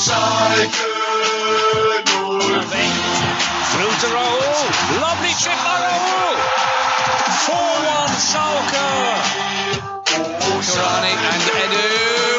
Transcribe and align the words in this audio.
Schalke 0.00 0.80
04. 2.08 2.40
Through 3.70 3.94
to 4.00 4.08
Raul. 4.16 4.56
Lovely 5.04 5.34
chip 5.42 5.58
by 5.60 5.76
Raul. 5.84 6.36
4-1 7.44 8.16
Schalke. 8.30 8.88
Korani 10.64 11.14
and 11.32 11.44
Edu. 11.62 11.88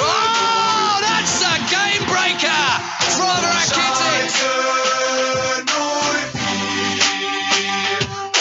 Oh, 0.01 0.97
that's 1.05 1.37
a 1.45 1.55
game 1.69 2.03
breaker 2.09 2.65
from 3.15 3.39
Rakitic. 3.53 4.33
Schalke 5.69 6.25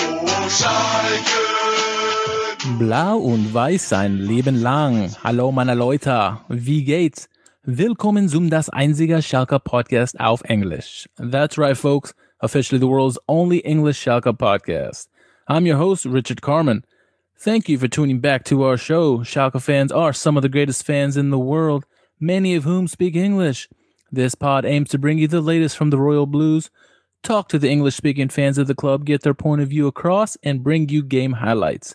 04. 0.08 0.48
Schalke 0.48 1.44
Blau 2.78 3.16
und 3.18 3.52
weiß 3.52 3.90
sein 3.90 4.16
Leben 4.16 4.62
lang. 4.62 5.14
Hallo 5.22 5.52
meine 5.52 5.74
Leute, 5.74 6.38
wie 6.48 6.84
geht's? 6.84 7.28
Willkommen 7.66 8.26
zum 8.26 8.48
das 8.48 8.70
einzige 8.70 9.20
Schalke 9.20 9.60
Podcast 9.60 10.18
auf 10.18 10.40
Englisch. 10.44 11.06
That's 11.18 11.58
right 11.58 11.76
folks, 11.76 12.14
officially 12.38 12.80
the 12.80 12.88
world's 12.88 13.18
only 13.28 13.58
English 13.66 13.98
Schalke 13.98 14.32
podcast. 14.32 15.08
I'm 15.46 15.66
your 15.66 15.76
host 15.76 16.06
Richard 16.06 16.40
Carmen. 16.40 16.86
Thank 17.36 17.68
you 17.68 17.78
for 17.78 17.86
tuning 17.86 18.18
back 18.18 18.44
to 18.46 18.62
our 18.64 18.78
show. 18.78 19.18
Schalke 19.24 19.60
fans 19.60 19.92
are 19.92 20.14
some 20.14 20.38
of 20.38 20.42
the 20.42 20.48
greatest 20.48 20.86
fans 20.86 21.18
in 21.18 21.28
the 21.28 21.38
world, 21.38 21.84
many 22.18 22.54
of 22.54 22.64
whom 22.64 22.88
speak 22.88 23.14
English. 23.14 23.68
This 24.10 24.34
pod 24.34 24.64
aims 24.64 24.88
to 24.88 24.98
bring 24.98 25.18
you 25.18 25.28
the 25.28 25.42
latest 25.42 25.76
from 25.76 25.90
the 25.90 25.98
Royal 25.98 26.24
Blues, 26.24 26.70
talk 27.22 27.50
to 27.50 27.58
the 27.58 27.68
English 27.68 27.94
speaking 27.94 28.30
fans 28.30 28.56
of 28.56 28.68
the 28.68 28.74
club, 28.74 29.04
get 29.04 29.20
their 29.20 29.34
point 29.34 29.60
of 29.60 29.68
view 29.68 29.86
across, 29.86 30.38
and 30.42 30.64
bring 30.64 30.88
you 30.88 31.02
game 31.02 31.32
highlights. 31.32 31.94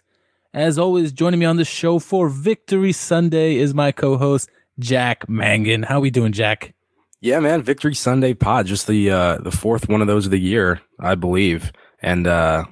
As 0.54 0.77
always, 0.77 1.12
joining 1.12 1.40
me 1.40 1.48
on 1.48 1.57
the 1.57 1.66
show 1.66 1.98
for 1.98 2.29
Victory 2.29 2.91
Sunday 2.91 3.55
is 3.55 3.73
my 3.73 3.91
co-host 3.91 4.52
Jack 4.79 5.29
Mangan. 5.29 5.84
How 5.84 5.99
we 5.99 6.09
doing, 6.09 6.31
Jack? 6.31 6.73
Yeah, 7.21 7.39
man, 7.39 7.63
Victory 7.63 7.95
Sunday 7.95 8.34
pod, 8.34 8.65
just 8.67 8.88
the 8.88 9.09
uh 9.09 9.38
the 9.38 9.51
fourth 9.51 9.89
one 9.89 10.01
of 10.01 10.07
those 10.07 10.25
of 10.25 10.31
the 10.31 10.39
year, 10.39 10.82
I 10.99 11.15
believe. 11.15 11.71
And 12.01 12.27
uh 12.27 12.65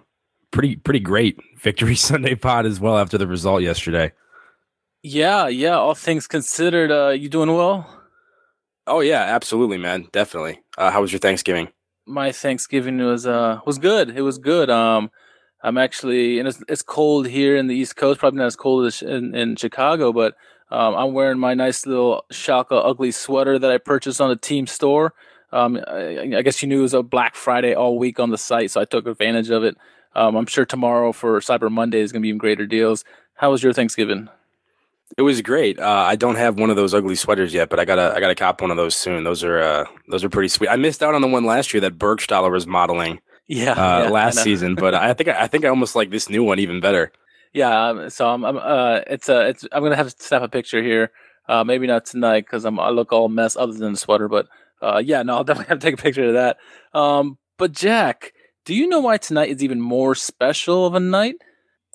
pretty 0.52 0.76
pretty 0.76 1.00
great 1.00 1.40
Victory 1.58 1.96
Sunday 1.96 2.36
pod 2.36 2.66
as 2.66 2.80
well 2.80 2.98
after 2.98 3.18
the 3.18 3.28
result 3.28 3.62
yesterday. 3.62 4.12
Yeah, 5.02 5.48
yeah. 5.48 5.76
All 5.78 5.96
things 5.96 6.28
considered, 6.28 6.92
uh, 6.92 7.10
you 7.10 7.30
doing 7.30 7.54
well? 7.54 7.90
Oh 8.86 9.00
yeah, 9.00 9.22
absolutely, 9.24 9.78
man. 9.78 10.08
Definitely. 10.12 10.62
Uh 10.78 10.92
how 10.92 11.02
was 11.02 11.12
your 11.12 11.20
Thanksgiving? 11.20 11.70
My 12.06 12.32
Thanksgiving 12.32 12.98
was 13.00 13.26
uh 13.26 13.60
was 13.66 13.78
good. 13.80 14.10
It 14.16 14.22
was 14.22 14.38
good. 14.38 14.70
Um, 14.70 15.10
I'm 15.64 15.78
actually, 15.78 16.40
and 16.40 16.48
it's, 16.48 16.62
it's 16.68 16.82
cold 16.82 17.26
here 17.26 17.56
in 17.56 17.68
the 17.68 17.76
East 17.76 17.96
Coast. 17.96 18.20
Probably 18.20 18.40
not 18.40 18.48
as 18.48 18.58
cold 18.58 18.86
as 18.86 19.02
in, 19.02 19.34
in 19.34 19.56
Chicago, 19.56 20.12
but 20.12 20.36
um, 20.74 20.96
I'm 20.96 21.14
wearing 21.14 21.38
my 21.38 21.54
nice 21.54 21.86
little 21.86 22.26
Schalke 22.32 22.72
ugly 22.72 23.12
sweater 23.12 23.60
that 23.60 23.70
I 23.70 23.78
purchased 23.78 24.20
on 24.20 24.30
the 24.30 24.36
team 24.36 24.66
store. 24.66 25.14
Um, 25.52 25.80
I, 25.88 26.38
I 26.38 26.42
guess 26.42 26.64
you 26.64 26.68
knew 26.68 26.80
it 26.80 26.82
was 26.82 26.96
a 26.96 27.04
Black 27.04 27.36
Friday 27.36 27.76
all 27.76 28.00
week 28.00 28.20
on 28.20 28.32
the 28.32 28.40
site, 28.40 28.72
so 28.72 28.82
I 28.82 28.86
took 28.86 29.06
advantage 29.06 29.52
of 29.52 29.64
it. 29.64 29.78
Um, 30.16 30.36
I'm 30.36 30.48
sure 30.48 30.66
tomorrow 30.66 31.12
for 31.12 31.40
Cyber 31.42 31.72
Monday 31.72 32.00
is 32.00 32.12
going 32.12 32.22
to 32.22 32.24
be 32.24 32.30
even 32.30 32.40
greater 32.40 32.66
deals. 32.66 33.06
How 33.36 33.52
was 33.52 33.62
your 33.62 33.72
Thanksgiving? 33.72 34.30
It 35.16 35.22
was 35.22 35.44
great. 35.44 35.80
Uh, 35.80 36.06
I 36.08 36.16
don't 36.16 36.38
have 36.38 36.58
one 36.58 36.72
of 36.72 36.76
those 36.76 36.96
ugly 36.96 37.14
sweaters 37.14 37.54
yet, 37.54 37.70
but 37.70 37.80
I 37.80 37.86
gotta 37.86 38.14
I 38.16 38.20
gotta 38.20 38.34
cop 38.34 38.62
one 38.62 38.72
of 38.72 38.78
those 38.78 38.96
soon. 38.96 39.24
Those 39.24 39.44
are 39.44 39.60
uh, 39.60 39.86
those 40.10 40.24
are 40.24 40.30
pretty 40.30 40.48
sweet. 40.48 40.70
I 40.70 40.76
missed 40.76 41.04
out 41.04 41.14
on 41.14 41.22
the 41.22 41.28
one 41.28 41.46
last 41.46 41.72
year 41.72 41.82
that 41.82 42.00
Burgstaller 42.00 42.52
was 42.52 42.66
modeling 42.66 43.20
Yeah, 43.46 43.74
uh, 43.74 44.04
yeah, 44.04 44.10
last 44.10 44.40
season, 44.40 44.74
but 44.74 44.96
I 44.96 45.14
think 45.14 45.30
I 45.30 45.46
think 45.46 45.66
I 45.66 45.68
almost 45.68 45.96
like 45.96 46.10
this 46.10 46.30
new 46.30 46.44
one 46.44 46.58
even 46.58 46.80
better. 46.80 47.12
Yeah, 47.54 47.90
um, 47.90 48.10
so 48.10 48.30
I'm, 48.30 48.44
I'm 48.44 48.58
uh, 48.58 49.02
it's 49.08 49.30
uh, 49.30 49.46
it's 49.48 49.66
I'm 49.72 49.84
gonna 49.84 49.96
have 49.96 50.14
to 50.14 50.24
snap 50.24 50.42
a 50.42 50.50
picture 50.50 50.82
here. 50.82 51.12
Uh, 51.48 51.64
maybe 51.64 51.86
not 51.86 52.06
tonight 52.06 52.46
because 52.46 52.66
I'm 52.66 52.80
I 52.80 52.90
look 52.90 53.14
all 53.14 53.30
mess 53.30 53.56
other 53.56 53.74
than 53.74 53.94
the 53.94 53.98
sweater, 53.98 54.28
but 54.28 54.48
uh, 54.82 55.02
yeah, 55.04 55.22
no, 55.24 55.38
I'll 55.38 55.44
definitely 55.46 55.70
have 55.70 55.80
to 55.80 55.86
take 55.86 56.00
a 56.00 56.02
picture 56.02 56.28
of 56.28 56.34
that. 56.34 56.58
Um, 56.98 57.38
but 57.58 57.72
Jack, 57.72 58.34
do 58.66 58.74
you 58.74 58.88
know 58.88 59.00
why 59.00 59.18
tonight 59.18 59.50
is 59.50 59.64
even 59.64 59.80
more 59.80 60.16
special 60.16 60.86
of 60.86 60.96
a 60.96 61.00
night? 61.00 61.36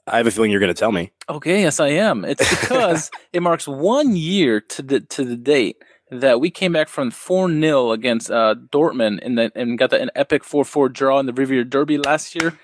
I 0.06 0.16
have 0.19 0.27
a 0.27 0.31
feeling 0.31 0.50
you're 0.50 0.60
gonna 0.60 0.75
tell 0.75 0.93
me. 0.93 1.12
Okay, 1.28 1.62
yes, 1.62 1.81
I 1.81 1.88
am. 1.88 2.25
It's 2.25 2.49
because 2.60 3.10
it 3.33 3.43
marks 3.43 3.66
one 3.66 4.15
year 4.15 4.60
to 4.60 4.83
the 4.83 5.00
to 5.00 5.25
the 5.25 5.37
date 5.37 5.77
that 6.10 6.41
we 6.41 6.50
came 6.50 6.72
back 6.72 6.88
from 6.88 7.10
four 7.10 7.49
0 7.50 7.91
against 7.91 8.31
uh, 8.31 8.54
Dortmund 8.72 9.19
and 9.22 9.38
and 9.38 9.77
got 9.77 9.91
the, 9.91 10.00
an 10.00 10.10
epic 10.15 10.44
four 10.44 10.65
four 10.65 10.88
draw 10.88 11.19
in 11.19 11.27
the 11.27 11.33
Revierderby 11.33 12.04
last 12.04 12.37
year, 12.37 12.59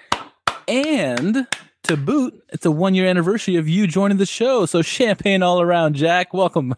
and 0.69 1.49
to 1.85 1.97
boot, 1.97 2.43
it's 2.51 2.67
a 2.67 2.71
one 2.71 2.95
year 2.95 3.07
anniversary 3.07 3.57
of 3.57 3.69
you 3.69 3.87
joining 3.87 4.19
the 4.19 4.27
show. 4.27 4.67
So 4.67 4.83
champagne 4.83 5.43
all 5.43 5.61
around, 5.61 5.95
Jack. 5.95 6.35
Welcome. 6.35 6.75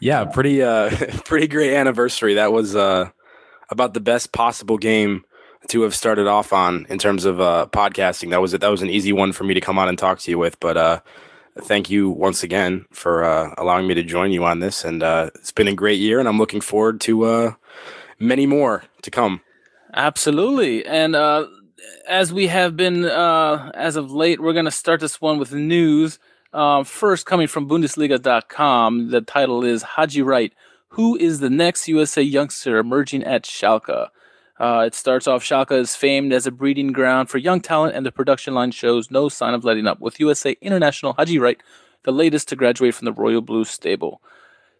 Yeah, 0.00 0.24
pretty 0.24 0.62
uh 0.62 0.90
pretty 1.24 1.48
great 1.48 1.74
anniversary. 1.74 2.34
That 2.34 2.52
was 2.52 2.76
uh 2.76 3.10
about 3.70 3.94
the 3.94 4.00
best 4.00 4.32
possible 4.32 4.78
game 4.78 5.24
to 5.68 5.82
have 5.82 5.94
started 5.94 6.26
off 6.26 6.52
on 6.52 6.86
in 6.88 6.98
terms 6.98 7.24
of 7.24 7.40
uh 7.40 7.66
podcasting. 7.72 8.30
That 8.30 8.40
was 8.40 8.54
it. 8.54 8.60
that 8.60 8.70
was 8.70 8.82
an 8.82 8.90
easy 8.90 9.12
one 9.12 9.32
for 9.32 9.44
me 9.44 9.54
to 9.54 9.60
come 9.60 9.78
on 9.78 9.88
and 9.88 9.98
talk 9.98 10.18
to 10.20 10.30
you 10.30 10.38
with, 10.38 10.58
but 10.60 10.76
uh 10.76 11.00
thank 11.60 11.90
you 11.90 12.10
once 12.10 12.42
again 12.42 12.86
for 12.92 13.24
uh 13.24 13.54
allowing 13.58 13.86
me 13.86 13.94
to 13.94 14.02
join 14.02 14.32
you 14.32 14.44
on 14.44 14.60
this 14.60 14.84
and 14.84 15.02
uh 15.02 15.30
it's 15.34 15.52
been 15.52 15.68
a 15.68 15.74
great 15.74 16.00
year 16.00 16.18
and 16.18 16.28
I'm 16.28 16.38
looking 16.38 16.60
forward 16.60 17.00
to 17.02 17.24
uh 17.24 17.52
many 18.18 18.46
more 18.46 18.84
to 19.02 19.10
come. 19.10 19.40
Absolutely. 19.94 20.86
And 20.86 21.14
uh, 21.14 21.46
as 22.06 22.32
we 22.32 22.48
have 22.48 22.76
been 22.76 23.04
uh, 23.04 23.70
as 23.74 23.96
of 23.96 24.10
late, 24.10 24.40
we're 24.40 24.52
going 24.52 24.64
to 24.64 24.70
start 24.70 25.00
this 25.00 25.20
one 25.20 25.38
with 25.38 25.52
news. 25.52 26.18
Uh, 26.52 26.84
first, 26.84 27.26
coming 27.26 27.46
from 27.46 27.68
Bundesliga.com, 27.68 29.10
the 29.10 29.20
title 29.20 29.64
is 29.64 29.82
Haji 29.82 30.22
Wright. 30.22 30.52
Who 30.88 31.16
is 31.16 31.40
the 31.40 31.50
next 31.50 31.88
USA 31.88 32.22
youngster 32.22 32.78
emerging 32.78 33.24
at 33.24 33.44
Schalke? 33.44 34.08
Uh, 34.60 34.84
it 34.86 34.94
starts 34.94 35.26
off 35.26 35.42
Schalke 35.42 35.72
is 35.72 35.96
famed 35.96 36.32
as 36.32 36.46
a 36.46 36.50
breeding 36.52 36.92
ground 36.92 37.30
for 37.30 37.38
young 37.38 37.60
talent, 37.60 37.96
and 37.96 38.04
the 38.04 38.12
production 38.12 38.54
line 38.54 38.70
shows 38.70 39.10
no 39.10 39.28
sign 39.28 39.54
of 39.54 39.64
letting 39.64 39.86
up, 39.86 40.00
with 40.00 40.20
USA 40.20 40.56
international 40.60 41.14
Haji 41.14 41.38
Wright 41.38 41.60
the 42.04 42.12
latest 42.12 42.48
to 42.48 42.56
graduate 42.56 42.94
from 42.94 43.04
the 43.04 43.12
Royal 43.12 43.40
Blue 43.40 43.64
stable. 43.64 44.20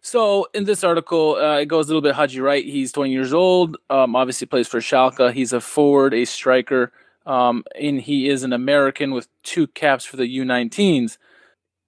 So 0.03 0.49
in 0.53 0.65
this 0.65 0.83
article, 0.83 1.35
uh, 1.35 1.59
it 1.59 1.67
goes 1.67 1.85
a 1.85 1.89
little 1.89 2.01
bit 2.01 2.15
Haji 2.15 2.41
Wright. 2.41 2.65
He's 2.65 2.91
20 2.91 3.09
years 3.09 3.33
old. 3.33 3.77
Um, 3.89 4.17
obviously 4.17 4.45
plays 4.45 4.67
for 4.67 4.81
Schalke. 4.81 5.31
He's 5.31 5.53
a 5.53 5.61
forward, 5.61 6.13
a 6.13 6.25
striker, 6.25 6.91
um, 7.25 7.63
and 7.79 8.01
he 8.01 8.27
is 8.27 8.43
an 8.43 8.51
American 8.51 9.13
with 9.13 9.29
two 9.43 9.65
caps 9.65 10.03
for 10.03 10.17
the 10.17 10.25
U19s. 10.25 11.17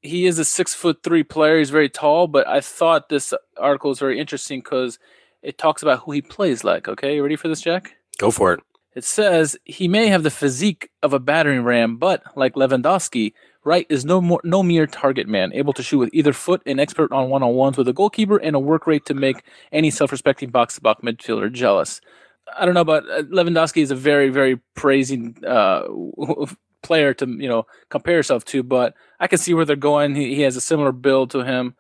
He 0.02 0.26
is 0.26 0.40
a 0.40 0.46
six 0.46 0.74
foot 0.74 1.04
three 1.04 1.24
player. 1.24 1.58
He's 1.58 1.72
very 1.72 1.90
tall, 1.90 2.28
but 2.28 2.48
I 2.48 2.62
thought 2.62 3.10
this 3.10 3.34
article 3.58 3.90
was 3.90 4.00
very 4.00 4.18
interesting 4.18 4.62
because 4.62 4.98
it 5.42 5.58
talks 5.58 5.84
about 5.84 6.00
who 6.00 6.14
he 6.14 6.22
plays 6.22 6.64
like. 6.64 6.88
Okay, 6.88 7.16
you 7.16 7.22
ready 7.22 7.36
for 7.36 7.50
this, 7.50 7.62
Jack? 7.62 7.98
Go 8.18 8.32
for 8.32 8.54
it. 8.54 8.62
It 8.96 9.04
says 9.04 9.58
he 9.66 9.90
may 9.90 10.08
have 10.08 10.24
the 10.24 10.32
physique 10.32 10.90
of 11.04 11.12
a 11.12 11.20
battering 11.20 11.64
ram, 11.64 11.98
but 11.98 12.24
like 12.38 12.54
Lewandowski, 12.56 13.34
Wright 13.66 13.88
is 13.90 14.06
no 14.06 14.22
more 14.22 14.40
no 14.44 14.62
mere 14.62 14.86
target 14.86 15.28
man, 15.28 15.52
able 15.54 15.74
to 15.74 15.82
shoot 15.82 15.98
with 15.98 16.12
either 16.14 16.32
foot 16.32 16.62
and 16.68 16.80
expert 16.80 17.12
on 17.12 17.30
one 17.30 17.42
on 17.42 17.56
ones 17.56 17.78
with 17.78 17.88
a 17.88 17.94
goalkeeper 17.94 18.38
and 18.38 18.56
a 18.56 18.60
work 18.60 18.86
rate 18.86 19.06
to 19.08 19.16
make 19.16 19.44
any 19.72 19.90
self 19.90 20.12
respecting 20.12 20.52
box 20.52 20.76
to 20.76 20.82
box 20.82 21.02
midfielder 21.02 21.52
jealous. 21.52 22.00
I 22.56 22.66
don't 22.66 22.76
know, 22.76 22.84
but 22.84 23.04
uh, 23.10 23.24
Lewandowski 23.24 23.82
is 23.82 23.90
a 23.90 23.96
very 23.96 24.30
very 24.30 24.58
praising 24.76 25.44
uh, 25.46 25.84
player 26.84 27.16
to 27.16 27.26
you 27.26 27.50
know 27.50 27.66
compare 27.90 28.16
yourself 28.16 28.46
to, 28.46 28.62
but 28.62 28.94
I 29.20 29.26
can 29.26 29.40
see 29.40 29.56
where 29.56 29.66
they're 29.66 29.76
going. 29.76 30.14
He, 30.14 30.36
he 30.36 30.42
has 30.42 30.56
a 30.56 30.62
similar 30.62 30.92
build 30.92 31.32
to 31.32 31.44
him. 31.44 31.76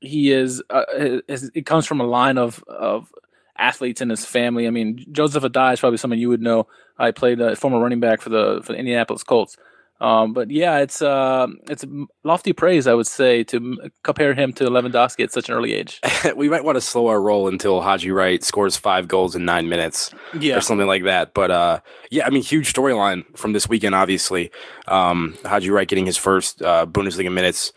He 0.00 0.32
is 0.32 0.60
uh, 0.70 1.20
he 1.54 1.62
comes 1.62 1.86
from 1.86 2.00
a 2.00 2.04
line 2.04 2.36
of 2.36 2.64
of 2.66 3.12
athletes 3.56 4.00
in 4.00 4.10
his 4.10 4.26
family. 4.26 4.66
I 4.66 4.70
mean, 4.70 5.06
Joseph 5.12 5.44
Addai 5.44 5.74
is 5.74 5.80
probably 5.80 5.98
someone 5.98 6.18
you 6.18 6.30
would 6.30 6.42
know. 6.42 6.66
I 6.98 7.12
played 7.12 7.40
a 7.40 7.54
former 7.54 7.78
running 7.78 8.00
back 8.00 8.20
for 8.20 8.30
the 8.30 8.60
for 8.64 8.72
the 8.72 8.78
Indianapolis 8.80 9.22
Colts. 9.22 9.56
Um, 10.02 10.32
but 10.32 10.50
yeah, 10.50 10.78
it's 10.78 11.00
uh, 11.00 11.46
it's 11.70 11.84
lofty 12.24 12.52
praise, 12.52 12.88
I 12.88 12.94
would 12.94 13.06
say, 13.06 13.44
to 13.44 13.56
m- 13.56 13.78
compare 14.02 14.34
him 14.34 14.52
to 14.54 14.64
Lewandowski 14.64 15.22
at 15.22 15.32
such 15.32 15.48
an 15.48 15.54
early 15.54 15.72
age. 15.74 16.00
we 16.36 16.48
might 16.48 16.64
want 16.64 16.74
to 16.74 16.80
slow 16.80 17.06
our 17.06 17.22
roll 17.22 17.46
until 17.46 17.80
Haji 17.80 18.10
Wright 18.10 18.42
scores 18.42 18.76
five 18.76 19.06
goals 19.06 19.36
in 19.36 19.44
nine 19.44 19.68
minutes. 19.68 20.12
Yeah, 20.36 20.56
or 20.56 20.60
something 20.60 20.88
like 20.88 21.04
that. 21.04 21.34
But 21.34 21.52
uh, 21.52 21.80
yeah, 22.10 22.26
I 22.26 22.30
mean, 22.30 22.42
huge 22.42 22.72
storyline 22.72 23.24
from 23.36 23.52
this 23.52 23.68
weekend. 23.68 23.94
Obviously, 23.94 24.50
um, 24.88 25.36
Haji 25.44 25.70
Wright 25.70 25.86
getting 25.86 26.06
his 26.06 26.16
first 26.16 26.60
uh, 26.62 26.84
Bundesliga 26.84 27.32
minutes 27.32 27.72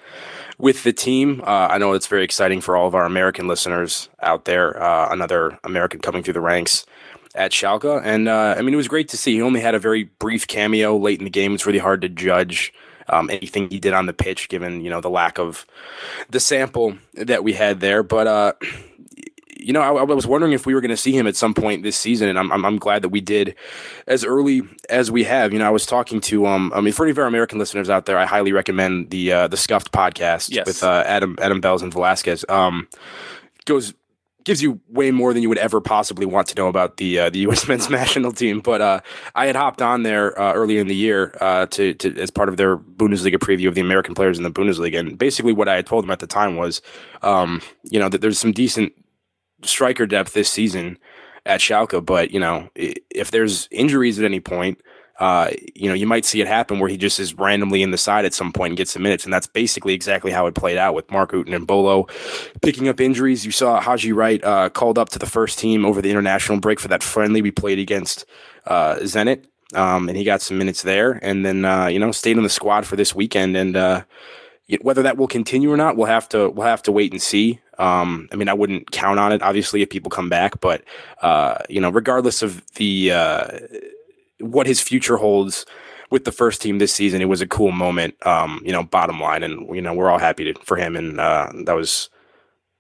with 0.58 0.82
the 0.82 0.94
team. 0.94 1.42
Uh, 1.46 1.68
I 1.70 1.78
know 1.78 1.94
it's 1.94 2.08
very 2.08 2.24
exciting 2.24 2.60
for 2.60 2.76
all 2.76 2.88
of 2.88 2.96
our 2.96 3.06
American 3.06 3.48
listeners 3.48 4.10
out 4.24 4.46
there. 4.46 4.82
Uh, 4.82 5.14
another 5.14 5.60
American 5.64 6.00
coming 6.00 6.24
through 6.24 6.34
the 6.34 6.42
ranks 6.42 6.88
at 7.36 7.52
Schalke, 7.52 8.02
and 8.04 8.28
uh, 8.28 8.56
I 8.58 8.62
mean, 8.62 8.74
it 8.74 8.78
was 8.78 8.88
great 8.88 9.10
to 9.10 9.18
see. 9.18 9.34
He 9.36 9.42
only 9.42 9.60
had 9.62 9.76
a 9.76 9.80
very 9.80 10.06
brief 10.06 10.48
cameo 10.48 10.98
late 10.98 11.20
in 11.20 11.26
the 11.26 11.30
game. 11.30 11.54
It's 11.54 11.66
really 11.66 11.80
hard 11.80 12.02
to 12.02 12.10
judge. 12.10 12.74
Um, 13.08 13.30
anything 13.30 13.70
he 13.70 13.80
did 13.80 13.94
on 13.94 14.08
the 14.08 14.14
pitch, 14.14 14.50
given 14.50 14.82
you 14.82 14.90
know 14.90 15.00
the 15.02 15.12
lack 15.12 15.38
of 15.38 15.68
the 16.30 16.40
sample 16.40 16.98
that 17.14 17.44
we 17.44 17.54
had 17.54 17.80
there, 17.80 18.02
but 18.02 18.26
uh, 18.26 18.54
you 19.60 19.74
know, 19.74 19.82
I, 19.82 19.94
I 19.94 20.04
was 20.04 20.26
wondering 20.28 20.54
if 20.54 20.66
we 20.66 20.74
were 20.74 20.82
going 20.82 20.90
to 20.90 20.98
see 20.98 21.12
him 21.18 21.28
at 21.28 21.36
some 21.36 21.54
point 21.54 21.84
this 21.84 21.98
season, 21.98 22.30
and 22.30 22.38
I'm, 22.38 22.52
I'm, 22.52 22.66
I'm 22.66 22.78
glad 22.78 23.02
that 23.04 23.10
we 23.10 23.22
did 23.22 23.56
as 24.08 24.24
early 24.24 24.62
as 24.90 25.10
we 25.12 25.24
have. 25.24 25.54
You 25.54 25.60
know, 25.60 25.66
I 25.68 25.72
was 25.72 25.86
talking 25.86 26.20
to 26.22 26.46
um, 26.48 26.72
I 26.76 26.82
mean, 26.82 26.94
for 26.94 27.04
any 27.06 27.12
of 27.12 27.18
our 27.20 27.26
American 27.26 27.60
listeners 27.60 27.90
out 27.90 28.06
there, 28.08 28.18
I 28.18 28.26
highly 28.26 28.52
recommend 28.54 29.10
the 29.12 29.32
uh, 29.32 29.48
the 29.48 29.58
Scuffed 29.58 29.92
podcast 29.92 30.50
Yes. 30.52 30.66
with 30.66 30.84
uh, 30.84 31.04
Adam 31.06 31.38
Adam 31.42 31.62
Belz 31.62 31.82
and 31.84 31.94
Velasquez. 31.94 32.44
Um, 32.50 32.88
goes 33.66 33.94
gives 34.46 34.62
you 34.62 34.80
way 34.88 35.12
more 35.12 35.34
than 35.34 35.42
you 35.42 35.50
would 35.50 35.58
ever 35.58 35.82
possibly 35.82 36.26
want 36.26 36.48
to 36.48 36.56
know 36.56 36.68
about 36.68 36.98
the 36.98 37.20
uh, 37.20 37.30
the 37.30 37.40
U.S. 37.46 37.68
men's 37.68 37.90
national 37.90 38.32
team. 38.32 38.62
But 38.62 38.82
uh, 38.82 39.02
I 39.34 39.48
had 39.48 39.56
hopped 39.56 39.82
on 39.82 40.04
there 40.04 40.40
uh, 40.40 40.54
in 40.66 40.88
the 40.88 40.96
year 40.96 41.36
uh, 41.42 41.66
to, 41.68 41.94
to 41.96 42.18
as 42.20 42.32
part 42.32 42.48
of 42.48 42.58
their 42.58 42.78
Bundesliga 42.78 43.36
preview 43.36 43.68
of 43.68 43.76
the 43.76 43.82
American 43.82 44.16
players 44.16 44.38
in 44.38 44.44
the 44.44 44.52
Bundesliga, 44.52 45.00
and 45.00 45.18
basically 45.18 45.54
what 45.54 45.68
I 45.68 45.76
had 45.76 45.86
told 45.86 46.04
them 46.04 46.12
at 46.12 46.20
the 46.20 46.28
time 46.28 46.56
was, 46.56 46.82
um, 47.22 47.62
you 47.84 48.00
know, 48.00 48.08
that 48.08 48.22
there's 48.22 48.40
some 48.40 48.52
decent 48.52 48.94
striker 49.64 50.06
depth 50.06 50.34
this 50.34 50.50
season 50.50 50.98
at 51.46 51.60
Schalke, 51.60 52.04
but 52.04 52.32
you 52.32 52.40
know, 52.40 52.70
if 52.76 53.32
there's 53.32 53.68
injuries 53.72 54.18
at 54.20 54.26
any 54.26 54.40
point 54.40 54.80
uh, 55.20 55.50
you 55.76 55.88
know, 55.88 55.96
you 55.96 56.06
might 56.06 56.26
see 56.26 56.42
it 56.42 56.48
happen 56.48 56.80
where 56.80 56.90
he 56.90 56.98
just 56.98 57.20
is 57.20 57.34
randomly 57.36 57.82
in 57.82 57.92
the 57.92 57.98
side 57.98 58.26
at 58.26 58.34
some 58.34 58.52
point 58.52 58.72
and 58.72 58.78
gets 58.78 58.92
some 58.92 59.04
minutes. 59.04 59.24
And 59.24 59.34
that's 59.34 59.48
basically 59.48 59.94
exactly 59.94 60.32
how 60.32 60.46
it 60.46 60.56
played 60.56 60.78
out 60.78 60.94
with 60.94 61.10
Mark 61.10 61.32
Utten 61.32 61.54
and 61.54 61.66
Bolo 61.66 62.08
picking 62.62 62.90
up 62.90 63.00
injuries. 63.00 63.46
You 63.46 63.52
saw 63.52 63.80
Haji 63.80 64.12
Wright 64.12 64.44
uh, 64.44 64.70
called 64.70 64.98
up 64.98 65.10
to 65.10 65.20
the 65.20 65.26
first 65.26 65.58
team 65.58 65.86
over 65.86 66.02
the 66.02 66.12
international 66.12 66.60
break 66.60 66.80
for 66.80 66.90
that 66.90 67.02
friendly 67.02 67.42
we 67.42 67.52
played 67.52 67.80
against 67.80 68.26
uh, 68.66 68.96
Zenit. 68.96 69.46
Um, 69.74 70.10
and 70.10 70.18
he 70.18 70.24
got 70.24 70.42
some 70.42 70.58
minutes 70.58 70.84
there 70.84 71.14
and 71.24 71.46
then, 71.46 71.66
uh, 71.66 71.88
you 71.88 71.98
know, 71.98 72.12
stayed 72.12 72.38
on 72.38 72.44
the 72.44 72.50
squad 72.50 72.86
for 72.86 72.96
this 72.96 73.16
weekend. 73.16 73.56
And 73.56 73.76
uh, 73.76 74.04
whether 74.82 75.02
that 75.04 75.18
will 75.18 75.28
continue 75.28 75.72
or 75.72 75.78
not, 75.78 75.96
we'll 75.96 76.08
have 76.08 76.28
to, 76.30 76.50
we'll 76.50 76.68
have 76.68 76.84
to 76.84 76.92
wait 76.92 77.12
and 77.12 77.22
see. 77.22 77.62
Um, 77.80 78.28
I 78.32 78.36
mean, 78.36 78.48
I 78.48 78.54
wouldn't 78.54 78.92
count 78.92 79.20
on 79.20 79.32
it, 79.32 79.42
obviously, 79.42 79.82
if 79.82 79.90
people 79.90 80.10
come 80.10 80.30
back, 80.30 80.62
but, 80.62 80.84
uh, 81.22 81.58
you 81.68 81.82
know, 81.82 81.90
regardless 81.90 82.42
of 82.42 82.66
the, 82.76 83.12
what 84.40 84.68
his 84.68 84.82
future 84.82 85.18
holds 85.18 85.66
with 86.12 86.26
the 86.26 86.32
first 86.32 86.62
team 86.62 86.80
this 86.80 86.94
season. 86.94 87.22
It 87.22 87.30
was 87.30 87.42
a 87.42 87.48
cool 87.48 87.72
moment, 87.72 88.16
um, 88.26 88.62
you 88.64 88.72
know, 88.72 88.84
bottom 88.84 89.20
line, 89.20 89.44
and 89.44 89.76
you 89.76 89.82
know 89.82 89.94
we're 89.94 90.10
all 90.10 90.20
happy 90.20 90.52
to, 90.54 90.60
for 90.62 90.78
him, 90.78 90.96
and 90.96 91.20
uh, 91.20 91.52
that 91.66 91.76
was 91.76 92.10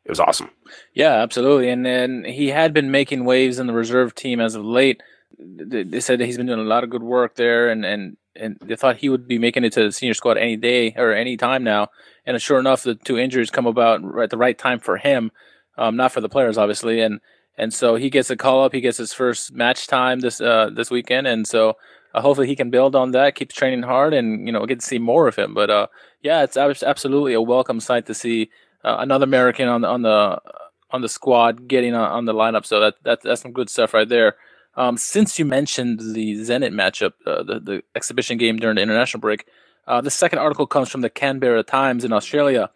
it 0.06 0.12
was 0.12 0.19
awesome. 0.19 0.50
Yeah, 0.94 1.13
absolutely, 1.13 1.69
and 1.69 1.86
then 1.86 2.24
he 2.25 2.50
had 2.50 2.74
been 2.74 2.92
making 2.92 3.25
waves 3.25 3.60
in 3.60 3.68
the 3.68 3.74
reserve 3.74 4.16
team 4.16 4.40
as 4.40 4.56
of 4.56 4.63
late. 4.63 5.02
They 5.38 6.00
said 6.00 6.19
that 6.19 6.25
he's 6.25 6.38
been 6.38 6.46
doing 6.46 6.60
a 6.60 6.63
lot 6.63 6.84
of 6.84 6.90
good 6.90 7.04
work 7.04 7.36
there, 7.36 7.69
and 7.69 7.86
and 7.86 8.18
and 8.36 8.58
they 8.62 8.75
thought 8.75 8.98
he 8.98 9.10
would 9.10 9.28
be 9.28 9.40
making 9.40 9.63
it 9.63 9.74
to 9.74 9.84
the 9.84 9.92
senior 9.92 10.13
squad 10.13 10.38
any 10.38 10.58
day 10.58 10.94
or 10.98 11.13
any 11.13 11.38
time 11.38 11.63
now. 11.63 11.90
And 12.25 12.40
sure 12.42 12.60
enough, 12.60 12.84
the 12.84 12.96
two 12.96 13.18
injuries 13.18 13.50
come 13.50 13.66
about 13.66 14.01
at 14.19 14.30
the 14.30 14.38
right 14.38 14.58
time 14.58 14.80
for 14.80 14.98
him, 14.98 15.31
um, 15.78 15.96
not 15.96 16.12
for 16.12 16.22
the 16.22 16.30
players, 16.30 16.58
obviously, 16.58 17.00
and 17.01 17.19
and 17.57 17.74
so 17.74 17.96
he 17.96 18.10
gets 18.10 18.30
a 18.30 18.36
call 18.36 18.63
up. 18.63 18.74
He 18.74 18.81
gets 18.81 18.98
his 18.98 19.13
first 19.13 19.54
match 19.54 19.88
time 19.88 20.19
this 20.19 20.42
uh, 20.42 20.69
this 20.74 20.92
weekend, 20.92 21.28
and 21.28 21.48
so 21.48 21.78
uh, 22.13 22.22
hopefully 22.22 22.48
he 22.48 22.56
can 22.56 22.69
build 22.69 22.96
on 22.96 23.12
that, 23.12 23.36
keeps 23.36 23.56
training 23.56 23.84
hard, 23.84 24.13
and 24.13 24.46
you 24.46 24.52
know 24.52 24.66
get 24.66 24.80
to 24.80 24.86
see 24.86 25.00
more 25.00 25.28
of 25.28 25.36
him. 25.36 25.54
But 25.54 25.69
uh, 25.69 25.88
yeah, 26.22 26.44
it's 26.44 26.57
absolutely 26.57 27.34
a 27.34 27.42
welcome 27.42 27.80
sight 27.80 28.06
to 28.07 28.13
see 28.13 28.50
uh, 28.84 28.98
another 29.00 29.25
American 29.25 29.68
on 29.68 29.81
the 29.81 29.88
on 29.88 30.02
the 30.02 30.42
on 30.92 31.02
the 31.02 31.10
squad 31.10 31.68
getting 31.68 31.94
on, 31.94 32.10
on 32.10 32.25
the 32.25 32.34
lineup. 32.34 32.66
So 32.66 32.80
that, 32.80 32.96
that 33.04 33.22
that's 33.22 33.42
some 33.42 33.52
good 33.52 33.69
stuff 33.69 33.94
right 33.94 34.08
there. 34.08 34.36
Um, 34.78 34.98
since 34.98 35.40
you 35.40 35.46
mentioned 35.46 36.00
the 36.00 36.36
Zenit 36.36 36.74
matchup, 36.74 37.13
uh, 37.25 37.44
the 37.44 37.60
the 37.60 37.84
exhibition 37.96 38.38
game 38.38 38.58
during 38.58 38.75
the 38.75 38.81
international 38.81 39.22
break, 39.22 39.48
uh, 39.88 40.01
the 40.01 40.12
second 40.12 40.40
article 40.40 40.68
comes 40.68 40.90
from 40.90 41.01
the 41.01 41.10
Canberra 41.10 41.63
Times 41.63 42.04
in 42.04 42.12
Australia. 42.12 42.69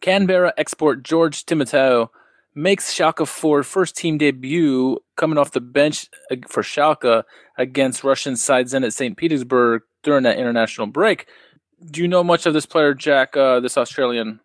Canberra 0.00 0.52
export 0.56 1.02
George 1.02 1.44
Timotheou 1.44 2.10
makes 2.58 2.92
Schalke 2.92 3.26
4 3.26 3.62
first 3.62 3.96
team 3.96 4.18
debut 4.18 4.98
coming 5.16 5.38
off 5.38 5.52
the 5.52 5.60
bench 5.60 6.08
for 6.48 6.62
Schalke 6.62 7.22
against 7.56 8.04
Russian 8.04 8.36
side 8.36 8.66
Zenit 8.66 8.92
St. 8.92 9.16
Petersburg 9.16 9.82
during 10.02 10.24
that 10.24 10.38
international 10.38 10.88
break. 10.88 11.28
Do 11.90 12.02
you 12.02 12.08
know 12.08 12.24
much 12.24 12.46
of 12.46 12.54
this 12.54 12.66
player, 12.66 12.94
Jack, 12.94 13.36
uh, 13.36 13.60
this 13.60 13.78
Australian? 13.78 14.40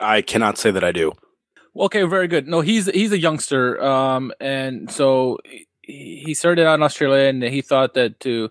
I 0.00 0.22
cannot 0.22 0.56
say 0.56 0.70
that 0.70 0.82
I 0.82 0.92
do. 0.92 1.12
Okay, 1.76 2.02
very 2.04 2.28
good. 2.28 2.48
No, 2.48 2.62
he's 2.62 2.86
he's 2.86 3.12
a 3.12 3.18
youngster, 3.18 3.80
um, 3.84 4.32
and 4.40 4.90
so 4.90 5.38
he 5.82 6.34
started 6.34 6.66
out 6.66 6.74
in 6.74 6.82
Australia, 6.82 7.28
and 7.28 7.42
he 7.42 7.60
thought 7.60 7.94
that 7.94 8.18
to 8.20 8.50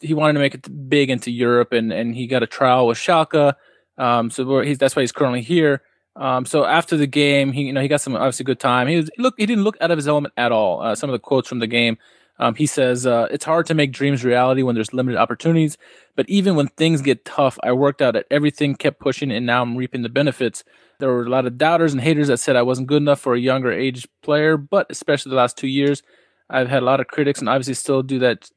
he 0.00 0.14
wanted 0.14 0.34
to 0.34 0.38
make 0.38 0.54
it 0.54 0.88
big 0.88 1.10
into 1.10 1.30
Europe, 1.30 1.72
and 1.72 1.92
and 1.92 2.14
he 2.14 2.26
got 2.26 2.42
a 2.42 2.46
trial 2.46 2.86
with 2.86 2.96
Schalke. 2.96 3.54
Um, 3.98 4.30
so 4.30 4.60
he's 4.60 4.78
that's 4.78 4.94
why 4.94 5.02
he's 5.02 5.12
currently 5.12 5.42
here. 5.42 5.82
Um, 6.14 6.44
so 6.44 6.64
after 6.64 6.96
the 6.96 7.06
game, 7.06 7.52
he 7.52 7.62
you 7.62 7.72
know 7.72 7.80
he 7.80 7.88
got 7.88 8.00
some 8.00 8.14
obviously 8.14 8.44
good 8.44 8.60
time. 8.60 8.86
He 8.88 8.96
was 8.96 9.10
look 9.18 9.34
he 9.38 9.46
didn't 9.46 9.64
look 9.64 9.76
out 9.80 9.90
of 9.90 9.98
his 9.98 10.08
element 10.08 10.34
at 10.36 10.52
all. 10.52 10.82
Uh, 10.82 10.94
some 10.94 11.08
of 11.08 11.12
the 11.12 11.18
quotes 11.18 11.48
from 11.48 11.60
the 11.60 11.66
game, 11.66 11.96
um, 12.38 12.54
he 12.54 12.66
says 12.66 13.06
uh, 13.06 13.28
it's 13.30 13.44
hard 13.44 13.66
to 13.66 13.74
make 13.74 13.92
dreams 13.92 14.24
reality 14.24 14.62
when 14.62 14.74
there's 14.74 14.92
limited 14.92 15.18
opportunities. 15.18 15.78
But 16.14 16.28
even 16.28 16.54
when 16.54 16.68
things 16.68 17.00
get 17.00 17.24
tough, 17.24 17.58
I 17.62 17.72
worked 17.72 18.02
out 18.02 18.16
at 18.16 18.26
everything, 18.30 18.74
kept 18.74 19.00
pushing, 19.00 19.30
and 19.30 19.46
now 19.46 19.62
I'm 19.62 19.76
reaping 19.76 20.02
the 20.02 20.10
benefits. 20.10 20.64
There 20.98 21.08
were 21.08 21.24
a 21.24 21.30
lot 21.30 21.46
of 21.46 21.56
doubters 21.56 21.92
and 21.92 22.02
haters 22.02 22.28
that 22.28 22.38
said 22.38 22.56
I 22.56 22.62
wasn't 22.62 22.88
good 22.88 23.02
enough 23.02 23.20
for 23.20 23.34
a 23.34 23.40
younger 23.40 23.72
age 23.72 24.06
player, 24.22 24.56
but 24.56 24.86
especially 24.90 25.30
the 25.30 25.36
last 25.36 25.56
two 25.56 25.66
years, 25.66 26.02
I've 26.50 26.68
had 26.68 26.82
a 26.82 26.86
lot 26.86 27.00
of 27.00 27.08
critics 27.08 27.40
and 27.40 27.48
obviously 27.48 27.74
still 27.74 28.02
do 28.02 28.18
that. 28.20 28.50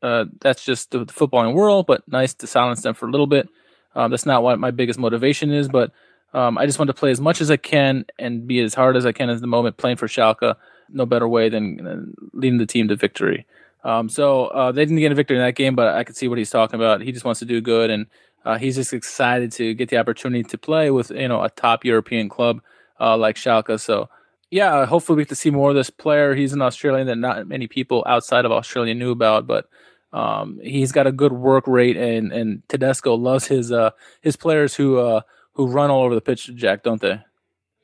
Uh, 0.00 0.24
that's 0.40 0.64
just 0.64 0.90
the, 0.90 1.04
the 1.04 1.12
footballing 1.12 1.54
world, 1.54 1.86
but 1.86 2.02
nice 2.08 2.34
to 2.34 2.46
silence 2.46 2.82
them 2.82 2.94
for 2.94 3.06
a 3.06 3.10
little 3.10 3.26
bit. 3.26 3.48
Um, 3.94 4.10
that's 4.10 4.26
not 4.26 4.42
what 4.42 4.58
my 4.58 4.70
biggest 4.70 4.98
motivation 4.98 5.52
is, 5.52 5.68
but 5.68 5.92
um, 6.34 6.58
I 6.58 6.66
just 6.66 6.78
want 6.78 6.88
to 6.88 6.94
play 6.94 7.10
as 7.10 7.20
much 7.20 7.40
as 7.40 7.50
I 7.50 7.56
can 7.56 8.06
and 8.18 8.46
be 8.46 8.60
as 8.60 8.74
hard 8.74 8.96
as 8.96 9.04
I 9.04 9.12
can 9.12 9.30
at 9.30 9.40
the 9.40 9.46
moment 9.46 9.76
playing 9.76 9.96
for 9.96 10.06
Schalke. 10.06 10.54
No 10.88 11.06
better 11.06 11.28
way 11.28 11.48
than, 11.48 11.76
than 11.76 12.14
leading 12.32 12.58
the 12.58 12.66
team 12.66 12.88
to 12.88 12.96
victory. 12.96 13.46
Um, 13.84 14.08
so 14.08 14.46
uh, 14.46 14.72
they 14.72 14.84
didn't 14.84 14.98
get 14.98 15.12
a 15.12 15.14
victory 15.14 15.36
in 15.36 15.42
that 15.42 15.54
game, 15.54 15.74
but 15.74 15.88
I 15.88 16.04
could 16.04 16.16
see 16.16 16.28
what 16.28 16.38
he's 16.38 16.50
talking 16.50 16.78
about. 16.78 17.00
He 17.00 17.12
just 17.12 17.24
wants 17.24 17.40
to 17.40 17.46
do 17.46 17.60
good, 17.60 17.90
and 17.90 18.06
uh, 18.44 18.58
he's 18.58 18.76
just 18.76 18.92
excited 18.92 19.52
to 19.52 19.74
get 19.74 19.88
the 19.88 19.96
opportunity 19.96 20.44
to 20.44 20.58
play 20.58 20.90
with 20.90 21.10
you 21.10 21.28
know 21.28 21.42
a 21.42 21.50
top 21.50 21.84
European 21.84 22.28
club 22.28 22.60
uh, 23.00 23.16
like 23.16 23.36
Schalke. 23.36 23.80
So 23.80 24.08
yeah, 24.50 24.86
hopefully 24.86 25.16
we 25.16 25.22
get 25.22 25.30
to 25.30 25.34
see 25.34 25.50
more 25.50 25.70
of 25.70 25.76
this 25.76 25.90
player. 25.90 26.34
He's 26.34 26.52
an 26.52 26.62
Australian 26.62 27.06
that 27.08 27.16
not 27.16 27.48
many 27.48 27.66
people 27.66 28.04
outside 28.06 28.44
of 28.44 28.52
Australia 28.52 28.94
knew 28.94 29.10
about, 29.10 29.46
but 29.46 29.68
um, 30.12 30.60
he's 30.62 30.92
got 30.92 31.06
a 31.06 31.12
good 31.12 31.32
work 31.32 31.66
rate, 31.66 31.96
and 31.96 32.32
and 32.32 32.62
Tedesco 32.68 33.14
loves 33.14 33.46
his 33.46 33.72
uh, 33.72 33.90
his 34.20 34.36
players 34.36 34.74
who 34.74 34.98
uh, 34.98 35.22
who 35.54 35.66
run 35.66 35.90
all 35.90 36.02
over 36.02 36.14
the 36.14 36.20
pitch, 36.20 36.50
Jack, 36.54 36.82
don't 36.82 37.00
they? 37.00 37.20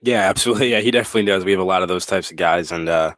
Yeah, 0.03 0.21
absolutely. 0.29 0.71
Yeah, 0.73 0.81
he 0.81 0.91
definitely 0.91 1.25
does. 1.25 1.45
We 1.45 1.53
have 1.53 1.61
a 1.61 1.65
lot 1.65 1.83
of 1.83 1.89
those 1.89 2.07
types 2.07 2.31
of 2.31 2.37
guys, 2.37 2.71
and 2.73 2.89
uh, 2.89 3.15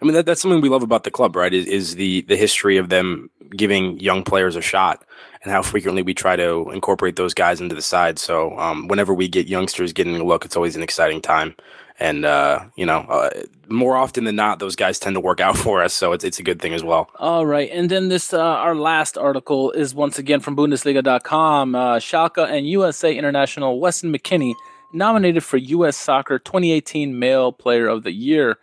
I 0.00 0.04
mean 0.04 0.14
that, 0.14 0.26
that's 0.26 0.40
something 0.40 0.60
we 0.60 0.68
love 0.68 0.82
about 0.82 1.04
the 1.04 1.10
club, 1.10 1.36
right? 1.36 1.52
Is, 1.52 1.66
is 1.66 1.94
the 1.96 2.22
the 2.22 2.36
history 2.36 2.76
of 2.76 2.88
them 2.88 3.30
giving 3.56 3.98
young 4.00 4.22
players 4.24 4.56
a 4.56 4.60
shot, 4.60 5.04
and 5.42 5.52
how 5.52 5.62
frequently 5.62 6.02
we 6.02 6.14
try 6.14 6.36
to 6.36 6.70
incorporate 6.72 7.16
those 7.16 7.34
guys 7.34 7.60
into 7.60 7.74
the 7.74 7.82
side. 7.82 8.18
So 8.18 8.58
um, 8.58 8.88
whenever 8.88 9.14
we 9.14 9.28
get 9.28 9.46
youngsters 9.46 9.92
getting 9.92 10.16
a 10.16 10.24
look, 10.24 10.44
it's 10.44 10.56
always 10.56 10.76
an 10.76 10.82
exciting 10.82 11.20
time, 11.20 11.54
and 11.98 12.24
uh, 12.24 12.64
you 12.76 12.86
know, 12.86 13.00
uh, 13.00 13.30
more 13.68 13.96
often 13.96 14.24
than 14.24 14.36
not, 14.36 14.58
those 14.58 14.76
guys 14.76 14.98
tend 14.98 15.14
to 15.14 15.20
work 15.20 15.40
out 15.40 15.56
for 15.64 15.82
us. 15.82 15.94
So 15.94 16.12
it's 16.12 16.24
it's 16.24 16.38
a 16.38 16.42
good 16.42 16.60
thing 16.60 16.74
as 16.74 16.82
well. 16.82 17.10
All 17.18 17.46
right, 17.46 17.70
and 17.72 17.90
then 17.90 18.08
this 18.08 18.32
uh, 18.32 18.40
our 18.40 18.74
last 18.74 19.16
article 19.16 19.70
is 19.72 19.94
once 19.94 20.18
again 20.18 20.40
from 20.40 20.56
Bundesliga.com. 20.56 21.74
Uh, 21.74 21.96
Schalke 21.96 22.48
and 22.48 22.68
USA 22.68 23.16
international 23.16 23.80
Weston 23.80 24.12
McKennie 24.12 24.54
nominated 24.92 25.42
for 25.42 25.56
U.S. 25.56 25.96
Soccer 25.96 26.38
2018 26.38 27.18
Male 27.18 27.52
Player 27.52 27.88
of 27.88 28.02
the 28.02 28.12
Year. 28.12 28.58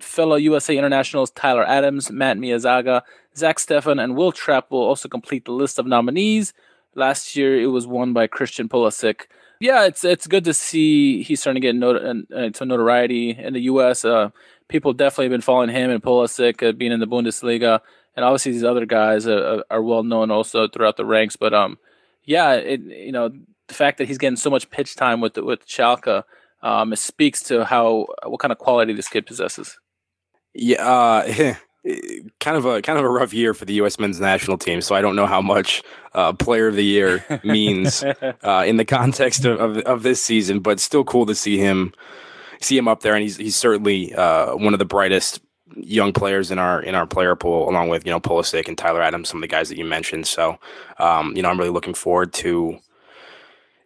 Fellow 0.00 0.36
USA 0.36 0.76
internationals 0.76 1.30
Tyler 1.30 1.64
Adams, 1.64 2.10
Matt 2.10 2.36
Miazga, 2.36 3.02
Zach 3.36 3.58
Steffen, 3.58 4.02
and 4.02 4.16
Will 4.16 4.32
Trapp 4.32 4.70
will 4.70 4.82
also 4.82 5.08
complete 5.08 5.44
the 5.44 5.52
list 5.52 5.78
of 5.78 5.86
nominees. 5.86 6.52
Last 6.94 7.36
year, 7.36 7.60
it 7.60 7.66
was 7.66 7.86
won 7.86 8.12
by 8.12 8.26
Christian 8.26 8.68
Pulisic. 8.68 9.22
Yeah, 9.60 9.86
it's 9.86 10.04
it's 10.04 10.26
good 10.26 10.44
to 10.44 10.54
see 10.54 11.22
he's 11.22 11.40
starting 11.40 11.62
to 11.62 11.66
get 11.66 11.76
not- 11.76 12.56
some 12.56 12.68
notoriety 12.68 13.30
in 13.30 13.52
the 13.52 13.60
U.S. 13.62 14.04
Uh, 14.04 14.30
people 14.68 14.92
definitely 14.92 15.26
have 15.26 15.32
been 15.32 15.40
following 15.40 15.70
him 15.70 15.90
and 15.90 16.02
Pulisic 16.02 16.66
uh, 16.66 16.72
being 16.72 16.92
in 16.92 17.00
the 17.00 17.06
Bundesliga, 17.06 17.80
and 18.16 18.24
obviously 18.24 18.52
these 18.52 18.64
other 18.64 18.86
guys 18.86 19.26
uh, 19.26 19.62
are 19.70 19.82
well 19.82 20.02
known 20.02 20.30
also 20.30 20.68
throughout 20.68 20.96
the 20.96 21.06
ranks. 21.06 21.36
But 21.36 21.54
um, 21.54 21.78
yeah, 22.24 22.54
it, 22.54 22.80
you 22.80 23.12
know 23.12 23.30
the 23.68 23.74
fact 23.74 23.98
that 23.98 24.08
he's 24.08 24.18
getting 24.18 24.36
so 24.36 24.50
much 24.50 24.70
pitch 24.70 24.96
time 24.96 25.20
with 25.20 25.36
with 25.36 25.66
Schalke 25.66 26.24
um, 26.64 26.94
it 26.94 26.98
speaks 26.98 27.42
to 27.44 27.64
how 27.64 28.06
what 28.24 28.40
kind 28.40 28.50
of 28.50 28.58
quality 28.58 28.94
this 28.94 29.08
kid 29.08 29.26
possesses. 29.26 29.78
Yeah, 30.54 30.82
uh, 30.82 31.54
kind 32.40 32.56
of 32.56 32.64
a 32.64 32.80
kind 32.82 32.98
of 32.98 33.04
a 33.04 33.08
rough 33.08 33.34
year 33.34 33.54
for 33.54 33.64
the 33.64 33.74
U.S. 33.74 33.98
men's 33.98 34.20
national 34.20 34.58
team. 34.58 34.80
So 34.80 34.94
I 34.94 35.00
don't 35.00 35.16
know 35.16 35.26
how 35.26 35.42
much 35.42 35.82
uh, 36.14 36.32
Player 36.32 36.68
of 36.68 36.76
the 36.76 36.84
Year 36.84 37.24
means 37.44 38.02
uh, 38.02 38.64
in 38.66 38.76
the 38.76 38.84
context 38.84 39.44
of, 39.44 39.60
of, 39.60 39.78
of 39.78 40.02
this 40.02 40.22
season, 40.22 40.60
but 40.60 40.80
still 40.80 41.04
cool 41.04 41.26
to 41.26 41.34
see 41.34 41.58
him 41.58 41.92
see 42.60 42.78
him 42.78 42.88
up 42.88 43.00
there, 43.00 43.14
and 43.14 43.22
he's 43.22 43.36
he's 43.36 43.56
certainly 43.56 44.14
uh, 44.14 44.56
one 44.56 44.72
of 44.72 44.78
the 44.78 44.84
brightest 44.84 45.40
young 45.76 46.12
players 46.12 46.50
in 46.50 46.58
our 46.58 46.80
in 46.82 46.94
our 46.94 47.06
player 47.06 47.36
pool, 47.36 47.68
along 47.68 47.88
with 47.88 48.06
you 48.06 48.12
know 48.12 48.20
Pulisic 48.20 48.68
and 48.68 48.78
Tyler 48.78 49.02
Adams, 49.02 49.28
some 49.28 49.38
of 49.38 49.42
the 49.42 49.48
guys 49.48 49.68
that 49.68 49.78
you 49.78 49.84
mentioned. 49.84 50.26
So 50.26 50.58
um, 50.98 51.36
you 51.36 51.42
know 51.42 51.50
I'm 51.50 51.58
really 51.58 51.70
looking 51.70 51.94
forward 51.94 52.32
to 52.34 52.78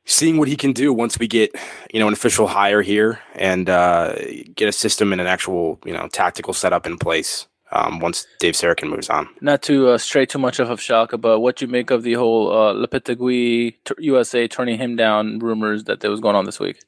seeing 0.05 0.39
what 0.39 0.49
he 0.49 0.57
can 0.57 0.73
do 0.73 0.93
once 0.93 1.19
we 1.19 1.27
get 1.27 1.55
you 1.93 1.99
know 1.99 2.07
an 2.07 2.13
official 2.13 2.47
hire 2.47 2.83
here 2.83 3.21
and 3.35 3.69
uh, 3.69 4.15
get 4.55 4.69
a 4.69 4.73
system 4.73 5.13
and 5.13 5.21
an 5.21 5.27
actual 5.27 5.81
you 5.85 5.93
know 5.93 6.07
tactical 6.09 6.53
setup 6.55 6.87
in 6.87 6.97
place 6.97 7.47
um, 7.73 8.01
once 8.01 8.27
Dave 8.39 8.55
Sarachan 8.55 8.89
moves 8.89 9.09
on. 9.11 9.29
Not 9.41 9.63
to 9.63 9.89
uh, 9.91 9.99
stray 9.99 10.27
too 10.27 10.39
much 10.39 10.59
off 10.61 10.69
of 10.71 10.81
Schalke, 10.81 11.21
but 11.21 11.41
what 11.41 11.61
you 11.61 11.69
make 11.69 11.91
of 11.91 12.03
the 12.03 12.15
whole 12.15 12.51
uh, 12.51 12.73
Lopetegui 12.75 13.75
t- 13.85 13.95
USA 13.99 14.49
turning 14.49 14.79
him 14.79 14.97
down 14.97 15.39
rumors 15.39 15.85
that 15.85 16.01
there 16.01 16.11
was 16.11 16.21
going 16.21 16.37
on 16.37 16.45
this 16.47 16.59
week? 16.61 16.81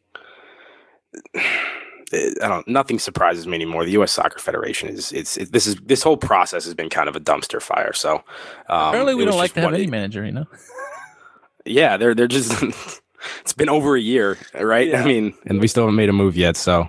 I 2.13 2.49
don't. 2.49 2.67
Nothing 2.67 2.99
surprises 2.99 3.47
me 3.47 3.55
anymore. 3.55 3.85
The 3.85 3.93
U.S. 3.93 4.11
Soccer 4.11 4.41
Federation 4.41 4.89
is. 4.89 5.13
It's. 5.13 5.37
It, 5.37 5.53
this 5.53 5.69
is. 5.69 5.77
This 5.77 6.03
whole 6.03 6.17
process 6.17 6.65
has 6.65 6.75
been 6.75 6.89
kind 6.89 7.09
of 7.09 7.15
a 7.15 7.21
dumpster 7.21 7.63
fire. 7.63 7.93
So 7.93 8.17
um, 8.69 8.89
Apparently, 8.89 9.15
we 9.15 9.25
don't 9.25 9.37
like 9.37 9.51
just 9.51 9.55
to 9.55 9.61
have 9.61 9.71
one- 9.71 9.75
any 9.75 9.87
manager, 9.87 10.25
you 10.25 10.33
know. 10.33 10.47
Yeah, 11.67 11.99
they're 11.99 12.15
they're 12.15 12.27
just. 12.27 12.51
it's 13.43 13.53
been 13.53 13.69
over 13.69 13.95
a 13.95 14.01
year, 14.01 14.39
right? 14.59 14.89
Yeah. 14.89 15.03
I 15.03 15.07
mean, 15.07 15.35
and 15.45 15.61
we 15.61 15.69
still 15.69 15.83
haven't 15.83 15.95
made 15.97 16.09
a 16.09 16.13
move 16.13 16.35
yet. 16.39 16.57
So, 16.57 16.89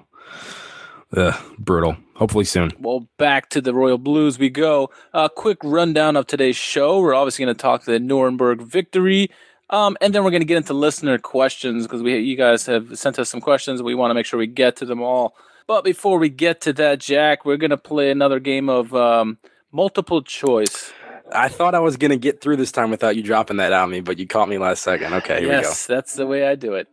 uh, 1.15 1.38
brutal. 1.60 1.98
Hopefully 2.21 2.45
soon. 2.45 2.71
Well, 2.79 3.09
back 3.17 3.49
to 3.49 3.61
the 3.61 3.73
Royal 3.73 3.97
Blues 3.97 4.37
we 4.37 4.51
go. 4.51 4.91
A 5.11 5.27
quick 5.27 5.57
rundown 5.63 6.15
of 6.15 6.27
today's 6.27 6.55
show. 6.55 6.99
We're 6.99 7.15
obviously 7.15 7.45
going 7.45 7.55
to 7.55 7.59
talk 7.59 7.85
the 7.85 7.99
Nuremberg 7.99 8.61
victory, 8.61 9.31
um, 9.71 9.97
and 10.01 10.13
then 10.13 10.23
we're 10.23 10.29
going 10.29 10.43
to 10.43 10.45
get 10.45 10.57
into 10.57 10.75
listener 10.75 11.17
questions 11.17 11.87
because 11.87 12.03
we 12.03 12.15
you 12.19 12.37
guys 12.37 12.67
have 12.67 12.95
sent 12.95 13.17
us 13.17 13.27
some 13.27 13.41
questions. 13.41 13.81
We 13.81 13.95
want 13.95 14.11
to 14.11 14.13
make 14.13 14.27
sure 14.27 14.37
we 14.37 14.45
get 14.45 14.75
to 14.75 14.85
them 14.85 15.01
all. 15.01 15.35
But 15.65 15.83
before 15.83 16.19
we 16.19 16.29
get 16.29 16.61
to 16.61 16.73
that, 16.73 16.99
Jack, 16.99 17.43
we're 17.43 17.57
going 17.57 17.71
to 17.71 17.77
play 17.77 18.11
another 18.11 18.39
game 18.39 18.69
of 18.69 18.93
um, 18.93 19.39
multiple 19.71 20.21
choice. 20.21 20.93
I 21.31 21.49
thought 21.49 21.73
I 21.73 21.79
was 21.79 21.97
gonna 21.97 22.17
get 22.17 22.39
through 22.39 22.57
this 22.57 22.71
time 22.71 22.91
without 22.91 23.15
you 23.15 23.23
dropping 23.23 23.57
that 23.57 23.73
on 23.73 23.89
me, 23.89 24.01
but 24.01 24.19
you 24.19 24.27
caught 24.27 24.47
me 24.47 24.59
last 24.59 24.83
second. 24.83 25.13
Okay, 25.13 25.39
here 25.39 25.49
yes, 25.49 25.87
that's 25.87 26.13
the 26.13 26.27
way 26.27 26.45
I 26.45 26.53
do 26.53 26.75
it. 26.75 26.87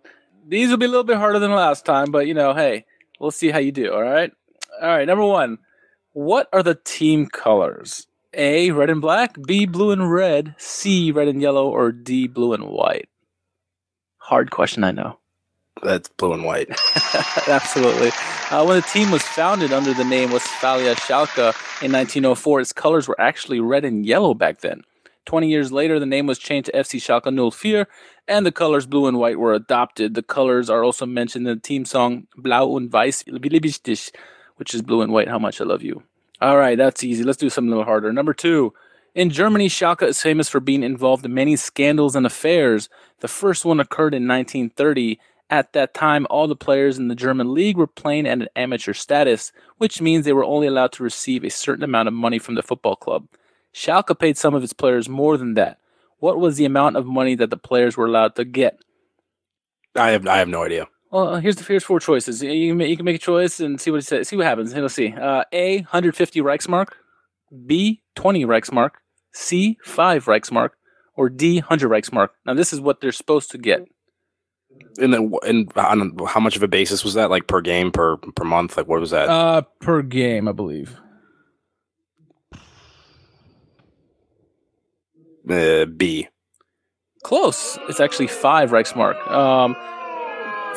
These 0.46 0.70
will 0.70 0.78
be 0.78 0.86
a 0.86 0.88
little 0.88 1.04
bit 1.04 1.18
harder 1.18 1.38
than 1.38 1.50
last 1.50 1.84
time, 1.84 2.12
but 2.12 2.26
you 2.26 2.34
know, 2.34 2.54
hey, 2.54 2.86
we'll 3.20 3.32
see 3.32 3.50
how 3.50 3.58
you 3.58 3.72
do. 3.72 3.92
All 3.92 4.02
right. 4.02 4.32
All 4.80 4.88
right. 4.88 5.06
Number 5.06 5.24
one, 5.24 5.58
what 6.12 6.48
are 6.52 6.62
the 6.62 6.74
team 6.74 7.26
colors? 7.26 8.06
A, 8.34 8.70
red 8.70 8.90
and 8.90 9.00
black. 9.00 9.36
B, 9.46 9.66
blue 9.66 9.90
and 9.90 10.10
red. 10.10 10.54
C, 10.58 11.10
red 11.12 11.28
and 11.28 11.40
yellow. 11.40 11.68
Or 11.68 11.92
D, 11.92 12.26
blue 12.26 12.52
and 12.52 12.68
white. 12.68 13.08
Hard 14.18 14.50
question, 14.50 14.84
I 14.84 14.92
know. 14.92 15.18
That's 15.82 16.08
blue 16.08 16.32
and 16.32 16.44
white. 16.44 16.68
Absolutely. 17.48 18.10
Uh, 18.50 18.64
when 18.64 18.76
the 18.76 18.86
team 18.92 19.10
was 19.10 19.22
founded 19.22 19.72
under 19.72 19.94
the 19.94 20.04
name 20.04 20.30
Westfalia 20.30 20.94
Schalke 20.96 21.54
in 21.82 21.92
1904, 21.92 22.60
its 22.60 22.72
colors 22.72 23.08
were 23.08 23.20
actually 23.20 23.60
red 23.60 23.84
and 23.84 24.04
yellow 24.04 24.34
back 24.34 24.60
then. 24.60 24.82
20 25.26 25.48
years 25.48 25.70
later, 25.70 26.00
the 26.00 26.06
name 26.06 26.26
was 26.26 26.38
changed 26.38 26.66
to 26.66 26.72
FC 26.72 26.98
Schalke 26.98 27.54
04, 27.54 27.86
and 28.26 28.46
the 28.46 28.52
colors 28.52 28.86
blue 28.86 29.06
and 29.06 29.18
white 29.18 29.38
were 29.38 29.52
adopted. 29.52 30.14
The 30.14 30.22
colors 30.22 30.70
are 30.70 30.82
also 30.82 31.04
mentioned 31.04 31.46
in 31.46 31.54
the 31.54 31.60
team 31.60 31.84
song 31.84 32.26
Blau 32.36 32.66
und 32.68 32.90
Weiß, 32.90 33.24
wie 33.26 33.48
lieb 33.48 33.66
ich 33.66 33.82
dich, 33.82 34.10
which 34.58 34.74
is 34.74 34.82
blue 34.82 35.02
and 35.02 35.12
white, 35.12 35.28
how 35.28 35.38
much 35.38 35.60
I 35.60 35.64
love 35.64 35.82
you. 35.82 36.02
All 36.40 36.56
right, 36.56 36.78
that's 36.78 37.02
easy. 37.02 37.24
Let's 37.24 37.38
do 37.38 37.50
something 37.50 37.72
a 37.72 37.76
little 37.76 37.84
harder. 37.84 38.12
Number 38.12 38.34
two. 38.34 38.72
In 39.14 39.30
Germany, 39.30 39.68
Schalke 39.68 40.06
is 40.06 40.22
famous 40.22 40.48
for 40.48 40.60
being 40.60 40.82
involved 40.84 41.24
in 41.24 41.34
many 41.34 41.56
scandals 41.56 42.14
and 42.14 42.24
affairs. 42.24 42.88
The 43.20 43.26
first 43.26 43.64
one 43.64 43.80
occurred 43.80 44.14
in 44.14 44.28
1930. 44.28 45.18
At 45.50 45.72
that 45.72 45.94
time, 45.94 46.26
all 46.28 46.46
the 46.46 46.54
players 46.54 46.98
in 46.98 47.08
the 47.08 47.14
German 47.14 47.54
league 47.54 47.78
were 47.78 47.86
playing 47.86 48.28
at 48.28 48.42
an 48.42 48.48
amateur 48.54 48.92
status, 48.92 49.50
which 49.78 50.00
means 50.00 50.24
they 50.24 50.32
were 50.32 50.44
only 50.44 50.66
allowed 50.66 50.92
to 50.92 51.02
receive 51.02 51.42
a 51.42 51.50
certain 51.50 51.82
amount 51.82 52.06
of 52.06 52.14
money 52.14 52.38
from 52.38 52.54
the 52.54 52.62
football 52.62 52.96
club. 52.96 53.26
Schalke 53.74 54.16
paid 54.18 54.36
some 54.36 54.54
of 54.54 54.62
its 54.62 54.72
players 54.72 55.08
more 55.08 55.36
than 55.36 55.54
that. 55.54 55.78
What 56.18 56.38
was 56.38 56.56
the 56.56 56.64
amount 56.64 56.96
of 56.96 57.06
money 57.06 57.34
that 57.36 57.50
the 57.50 57.56
players 57.56 57.96
were 57.96 58.06
allowed 58.06 58.36
to 58.36 58.44
get? 58.44 58.78
I 59.96 60.10
have 60.10 60.26
I 60.26 60.38
have 60.38 60.48
no 60.48 60.64
idea. 60.64 60.86
Well, 61.10 61.36
here's 61.36 61.56
the 61.56 61.64
here's 61.64 61.84
four 61.84 62.00
choices. 62.00 62.42
You 62.42 62.70
can 62.70 62.76
make, 62.76 62.90
you 62.90 62.96
can 62.96 63.04
make 63.04 63.16
a 63.16 63.18
choice 63.18 63.60
and 63.60 63.80
see 63.80 63.90
what 63.90 63.98
it 64.00 64.06
says. 64.06 64.28
See 64.28 64.36
what 64.36 64.46
happens. 64.46 64.74
Let's 64.74 64.94
see. 64.94 65.12
Uh, 65.12 65.44
A 65.52 65.78
150 65.78 66.40
Reichsmark, 66.40 66.88
B 67.66 68.02
20 68.14 68.44
Reichsmark, 68.44 68.90
C 69.32 69.78
5 69.84 70.26
Reichsmark, 70.26 70.70
or 71.16 71.30
D 71.30 71.60
100 71.60 71.88
Reichsmark. 71.88 72.28
Now 72.44 72.54
this 72.54 72.72
is 72.72 72.80
what 72.80 73.00
they're 73.00 73.12
supposed 73.12 73.50
to 73.52 73.58
get. 73.58 73.86
And 74.98 75.14
then 75.14 75.32
and 75.46 75.72
on 75.76 76.16
how 76.26 76.40
much 76.40 76.56
of 76.56 76.62
a 76.62 76.68
basis 76.68 77.04
was 77.04 77.14
that? 77.14 77.30
Like 77.30 77.46
per 77.46 77.62
game, 77.62 77.90
per 77.90 78.18
per 78.18 78.44
month? 78.44 78.76
Like 78.76 78.86
what 78.86 79.00
was 79.00 79.10
that? 79.10 79.30
Uh, 79.30 79.62
per 79.80 80.02
game, 80.02 80.46
I 80.46 80.52
believe. 80.52 80.98
Uh, 85.48 85.86
B. 85.86 86.28
Close. 87.22 87.78
It's 87.88 88.00
actually 88.00 88.26
five 88.26 88.70
Reichsmark. 88.70 89.16
Um, 89.30 89.74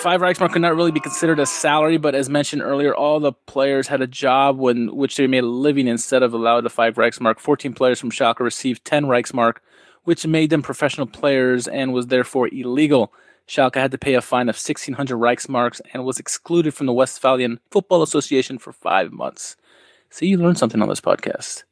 five 0.01 0.21
Reichsmark 0.21 0.51
could 0.51 0.61
not 0.61 0.75
really 0.75 0.91
be 0.91 0.99
considered 0.99 1.39
a 1.39 1.45
salary, 1.45 1.97
but 1.97 2.15
as 2.15 2.29
mentioned 2.29 2.61
earlier, 2.61 2.93
all 2.93 3.19
the 3.19 3.33
players 3.33 3.87
had 3.87 4.01
a 4.01 4.07
job 4.07 4.57
when 4.57 4.95
which 4.95 5.15
they 5.15 5.27
made 5.27 5.43
a 5.43 5.47
living 5.47 5.87
instead 5.87 6.23
of 6.23 6.33
allowed 6.33 6.61
the 6.61 6.69
five 6.69 6.95
Reichsmark. 6.95 7.39
Fourteen 7.39 7.73
players 7.73 7.99
from 7.99 8.11
Schalke 8.11 8.39
received 8.39 8.83
ten 8.83 9.05
Reichsmark, 9.05 9.57
which 10.03 10.25
made 10.25 10.49
them 10.49 10.61
professional 10.61 11.07
players 11.07 11.67
and 11.67 11.93
was 11.93 12.07
therefore 12.07 12.49
illegal. 12.51 13.13
Schalke 13.47 13.75
had 13.75 13.91
to 13.91 13.97
pay 13.97 14.13
a 14.13 14.21
fine 14.21 14.47
of 14.47 14.55
1,600 14.55 15.17
Reichsmarks 15.17 15.81
and 15.93 16.05
was 16.05 16.19
excluded 16.19 16.73
from 16.73 16.85
the 16.85 16.93
Westphalian 16.93 17.59
Football 17.69 18.01
Association 18.01 18.57
for 18.57 18.71
five 18.71 19.11
months. 19.11 19.57
See, 20.09 20.27
you 20.27 20.37
learned 20.37 20.57
something 20.57 20.81
on 20.81 20.87
this 20.87 21.01
podcast. 21.01 21.63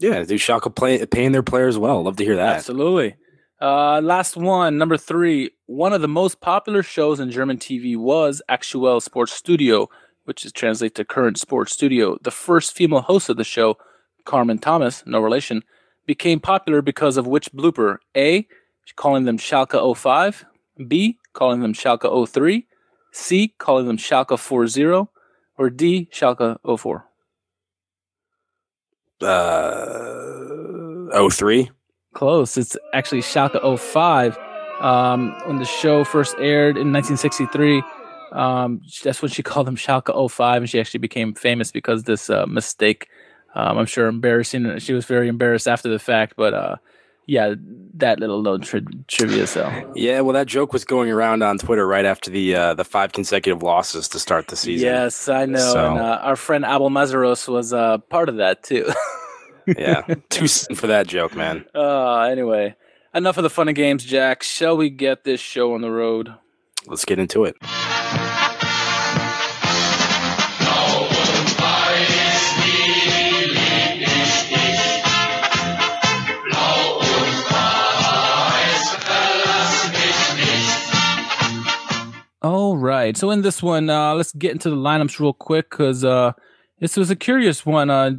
Yeah, 0.00 0.24
dude, 0.24 0.40
Schalke 0.40 0.74
play, 0.74 1.04
paying 1.06 1.32
their 1.32 1.42
players 1.42 1.78
well. 1.78 2.02
Love 2.02 2.16
to 2.16 2.24
hear 2.24 2.36
that. 2.36 2.56
Absolutely. 2.56 3.14
Uh, 3.60 4.00
last 4.02 4.36
one, 4.36 4.78
number 4.78 4.96
three. 4.96 5.50
One 5.66 5.92
of 5.92 6.00
the 6.00 6.08
most 6.08 6.40
popular 6.40 6.82
shows 6.82 7.18
in 7.18 7.30
German 7.30 7.58
TV 7.58 7.96
was 7.96 8.40
Actuel 8.48 9.00
Sports 9.00 9.32
Studio, 9.32 9.88
which 10.24 10.44
is 10.44 10.52
translated 10.52 10.94
to 10.96 11.04
Current 11.04 11.38
Sports 11.38 11.72
Studio. 11.72 12.18
The 12.22 12.30
first 12.30 12.74
female 12.74 13.00
host 13.00 13.28
of 13.28 13.36
the 13.36 13.44
show, 13.44 13.76
Carmen 14.24 14.58
Thomas, 14.58 15.02
no 15.06 15.20
relation, 15.20 15.64
became 16.06 16.38
popular 16.38 16.82
because 16.82 17.16
of 17.16 17.26
which 17.26 17.52
blooper? 17.52 17.98
A. 18.16 18.46
Calling 18.96 19.24
them 19.24 19.38
Schalke 19.38 19.96
05. 19.96 20.44
B. 20.86 21.18
Calling 21.32 21.60
them 21.60 21.74
Schalke 21.74 22.28
03. 22.28 22.66
C. 23.12 23.54
Calling 23.58 23.86
them 23.86 23.98
Schalke 23.98 24.38
40. 24.38 25.08
Or 25.58 25.70
D. 25.70 26.08
Schalke 26.12 26.58
04. 26.78 27.04
Uh, 29.20 31.28
03? 31.28 31.70
Close. 32.14 32.56
It's 32.56 32.76
actually 32.94 33.20
Schalke 33.22 33.78
05. 33.78 34.38
Um, 34.80 35.36
when 35.46 35.58
the 35.58 35.64
show 35.64 36.04
first 36.04 36.34
aired 36.38 36.76
in 36.76 36.92
1963, 36.92 37.82
um, 38.32 38.80
that's 39.02 39.20
when 39.22 39.30
she 39.30 39.42
called 39.50 39.68
him 39.68 39.76
Schalke 39.76 40.30
05, 40.30 40.62
and 40.62 40.70
she 40.70 40.78
actually 40.80 40.98
became 41.00 41.34
famous 41.34 41.70
because 41.72 42.04
this 42.04 42.30
uh, 42.30 42.46
mistake. 42.46 43.08
Um, 43.54 43.78
I'm 43.78 43.86
sure 43.86 44.06
embarrassing. 44.06 44.78
She 44.78 44.92
was 44.92 45.04
very 45.06 45.26
embarrassed 45.28 45.66
after 45.66 45.88
the 45.88 45.98
fact, 45.98 46.34
but 46.36 46.54
uh, 46.54 46.76
yeah, 47.26 47.54
that 47.94 48.20
little 48.20 48.42
known 48.42 48.60
tri- 48.60 48.82
trivia. 49.08 49.46
So 49.46 49.70
Yeah, 49.94 50.20
well, 50.20 50.34
that 50.34 50.46
joke 50.46 50.72
was 50.72 50.84
going 50.84 51.10
around 51.10 51.42
on 51.42 51.58
Twitter 51.58 51.86
right 51.86 52.04
after 52.04 52.30
the 52.30 52.54
uh, 52.54 52.74
the 52.74 52.84
five 52.84 53.12
consecutive 53.12 53.62
losses 53.62 54.06
to 54.10 54.18
start 54.18 54.48
the 54.48 54.56
season. 54.56 54.86
yes, 54.86 55.28
I 55.28 55.46
know. 55.46 55.58
So- 55.58 55.86
And 55.92 55.98
uh, 55.98 56.18
our 56.22 56.36
friend 56.36 56.64
Abel 56.64 56.90
Mazaros 56.90 57.48
was 57.48 57.72
uh, 57.72 57.98
part 57.98 58.28
of 58.28 58.36
that 58.36 58.62
too. 58.62 58.88
yeah, 59.76 60.02
too 60.30 60.46
soon 60.46 60.76
for 60.76 60.86
that 60.86 61.06
joke, 61.06 61.34
man. 61.36 61.64
uh, 61.74 62.20
anyway, 62.22 62.74
enough 63.14 63.36
of 63.36 63.42
the 63.42 63.50
fun 63.50 63.68
and 63.68 63.76
games, 63.76 64.04
Jack. 64.04 64.42
Shall 64.42 64.76
we 64.76 64.90
get 64.90 65.24
this 65.24 65.40
show 65.40 65.74
on 65.74 65.80
the 65.80 65.90
road? 65.90 66.34
Let's 66.86 67.04
get 67.04 67.18
into 67.18 67.44
it. 67.44 67.56
All 82.40 82.76
right. 82.76 83.16
So 83.16 83.30
in 83.30 83.42
this 83.42 83.62
one, 83.62 83.90
uh, 83.90 84.14
let's 84.14 84.32
get 84.32 84.52
into 84.52 84.70
the 84.70 84.76
lineups 84.76 85.18
real 85.18 85.32
quick 85.32 85.70
because 85.70 86.04
uh, 86.04 86.32
this 86.78 86.96
was 86.96 87.10
a 87.10 87.16
curious 87.16 87.66
one. 87.66 87.90
Uh, 87.90 88.12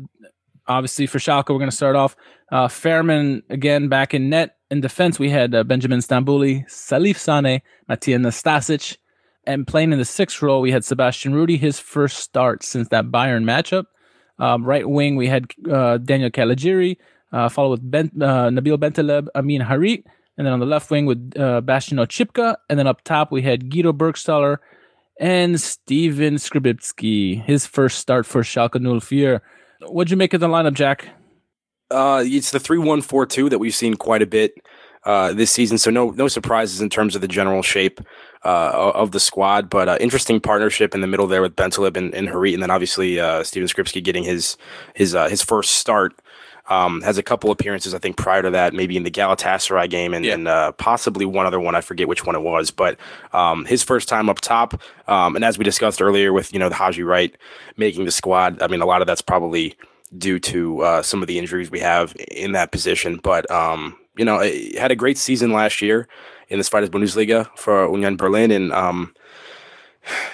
obviously, 0.70 1.08
for 1.08 1.18
Schalke, 1.18 1.50
we're 1.50 1.58
going 1.58 1.70
to 1.70 1.76
start 1.76 1.96
off. 1.96 2.16
Uh, 2.52 2.68
Fährmann 2.68 3.42
again 3.50 3.90
back 3.90 4.14
in 4.14 4.30
net. 4.30 4.56
In 4.72 4.82
defense, 4.82 5.20
we 5.20 5.30
had 5.30 5.54
uh, 5.54 5.64
Benjamin 5.64 6.00
Stambouli, 6.00 6.66
Salif 6.70 7.18
Sane, 7.18 7.62
Matija 7.90 8.20
Nastasic. 8.20 8.98
And 9.46 9.66
playing 9.66 9.92
in 9.92 10.00
the 10.00 10.06
sixth 10.06 10.42
role, 10.42 10.62
we 10.62 10.72
had 10.72 10.86
Sebastian 10.86 11.34
Rudy, 11.34 11.58
his 11.58 11.80
first 11.80 12.20
start 12.20 12.64
since 12.64 12.88
that 12.90 13.06
Bayern 13.06 13.44
matchup. 13.44 13.86
Um, 14.38 14.64
right 14.64 14.88
wing, 14.88 15.16
we 15.16 15.28
had 15.28 15.52
uh, 15.70 15.98
Daniel 15.98 16.30
Caligiuri, 16.30 16.98
uh, 17.34 17.50
followed 17.50 17.72
with 17.72 17.92
ben, 17.92 18.12
uh, 18.22 18.50
Nabil 18.50 18.78
Bentaleb, 18.78 19.28
Amin 19.36 19.62
Harit. 19.62 20.04
And 20.38 20.46
then 20.46 20.54
on 20.54 20.60
the 20.60 20.66
left 20.66 20.90
wing 20.92 21.06
with 21.06 21.34
uh, 21.38 21.62
Bastian 21.62 21.98
Oczipka. 21.98 22.56
And 22.70 22.78
then 22.78 22.88
up 22.88 23.04
top, 23.04 23.32
we 23.32 23.42
had 23.42 23.70
Guido 23.70 23.92
Burgstaller 23.92 24.58
and 25.20 25.60
Steven 25.60 26.36
Skrzybski, 26.36 27.44
his 27.44 27.66
first 27.66 28.00
start 28.00 28.26
for 28.26 28.42
Schalke 28.42 29.04
04. 29.04 29.42
What'd 29.82 30.12
you 30.12 30.18
make 30.18 30.34
of 30.34 30.42
the 30.42 30.48
lineup, 30.48 30.74
Jack? 30.74 31.08
Uh, 31.92 32.24
it's 32.26 32.52
the 32.52 32.60
three 32.60 32.78
one 32.78 33.02
four 33.02 33.26
two 33.26 33.50
that 33.50 33.60
we've 33.60 33.76
seen 33.76 33.96
quite 33.96 34.22
a 34.22 34.28
bit 34.28 34.54
uh, 35.06 35.34
this 35.34 35.52
season. 35.52 35.78
So 35.78 35.90
no 35.90 36.12
no 36.12 36.28
surprises 36.28 36.82
in 36.82 36.90
terms 36.90 37.16
of 37.16 37.22
the 37.22 37.28
general 37.28 37.62
shape 37.62 38.00
uh, 38.46 38.92
of 38.94 39.12
the 39.12 39.20
squad, 39.20 39.70
but 39.70 39.90
uh, 39.90 39.98
interesting 40.00 40.40
partnership 40.40 40.94
in 40.94 41.02
the 41.02 41.08
middle 41.08 41.28
there 41.28 41.42
with 41.42 41.56
Bentaleb 41.56 41.98
and, 41.98 42.14
and 42.14 42.28
Harit, 42.28 42.54
and 42.54 42.62
then 42.62 42.72
obviously 42.72 43.20
uh, 43.20 43.44
Steven 43.44 43.68
Skrzybski 43.68 44.04
getting 44.04 44.24
his 44.24 44.58
his 44.96 45.16
uh, 45.16 45.30
his 45.30 45.42
first 45.42 45.74
start. 45.74 46.14
Um, 46.70 47.02
has 47.02 47.18
a 47.18 47.24
couple 47.24 47.50
appearances, 47.50 47.94
I 47.96 47.98
think, 47.98 48.16
prior 48.16 48.44
to 48.44 48.52
that, 48.52 48.74
maybe 48.76 48.96
in 48.96 49.04
the 49.04 49.10
Galatasaray 49.12 49.90
game 49.90 50.14
and, 50.14 50.24
Yeah. 50.24 50.36
and 50.36 50.48
uh, 50.48 50.72
possibly 50.74 51.26
one 51.26 51.46
other 51.48 51.60
one. 51.60 51.74
I 51.74 51.82
forget 51.82 52.08
which 52.08 52.26
one 52.26 52.36
it 52.36 52.42
was, 52.44 52.70
but 52.70 52.98
um, 53.34 53.66
his 53.66 53.82
first 53.84 54.08
time 54.08 54.30
up 54.30 54.40
top. 54.40 54.80
Um, 55.08 55.36
and 55.36 55.44
as 55.44 55.58
we 55.58 55.64
discussed 55.64 56.00
earlier, 56.02 56.32
with 56.32 56.54
you 56.54 56.60
know 56.60 56.70
the 56.70 56.76
Haji 56.76 57.02
Wright 57.04 57.36
making 57.76 58.06
the 58.06 58.12
squad, 58.12 58.62
I 58.62 58.68
mean, 58.68 58.82
a 58.82 58.86
lot 58.86 59.02
of 59.02 59.08
that's 59.08 59.22
probably 59.24 59.76
due 60.18 60.40
to 60.40 60.82
uh, 60.82 61.02
some 61.02 61.22
of 61.22 61.28
the 61.28 61.38
injuries 61.40 61.70
we 61.72 61.80
have 61.80 62.16
in 62.30 62.52
that 62.54 62.72
position. 62.72 63.20
But 63.22 63.50
um, 63.50 63.98
you 64.18 64.26
know, 64.26 64.40
he 64.40 64.76
had 64.78 64.92
a 64.92 64.96
great 64.96 65.18
season 65.18 65.52
last 65.52 65.82
year 65.82 66.08
in 66.50 66.58
the 66.60 66.64
Spiders 66.64 66.90
Bundesliga 66.90 67.48
for 67.58 67.90
Union 67.90 68.16
Berlin, 68.16 68.52
and 68.52 68.72
um, 68.74 69.14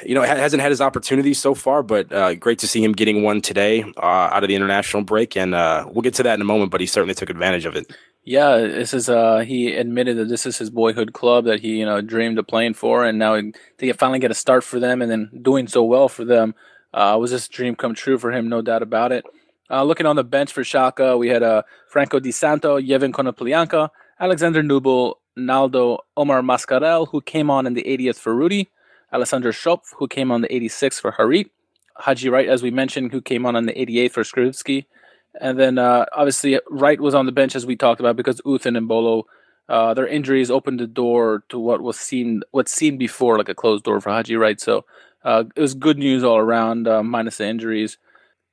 you 0.05 0.15
know, 0.15 0.22
ha- 0.22 0.36
hasn't 0.36 0.62
had 0.62 0.72
his 0.72 0.82
opportunities 0.82 1.39
so 1.39 1.53
far, 1.53 1.84
but 1.84 2.12
uh, 2.12 2.36
great 2.36 2.60
to 2.60 2.67
see 2.67 2.84
him 2.84 2.91
getting 2.91 3.24
one 3.24 3.41
today 3.41 3.84
uh, 3.98 4.29
out 4.32 4.44
of 4.44 4.48
the 4.48 4.55
international 4.55 5.03
break, 5.03 5.36
and 5.36 5.55
uh, 5.55 5.86
we'll 5.91 6.01
get 6.01 6.13
to 6.15 6.24
that 6.24 6.36
in 6.36 6.41
a 6.41 6.46
moment. 6.46 6.72
But 6.72 6.82
he 6.82 6.88
certainly 6.88 7.15
took 7.15 7.29
advantage 7.29 7.65
of 7.65 7.75
it. 7.75 7.91
Yeah, 8.27 8.58
this 8.58 8.96
is 8.96 9.08
uh 9.08 9.39
he 9.39 9.75
admitted 9.75 10.17
that 10.17 10.29
this 10.29 10.48
is 10.48 10.58
his 10.58 10.72
boyhood 10.72 11.13
club 11.13 11.46
that 11.46 11.60
he, 11.60 11.77
you 11.77 11.86
know, 11.86 12.01
dreamed 12.01 12.39
of 12.39 12.48
playing 12.48 12.74
for 12.74 13.05
and 13.05 13.20
now 13.20 13.39
to 13.39 13.94
finally 13.94 14.17
get 14.17 14.32
a 14.32 14.34
start 14.34 14.63
for 14.63 14.79
them 14.79 15.03
and 15.03 15.12
then 15.12 15.29
doing 15.44 15.67
so 15.67 15.84
well 15.84 16.10
for 16.10 16.25
them 16.25 16.55
uh 16.91 17.15
was 17.22 17.29
this 17.29 17.48
dream 17.48 17.75
come 17.75 17.94
true 17.94 18.17
for 18.17 18.32
him, 18.32 18.50
no 18.50 18.63
doubt 18.63 18.82
about 18.82 19.12
it. 19.12 19.25
Uh 19.70 19.84
looking 19.84 20.08
on 20.08 20.15
the 20.15 20.24
bench 20.24 20.51
for 20.51 20.63
Schalke, 20.63 21.20
we 21.20 21.27
had 21.29 21.44
Franco 21.88 22.20
Di 22.20 22.32
Santo, 22.32 22.79
Yevhen 22.79 23.12
Konoplyanka, 23.12 23.89
Alexander 24.20 24.63
Nubel, 24.63 25.13
Naldo 25.38 26.00
Omar 26.17 26.41
Mascarel, 26.41 27.08
who 27.10 27.22
came 27.22 27.51
on 27.51 27.67
in 27.67 27.75
the 27.75 27.84
80th 27.84 28.17
for 28.17 28.34
Rudy, 28.34 28.70
Alessandro 29.15 29.51
Schopf, 29.51 29.93
who 29.98 30.07
came 30.07 30.29
on 30.29 30.41
the 30.41 30.50
86th 30.50 31.00
for 31.00 31.13
Harit, 31.13 31.50
Haji 31.98 32.27
Wright, 32.27 32.50
as 32.50 32.62
we 32.62 32.69
mentioned, 32.69 33.13
who 33.13 33.22
came 33.22 33.45
on 33.45 33.55
on 33.55 33.65
the 33.65 33.74
88th 33.74 34.12
for 34.12 34.24
Skrzybski. 34.24 34.86
And 35.39 35.57
then 35.57 35.77
uh, 35.77 36.05
obviously 36.13 36.60
Wright 36.69 37.00
was 37.00 37.15
on 37.15 37.25
the 37.25 37.31
bench 37.31 37.55
as 37.55 37.65
we 37.65 37.77
talked 37.77 38.01
about 38.01 38.17
because 38.17 38.41
Uthin 38.41 38.77
and 38.77 38.89
Bolo, 38.89 39.25
uh, 39.69 39.93
their 39.93 40.07
injuries 40.07 40.51
opened 40.51 40.81
the 40.81 40.88
door 40.88 41.43
to 41.50 41.57
what 41.57 41.81
was 41.81 41.98
seen 41.98 42.41
what 42.51 42.67
seemed 42.67 43.00
before 43.00 43.38
like 43.38 43.50
a 43.50 43.55
closed 43.55 43.86
door 43.86 44.01
for 44.01 44.10
Haji 44.10 44.36
Wright. 44.36 44.60
So 44.60 44.86
uh, 45.24 45.45
it 45.55 45.62
was 45.62 45.74
good 45.74 45.98
news 45.98 46.24
all 46.24 46.38
around, 46.38 46.88
uh, 46.88 47.01
minus 47.01 47.38
the 47.38 47.48
injuries. 47.48 47.98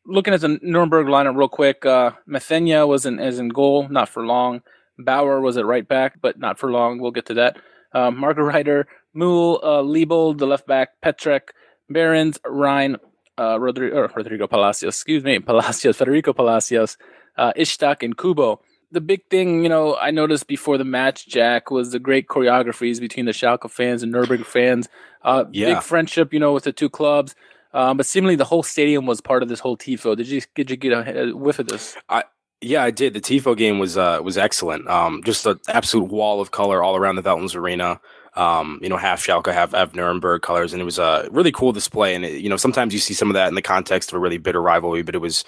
Looking 0.06 0.34
at 0.34 0.40
the 0.40 0.60
Nuremberg 0.62 1.06
lineup 1.06 1.36
real 1.36 1.48
quick, 1.48 1.84
uh, 1.84 2.12
was 2.26 3.06
in 3.06 3.18
as 3.18 3.38
in 3.38 3.48
goal, 3.48 3.88
not 3.88 4.08
for 4.08 4.24
long. 4.24 4.62
Bauer 4.98 5.40
was 5.40 5.56
at 5.56 5.66
right 5.66 5.86
back, 5.86 6.20
but 6.20 6.38
not 6.38 6.58
for 6.58 6.70
long. 6.70 6.98
We'll 6.98 7.10
get 7.10 7.26
to 7.26 7.34
that. 7.34 7.56
Uh, 7.92 8.10
Margreitter, 8.10 8.84
Mule, 9.14 9.60
uh, 9.62 9.82
the 9.82 10.46
left 10.46 10.66
back, 10.66 10.90
Petrak, 11.04 11.50
Behrens, 11.90 12.38
Ryan, 12.46 12.96
uh, 13.38 13.58
Rodrigo, 13.58 13.96
or 13.96 14.12
Rodrigo 14.14 14.46
Palacios, 14.46 14.94
excuse 14.94 15.24
me, 15.24 15.38
Palacios, 15.40 15.96
Federico 15.96 16.32
Palacios, 16.32 16.96
uh, 17.36 17.52
Ishak, 17.56 18.02
and 18.02 18.16
Kubo. 18.16 18.60
The 18.90 19.00
big 19.00 19.24
thing, 19.30 19.62
you 19.62 19.70
know, 19.70 19.96
I 19.96 20.10
noticed 20.10 20.46
before 20.46 20.76
the 20.76 20.84
match, 20.84 21.26
Jack, 21.26 21.70
was 21.70 21.92
the 21.92 21.98
great 21.98 22.28
choreographies 22.28 23.00
between 23.00 23.24
the 23.24 23.32
Schalke 23.32 23.70
fans 23.70 24.02
and 24.02 24.12
Nuremberg 24.12 24.44
fans. 24.44 24.88
Uh, 25.22 25.44
Yeah. 25.50 25.74
Big 25.74 25.82
friendship, 25.82 26.32
you 26.32 26.40
know, 26.40 26.52
with 26.52 26.64
the 26.64 26.72
two 26.72 26.90
clubs. 26.90 27.34
Um, 27.74 27.96
but 27.96 28.04
seemingly 28.04 28.36
the 28.36 28.44
whole 28.44 28.62
stadium 28.62 29.06
was 29.06 29.20
part 29.22 29.42
of 29.42 29.48
this 29.48 29.60
whole 29.60 29.78
tifo. 29.78 30.14
Did 30.14 30.28
you 30.28 30.42
did 30.54 30.70
you 30.70 30.76
get 30.76 30.92
a, 30.92 31.30
a 31.30 31.34
whiff 31.34 31.58
of 31.58 31.68
this? 31.68 31.96
I 32.08 32.24
Yeah, 32.60 32.82
I 32.84 32.90
did. 32.90 33.14
The 33.14 33.20
Tifo 33.20 33.56
game 33.56 33.78
was 33.78 33.96
uh, 33.96 34.20
was 34.22 34.36
excellent. 34.36 34.86
Um, 34.88 35.22
just 35.24 35.46
an 35.46 35.58
absolute 35.68 36.10
wall 36.10 36.42
of 36.42 36.50
color 36.50 36.82
all 36.82 36.96
around 36.96 37.16
the 37.16 37.22
Veltins 37.22 37.56
Arena. 37.56 37.98
Um, 38.34 38.78
you 38.82 38.88
know, 38.88 38.96
half 38.96 39.20
Schalke, 39.22 39.52
half, 39.52 39.72
half 39.72 39.94
Nuremberg 39.94 40.40
colors, 40.40 40.72
and 40.72 40.80
it 40.80 40.86
was 40.86 40.98
a 40.98 41.28
really 41.30 41.52
cool 41.52 41.72
display. 41.72 42.14
And 42.14 42.24
it, 42.24 42.40
you 42.40 42.48
know, 42.48 42.56
sometimes 42.56 42.94
you 42.94 42.98
see 42.98 43.12
some 43.12 43.28
of 43.28 43.34
that 43.34 43.48
in 43.48 43.54
the 43.54 43.62
context 43.62 44.10
of 44.10 44.16
a 44.16 44.18
really 44.18 44.38
bitter 44.38 44.62
rivalry, 44.62 45.02
but 45.02 45.14
it 45.14 45.18
was 45.18 45.44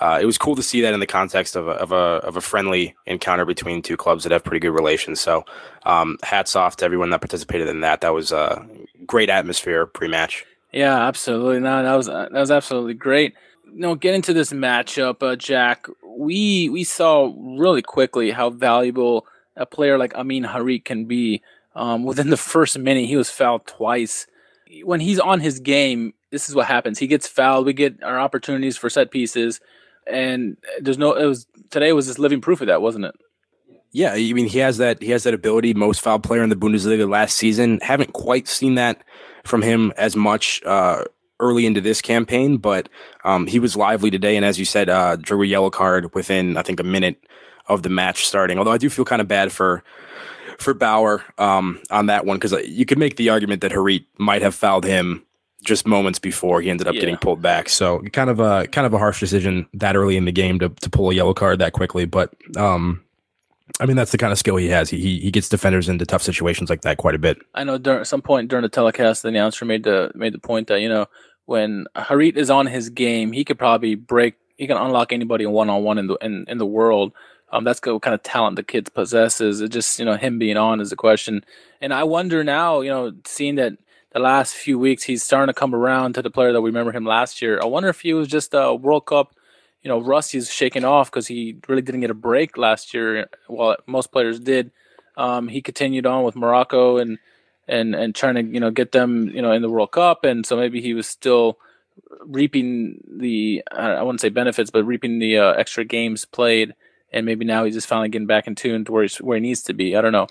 uh, 0.00 0.18
it 0.20 0.26
was 0.26 0.38
cool 0.38 0.54
to 0.54 0.62
see 0.62 0.80
that 0.82 0.94
in 0.94 1.00
the 1.00 1.06
context 1.06 1.56
of 1.56 1.66
a, 1.66 1.72
of 1.72 1.90
a 1.90 1.96
of 2.24 2.36
a 2.36 2.40
friendly 2.40 2.94
encounter 3.06 3.44
between 3.44 3.82
two 3.82 3.96
clubs 3.96 4.22
that 4.22 4.32
have 4.32 4.44
pretty 4.44 4.60
good 4.60 4.70
relations. 4.70 5.20
So, 5.20 5.44
um, 5.84 6.18
hats 6.22 6.54
off 6.54 6.76
to 6.76 6.84
everyone 6.84 7.10
that 7.10 7.20
participated 7.20 7.68
in 7.68 7.80
that. 7.80 8.02
That 8.02 8.14
was 8.14 8.30
a 8.30 8.64
great 9.06 9.30
atmosphere 9.30 9.86
pre-match. 9.86 10.44
Yeah, 10.72 11.06
absolutely. 11.06 11.60
No, 11.60 11.82
that 11.82 11.94
was 11.94 12.08
uh, 12.08 12.28
that 12.30 12.40
was 12.40 12.50
absolutely 12.50 12.94
great. 12.94 13.34
Know, 13.66 13.96
get 13.96 14.14
into 14.14 14.32
this 14.32 14.52
matchup, 14.52 15.22
uh, 15.22 15.36
Jack. 15.36 15.86
We 16.06 16.68
we 16.68 16.84
saw 16.84 17.34
really 17.36 17.82
quickly 17.82 18.30
how 18.30 18.50
valuable 18.50 19.26
a 19.56 19.66
player 19.66 19.98
like 19.98 20.14
Amin 20.14 20.44
Harit 20.44 20.84
can 20.84 21.06
be. 21.06 21.42
Um, 21.78 22.02
within 22.02 22.30
the 22.30 22.36
first 22.36 22.76
minute, 22.76 23.06
he 23.06 23.16
was 23.16 23.30
fouled 23.30 23.66
twice. 23.66 24.26
When 24.82 24.98
he's 24.98 25.20
on 25.20 25.38
his 25.38 25.60
game, 25.60 26.12
this 26.30 26.48
is 26.48 26.54
what 26.54 26.66
happens. 26.66 26.98
He 26.98 27.06
gets 27.06 27.28
fouled. 27.28 27.66
We 27.66 27.72
get 27.72 28.02
our 28.02 28.18
opportunities 28.18 28.76
for 28.76 28.90
set 28.90 29.12
pieces, 29.12 29.60
and 30.06 30.56
there's 30.80 30.98
no. 30.98 31.14
It 31.14 31.26
was 31.26 31.46
today 31.70 31.92
was 31.92 32.06
just 32.06 32.18
living 32.18 32.40
proof 32.40 32.60
of 32.60 32.66
that, 32.66 32.82
wasn't 32.82 33.04
it? 33.04 33.14
Yeah, 33.92 34.12
I 34.12 34.32
mean 34.32 34.48
he 34.48 34.58
has 34.58 34.78
that 34.78 35.00
he 35.00 35.10
has 35.12 35.22
that 35.22 35.34
ability. 35.34 35.72
Most 35.72 36.00
foul 36.00 36.18
player 36.18 36.42
in 36.42 36.50
the 36.50 36.56
Bundesliga 36.56 37.08
last 37.08 37.36
season. 37.36 37.78
Haven't 37.80 38.12
quite 38.12 38.48
seen 38.48 38.74
that 38.74 39.02
from 39.44 39.62
him 39.62 39.92
as 39.96 40.16
much 40.16 40.60
uh, 40.66 41.04
early 41.38 41.64
into 41.64 41.80
this 41.80 42.02
campaign, 42.02 42.56
but 42.56 42.88
um, 43.24 43.46
he 43.46 43.60
was 43.60 43.76
lively 43.76 44.10
today. 44.10 44.36
And 44.36 44.44
as 44.44 44.58
you 44.58 44.64
said, 44.64 44.90
uh, 44.90 45.16
drew 45.16 45.42
a 45.42 45.46
yellow 45.46 45.70
card 45.70 46.12
within 46.12 46.56
I 46.56 46.62
think 46.62 46.80
a 46.80 46.84
minute 46.84 47.22
of 47.68 47.84
the 47.84 47.88
match 47.88 48.26
starting. 48.26 48.58
Although 48.58 48.72
I 48.72 48.78
do 48.78 48.90
feel 48.90 49.04
kind 49.04 49.22
of 49.22 49.28
bad 49.28 49.52
for 49.52 49.84
for 50.58 50.74
Bauer 50.74 51.24
um, 51.38 51.80
on 51.90 52.06
that 52.06 52.26
one 52.26 52.38
because 52.38 52.52
you 52.66 52.84
could 52.84 52.98
make 52.98 53.16
the 53.16 53.28
argument 53.30 53.60
that 53.62 53.72
Harit 53.72 54.04
might 54.18 54.42
have 54.42 54.54
fouled 54.54 54.84
him 54.84 55.24
just 55.64 55.86
moments 55.86 56.18
before 56.18 56.60
he 56.60 56.70
ended 56.70 56.86
up 56.86 56.94
Yeah. 56.94 57.00
getting 57.00 57.16
pulled 57.16 57.42
back. 57.42 57.68
So 57.68 58.00
kind 58.12 58.30
of 58.30 58.40
a 58.40 58.66
kind 58.68 58.86
of 58.86 58.92
a 58.94 58.98
harsh 58.98 59.20
decision 59.20 59.66
that 59.74 59.96
early 59.96 60.16
in 60.16 60.24
the 60.24 60.32
game 60.32 60.58
to 60.60 60.68
to 60.68 60.90
pull 60.90 61.10
a 61.10 61.14
yellow 61.14 61.34
card 61.34 61.58
that 61.60 61.72
quickly, 61.72 62.04
but. 62.04 62.34
Um, 62.56 63.04
I 63.80 63.86
mean, 63.86 63.96
that's 63.96 64.12
the 64.12 64.18
kind 64.18 64.32
of 64.32 64.38
skill 64.38 64.56
he 64.56 64.68
has. 64.70 64.88
He, 64.88 64.98
he 64.98 65.20
he 65.20 65.30
gets 65.30 65.48
defenders 65.48 65.90
into 65.90 66.06
tough 66.06 66.22
situations 66.22 66.70
like 66.70 66.80
that 66.80 66.96
quite 66.96 67.14
a 67.14 67.18
bit. 67.18 67.36
I 67.54 67.64
know 67.64 67.76
during 67.76 68.02
some 68.04 68.22
point 68.22 68.48
during 68.48 68.62
the 68.62 68.68
telecast, 68.70 69.22
the 69.22 69.28
announcer 69.28 69.66
made 69.66 69.84
the 69.84 70.10
made 70.14 70.32
the 70.32 70.38
point 70.38 70.68
that 70.68 70.80
you 70.80 70.88
know 70.88 71.06
when 71.44 71.86
Harit 71.94 72.36
is 72.36 72.50
on 72.50 72.66
his 72.66 72.88
game, 72.88 73.30
he 73.30 73.44
could 73.44 73.58
probably 73.58 73.94
break, 73.94 74.34
he 74.56 74.66
can 74.66 74.78
unlock 74.78 75.12
anybody 75.12 75.44
one 75.46 75.68
on 75.70 75.82
one 75.84 75.98
in 75.98 76.06
the 76.06 76.16
in, 76.22 76.46
in 76.48 76.56
the 76.58 76.66
world. 76.66 77.12
Um, 77.50 77.64
that's 77.64 77.80
what 77.84 78.02
kind 78.02 78.14
of 78.14 78.22
talent 78.22 78.56
the 78.56 78.62
kid 78.62 78.92
possesses. 78.94 79.60
It 79.60 79.70
just 79.70 79.98
you 79.98 80.04
know 80.04 80.16
him 80.16 80.38
being 80.38 80.56
on 80.56 80.80
is 80.80 80.92
a 80.92 80.96
question, 80.96 81.44
and 81.80 81.92
I 81.92 82.04
wonder 82.04 82.44
now, 82.44 82.80
you 82.80 82.90
know, 82.90 83.12
seeing 83.24 83.54
that 83.56 83.74
the 84.12 84.18
last 84.18 84.54
few 84.54 84.78
weeks 84.78 85.02
he's 85.04 85.22
starting 85.22 85.52
to 85.52 85.58
come 85.58 85.74
around 85.74 86.14
to 86.14 86.22
the 86.22 86.30
player 86.30 86.52
that 86.52 86.60
we 86.60 86.70
remember 86.70 86.92
him 86.92 87.04
last 87.04 87.40
year. 87.42 87.60
I 87.62 87.66
wonder 87.66 87.88
if 87.88 88.00
he 88.00 88.14
was 88.14 88.28
just 88.28 88.54
a 88.54 88.74
World 88.74 89.06
Cup. 89.06 89.34
You 89.82 89.88
know, 89.88 89.98
rust 89.98 90.34
Rusty's 90.34 90.52
shaking 90.52 90.84
off 90.84 91.10
because 91.10 91.28
he 91.28 91.56
really 91.68 91.82
didn't 91.82 92.00
get 92.00 92.10
a 92.10 92.14
break 92.14 92.58
last 92.58 92.92
year. 92.92 93.28
While 93.46 93.76
most 93.86 94.10
players 94.10 94.40
did, 94.40 94.72
um, 95.16 95.48
he 95.48 95.62
continued 95.62 96.04
on 96.04 96.24
with 96.24 96.36
Morocco 96.36 96.98
and 96.98 97.18
and 97.68 97.94
and 97.94 98.14
trying 98.14 98.34
to 98.34 98.42
you 98.42 98.60
know 98.60 98.70
get 98.70 98.92
them 98.92 99.28
you 99.28 99.40
know 99.40 99.52
in 99.52 99.62
the 99.62 99.70
World 99.70 99.92
Cup, 99.92 100.24
and 100.24 100.44
so 100.44 100.56
maybe 100.56 100.80
he 100.80 100.94
was 100.94 101.06
still 101.06 101.58
reaping 102.20 103.00
the 103.08 103.62
I 103.70 103.92
I 103.92 104.02
wouldn't 104.02 104.20
say 104.20 104.30
benefits, 104.30 104.70
but 104.70 104.84
reaping 104.84 105.18
the 105.18 105.38
uh, 105.38 105.52
extra 105.52 105.84
games 105.84 106.24
played, 106.24 106.74
and 107.12 107.24
maybe 107.26 107.44
now 107.44 107.64
he's 107.64 107.74
just 107.74 107.86
finally 107.86 108.08
getting 108.08 108.26
back 108.26 108.46
in 108.46 108.54
tune 108.54 108.84
to 108.84 108.92
where 108.92 109.02
he's 109.02 109.16
where 109.16 109.36
he 109.36 109.42
needs 109.42 109.62
to 109.62 109.74
be. 109.74 109.96
I 109.96 110.00
don't 110.00 110.12
know. 110.12 110.26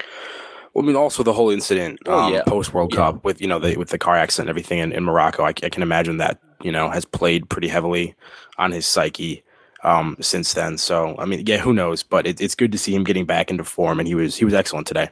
Well, 0.74 0.84
I 0.84 0.88
mean, 0.88 0.96
also 0.96 1.24
the 1.24 1.34
whole 1.34 1.50
incident 1.50 2.00
Oh, 2.06 2.20
um, 2.26 2.34
yeah. 2.34 2.44
post 2.44 2.74
World 2.74 2.94
Yeah. 2.94 2.98
Cup 2.98 3.24
with 3.24 3.42
you 3.42 3.48
know 3.48 3.60
the 3.60 3.78
with 3.78 3.90
the 3.90 3.98
car 3.98 4.16
accident 4.16 4.48
and 4.48 4.50
everything 4.50 4.80
in, 4.80 4.92
in 4.92 5.04
Morocco. 5.04 5.44
I 5.44 5.54
can 5.54 5.82
imagine 5.82 6.18
that 6.18 6.40
you 6.62 6.72
know 6.72 6.90
has 6.90 7.06
played 7.06 7.50
pretty 7.50 7.68
heavily 7.68 8.16
on 8.58 8.72
his 8.72 8.86
psyche 8.86 9.44
um, 9.84 10.18
since 10.20 10.54
then. 10.54 10.78
So 10.78 11.16
I 11.18 11.26
mean, 11.26 11.44
yeah, 11.48 11.58
who 11.58 11.74
knows? 11.74 12.04
But 12.04 12.28
it, 12.28 12.42
it's 12.42 12.56
good 12.56 12.72
to 12.74 12.78
see 12.78 12.94
him 12.94 13.04
getting 13.04 13.26
back 13.26 13.50
into 13.50 13.64
form, 13.64 14.00
and 14.00 14.08
he 14.08 14.16
was 14.16 14.36
he 14.38 14.46
was 14.46 14.54
excellent 14.54 14.88
today. 14.88 15.10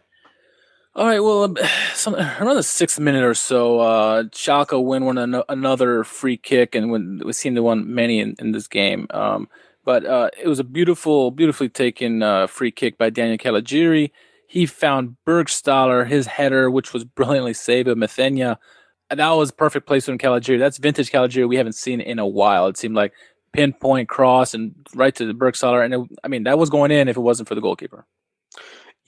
All 0.97 1.05
right, 1.07 1.19
well, 1.19 1.43
um, 1.43 1.57
some, 1.93 2.15
around 2.15 2.55
the 2.55 2.63
sixth 2.63 2.99
minute 2.99 3.23
or 3.23 3.33
so, 3.33 3.79
uh, 3.79 4.23
Schalke 4.31 4.81
win 4.81 5.03
one 5.03 5.17
an- 5.17 5.43
another 5.49 6.03
free 6.05 6.37
kick, 6.37 6.73
and 6.75 6.89
when 6.91 7.21
we 7.25 7.33
seen 7.33 7.55
to 7.55 7.63
won 7.63 7.93
many 7.93 8.19
in, 8.19 8.35
in 8.39 8.51
this 8.53 8.67
game. 8.67 9.07
Um, 9.09 9.49
but 9.85 10.05
uh, 10.05 10.29
it 10.41 10.47
was 10.47 10.59
a 10.59 10.63
beautiful, 10.63 11.31
beautifully 11.31 11.69
taken 11.69 12.23
uh, 12.23 12.47
free 12.47 12.71
kick 12.71 12.97
by 12.97 13.09
Daniel 13.09 13.37
Caligiuri. 13.37 14.11
He 14.47 14.65
found 14.65 15.15
Burgstaller, 15.25 16.07
his 16.07 16.27
header, 16.27 16.69
which 16.69 16.91
was 16.91 17.03
brilliantly 17.15 17.53
saved 17.53 17.87
by 17.87 17.93
Mathenia. 17.93 18.57
And 19.09 19.19
that 19.19 19.29
was 19.29 19.51
perfect 19.51 19.85
placement 19.85 20.19
from 20.19 20.31
Caligiuri. 20.31 20.57
That's 20.57 20.79
vintage 20.79 21.11
Caligiuri 21.11 21.47
we 21.47 21.57
haven't 21.57 21.75
seen 21.75 22.01
in 22.01 22.17
a 22.17 22.27
while. 22.27 22.67
It 22.67 22.77
seemed 22.77 22.95
like 22.95 23.13
pinpoint 23.53 24.09
cross 24.09 24.53
and 24.55 24.73
right 24.95 25.13
to 25.15 25.25
the 25.25 25.33
Burgstaller. 25.33 25.85
And 25.85 25.93
it, 25.93 26.01
I 26.23 26.27
mean, 26.27 26.43
that 26.43 26.57
was 26.57 26.71
going 26.71 26.91
in 26.91 27.07
if 27.07 27.15
it 27.15 27.21
wasn't 27.21 27.47
for 27.47 27.55
the 27.55 27.61
goalkeeper. 27.61 28.05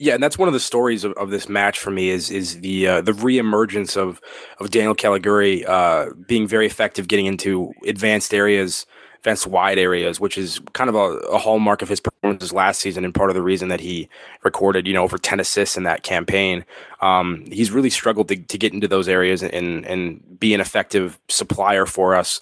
Yeah, 0.00 0.14
and 0.14 0.22
that's 0.22 0.38
one 0.38 0.46
of 0.46 0.54
the 0.54 0.60
stories 0.60 1.02
of, 1.02 1.12
of 1.14 1.30
this 1.30 1.48
match 1.48 1.80
for 1.80 1.90
me 1.90 2.10
is 2.10 2.30
is 2.30 2.60
the 2.60 2.86
uh, 2.86 3.00
the 3.00 3.10
reemergence 3.10 3.96
of 3.96 4.20
of 4.60 4.70
Daniel 4.70 4.94
Caligiuri 4.94 5.68
uh, 5.68 6.10
being 6.28 6.46
very 6.46 6.66
effective 6.66 7.08
getting 7.08 7.26
into 7.26 7.72
advanced 7.84 8.32
areas, 8.32 8.86
advanced 9.18 9.46
wide 9.46 9.78
areas, 9.78 10.20
which 10.20 10.38
is 10.38 10.60
kind 10.72 10.88
of 10.88 10.96
a, 10.96 11.18
a 11.28 11.38
hallmark 11.38 11.82
of 11.82 11.88
his 11.88 12.00
performances 12.00 12.52
last 12.52 12.80
season 12.80 13.04
and 13.04 13.14
part 13.14 13.30
of 13.30 13.36
the 13.36 13.42
reason 13.42 13.68
that 13.68 13.80
he 13.80 14.08
recorded 14.42 14.86
you 14.86 14.94
know 14.94 15.02
over 15.02 15.18
ten 15.18 15.40
assists 15.40 15.76
in 15.76 15.82
that 15.84 16.02
campaign. 16.02 16.64
Um, 17.00 17.44
he's 17.50 17.70
really 17.70 17.90
struggled 17.90 18.28
to, 18.28 18.36
to 18.36 18.58
get 18.58 18.72
into 18.72 18.88
those 18.88 19.08
areas 19.08 19.42
and 19.42 19.84
and 19.86 20.40
be 20.40 20.54
an 20.54 20.60
effective 20.60 21.18
supplier 21.28 21.86
for 21.86 22.14
us 22.14 22.40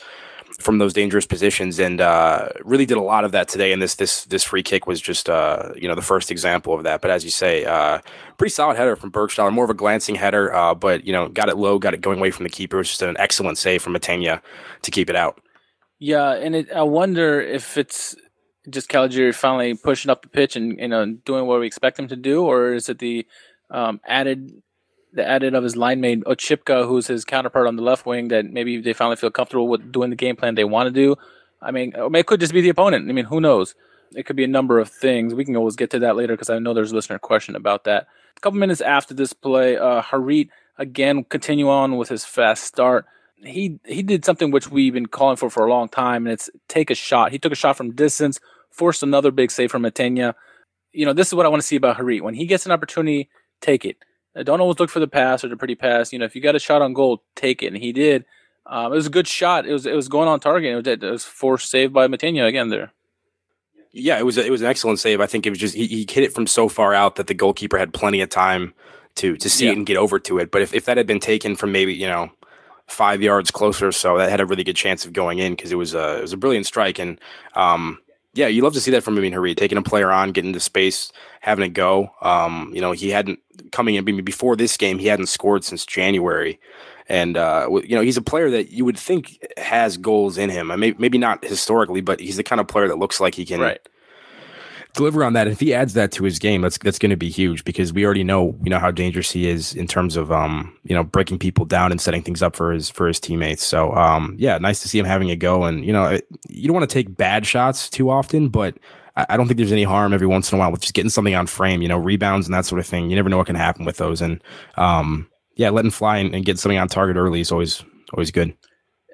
from 0.58 0.78
those 0.78 0.92
dangerous 0.92 1.26
positions, 1.26 1.78
and 1.78 2.00
uh, 2.00 2.48
really 2.64 2.86
did 2.86 2.96
a 2.96 3.02
lot 3.02 3.24
of 3.24 3.32
that 3.32 3.48
today. 3.48 3.72
And 3.72 3.82
this 3.82 3.96
this 3.96 4.24
this 4.26 4.44
free 4.44 4.62
kick 4.62 4.86
was 4.86 5.00
just 5.00 5.28
uh, 5.28 5.72
you 5.76 5.88
know 5.88 5.94
the 5.94 6.02
first 6.02 6.30
example 6.30 6.74
of 6.74 6.84
that. 6.84 7.00
But 7.00 7.10
as 7.10 7.24
you 7.24 7.30
say, 7.30 7.64
uh, 7.64 8.00
pretty 8.38 8.52
solid 8.52 8.76
header 8.76 8.96
from 8.96 9.10
Burgstaller, 9.10 9.52
more 9.52 9.64
of 9.64 9.70
a 9.70 9.74
glancing 9.74 10.14
header, 10.14 10.54
uh, 10.54 10.74
but 10.74 11.06
you 11.06 11.12
know 11.12 11.28
got 11.28 11.48
it 11.48 11.56
low, 11.56 11.78
got 11.78 11.94
it 11.94 12.00
going 12.00 12.18
away 12.18 12.30
from 12.30 12.44
the 12.44 12.50
keeper. 12.50 12.76
It 12.76 12.80
was 12.80 12.88
just 12.88 13.02
an 13.02 13.16
excellent 13.18 13.58
save 13.58 13.82
from 13.82 13.94
Mathenia 13.94 14.40
to 14.82 14.90
keep 14.90 15.10
it 15.10 15.16
out. 15.16 15.40
Yeah, 15.98 16.32
and 16.32 16.54
it, 16.54 16.72
I 16.72 16.82
wonder 16.82 17.40
if 17.40 17.76
it's 17.76 18.14
just 18.68 18.90
Caligiuri 18.90 19.34
finally 19.34 19.74
pushing 19.74 20.10
up 20.10 20.22
the 20.22 20.28
pitch 20.28 20.56
and 20.56 20.78
you 20.78 20.88
know 20.88 21.06
doing 21.06 21.46
what 21.46 21.60
we 21.60 21.66
expect 21.66 21.98
him 21.98 22.08
to 22.08 22.16
do, 22.16 22.44
or 22.44 22.74
is 22.74 22.88
it 22.88 22.98
the 22.98 23.26
um, 23.70 24.00
added 24.06 24.62
the 25.12 25.26
added 25.26 25.54
of 25.54 25.64
his 25.64 25.76
line 25.76 26.00
mate 26.00 26.24
Oczipka, 26.24 26.86
who's 26.86 27.06
his 27.06 27.24
counterpart 27.24 27.66
on 27.66 27.76
the 27.76 27.82
left 27.82 28.04
wing, 28.04 28.28
that 28.28 28.44
maybe 28.44 28.80
they 28.80 28.92
finally 28.92 29.16
feel 29.16 29.30
comfortable 29.30 29.68
with 29.68 29.90
doing 29.90 30.10
the 30.10 30.16
game 30.16 30.36
plan 30.36 30.54
they 30.54 30.64
want 30.64 30.86
to 30.88 30.92
do. 30.92 31.16
I 31.62 31.70
mean, 31.70 31.94
it 31.96 32.26
could 32.26 32.40
just 32.40 32.52
be 32.52 32.60
the 32.60 32.68
opponent. 32.68 33.08
I 33.08 33.12
mean, 33.12 33.24
who 33.24 33.40
knows? 33.40 33.74
It 34.14 34.26
could 34.26 34.36
be 34.36 34.44
a 34.44 34.48
number 34.48 34.78
of 34.78 34.90
things. 34.90 35.34
We 35.34 35.44
can 35.44 35.56
always 35.56 35.74
get 35.74 35.90
to 35.90 35.98
that 36.00 36.16
later 36.16 36.34
because 36.34 36.50
I 36.50 36.58
know 36.58 36.74
there's 36.74 36.92
a 36.92 36.94
listener 36.94 37.18
question 37.18 37.56
about 37.56 37.84
that. 37.84 38.06
A 38.36 38.40
couple 38.40 38.58
minutes 38.58 38.82
after 38.82 39.14
this 39.14 39.32
play, 39.32 39.78
uh, 39.78 40.02
Harit 40.02 40.50
again 40.76 41.24
continue 41.24 41.68
on 41.70 41.96
with 41.96 42.10
his 42.10 42.24
fast 42.24 42.64
start. 42.64 43.06
He 43.44 43.78
he 43.84 44.02
did 44.02 44.24
something 44.24 44.50
which 44.50 44.70
we've 44.70 44.92
been 44.94 45.06
calling 45.06 45.36
for 45.36 45.50
for 45.50 45.66
a 45.66 45.70
long 45.70 45.88
time, 45.88 46.26
and 46.26 46.32
it's 46.32 46.48
take 46.68 46.90
a 46.90 46.94
shot. 46.94 47.32
He 47.32 47.38
took 47.38 47.52
a 47.52 47.56
shot 47.56 47.76
from 47.76 47.94
distance, 47.94 48.40
forced 48.70 49.02
another 49.02 49.30
big 49.30 49.50
save 49.50 49.70
from 49.70 49.82
Mathenia. 49.82 50.34
You 50.92 51.04
know, 51.04 51.12
this 51.12 51.28
is 51.28 51.34
what 51.34 51.44
I 51.44 51.50
want 51.50 51.60
to 51.60 51.66
see 51.66 51.76
about 51.76 51.98
Harit. 51.98 52.22
When 52.22 52.34
he 52.34 52.46
gets 52.46 52.64
an 52.66 52.72
opportunity, 52.72 53.28
take 53.60 53.84
it. 53.84 53.96
Uh, 54.34 54.42
don't 54.42 54.60
always 54.60 54.78
look 54.80 54.88
for 54.90 55.00
the 55.00 55.06
pass 55.06 55.44
or 55.44 55.48
the 55.48 55.56
pretty 55.56 55.74
pass. 55.74 56.12
You 56.12 56.18
know, 56.18 56.24
if 56.24 56.34
you 56.34 56.40
got 56.40 56.56
a 56.56 56.58
shot 56.58 56.80
on 56.82 56.94
goal, 56.94 57.22
take 57.34 57.62
it, 57.62 57.68
and 57.68 57.76
he 57.76 57.92
did. 57.92 58.24
Um, 58.64 58.92
it 58.92 58.96
was 58.96 59.06
a 59.06 59.10
good 59.10 59.28
shot. 59.28 59.66
It 59.66 59.72
was 59.72 59.84
it 59.86 59.94
was 59.94 60.08
going 60.08 60.28
on 60.28 60.40
target. 60.40 60.72
It 60.72 60.76
was, 60.76 60.86
it 60.86 61.02
was 61.02 61.24
forced 61.24 61.70
save 61.70 61.92
by 61.92 62.08
Mathenia 62.08 62.46
again 62.48 62.70
there. 62.70 62.92
Yeah, 63.92 64.18
it 64.18 64.26
was 64.26 64.36
a, 64.38 64.44
it 64.44 64.50
was 64.50 64.60
an 64.60 64.66
excellent 64.66 64.98
save. 64.98 65.20
I 65.20 65.26
think 65.26 65.46
it 65.46 65.50
was 65.50 65.58
just 65.58 65.74
he, 65.74 65.86
he 65.86 66.00
hit 66.10 66.24
it 66.24 66.32
from 66.34 66.46
so 66.46 66.68
far 66.68 66.92
out 66.94 67.16
that 67.16 67.28
the 67.28 67.34
goalkeeper 67.34 67.78
had 67.78 67.92
plenty 67.94 68.20
of 68.22 68.28
time 68.30 68.74
to 69.16 69.36
to 69.36 69.48
see 69.50 69.66
Yeah. 69.66 69.72
it 69.72 69.76
and 69.76 69.86
get 69.86 69.96
over 69.96 70.18
to 70.20 70.38
it. 70.38 70.50
But 70.50 70.62
if, 70.62 70.74
if 70.74 70.84
that 70.86 70.96
had 70.96 71.06
been 71.06 71.20
taken 71.20 71.54
from 71.56 71.72
maybe 71.72 71.94
you 71.94 72.06
know 72.06 72.30
five 72.88 73.22
yards 73.22 73.50
closer 73.50 73.92
so, 73.92 74.18
that 74.18 74.30
had 74.30 74.40
a 74.40 74.46
really 74.46 74.64
good 74.64 74.76
chance 74.76 75.04
of 75.04 75.12
going 75.12 75.38
in 75.38 75.52
because 75.54 75.72
it 75.72 75.76
was 75.76 75.94
a 75.94 76.18
it 76.18 76.22
was 76.22 76.32
a 76.32 76.36
brilliant 76.36 76.66
strike. 76.66 76.98
And 76.98 77.20
um, 77.54 77.98
yeah, 78.34 78.46
you 78.46 78.62
love 78.62 78.74
to 78.74 78.80
see 78.80 78.90
that 78.92 79.02
from 79.02 79.16
Amin 79.16 79.32
Harit, 79.32 79.56
taking 79.56 79.78
a 79.78 79.82
player 79.82 80.10
on, 80.10 80.32
getting 80.32 80.50
into 80.50 80.60
space, 80.60 81.10
having 81.40 81.64
a 81.64 81.68
go. 81.68 82.10
Um, 82.20 82.70
you 82.74 82.80
know, 82.80 82.92
he 82.92 83.10
hadn't 83.10 83.40
coming 83.72 83.94
in 83.94 84.24
before 84.24 84.56
this 84.56 84.76
game, 84.76 84.98
he 84.98 85.06
hadn't 85.06 85.26
scored 85.26 85.64
since 85.64 85.84
January. 85.84 86.60
And 87.08 87.36
uh, 87.36 87.68
you 87.84 87.94
know 87.94 88.02
he's 88.02 88.16
a 88.16 88.22
player 88.22 88.50
that 88.50 88.70
you 88.70 88.84
would 88.84 88.98
think 88.98 89.38
has 89.56 89.96
goals 89.96 90.38
in 90.38 90.50
him. 90.50 90.72
I 90.72 90.76
may, 90.76 90.92
maybe 90.98 91.18
not 91.18 91.44
historically, 91.44 92.00
but 92.00 92.18
he's 92.18 92.36
the 92.36 92.42
kind 92.42 92.60
of 92.60 92.66
player 92.66 92.88
that 92.88 92.98
looks 92.98 93.20
like 93.20 93.36
he 93.36 93.44
can 93.44 93.60
Right. 93.60 93.80
Deliver 94.96 95.22
on 95.22 95.34
that. 95.34 95.46
If 95.46 95.60
he 95.60 95.72
adds 95.74 95.94
that 95.94 96.10
to 96.12 96.24
his 96.24 96.38
game, 96.38 96.62
that's 96.62 96.78
that's 96.78 96.98
going 96.98 97.10
to 97.10 97.16
be 97.16 97.28
huge 97.28 97.64
because 97.64 97.92
we 97.92 98.04
already 98.04 98.24
know 98.24 98.56
you 98.62 98.70
know 98.70 98.78
how 98.78 98.90
dangerous 98.90 99.30
he 99.30 99.48
is 99.48 99.74
in 99.74 99.86
terms 99.86 100.16
of 100.16 100.32
um 100.32 100.76
you 100.84 100.94
know 100.94 101.04
breaking 101.04 101.38
people 101.38 101.64
down 101.64 101.92
and 101.92 102.00
setting 102.00 102.22
things 102.22 102.42
up 102.42 102.56
for 102.56 102.72
his 102.72 102.90
for 102.90 103.06
his 103.06 103.20
teammates. 103.20 103.64
So 103.64 103.92
um 103.92 104.34
yeah, 104.38 104.58
nice 104.58 104.80
to 104.82 104.88
see 104.88 104.98
him 104.98 105.06
having 105.06 105.30
a 105.30 105.36
go. 105.36 105.64
And 105.64 105.84
you 105.84 105.92
know 105.92 106.18
you 106.48 106.66
don't 106.66 106.74
want 106.74 106.88
to 106.88 106.92
take 106.92 107.16
bad 107.16 107.46
shots 107.46 107.88
too 107.88 108.10
often, 108.10 108.48
but 108.48 108.78
I, 109.16 109.26
I 109.30 109.36
don't 109.36 109.46
think 109.46 109.58
there's 109.58 109.72
any 109.72 109.84
harm 109.84 110.12
every 110.12 110.26
once 110.26 110.50
in 110.50 110.56
a 110.56 110.58
while 110.58 110.72
with 110.72 110.80
just 110.80 110.94
getting 110.94 111.10
something 111.10 111.34
on 111.34 111.46
frame. 111.46 111.82
You 111.82 111.88
know 111.88 111.98
rebounds 111.98 112.46
and 112.46 112.54
that 112.54 112.64
sort 112.64 112.80
of 112.80 112.86
thing. 112.86 113.10
You 113.10 113.16
never 113.16 113.28
know 113.28 113.36
what 113.36 113.46
can 113.46 113.56
happen 113.56 113.84
with 113.84 113.98
those. 113.98 114.20
And 114.20 114.42
um 114.76 115.28
yeah, 115.56 115.70
letting 115.70 115.90
fly 115.90 116.18
and, 116.18 116.34
and 116.34 116.44
get 116.44 116.58
something 116.58 116.78
on 116.78 116.88
target 116.88 117.16
early 117.16 117.40
is 117.40 117.52
always 117.52 117.84
always 118.12 118.30
good. 118.30 118.54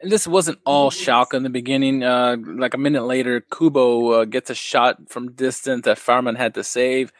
And 0.02 0.10
this 0.10 0.26
wasn't 0.26 0.58
all 0.66 0.90
Schalke 0.90 1.32
in 1.32 1.44
the 1.44 1.50
beginning. 1.50 2.02
Uh, 2.02 2.36
like 2.44 2.74
a 2.74 2.78
minute 2.78 3.04
later, 3.04 3.40
Kubo 3.40 4.10
uh, 4.10 4.24
gets 4.24 4.50
a 4.50 4.54
shot 4.54 5.08
from 5.08 5.32
distance 5.32 5.84
that 5.84 5.96
Fährmann 5.96 6.36
had 6.36 6.54
to 6.54 6.64
save. 6.64 7.12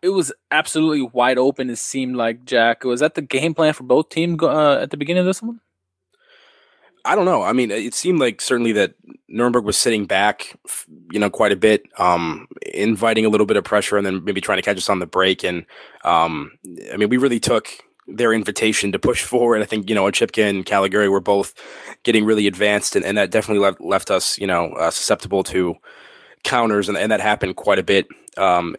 It 0.00 0.08
was 0.08 0.32
absolutely 0.50 1.02
wide 1.02 1.36
open. 1.36 1.68
It 1.68 1.76
seemed 1.76 2.16
like 2.16 2.46
Jack. 2.46 2.84
Was 2.84 3.00
that 3.00 3.14
the 3.14 3.22
game 3.22 3.52
plan 3.52 3.74
for 3.74 3.84
both 3.84 4.08
teams 4.08 4.42
uh, 4.42 4.78
at 4.80 4.90
the 4.90 4.96
beginning 4.96 5.20
of 5.20 5.26
this 5.26 5.42
one? 5.42 5.60
I 7.04 7.14
don't 7.14 7.26
know. 7.26 7.42
I 7.42 7.52
mean, 7.52 7.70
it 7.70 7.94
seemed 7.94 8.18
like 8.18 8.40
certainly 8.40 8.72
that 8.72 8.94
Nuremberg 9.28 9.64
was 9.64 9.76
sitting 9.76 10.06
back, 10.06 10.58
you 11.10 11.18
know, 11.18 11.30
quite 11.30 11.52
a 11.52 11.56
bit, 11.56 11.82
um, 11.98 12.46
inviting 12.72 13.26
a 13.26 13.28
little 13.28 13.46
bit 13.46 13.56
of 13.56 13.64
pressure, 13.64 13.98
and 13.98 14.06
then 14.06 14.24
maybe 14.24 14.40
trying 14.40 14.58
to 14.58 14.62
catch 14.62 14.76
us 14.78 14.88
on 14.88 15.00
the 15.00 15.06
break. 15.06 15.44
And 15.44 15.66
um, 16.04 16.52
I 16.92 16.96
mean, 16.96 17.08
we 17.08 17.18
really 17.18 17.40
took 17.40 17.68
their 18.06 18.32
invitation 18.32 18.92
to 18.92 18.98
push 18.98 19.22
forward. 19.32 19.62
I 19.62 19.64
think 19.64 19.88
you 19.88 19.94
know, 19.94 20.04
Chipka 20.04 20.48
and 20.48 20.64
Caligiuri 20.64 21.10
were 21.10 21.20
both 21.20 21.54
getting 22.02 22.24
really 22.24 22.46
advanced, 22.46 22.96
and, 22.96 23.04
and 23.04 23.16
that 23.18 23.30
definitely 23.30 23.62
left, 23.62 23.80
left 23.80 24.10
us, 24.10 24.38
you 24.38 24.46
know, 24.46 24.72
uh, 24.72 24.90
susceptible 24.90 25.42
to 25.44 25.76
counters, 26.44 26.88
and, 26.88 26.98
and 26.98 27.12
that 27.12 27.20
happened 27.20 27.56
quite 27.56 27.78
a 27.78 27.84
bit 27.84 28.06
um, 28.36 28.76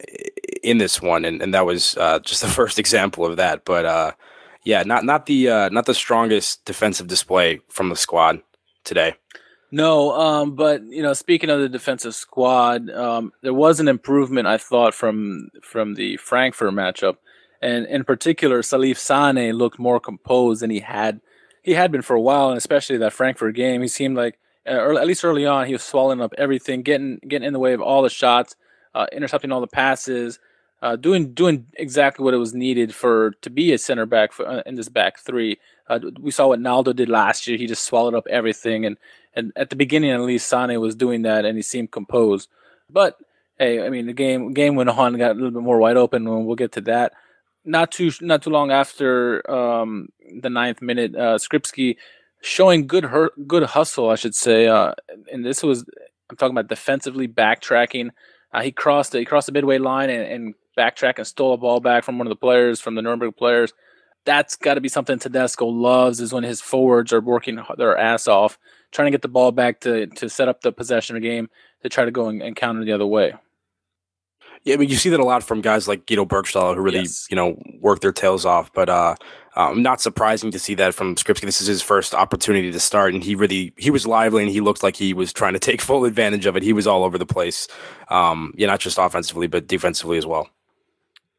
in 0.62 0.78
this 0.78 1.00
one, 1.00 1.24
and, 1.24 1.40
and 1.42 1.54
that 1.54 1.66
was 1.66 1.96
uh, 1.96 2.18
just 2.20 2.42
the 2.42 2.48
first 2.48 2.78
example 2.78 3.24
of 3.24 3.36
that. 3.36 3.64
But 3.64 3.84
uh, 3.84 4.12
yeah, 4.64 4.82
not 4.82 5.04
not 5.04 5.26
the 5.26 5.48
uh, 5.48 5.68
not 5.70 5.86
the 5.86 5.94
strongest 5.94 6.64
defensive 6.64 7.06
display 7.06 7.60
from 7.68 7.88
the 7.88 7.96
squad 7.96 8.40
today. 8.84 9.14
No, 9.70 10.12
um, 10.12 10.54
but 10.54 10.84
you 10.84 11.02
know, 11.02 11.14
speaking 11.14 11.50
of 11.50 11.60
the 11.60 11.68
defensive 11.68 12.14
squad, 12.14 12.88
um, 12.90 13.32
there 13.42 13.52
was 13.52 13.80
an 13.80 13.88
improvement 13.88 14.46
I 14.46 14.56
thought 14.56 14.94
from 14.94 15.48
from 15.62 15.94
the 15.94 16.16
Frankfurt 16.18 16.72
matchup, 16.72 17.16
and 17.64 17.86
in 17.86 18.04
particular, 18.04 18.60
Salif 18.60 18.98
Sane 18.98 19.54
looked 19.54 19.78
more 19.78 19.98
composed 19.98 20.60
than 20.60 20.68
he 20.68 20.80
had 20.80 21.22
he 21.62 21.72
had 21.72 21.90
been 21.90 22.02
for 22.02 22.14
a 22.14 22.20
while, 22.20 22.50
and 22.50 22.58
especially 22.58 22.98
that 22.98 23.14
Frankfurt 23.14 23.54
game, 23.54 23.80
he 23.80 23.88
seemed 23.88 24.18
like 24.18 24.38
uh, 24.68 24.72
early, 24.72 25.00
at 25.00 25.06
least 25.06 25.24
early 25.24 25.46
on, 25.46 25.66
he 25.66 25.72
was 25.72 25.82
swallowing 25.82 26.20
up 26.20 26.34
everything, 26.36 26.82
getting 26.82 27.18
getting 27.26 27.46
in 27.46 27.54
the 27.54 27.58
way 27.58 27.72
of 27.72 27.80
all 27.80 28.02
the 28.02 28.10
shots, 28.10 28.54
uh, 28.94 29.06
intercepting 29.12 29.50
all 29.50 29.62
the 29.62 29.66
passes, 29.66 30.38
uh, 30.82 30.96
doing 30.96 31.32
doing 31.32 31.66
exactly 31.74 32.22
what 32.22 32.34
it 32.34 32.38
was 32.38 32.52
needed 32.52 32.94
for 32.94 33.30
to 33.40 33.48
be 33.48 33.72
a 33.72 33.78
center 33.78 34.04
back 34.04 34.32
for, 34.32 34.46
uh, 34.46 34.62
in 34.66 34.74
this 34.74 34.90
back 34.90 35.18
three. 35.18 35.58
Uh, 35.88 36.00
we 36.20 36.30
saw 36.30 36.48
what 36.48 36.60
Naldo 36.60 36.92
did 36.92 37.08
last 37.08 37.46
year; 37.46 37.56
he 37.56 37.66
just 37.66 37.84
swallowed 37.84 38.14
up 38.14 38.26
everything, 38.28 38.84
and 38.84 38.98
and 39.34 39.52
at 39.56 39.70
the 39.70 39.76
beginning, 39.76 40.10
at 40.10 40.20
least, 40.20 40.48
Sane 40.48 40.78
was 40.82 40.94
doing 40.94 41.22
that, 41.22 41.46
and 41.46 41.56
he 41.56 41.62
seemed 41.62 41.92
composed. 41.92 42.50
But 42.90 43.16
hey, 43.58 43.82
I 43.82 43.88
mean, 43.88 44.04
the 44.04 44.12
game 44.12 44.52
game 44.52 44.74
went 44.74 44.90
on, 44.90 45.16
got 45.16 45.30
a 45.30 45.34
little 45.34 45.50
bit 45.50 45.62
more 45.62 45.78
wide 45.78 45.96
open, 45.96 46.46
we'll 46.46 46.56
get 46.56 46.72
to 46.72 46.82
that. 46.82 47.14
Not 47.64 47.92
too 47.92 48.10
not 48.20 48.42
too 48.42 48.50
long 48.50 48.70
after 48.70 49.48
um, 49.50 50.08
the 50.40 50.50
ninth 50.50 50.82
minute, 50.82 51.14
uh, 51.14 51.38
Skrzybski 51.38 51.96
showing 52.42 52.86
good 52.86 53.06
good 53.46 53.62
hustle, 53.62 54.10
I 54.10 54.16
should 54.16 54.34
say. 54.34 54.66
Uh, 54.66 54.92
and 55.32 55.44
this 55.44 55.62
was 55.62 55.84
I'm 56.30 56.36
talking 56.36 56.54
about 56.54 56.68
defensively 56.68 57.26
backtracking. 57.26 58.10
Uh, 58.52 58.62
he 58.62 58.70
crossed 58.70 59.12
the, 59.12 59.18
he 59.18 59.24
crossed 59.24 59.46
the 59.46 59.52
midway 59.52 59.78
line 59.78 60.10
and, 60.10 60.22
and 60.22 60.54
backtrack 60.76 61.14
and 61.16 61.26
stole 61.26 61.54
a 61.54 61.56
ball 61.56 61.80
back 61.80 62.04
from 62.04 62.18
one 62.18 62.26
of 62.26 62.30
the 62.30 62.36
players 62.36 62.80
from 62.80 62.94
the 62.94 63.02
Nuremberg 63.02 63.36
players. 63.36 63.72
That's 64.24 64.56
got 64.56 64.74
to 64.74 64.80
be 64.80 64.88
something 64.88 65.18
Tedesco 65.18 65.66
loves 65.66 66.20
is 66.20 66.32
when 66.32 66.44
his 66.44 66.60
forwards 66.60 67.12
are 67.12 67.20
working 67.20 67.60
their 67.76 67.96
ass 67.96 68.26
off, 68.26 68.58
trying 68.90 69.06
to 69.06 69.10
get 69.10 69.22
the 69.22 69.28
ball 69.28 69.52
back 69.52 69.80
to 69.80 70.06
to 70.06 70.28
set 70.28 70.48
up 70.48 70.60
the 70.60 70.72
possession 70.72 71.16
of 71.16 71.22
the 71.22 71.28
game 71.28 71.48
to 71.82 71.88
try 71.88 72.04
to 72.04 72.10
go 72.10 72.28
and, 72.28 72.42
and 72.42 72.56
counter 72.56 72.84
the 72.84 72.92
other 72.92 73.06
way. 73.06 73.34
Yeah, 74.64 74.74
I 74.74 74.76
mean, 74.78 74.88
you 74.88 74.96
see 74.96 75.10
that 75.10 75.20
a 75.20 75.24
lot 75.24 75.42
from 75.42 75.60
guys 75.60 75.86
like 75.86 76.06
Guido 76.06 76.24
Burgstaller 76.24 76.74
who 76.74 76.80
really, 76.80 77.00
Yes. 77.00 77.26
you 77.30 77.36
know, 77.36 77.60
work 77.80 78.00
their 78.00 78.12
tails 78.12 78.46
off. 78.46 78.72
But 78.72 78.88
uh, 78.88 79.14
um, 79.56 79.82
not 79.82 80.00
surprising 80.00 80.50
to 80.52 80.58
see 80.58 80.74
that 80.76 80.94
from 80.94 81.16
Skrzybski. 81.16 81.42
This 81.42 81.60
is 81.60 81.66
his 81.66 81.82
first 81.82 82.14
opportunity 82.14 82.72
to 82.72 82.80
start, 82.80 83.12
and 83.12 83.22
he 83.22 83.34
really 83.34 83.74
he 83.76 83.90
was 83.90 84.06
lively 84.06 84.42
and 84.42 84.50
he 84.50 84.60
looked 84.62 84.82
like 84.82 84.96
he 84.96 85.12
was 85.12 85.32
trying 85.32 85.52
to 85.52 85.58
take 85.58 85.80
full 85.90 86.04
advantage 86.06 86.46
of 86.46 86.56
it. 86.56 86.62
He 86.62 86.72
was 86.72 86.86
all 86.86 87.04
over 87.04 87.18
the 87.18 87.26
place, 87.26 87.68
um, 88.08 88.54
yeah, 88.56 88.66
not 88.66 88.80
just 88.80 88.98
offensively 88.98 89.46
but 89.46 89.66
defensively 89.66 90.16
as 90.18 90.24
well. 90.26 90.48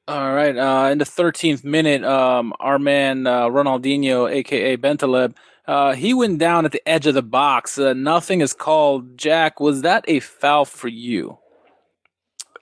All 0.08 0.36
right. 0.36 0.56
Uh, 0.56 0.92
in 0.92 1.00
the 1.00 1.04
13th 1.06 1.64
minute, 1.64 2.04
um, 2.04 2.54
our 2.60 2.78
man 2.78 3.26
uh, 3.26 3.48
Ronaldinho, 3.48 4.32
aka 4.32 4.78
Bentaleb, 4.78 5.36
uh, 5.68 5.94
he 5.96 6.14
went 6.14 6.38
down 6.38 6.64
at 6.64 6.72
the 6.72 6.88
edge 6.88 7.08
of 7.08 7.16
the 7.16 7.24
box. 7.24 7.80
Uh, 7.80 7.94
nothing 7.94 8.42
is 8.42 8.54
called. 8.54 9.18
Jack, 9.18 9.60
was 9.60 9.82
that 9.82 10.06
a 10.08 10.20
foul 10.20 10.64
for 10.66 10.90
you? 10.90 11.40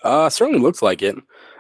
Uh, 0.04 0.30
certainly 0.30 0.60
looked 0.60 0.82
like 0.82 1.02
it. 1.02 1.16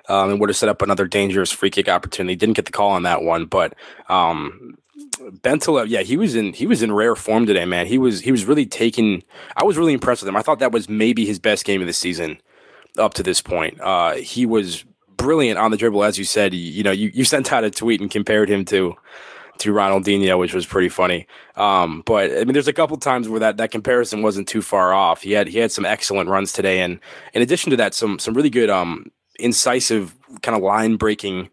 Um, 0.09 0.31
and 0.31 0.39
would 0.41 0.49
have 0.49 0.57
set 0.57 0.67
up 0.67 0.81
another 0.81 1.07
dangerous 1.07 1.49
free 1.49 1.69
kick 1.69 1.87
opportunity. 1.87 2.35
Didn't 2.35 2.57
get 2.57 2.65
the 2.65 2.73
call 2.73 2.89
on 2.89 3.03
that 3.03 3.23
one, 3.23 3.45
but 3.45 3.73
um, 4.09 4.77
Bentaleb, 5.21 5.87
yeah, 5.87 6.01
he 6.01 6.17
was 6.17 6.35
in 6.35 6.53
he 6.53 6.67
was 6.67 6.81
in 6.81 6.91
rare 6.91 7.15
form 7.15 7.45
today, 7.45 7.65
man. 7.65 7.87
He 7.87 7.97
was 7.97 8.19
he 8.19 8.31
was 8.31 8.45
really 8.45 8.65
taking. 8.65 9.23
I 9.55 9.63
was 9.63 9.77
really 9.77 9.93
impressed 9.93 10.21
with 10.21 10.27
him. 10.27 10.35
I 10.35 10.41
thought 10.41 10.59
that 10.59 10.73
was 10.73 10.89
maybe 10.89 11.25
his 11.25 11.39
best 11.39 11.65
game 11.65 11.79
of 11.79 11.87
the 11.87 11.93
season 11.93 12.41
up 12.97 13.13
to 13.15 13.23
this 13.23 13.41
point. 13.41 13.79
Uh, 13.79 14.15
he 14.15 14.45
was 14.45 14.83
brilliant 15.15 15.57
on 15.57 15.71
the 15.71 15.77
dribble, 15.77 16.03
as 16.03 16.17
you 16.17 16.25
said. 16.25 16.53
You, 16.53 16.59
you 16.59 16.83
know, 16.83 16.91
you, 16.91 17.09
you 17.13 17.23
sent 17.23 17.51
out 17.53 17.63
a 17.63 17.71
tweet 17.71 18.01
and 18.01 18.11
compared 18.11 18.49
him 18.49 18.65
to 18.65 18.95
to 19.59 19.73
Ronaldinho, 19.73 20.37
which 20.39 20.53
was 20.53 20.65
pretty 20.65 20.89
funny. 20.89 21.27
Um, 21.55 22.03
but 22.05 22.31
I 22.31 22.43
mean, 22.43 22.53
there's 22.53 22.67
a 22.67 22.73
couple 22.73 22.97
times 22.97 23.29
where 23.29 23.39
that, 23.39 23.57
that 23.57 23.71
comparison 23.71 24.21
wasn't 24.21 24.47
too 24.47 24.61
far 24.61 24.93
off. 24.93 25.21
He 25.21 25.31
had 25.31 25.47
he 25.47 25.59
had 25.59 25.71
some 25.71 25.85
excellent 25.85 26.29
runs 26.29 26.53
today, 26.53 26.81
and 26.81 26.99
in 27.33 27.41
addition 27.41 27.69
to 27.71 27.77
that, 27.77 27.93
some 27.93 28.19
some 28.19 28.33
really 28.33 28.49
good 28.49 28.69
um 28.69 29.11
incisive 29.39 30.15
kind 30.41 30.55
of 30.55 30.63
line 30.63 30.95
breaking 30.95 31.49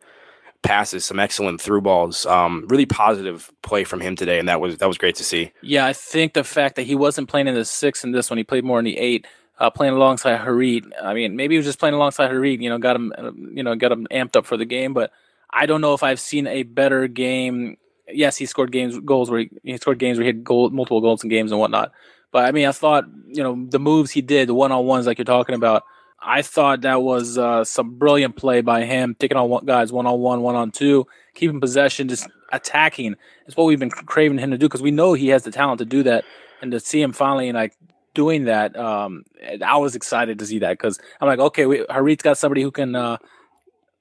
passes, 0.63 1.05
some 1.05 1.19
excellent 1.19 1.61
through 1.61 1.81
balls. 1.81 2.27
Um, 2.27 2.67
really 2.69 2.87
positive 2.87 3.51
play 3.63 3.85
from 3.85 4.01
him 4.01 4.17
today, 4.17 4.39
and 4.39 4.49
that 4.49 4.61
was 4.61 4.79
that 4.79 4.89
was 4.89 4.99
great 4.99 5.17
to 5.17 5.25
see. 5.25 5.53
Yeah, 5.63 5.87
I 5.87 5.93
think 5.93 6.35
the 6.35 6.45
fact 6.45 6.77
that 6.77 6.83
he 6.83 6.95
wasn't 6.95 7.29
playing 7.29 7.49
in 7.49 7.55
the 7.55 7.65
six 7.65 8.05
in 8.05 8.13
this 8.13 8.31
one, 8.31 8.39
he 8.39 8.45
played 8.45 8.65
more 8.65 8.79
in 8.79 8.85
the 8.85 8.99
eight, 8.99 9.27
uh, 9.59 9.71
playing 9.71 9.95
alongside 9.95 10.41
Harit. 10.41 10.91
I 11.03 11.15
mean, 11.15 11.37
maybe 11.37 11.55
he 11.55 11.59
was 11.59 11.67
just 11.67 11.79
playing 11.79 11.95
alongside 11.95 12.31
Harit. 12.31 12.61
You 12.61 12.71
know, 12.71 12.79
got 12.79 12.97
him, 12.97 13.13
you 13.55 13.63
know, 13.63 13.75
got 13.75 13.93
him 13.93 14.07
amped 14.11 14.37
up 14.37 14.47
for 14.47 14.57
the 14.57 14.65
game. 14.65 14.95
But 14.95 15.13
I 15.51 15.67
don't 15.67 15.81
know 15.81 15.95
if 15.95 16.03
I've 16.03 16.21
seen 16.21 16.47
a 16.47 16.63
better 16.63 17.09
game. 17.09 17.77
Yes, 18.13 18.37
he 18.37 18.47
scored 18.47 18.73
games 18.73 18.99
goals 19.01 19.31
where 19.31 19.41
he, 19.41 19.51
he 19.63 19.77
scored 19.77 19.99
games 19.99 20.19
where 20.19 20.25
he 20.25 20.29
had 20.29 20.45
goal, 20.45 20.71
multiple 20.71 21.01
goals 21.01 21.23
in 21.23 21.31
games 21.31 21.53
and 21.53 21.61
whatnot. 21.61 21.93
But 22.33 22.45
I 22.45 22.53
mean, 22.53 22.67
I 22.67 22.73
thought 22.73 23.05
you 23.27 23.43
know 23.43 23.67
the 23.69 23.79
moves 23.79 24.11
he 24.11 24.23
did, 24.23 24.49
the 24.49 24.55
one 24.55 24.73
on 24.73 24.85
ones 24.87 25.07
like 25.07 25.19
you're 25.19 25.25
talking 25.25 25.55
about. 25.55 25.85
I 26.23 26.43
thought 26.43 26.83
that 26.83 27.01
was 27.01 27.39
uh, 27.39 27.65
some 27.65 27.99
brilliant 27.99 28.37
play 28.37 28.61
by 28.61 28.85
him, 28.85 29.17
taking 29.19 29.39
on 29.39 29.49
one, 29.49 29.65
guys 29.65 29.91
one 29.91 30.07
on 30.07 30.21
one, 30.21 30.43
one 30.43 30.55
on 30.55 30.71
two, 30.71 31.07
keeping 31.35 31.61
possession, 31.61 32.09
just 32.09 32.29
attacking. 32.53 33.17
It's 33.47 33.57
what 33.57 33.65
we've 33.65 33.79
been 33.79 33.91
craving 33.91 34.39
him 34.39 34.51
to 34.51 34.59
do 34.59 34.69
because 34.69 34.83
we 34.83 34.91
know 34.91 35.15
he 35.15 35.29
has 35.29 35.45
the 35.45 35.51
talent 35.51 35.79
to 35.79 35.87
do 35.87 36.03
that, 36.03 36.25
and 36.61 36.73
to 36.73 36.81
see 36.81 37.01
him 37.01 37.13
finally 37.13 37.53
like 37.53 37.75
doing 38.15 38.45
that, 38.45 38.77
um, 38.77 39.25
I 39.65 39.77
was 39.79 39.95
excited 39.95 40.39
to 40.41 40.47
see 40.47 40.59
that 40.59 40.73
because 40.73 40.99
I'm 41.21 41.29
like, 41.29 41.39
okay, 41.39 41.67
we, 41.67 41.87
Harit's 41.89 42.23
got 42.23 42.39
somebody 42.39 42.63
who 42.63 42.71
can 42.71 42.95
uh, 42.95 43.19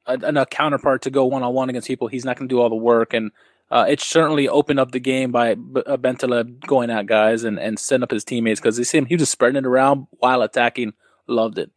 a, 0.06 0.14
a 0.16 0.46
counterpart 0.46 1.04
to 1.04 1.10
go 1.10 1.26
one 1.26 1.44
on 1.44 1.54
one 1.54 1.70
against 1.70 1.88
people. 1.88 2.08
He's 2.08 2.26
not 2.26 2.38
going 2.38 2.50
to 2.50 2.54
do 2.54 2.60
all 2.60 2.70
the 2.70 2.76
work, 2.76 3.14
and 3.14 3.32
uh, 3.72 3.86
it 3.88 4.02
certainly 4.02 4.48
opened 4.48 4.80
up 4.80 4.92
the 4.92 5.00
game 5.00 5.32
by 5.32 5.56
B- 5.56 5.84
uh, 5.86 5.98
Bentaleb 5.98 6.66
going 6.66 6.90
at 6.90 7.06
guys 7.06 7.44
and, 7.44 7.60
and 7.60 7.78
setting 7.80 8.04
up 8.04 8.12
his 8.12 8.24
teammates 8.24 8.60
because 8.60 8.78
they 8.78 8.84
see 8.84 8.98
him. 8.98 9.06
He 9.06 9.16
was 9.16 9.22
just 9.22 9.32
spreading 9.32 9.58
it 9.58 9.66
around 9.66 10.08
while 10.12 10.42
attacking. 10.42 10.94
Loved 11.28 11.60
it. 11.60 11.72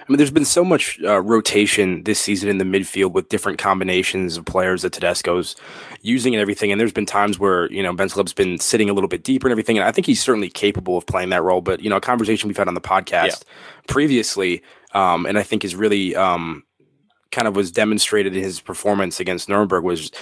I 0.00 0.04
mean, 0.08 0.16
there's 0.16 0.30
been 0.30 0.44
so 0.44 0.64
much 0.64 0.98
uh, 1.04 1.20
rotation 1.20 2.02
this 2.04 2.18
season 2.18 2.48
in 2.48 2.58
the 2.58 2.64
midfield 2.64 3.12
with 3.12 3.28
different 3.28 3.58
combinations 3.58 4.36
of 4.36 4.44
players 4.44 4.82
that 4.82 4.92
Tedesco's 4.92 5.54
using 6.00 6.34
and 6.34 6.40
everything. 6.40 6.72
And 6.72 6.80
there's 6.80 6.92
been 6.92 7.06
times 7.06 7.38
where, 7.38 7.70
you 7.70 7.82
know, 7.82 7.92
Bentaleb's 7.92 8.32
been 8.32 8.58
sitting 8.58 8.90
a 8.90 8.94
little 8.94 9.08
bit 9.08 9.22
deeper 9.22 9.46
and 9.46 9.52
everything. 9.52 9.78
And 9.78 9.86
I 9.86 9.92
think 9.92 10.06
he's 10.06 10.22
certainly 10.22 10.48
capable 10.48 10.96
of 10.96 11.06
playing 11.06 11.28
that 11.30 11.42
role. 11.42 11.60
But, 11.60 11.80
you 11.80 11.90
know, 11.90 11.96
a 11.96 12.00
conversation 12.00 12.48
we've 12.48 12.56
had 12.56 12.68
on 12.68 12.74
the 12.74 12.80
podcast 12.80 13.44
yeah. 13.44 13.86
previously, 13.86 14.62
um, 14.92 15.26
and 15.26 15.38
I 15.38 15.42
think 15.42 15.64
is 15.64 15.76
really 15.76 16.16
um, 16.16 16.64
kind 17.32 17.48
of 17.48 17.56
was 17.56 17.72
demonstrated 17.72 18.36
in 18.36 18.42
his 18.42 18.60
performance 18.60 19.18
against 19.18 19.48
Nuremberg 19.48 19.82
was 19.82 20.12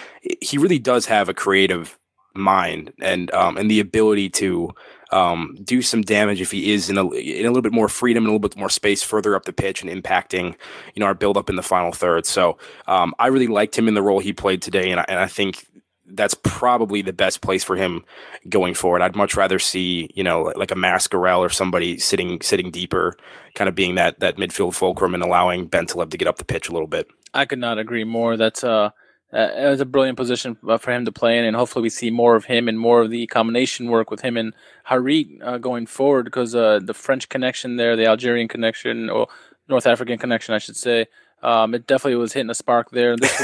he 0.41 0.57
really 0.57 0.79
does 0.79 1.07
have 1.07 1.29
a 1.29 1.35
creative 1.35 1.99
mind 2.35 2.93
and 3.01 3.33
um, 3.35 3.57
and 3.57 3.71
the 3.71 3.81
ability 3.81 4.31
to 4.31 4.71
um, 5.13 5.57
do 5.65 5.83
some 5.83 6.03
damage 6.03 6.41
if 6.41 6.51
he 6.51 6.73
is 6.73 6.89
in 6.89 6.97
a, 6.97 7.09
in 7.11 7.45
a 7.45 7.49
little 7.49 7.63
bit 7.63 7.73
more 7.73 7.89
freedom 7.89 8.25
and 8.25 8.29
a 8.29 8.31
little 8.31 8.49
bit 8.49 8.57
more 8.57 8.71
space 8.71 9.03
further 9.03 9.35
up 9.35 9.45
the 9.45 9.53
pitch 9.53 9.83
and 9.83 9.91
impacting, 9.91 10.55
you 10.95 11.01
know, 11.01 11.07
our 11.07 11.15
build 11.15 11.37
up 11.37 11.51
in 11.51 11.57
the 11.57 11.63
final 11.63 11.93
third. 11.93 12.27
So 12.27 12.59
um, 12.87 13.13
I 13.19 13.27
really 13.27 13.49
liked 13.49 13.77
him 13.77 13.89
in 13.89 13.95
the 13.95 14.03
role 14.03 14.21
he 14.21 14.33
played 14.33 14.63
today, 14.63 14.91
and 14.91 15.01
I, 15.01 15.05
and 15.09 15.19
I 15.19 15.27
think 15.27 15.67
that's 16.13 16.35
probably 16.35 17.03
the 17.03 17.13
best 17.13 17.41
place 17.41 17.65
for 17.65 17.77
him 17.77 18.05
going 18.49 18.75
forward. 18.75 19.03
I'd 19.03 19.17
much 19.17 19.37
rather 19.37 19.59
see, 19.59 20.11
you 20.15 20.25
know, 20.25 20.53
like 20.57 20.71
a 20.71 20.77
Mascarell 20.77 21.39
or 21.39 21.49
somebody 21.49 21.99
sitting 21.99 22.41
sitting 22.41 22.71
deeper, 22.71 23.17
kind 23.55 23.69
of 23.69 23.75
being 23.75 23.95
that 23.97 24.21
that 24.21 24.37
midfield 24.37 24.75
fulcrum 24.75 25.15
and 25.15 25.23
allowing 25.23 25.69
Bentaleb 25.69 26.11
to 26.11 26.19
get 26.19 26.29
up 26.29 26.39
the 26.39 26.45
pitch 26.45 26.69
a 26.69 26.73
little 26.73 26.89
bit. 26.89 27.09
I 27.33 27.45
could 27.45 27.59
not 27.59 27.79
agree 27.79 28.05
more. 28.05 28.37
That's 28.37 28.65
uh 28.65 28.91
uh, 29.33 29.49
it 29.57 29.71
was 29.71 29.81
a 29.81 29.87
brilliant 29.87 30.17
position 30.17 30.57
uh, 30.69 30.77
for 30.77 30.91
him 30.91 31.05
to 31.05 31.13
play 31.13 31.39
in, 31.39 31.45
and 31.45 31.55
hopefully 31.55 31.85
we 31.85 31.89
see 31.89 32.11
more 32.11 32.35
of 32.35 32.47
him 32.47 32.69
and 32.69 32.79
more 32.79 33.03
of 33.03 33.11
the 33.11 33.29
combination 33.29 33.89
work 33.89 34.11
with 34.11 34.21
him 34.21 34.37
and 34.37 34.53
Harit 34.89 35.41
uh, 35.43 35.59
going 35.59 35.87
forward 35.87 36.25
because 36.25 36.55
uh, 36.55 36.81
the 36.83 36.95
French 36.95 37.29
connection 37.29 37.77
there, 37.77 37.95
the 37.95 38.07
Algerian 38.07 38.49
connection, 38.49 39.09
or 39.09 39.29
North 39.69 39.87
African 39.87 40.19
connection, 40.19 40.55
I 40.55 40.59
should 40.59 40.77
say, 40.77 41.07
um, 41.45 41.75
it 41.75 41.87
definitely 41.87 42.17
was 42.17 42.33
hitting 42.33 42.51
a 42.51 42.55
spark 42.55 42.91
there. 42.91 43.17
This 43.17 43.41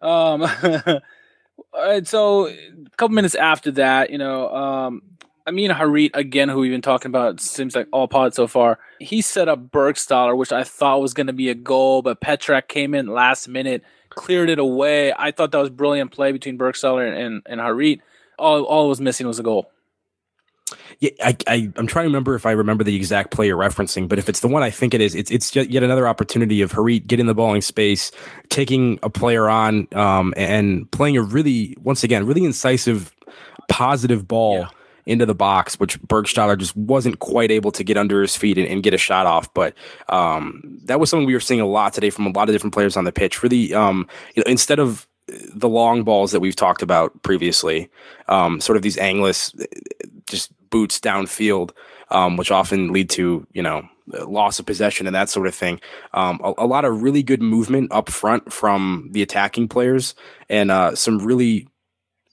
one. 0.00 0.02
um, 0.42 0.50
so 2.04 2.48
a 2.48 2.96
couple 2.96 3.14
minutes 3.14 3.34
after 3.34 3.72
that, 3.72 4.10
you 4.10 4.18
know, 4.18 4.48
um, 4.54 5.02
Amin 5.46 5.70
Harit 5.70 6.10
again, 6.14 6.48
who 6.48 6.60
we've 6.60 6.72
been 6.72 6.82
talking 6.82 7.10
about, 7.10 7.40
seems 7.40 7.74
like 7.74 7.88
all 7.92 8.08
pod 8.08 8.34
so 8.34 8.46
far. 8.46 8.78
He 9.00 9.20
set 9.20 9.48
up 9.48 9.70
Burgstaller, 9.70 10.36
which 10.36 10.52
I 10.52 10.64
thought 10.64 11.00
was 11.02 11.14
going 11.14 11.26
to 11.26 11.32
be 11.32 11.50
a 11.50 11.54
goal, 11.54 12.02
but 12.02 12.20
Petrak 12.20 12.68
came 12.68 12.94
in 12.94 13.06
last 13.06 13.48
minute 13.48 13.82
cleared 14.14 14.50
it 14.50 14.58
away. 14.58 15.12
I 15.12 15.30
thought 15.30 15.50
that 15.52 15.58
was 15.58 15.70
brilliant 15.70 16.12
play 16.12 16.32
between 16.32 16.58
Burgstaller 16.58 17.06
and, 17.06 17.16
and, 17.16 17.42
and 17.46 17.60
Harit. 17.60 18.00
All, 18.38 18.64
all 18.64 18.88
was 18.88 19.00
missing 19.00 19.26
was 19.26 19.38
a 19.38 19.42
goal. 19.42 19.70
Yeah, 21.00 21.10
I, 21.22 21.36
I 21.46 21.72
am 21.76 21.86
trying 21.86 22.04
to 22.04 22.08
remember 22.08 22.34
if 22.34 22.46
I 22.46 22.52
remember 22.52 22.84
the 22.84 22.96
exact 22.96 23.30
play 23.30 23.46
you're 23.46 23.58
referencing, 23.58 24.08
but 24.08 24.18
if 24.18 24.28
it's 24.28 24.40
the 24.40 24.48
one 24.48 24.62
I 24.62 24.70
think 24.70 24.94
it 24.94 25.00
is, 25.00 25.14
it's 25.14 25.30
it's 25.30 25.54
yet 25.54 25.82
another 25.82 26.06
opportunity 26.08 26.62
of 26.62 26.72
Harit 26.72 27.06
getting 27.06 27.26
the 27.26 27.34
ball 27.34 27.54
in 27.54 27.62
space, 27.62 28.10
taking 28.48 28.98
a 29.02 29.10
player 29.10 29.48
on, 29.48 29.88
um, 29.92 30.34
and 30.36 30.90
playing 30.90 31.16
a 31.16 31.22
really 31.22 31.76
once 31.82 32.04
again 32.04 32.26
really 32.26 32.44
incisive, 32.44 33.14
positive 33.68 34.26
ball. 34.26 34.60
Yeah 34.60 34.68
into 35.06 35.26
the 35.26 35.34
box, 35.34 35.78
which 35.78 36.00
Burgstaller 36.02 36.56
just 36.56 36.74
wasn't 36.76 37.18
quite 37.18 37.50
able 37.50 37.70
to 37.72 37.84
get 37.84 37.96
under 37.96 38.22
his 38.22 38.36
feet 38.36 38.56
and, 38.56 38.66
and 38.66 38.82
get 38.82 38.94
a 38.94 38.98
shot 38.98 39.26
off. 39.26 39.52
But 39.52 39.74
um, 40.08 40.80
that 40.84 40.98
was 40.98 41.10
something 41.10 41.26
we 41.26 41.34
were 41.34 41.40
seeing 41.40 41.60
a 41.60 41.66
lot 41.66 41.92
today 41.92 42.10
from 42.10 42.26
a 42.26 42.30
lot 42.30 42.48
of 42.48 42.54
different 42.54 42.72
players 42.72 42.96
on 42.96 43.04
the 43.04 43.12
pitch. 43.12 43.42
Really, 43.42 43.74
um, 43.74 44.08
you 44.34 44.42
know, 44.42 44.50
instead 44.50 44.78
of 44.78 45.06
the 45.26 45.68
long 45.68 46.04
balls 46.04 46.32
that 46.32 46.40
we've 46.40 46.56
talked 46.56 46.82
about 46.82 47.22
previously, 47.22 47.90
um, 48.28 48.60
sort 48.60 48.76
of 48.76 48.82
these 48.82 48.98
angless, 48.98 49.54
just 50.26 50.52
boots 50.74 50.98
downfield, 50.98 51.70
um, 52.10 52.36
which 52.36 52.50
often 52.50 52.92
lead 52.92 53.08
to 53.08 53.46
you 53.52 53.62
know 53.62 53.88
loss 54.08 54.58
of 54.58 54.66
possession 54.66 55.06
and 55.06 55.14
that 55.14 55.30
sort 55.30 55.46
of 55.46 55.54
thing. 55.54 55.80
Um, 56.12 56.40
a, 56.42 56.52
a, 56.58 56.66
lot 56.66 56.84
of 56.84 57.00
really 57.00 57.22
good 57.22 57.40
movement 57.40 57.92
up 57.92 58.10
front 58.10 58.52
from 58.52 59.08
the 59.12 59.22
attacking 59.22 59.68
players, 59.68 60.16
and 60.48 60.72
uh, 60.72 60.96
some 60.96 61.20
really 61.20 61.68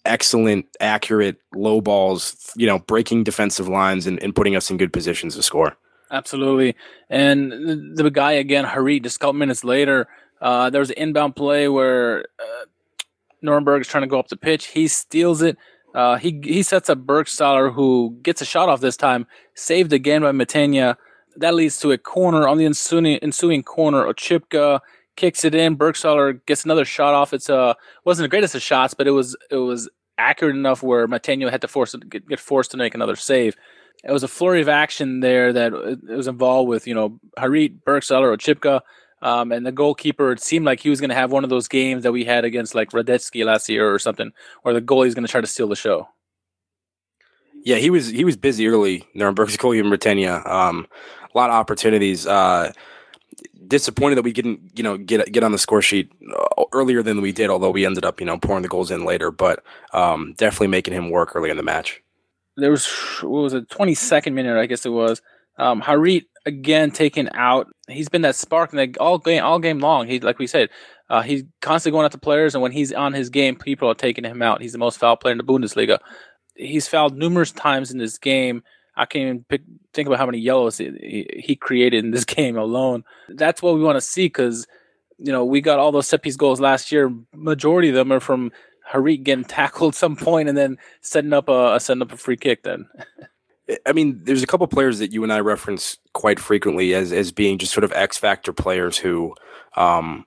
excellent, 0.04 0.66
accurate 0.80 1.38
low 1.54 1.82
balls, 1.82 2.52
you 2.56 2.66
know, 2.66 2.80
breaking 2.80 3.24
defensive 3.24 3.68
lines 3.68 4.08
and, 4.08 4.22
and 4.24 4.36
putting 4.36 4.56
us 4.56 4.72
in 4.72 4.78
good 4.78 4.92
positions 4.92 5.36
to 5.36 5.44
score. 5.44 5.78
Absolutely. 6.10 6.76
And 7.12 7.52
the, 7.52 8.04
the 8.04 8.10
guy 8.10 8.32
again, 8.32 8.66
Harit, 8.66 9.04
just 9.04 9.18
a 9.18 9.20
couple 9.20 9.34
minutes 9.34 9.64
later, 9.64 10.08
uh, 10.42 10.72
there 10.72 10.80
was 10.80 10.90
an 10.90 10.98
inbound 10.98 11.36
play 11.36 11.68
where 11.68 12.26
uh, 12.40 12.66
Nuremberg 13.44 13.82
is 13.82 13.88
trying 13.88 14.02
to 14.02 14.08
go 14.08 14.18
up 14.18 14.30
the 14.30 14.36
pitch. 14.36 14.68
He 14.70 14.88
steals 14.88 15.44
it. 15.44 15.58
Uh, 15.94 16.18
he 16.18 16.40
he 16.44 16.64
sets 16.64 16.90
up 16.90 17.00
Burgstaller, 17.00 17.74
who 17.74 18.18
gets 18.24 18.42
a 18.42 18.46
shot 18.46 18.70
off 18.70 18.82
this 18.82 18.98
time, 18.98 19.28
saved 19.56 19.94
again 19.94 20.22
by 20.22 20.32
Mathenia. 20.32 20.96
That 21.38 21.56
leads 21.56 21.80
to 21.80 21.92
a 21.92 21.98
corner 21.98 22.48
on 22.48 22.58
the 22.58 22.66
ensuing, 22.66 23.20
ensuing 23.22 23.64
corner. 23.64 24.06
Oczipka 24.06 24.80
kicks 25.16 25.44
it 25.44 25.56
in. 25.56 25.78
Burgstaller 25.78 26.40
gets 26.46 26.66
another 26.66 26.86
shot 26.86 27.14
off. 27.14 27.34
It's 27.34 27.50
uh 27.50 27.74
wasn't 28.06 28.26
the 28.26 28.30
greatest 28.30 28.56
of 28.56 28.62
shots, 28.62 28.94
but 28.94 29.08
it 29.08 29.12
was 29.12 29.36
it 29.50 29.58
was 29.58 29.90
accurate 30.18 30.56
enough 30.56 30.84
where 30.84 31.08
Mathenia 31.08 31.50
had 31.50 31.62
to 31.62 31.68
force 31.68 31.96
get, 32.10 32.28
get 32.28 32.40
forced 32.40 32.72
to 32.72 32.78
make 32.78 32.96
another 32.96 33.16
save. 33.16 33.56
It 34.04 34.12
was 34.12 34.24
a 34.24 34.28
flurry 34.28 34.62
of 34.62 34.70
action 34.70 35.20
there 35.20 35.54
that 35.54 35.74
was 36.08 36.28
involved 36.28 36.70
with 36.70 36.88
you 36.88 36.96
know 36.96 37.20
Harit, 37.38 37.84
Burgstaller, 37.84 38.36
Oczipka, 38.36 38.82
um, 39.22 39.52
and 39.52 39.66
the 39.66 39.72
goalkeeper. 39.72 40.32
It 40.32 40.42
seemed 40.42 40.66
like 40.66 40.80
he 40.80 40.90
was 40.90 41.00
going 41.00 41.10
to 41.10 41.16
have 41.16 41.32
one 41.32 41.44
of 41.44 41.50
those 41.50 41.68
games 41.68 42.04
that 42.04 42.12
we 42.12 42.26
had 42.26 42.46
against 42.46 42.76
like 42.76 42.92
Radetzky 42.92 43.46
last 43.46 43.70
year 43.70 43.94
or 43.94 44.00
something, 44.00 44.32
where 44.64 44.74
the 44.74 44.82
goalie's 44.82 45.16
going 45.16 45.26
to 45.26 45.32
try 45.32 45.42
to 45.42 45.48
steal 45.48 45.68
the 45.68 45.76
show. 45.76 46.08
Yeah, 47.64 47.78
he 47.78 47.90
was 47.90 48.08
he 48.08 48.26
was 48.26 48.38
busy 48.38 48.68
early. 48.68 49.08
Nuremberg's 49.14 49.58
goalie 49.58 49.80
and 49.80 49.90
Britannia. 49.90 50.42
Um, 50.46 50.88
a 51.34 51.38
lot 51.38 51.50
of 51.50 51.56
opportunities. 51.56 52.26
Uh, 52.26 52.72
disappointed 53.68 54.16
that 54.16 54.24
we 54.24 54.34
didn't, 54.34 54.60
you 54.76 54.84
know, 54.84 54.98
get 54.98 55.32
get 55.32 55.44
on 55.44 55.52
the 55.52 55.58
score 55.58 55.82
sheet 55.82 56.12
uh, 56.36 56.64
earlier 56.74 57.02
than 57.02 57.22
we 57.22 57.32
did. 57.32 57.50
Although 57.50 57.72
we 57.72 57.86
ended 57.86 58.04
up, 58.04 58.20
you 58.20 58.26
know, 58.26 58.38
pouring 58.38 58.64
the 58.64 58.68
goals 58.68 58.92
in 58.92 59.06
later, 59.06 59.32
but 59.32 59.64
um, 59.94 60.34
definitely 60.38 60.68
making 60.68 60.94
him 60.94 61.10
work 61.10 61.36
early 61.36 61.50
in 61.50 61.58
the 61.58 61.64
match. 61.64 62.02
There 62.58 62.72
was 62.72 62.86
what 63.22 63.44
was 63.44 63.54
it, 63.54 63.70
twenty 63.70 63.96
second 63.96 64.36
minute, 64.36 64.58
I 64.58 64.66
guess 64.66 64.86
it 64.86 64.90
was. 64.90 65.22
Um, 65.58 65.82
Harit 65.82 66.26
again 66.46 66.92
taken 66.92 67.30
out. 67.34 67.68
He's 67.88 68.10
been 68.10 68.22
that 68.24 68.36
spark 68.36 68.74
in 68.74 68.78
the 68.78 69.00
all 69.00 69.18
game 69.18 69.44
all 69.44 69.60
game 69.60 69.80
long. 69.80 70.08
He 70.08 70.20
like 70.20 70.40
we 70.40 70.48
said, 70.48 70.70
uh, 71.10 71.22
he's 71.22 71.44
constantly 71.62 71.98
going 71.98 72.10
to 72.10 72.18
players, 72.18 72.56
and 72.56 72.62
when 72.62 72.72
he's 72.72 72.94
on 72.94 73.14
his 73.14 73.30
game, 73.30 73.56
people 73.56 73.90
are 73.90 73.96
taking 73.96 74.24
him 74.24 74.42
out. 74.42 74.62
He's 74.62 74.72
the 74.72 74.78
most 74.78 74.98
foul 75.00 75.18
player 75.18 75.34
in 75.34 75.38
the 75.38 75.44
Bundesliga. 75.44 76.00
He's 76.56 76.88
fouled 76.88 77.18
numerous 77.18 77.52
times 77.52 77.92
in 77.92 77.98
this 77.98 78.18
game. 78.18 78.64
I 78.96 79.06
can't 79.06 79.24
even 79.24 79.46
pick, 79.48 79.62
think 79.94 80.08
about 80.08 80.20
how 80.20 80.26
many 80.26 80.40
yellows 80.40 80.78
he, 80.78 81.28
he 81.38 81.56
created 81.56 82.04
in 82.04 82.12
this 82.12 82.26
game 82.38 82.58
alone. 82.58 83.04
That's 83.30 83.62
what 83.62 83.76
we 83.76 83.82
want 83.82 83.98
to 83.98 84.02
see 84.02 84.26
because, 84.26 84.68
you 85.18 85.32
know, 85.32 85.46
we 85.46 85.62
got 85.62 85.80
all 85.80 85.92
those 85.92 86.08
set 86.08 86.22
piece 86.22 86.36
goals 86.36 86.60
last 86.60 86.92
year. 86.92 87.14
Majority 87.34 87.90
of 87.90 87.96
them 87.96 88.12
are 88.12 88.20
from 88.20 88.52
Harit 88.90 89.24
getting 89.24 89.46
tackled 89.46 89.96
some 89.96 90.16
point 90.16 90.50
and 90.50 90.58
then 90.58 90.78
setting 91.02 91.34
up 91.34 91.50
a, 91.50 91.80
setting 91.80 92.02
up 92.02 92.12
a 92.12 92.18
free 92.18 92.38
kick. 92.38 92.64
Then, 92.64 92.88
I 93.86 93.94
mean, 93.94 94.20
there's 94.24 94.44
a 94.44 94.48
couple 94.48 94.68
players 94.68 95.00
that 95.00 95.12
you 95.12 95.24
and 95.24 95.32
I 95.32 95.40
reference 95.40 95.98
quite 96.14 96.40
frequently 96.40 96.94
as 96.94 97.12
as 97.12 97.32
being 97.32 97.58
just 97.58 97.74
sort 97.74 97.84
of 97.84 97.92
X 97.94 98.18
factor 98.18 98.54
players 98.54 98.98
who, 98.98 99.36
um, 99.76 100.26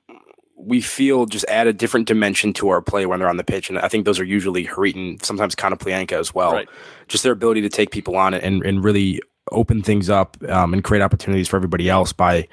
we 0.56 0.80
feel 0.80 1.26
just 1.26 1.44
add 1.48 1.66
a 1.66 1.72
different 1.72 2.06
dimension 2.06 2.52
to 2.54 2.68
our 2.68 2.80
play 2.80 3.06
when 3.06 3.18
they're 3.18 3.28
on 3.28 3.36
the 3.36 3.44
pitch. 3.44 3.68
And 3.68 3.78
I 3.78 3.88
think 3.88 4.04
those 4.04 4.18
are 4.18 4.24
usually 4.24 4.66
Harit 4.66 4.94
and 4.94 5.22
sometimes 5.22 5.54
Konoplyanka 5.54 6.12
as 6.12 6.34
well. 6.34 6.52
Right. 6.52 6.68
Just 7.08 7.22
their 7.22 7.32
ability 7.32 7.60
to 7.62 7.68
take 7.68 7.90
people 7.90 8.16
on 8.16 8.34
it 8.34 8.42
and, 8.42 8.64
and 8.64 8.82
really 8.82 9.20
open 9.52 9.82
things 9.82 10.08
up 10.08 10.36
um, 10.48 10.72
and 10.72 10.82
create 10.82 11.02
opportunities 11.02 11.48
for 11.48 11.56
everybody 11.56 11.90
else 11.90 12.12
by, 12.12 12.48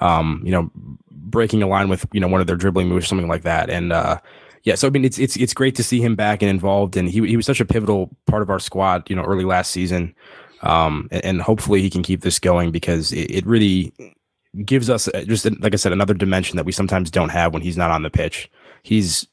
um, 0.00 0.42
you 0.44 0.52
know, 0.52 0.70
breaking 1.10 1.62
a 1.62 1.66
line 1.66 1.88
with 1.88 2.06
you 2.12 2.20
know 2.20 2.28
one 2.28 2.40
of 2.40 2.46
their 2.46 2.56
dribbling 2.56 2.88
moves, 2.88 3.04
or 3.04 3.08
something 3.08 3.28
like 3.28 3.42
that. 3.42 3.68
And 3.68 3.92
uh, 3.92 4.20
yeah, 4.66 4.74
so 4.74 4.88
I 4.88 4.90
mean, 4.90 5.04
it's 5.04 5.16
it's 5.20 5.36
it's 5.36 5.54
great 5.54 5.76
to 5.76 5.84
see 5.84 6.00
him 6.00 6.16
back 6.16 6.42
and 6.42 6.50
involved, 6.50 6.96
and 6.96 7.08
he 7.08 7.24
he 7.24 7.36
was 7.36 7.46
such 7.46 7.60
a 7.60 7.64
pivotal 7.64 8.10
part 8.26 8.42
of 8.42 8.50
our 8.50 8.58
squad, 8.58 9.08
you 9.08 9.14
know, 9.14 9.22
early 9.22 9.44
last 9.44 9.70
season. 9.70 10.12
Um, 10.62 11.06
and, 11.12 11.24
and 11.24 11.40
hopefully 11.40 11.82
he 11.82 11.88
can 11.88 12.02
keep 12.02 12.22
this 12.22 12.40
going 12.40 12.72
because 12.72 13.12
it, 13.12 13.30
it 13.30 13.46
really 13.46 13.92
gives 14.64 14.90
us 14.90 15.06
uh, 15.06 15.22
just 15.24 15.48
like 15.60 15.72
I 15.72 15.76
said 15.76 15.92
another 15.92 16.14
dimension 16.14 16.56
that 16.56 16.66
we 16.66 16.72
sometimes 16.72 17.12
don't 17.12 17.28
have 17.28 17.52
when 17.52 17.62
he's 17.62 17.76
not 17.76 17.92
on 17.92 18.02
the 18.02 18.10
pitch. 18.10 18.50
He's 18.82 19.28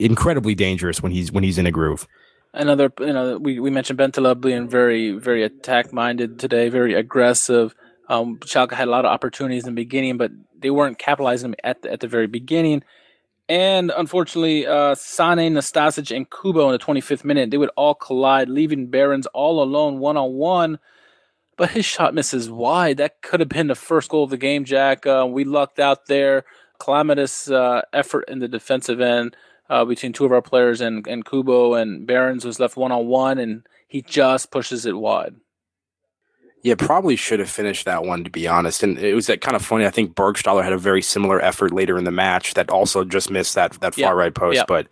incredibly 0.00 0.56
dangerous 0.56 1.00
when 1.00 1.12
he's 1.12 1.30
when 1.30 1.44
he's 1.44 1.56
in 1.56 1.66
a 1.66 1.70
groove. 1.70 2.08
Another, 2.52 2.92
you 2.98 3.12
know, 3.12 3.38
we, 3.38 3.60
we 3.60 3.70
mentioned 3.70 4.00
Bentaleb 4.00 4.40
being 4.40 4.68
very 4.68 5.12
very 5.12 5.44
attack 5.44 5.92
minded 5.92 6.40
today, 6.40 6.68
very 6.68 6.94
aggressive. 6.94 7.76
Um, 8.08 8.38
Schalke 8.38 8.72
had 8.72 8.88
a 8.88 8.90
lot 8.90 9.04
of 9.04 9.12
opportunities 9.12 9.68
in 9.68 9.76
the 9.76 9.80
beginning, 9.80 10.16
but 10.16 10.32
they 10.58 10.70
weren't 10.70 10.98
capitalizing 10.98 11.54
at 11.62 11.82
the, 11.82 11.92
at 11.92 12.00
the 12.00 12.08
very 12.08 12.26
beginning. 12.26 12.82
And 13.52 13.92
unfortunately, 13.94 14.66
uh, 14.66 14.94
Sane, 14.94 15.52
Nastasic, 15.52 16.16
and 16.16 16.26
Kubo 16.30 16.70
in 16.70 16.72
the 16.72 16.78
25th 16.78 17.22
minute, 17.22 17.50
they 17.50 17.58
would 17.58 17.68
all 17.76 17.94
collide, 17.94 18.48
leaving 18.48 18.86
Behrens 18.86 19.26
all 19.34 19.62
alone 19.62 19.98
one 19.98 20.16
on 20.16 20.32
one. 20.32 20.78
But 21.58 21.72
his 21.72 21.84
shot 21.84 22.14
misses 22.14 22.48
wide. 22.48 22.96
That 22.96 23.20
could 23.20 23.40
have 23.40 23.50
been 23.50 23.66
the 23.66 23.74
first 23.74 24.08
goal 24.08 24.24
of 24.24 24.30
the 24.30 24.38
game, 24.38 24.64
Jack. 24.64 25.06
Uh, 25.06 25.26
we 25.28 25.44
lucked 25.44 25.78
out 25.78 26.06
there. 26.06 26.46
Calamitous 26.80 27.50
uh, 27.50 27.82
effort 27.92 28.24
in 28.26 28.38
the 28.38 28.48
defensive 28.48 29.02
end 29.02 29.36
uh, 29.68 29.84
between 29.84 30.14
two 30.14 30.24
of 30.24 30.32
our 30.32 30.40
players, 30.40 30.80
and, 30.80 31.06
and 31.06 31.26
Kubo 31.26 31.74
and 31.74 32.06
Behrens 32.06 32.46
was 32.46 32.58
left 32.58 32.78
one 32.78 32.90
on 32.90 33.06
one, 33.06 33.38
and 33.38 33.66
he 33.86 34.00
just 34.00 34.50
pushes 34.50 34.86
it 34.86 34.96
wide. 34.96 35.34
Yeah, 36.62 36.76
probably 36.76 37.16
should 37.16 37.40
have 37.40 37.50
finished 37.50 37.84
that 37.86 38.04
one 38.04 38.22
to 38.24 38.30
be 38.30 38.46
honest. 38.46 38.82
And 38.82 38.98
it 38.98 39.14
was 39.14 39.26
that 39.26 39.40
kind 39.40 39.56
of 39.56 39.64
funny. 39.64 39.84
I 39.84 39.90
think 39.90 40.14
Burgstaller 40.14 40.62
had 40.62 40.72
a 40.72 40.78
very 40.78 41.02
similar 41.02 41.40
effort 41.40 41.72
later 41.72 41.98
in 41.98 42.04
the 42.04 42.12
match 42.12 42.54
that 42.54 42.70
also 42.70 43.04
just 43.04 43.30
missed 43.30 43.54
that 43.56 43.72
that 43.80 43.94
far 43.94 44.14
right 44.14 44.34
post. 44.34 44.64
But 44.68 44.86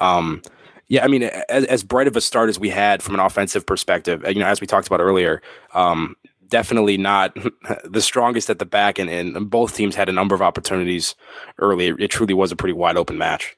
um, 0.00 0.42
yeah, 0.88 1.04
I 1.04 1.08
mean, 1.08 1.22
as, 1.22 1.64
as, 1.66 1.84
bright 1.84 2.08
of 2.08 2.16
a 2.16 2.20
start 2.20 2.48
as 2.48 2.58
we 2.58 2.68
had 2.68 3.02
from 3.02 3.14
an 3.14 3.20
offensive 3.20 3.64
perspective, 3.64 4.24
you 4.28 4.40
know, 4.40 4.46
as 4.46 4.60
we 4.60 4.66
talked 4.66 4.88
about 4.88 5.00
earlier, 5.00 5.40
um, 5.74 6.16
definitely 6.48 6.98
not 6.98 7.36
the 7.84 8.02
strongest 8.02 8.50
at 8.50 8.58
the 8.58 8.66
back, 8.66 8.98
and, 8.98 9.08
and 9.08 9.48
both 9.48 9.74
teams 9.74 9.94
had 9.94 10.08
a 10.08 10.12
number 10.12 10.34
of 10.34 10.42
opportunities 10.42 11.14
early. 11.58 11.88
It 11.88 12.08
truly 12.08 12.34
was 12.34 12.52
a 12.52 12.56
pretty 12.56 12.74
wide 12.74 12.96
open 12.96 13.16
match 13.16 13.56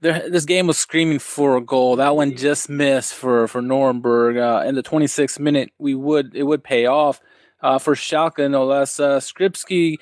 there, 0.00 0.28
this 0.28 0.44
game 0.44 0.66
was 0.66 0.78
screaming 0.78 1.18
for 1.18 1.56
a 1.56 1.60
goal. 1.60 1.96
That 1.96 2.16
one 2.16 2.36
just 2.36 2.68
missed 2.68 3.14
for 3.14 3.48
for 3.48 3.62
Nuremberg. 3.62 4.36
Uh, 4.36 4.62
in 4.66 4.74
the 4.74 4.82
26th 4.82 5.38
minute, 5.38 5.70
we 5.78 5.94
would 5.94 6.34
it 6.34 6.42
would 6.42 6.62
pay 6.62 6.86
off 6.86 7.20
uh, 7.62 7.78
for 7.78 7.94
Schalke 7.94 8.50
no 8.50 8.66
less. 8.66 9.00
Uh, 9.00 9.18
Skrzybski, 9.18 9.96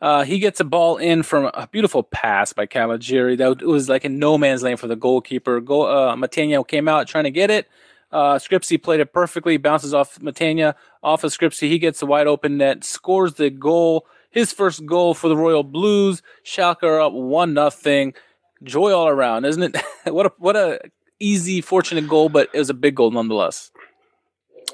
uh, 0.00 0.24
he 0.24 0.38
gets 0.38 0.60
a 0.60 0.64
ball 0.64 0.96
in 0.96 1.22
from 1.22 1.50
a 1.54 1.66
beautiful 1.66 2.02
pass 2.02 2.52
by 2.52 2.66
Caligiuri. 2.66 3.36
That 3.36 3.62
was 3.62 3.88
like 3.88 4.04
in 4.04 4.18
no 4.18 4.38
man's 4.38 4.62
land 4.62 4.78
for 4.78 4.86
the 4.86 4.96
goalkeeper. 4.96 5.60
Go, 5.60 5.82
uh, 5.82 6.14
Mathenia 6.14 6.66
came 6.66 6.88
out 6.88 7.08
trying 7.08 7.24
to 7.24 7.30
get 7.30 7.50
it. 7.50 7.68
Uh, 8.12 8.40
played 8.82 8.98
it 8.98 9.12
perfectly, 9.12 9.56
bounces 9.56 9.94
off 9.94 10.18
Mathenia, 10.18 10.74
off 11.02 11.22
of 11.22 11.30
Skrzybski. 11.30 11.68
He 11.68 11.78
gets 11.78 12.02
a 12.02 12.06
wide 12.06 12.26
open 12.26 12.56
net, 12.56 12.82
scores 12.82 13.34
the 13.34 13.50
goal. 13.50 14.06
His 14.30 14.52
first 14.52 14.86
goal 14.86 15.14
for 15.14 15.28
the 15.28 15.36
Royal 15.36 15.64
Blues. 15.64 16.22
Schalke 16.44 16.84
are 16.84 17.00
up 17.00 17.12
one 17.12 17.52
nothing 17.52 18.14
joy 18.62 18.92
all 18.92 19.08
around, 19.08 19.44
isn't 19.44 19.62
it? 19.62 19.82
what 20.12 20.26
a 20.26 20.32
what 20.38 20.56
a 20.56 20.80
easy, 21.18 21.60
fortunate 21.60 22.08
goal, 22.08 22.28
but 22.28 22.48
it 22.52 22.58
was 22.58 22.70
a 22.70 22.74
big 22.74 22.94
goal 22.94 23.10
nonetheless. 23.10 23.70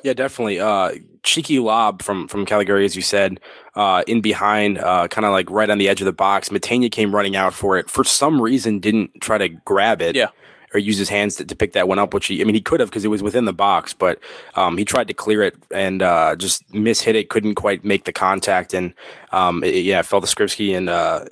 Yeah, 0.03 0.12
definitely. 0.12 0.61
Uh, 0.61 0.92
cheeky 1.22 1.59
lob 1.59 2.03
from 2.03 2.29
from 2.29 2.46
Caligiuri, 2.46 2.85
as 2.85 2.96
you 2.96 3.03
said, 3.03 3.40
uh, 3.75 4.05
in 4.07 4.20
behind, 4.20 4.79
uh, 4.79 5.09
kind 5.09 5.25
of 5.25 5.33
like 5.33 5.51
right 5.51 5.68
on 5.68 5.79
the 5.79 5.88
edge 5.88 6.01
of 6.01 6.05
the 6.05 6.12
box. 6.12 6.49
Mathenia 6.49 6.90
came 6.90 7.14
running 7.14 7.37
out 7.37 7.55
for 7.55 7.77
it. 7.77 7.90
For 7.90 8.05
some 8.05 8.40
reason, 8.40 8.79
didn't 8.79 9.20
try 9.20 9.38
to 9.38 9.49
grab 9.49 10.01
it. 10.01 10.16
Yeah. 10.16 10.29
Or 10.75 10.79
use 10.79 10.99
his 10.99 11.09
hands 11.09 11.37
to, 11.37 11.44
to 11.44 11.57
pick 11.57 11.72
that 11.72 11.88
one 11.88 11.99
up, 11.99 12.12
which 12.12 12.27
he, 12.27 12.40
I 12.40 12.44
mean, 12.44 12.55
he 12.55 12.61
could 12.61 12.81
have 12.81 12.90
because 12.90 13.05
it 13.05 13.09
was 13.09 13.22
within 13.22 13.44
the 13.44 13.53
box, 13.53 13.94
but 13.94 14.18
um, 14.57 14.77
he 14.77 14.85
tried 14.85 15.07
to 15.09 15.14
clear 15.14 15.42
it 15.42 15.55
and 15.70 16.03
uh, 16.03 16.35
just 16.37 16.68
mishit 16.72 17.14
it, 17.14 17.31
couldn't 17.31 17.55
quite 17.55 17.85
make 17.85 18.05
the 18.05 18.12
contact, 18.12 18.75
and 18.75 18.92
um, 19.31 19.62
it, 19.62 19.85
yeah, 19.85 20.03
fell 20.03 20.20
to 20.20 20.27
Skrzybski, 20.27 20.77
and 20.77 20.90
uh, 20.90 21.25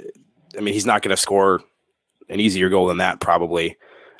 I 0.56 0.60
mean, 0.60 0.72
he's 0.72 0.86
not 0.86 1.02
going 1.02 1.10
to 1.10 1.20
score 1.20 1.62
an 2.28 2.40
easier 2.40 2.68
goal 2.68 2.86
than 2.86 2.98
that 2.98 3.20
probably 3.20 3.76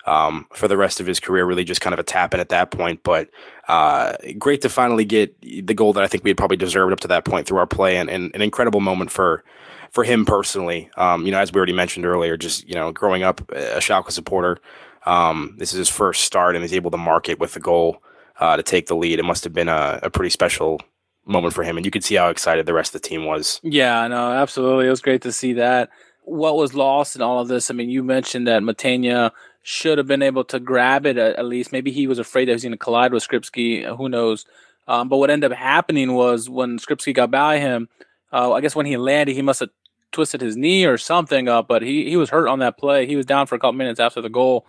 um, 0.06 0.46
for 0.52 0.68
the 0.68 0.76
rest 0.76 1.00
of 1.00 1.06
his 1.06 1.20
career. 1.20 1.44
Really, 1.44 1.64
just 1.64 1.80
kind 1.80 1.94
of 1.94 1.98
a 1.98 2.04
tap 2.04 2.34
in 2.34 2.40
at 2.40 2.50
that 2.50 2.70
point. 2.70 3.02
But 3.02 3.30
uh, 3.68 4.14
great 4.38 4.62
to 4.62 4.68
finally 4.68 5.04
get 5.04 5.40
the 5.40 5.74
goal 5.74 5.92
that 5.94 6.04
I 6.04 6.06
think 6.06 6.24
we 6.24 6.30
had 6.30 6.36
probably 6.36 6.56
deserved 6.56 6.92
up 6.92 7.00
to 7.00 7.08
that 7.08 7.24
point 7.24 7.46
through 7.46 7.58
our 7.58 7.66
play, 7.66 7.96
and, 7.96 8.10
and 8.10 8.34
an 8.34 8.42
incredible 8.42 8.80
moment 8.80 9.10
for 9.10 9.44
for 9.90 10.04
him 10.04 10.24
personally. 10.24 10.90
Um, 10.96 11.24
you 11.24 11.32
know, 11.32 11.38
as 11.38 11.52
we 11.52 11.58
already 11.58 11.72
mentioned 11.72 12.04
earlier, 12.04 12.36
just 12.36 12.68
you 12.68 12.74
know, 12.74 12.92
growing 12.92 13.22
up 13.22 13.40
a 13.50 13.78
Schalke 13.78 14.10
supporter. 14.10 14.58
Um, 15.06 15.54
this 15.58 15.72
is 15.72 15.78
his 15.78 15.90
first 15.90 16.24
start, 16.24 16.56
and 16.56 16.64
he's 16.64 16.72
able 16.72 16.90
to 16.90 16.96
mark 16.96 17.28
it 17.28 17.38
with 17.38 17.52
the 17.52 17.60
goal 17.60 18.02
uh, 18.40 18.56
to 18.56 18.62
take 18.62 18.86
the 18.86 18.96
lead. 18.96 19.18
It 19.18 19.24
must 19.24 19.44
have 19.44 19.52
been 19.52 19.68
a, 19.68 20.00
a 20.02 20.10
pretty 20.10 20.30
special 20.30 20.80
moment 21.26 21.54
for 21.54 21.62
him, 21.62 21.76
and 21.76 21.84
you 21.84 21.92
could 21.92 22.04
see 22.04 22.14
how 22.14 22.28
excited 22.28 22.66
the 22.66 22.72
rest 22.72 22.94
of 22.94 23.02
the 23.02 23.08
team 23.08 23.24
was. 23.24 23.60
Yeah, 23.62 24.06
no, 24.08 24.32
absolutely. 24.32 24.86
It 24.86 24.90
was 24.90 25.00
great 25.00 25.22
to 25.22 25.32
see 25.32 25.54
that 25.54 25.90
what 26.24 26.56
was 26.56 26.74
lost 26.74 27.16
in 27.16 27.22
all 27.22 27.40
of 27.40 27.48
this? 27.48 27.70
I 27.70 27.74
mean, 27.74 27.90
you 27.90 28.02
mentioned 28.02 28.46
that 28.46 28.62
Mathenia 28.62 29.30
should 29.62 29.98
have 29.98 30.06
been 30.06 30.22
able 30.22 30.44
to 30.44 30.60
grab 30.60 31.06
it 31.06 31.16
at, 31.16 31.44
least. 31.44 31.72
Maybe 31.72 31.90
he 31.90 32.06
was 32.06 32.18
afraid 32.18 32.46
that 32.46 32.52
he 32.52 32.54
was 32.54 32.62
going 32.62 32.72
to 32.72 32.78
collide 32.78 33.12
with 33.12 33.26
Skrzybski. 33.26 33.86
Uh, 33.86 33.96
who 33.96 34.08
knows? 34.08 34.44
Um, 34.86 35.08
but 35.08 35.16
what 35.16 35.30
ended 35.30 35.52
up 35.52 35.58
happening 35.58 36.12
was 36.12 36.50
when 36.50 36.78
Skrzybski 36.78 37.14
got 37.14 37.30
by 37.30 37.58
him, 37.58 37.88
uh, 38.32 38.52
I 38.52 38.60
guess 38.60 38.76
when 38.76 38.86
he 38.86 38.96
landed, 38.96 39.34
he 39.34 39.42
must 39.42 39.60
have 39.60 39.70
twisted 40.12 40.40
his 40.40 40.56
knee 40.56 40.84
or 40.84 40.98
something 40.98 41.48
up, 41.48 41.66
but 41.66 41.82
he, 41.82 42.08
he 42.08 42.16
was 42.16 42.30
hurt 42.30 42.48
on 42.48 42.58
that 42.60 42.78
play. 42.78 43.06
He 43.06 43.16
was 43.16 43.26
down 43.26 43.46
for 43.46 43.54
a 43.54 43.58
couple 43.58 43.72
minutes 43.72 44.00
after 44.00 44.20
the 44.20 44.28
goal. 44.28 44.66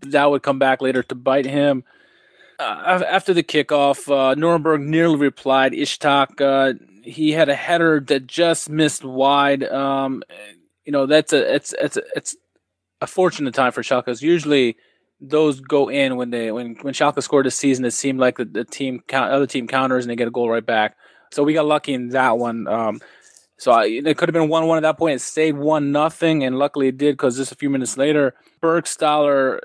That 0.00 0.30
would 0.30 0.42
come 0.42 0.58
back 0.58 0.80
later 0.82 1.02
to 1.04 1.14
bite 1.14 1.46
him. 1.46 1.84
Uh, 2.58 3.04
after 3.08 3.32
the 3.32 3.42
kickoff, 3.42 4.10
uh, 4.10 4.34
Nuremberg 4.34 4.80
nearly 4.80 5.16
replied. 5.16 5.72
Ishak, 5.72 6.40
uh, 6.40 6.74
he 7.02 7.32
had 7.32 7.48
a 7.48 7.54
header 7.54 8.00
that 8.00 8.26
just 8.26 8.68
missed 8.68 9.04
wide. 9.04 9.62
Um, 9.62 10.24
you 10.88 10.92
know 10.92 11.04
that's 11.04 11.34
a 11.34 11.54
it's 11.54 11.74
it's 11.78 11.98
it's 12.16 12.34
a 13.02 13.06
fortunate 13.06 13.52
time 13.52 13.72
for 13.72 13.82
Schalke. 13.82 14.22
Usually 14.22 14.74
those 15.20 15.60
go 15.60 15.90
in 15.90 16.16
when 16.16 16.30
they 16.30 16.50
when 16.50 16.76
when 16.80 16.94
Schalke 16.94 17.22
scored 17.22 17.44
this 17.44 17.56
season. 17.56 17.84
It 17.84 17.90
seemed 17.90 18.18
like 18.18 18.38
the, 18.38 18.46
the 18.46 18.64
team 18.64 19.02
count 19.06 19.30
other 19.30 19.46
team 19.46 19.68
counters 19.68 20.06
and 20.06 20.10
they 20.10 20.16
get 20.16 20.28
a 20.28 20.30
goal 20.30 20.48
right 20.48 20.64
back. 20.64 20.96
So 21.30 21.42
we 21.42 21.52
got 21.52 21.66
lucky 21.66 21.92
in 21.92 22.08
that 22.10 22.38
one. 22.38 22.66
Um, 22.66 23.02
so 23.58 23.72
I, 23.72 23.84
it 23.84 24.16
could 24.16 24.30
have 24.30 24.32
been 24.32 24.48
one 24.48 24.66
one 24.66 24.78
at 24.78 24.80
that 24.80 24.96
point. 24.96 25.16
It 25.16 25.20
stayed 25.20 25.58
one 25.58 25.92
nothing, 25.92 26.42
and 26.42 26.58
luckily 26.58 26.88
it 26.88 26.96
did 26.96 27.18
because 27.18 27.36
just 27.36 27.52
a 27.52 27.56
few 27.56 27.68
minutes 27.68 27.98
later, 27.98 28.34
Burgstaller 28.62 29.58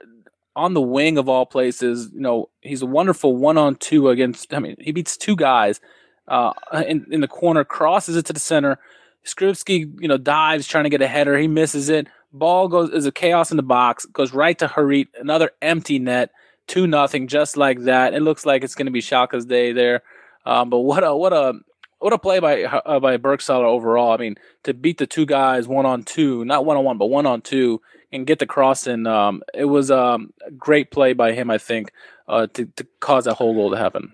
on 0.57 0.73
the 0.73 0.81
wing 0.81 1.17
of 1.17 1.29
all 1.29 1.45
places. 1.45 2.09
You 2.13 2.19
know 2.19 2.49
he's 2.59 2.81
a 2.81 2.85
wonderful 2.85 3.37
one 3.37 3.57
on 3.57 3.75
two 3.75 4.09
against. 4.09 4.53
I 4.53 4.59
mean 4.59 4.75
he 4.77 4.91
beats 4.91 5.15
two 5.15 5.37
guys 5.37 5.79
uh, 6.27 6.51
in 6.85 7.05
in 7.09 7.21
the 7.21 7.29
corner, 7.29 7.63
crosses 7.63 8.17
it 8.17 8.25
to 8.25 8.33
the 8.33 8.41
center 8.41 8.77
Skrzybski, 9.25 10.01
you 10.01 10.07
know, 10.07 10.17
dives 10.17 10.67
trying 10.67 10.83
to 10.83 10.89
get 10.89 11.01
a 11.01 11.07
header. 11.07 11.37
He 11.37 11.47
misses 11.47 11.89
it. 11.89 12.07
Ball 12.31 12.67
goes 12.67 12.89
is 12.89 13.05
a 13.05 13.11
chaos 13.11 13.51
in 13.51 13.57
the 13.57 13.63
box. 13.63 14.05
Goes 14.05 14.33
right 14.33 14.57
to 14.59 14.67
Harit. 14.67 15.07
Another 15.19 15.51
empty 15.61 15.99
net. 15.99 16.31
Two 16.65 16.87
nothing, 16.87 17.27
just 17.27 17.57
like 17.57 17.81
that. 17.81 18.13
It 18.13 18.21
looks 18.21 18.45
like 18.45 18.63
it's 18.63 18.75
going 18.75 18.85
to 18.85 18.91
be 18.91 19.01
Schalke's 19.01 19.45
day 19.45 19.73
there. 19.73 20.01
Um, 20.45 20.69
but 20.69 20.79
what 20.79 21.03
a 21.03 21.15
what 21.15 21.33
a 21.33 21.53
what 21.99 22.13
a 22.13 22.17
play 22.17 22.39
by 22.39 22.63
uh, 22.63 22.99
by 22.99 23.17
Burgstaller 23.17 23.65
overall. 23.65 24.11
I 24.11 24.17
mean, 24.17 24.35
to 24.63 24.73
beat 24.73 24.97
the 24.97 25.07
two 25.07 25.25
guys 25.25 25.67
one 25.67 25.85
on 25.85 26.03
two, 26.03 26.43
not 26.45 26.65
one 26.65 26.77
on 26.77 26.83
one, 26.83 26.97
but 26.97 27.07
one 27.07 27.25
on 27.25 27.41
two, 27.41 27.81
and 28.11 28.27
get 28.27 28.39
the 28.39 28.45
cross 28.45 28.87
in. 28.87 29.07
Um, 29.07 29.41
it 29.53 29.65
was 29.65 29.89
um, 29.89 30.33
a 30.45 30.51
great 30.51 30.91
play 30.91 31.13
by 31.13 31.33
him, 31.33 31.49
I 31.49 31.57
think, 31.57 31.91
uh, 32.27 32.47
to 32.53 32.65
to 32.65 32.87
cause 32.99 33.25
that 33.25 33.35
whole 33.35 33.53
goal 33.53 33.71
to 33.71 33.77
happen. 33.77 34.13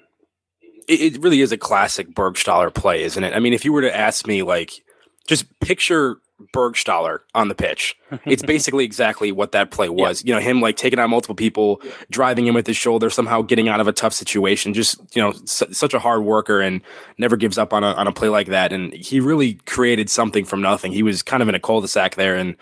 It, 0.88 1.16
it 1.16 1.22
really 1.22 1.42
is 1.42 1.52
a 1.52 1.58
classic 1.58 2.14
Burgstaller 2.14 2.74
play, 2.74 3.04
isn't 3.04 3.24
it? 3.24 3.34
I 3.34 3.40
mean, 3.40 3.54
if 3.54 3.66
you 3.66 3.74
were 3.74 3.82
to 3.82 3.96
ask 3.96 4.28
me, 4.28 4.44
like 4.44 4.84
just 5.30 5.60
picture 5.60 6.18
Burgstaller 6.54 7.20
on 7.36 7.48
the 7.48 7.56
pitch. 7.56 7.96
It's 8.26 8.42
basically 8.42 8.86
exactly 8.86 9.32
what 9.32 9.52
that 9.52 9.70
play 9.70 9.88
was. 9.88 10.24
Yeah. 10.24 10.28
You 10.28 10.34
know, 10.36 10.42
him 10.42 10.62
like 10.62 10.76
taking 10.76 10.98
on 10.98 11.12
multiple 11.12 11.36
people, 11.36 11.80
driving 12.10 12.48
in 12.48 12.56
with 12.56 12.66
his 12.66 12.76
shoulder, 12.76 13.12
somehow 13.12 13.44
getting 13.44 13.70
out 13.70 13.80
of 13.80 13.88
a 13.88 13.92
tough 13.92 14.14
situation. 14.14 14.74
Just 14.74 15.00
you 15.16 15.22
know, 15.22 15.34
such 15.46 15.94
a 15.94 16.00
hard 16.00 16.24
worker 16.24 16.60
and 16.60 16.82
never 17.20 17.38
gives 17.38 17.60
up 17.60 17.72
on 17.72 17.84
a 17.84 17.94
on 17.94 18.08
a 18.08 18.12
play 18.12 18.30
like 18.30 18.48
that. 18.48 18.74
And 18.74 18.92
he 18.94 19.20
really 19.20 19.56
created 19.66 20.10
something 20.10 20.44
from 20.44 20.62
nothing. 20.62 20.92
He 20.92 21.04
was 21.04 21.22
kind 21.22 21.44
of 21.44 21.50
in 21.50 21.56
a 21.56 21.60
cul-de-sac 21.60 22.16
there, 22.16 22.36
and 22.36 22.56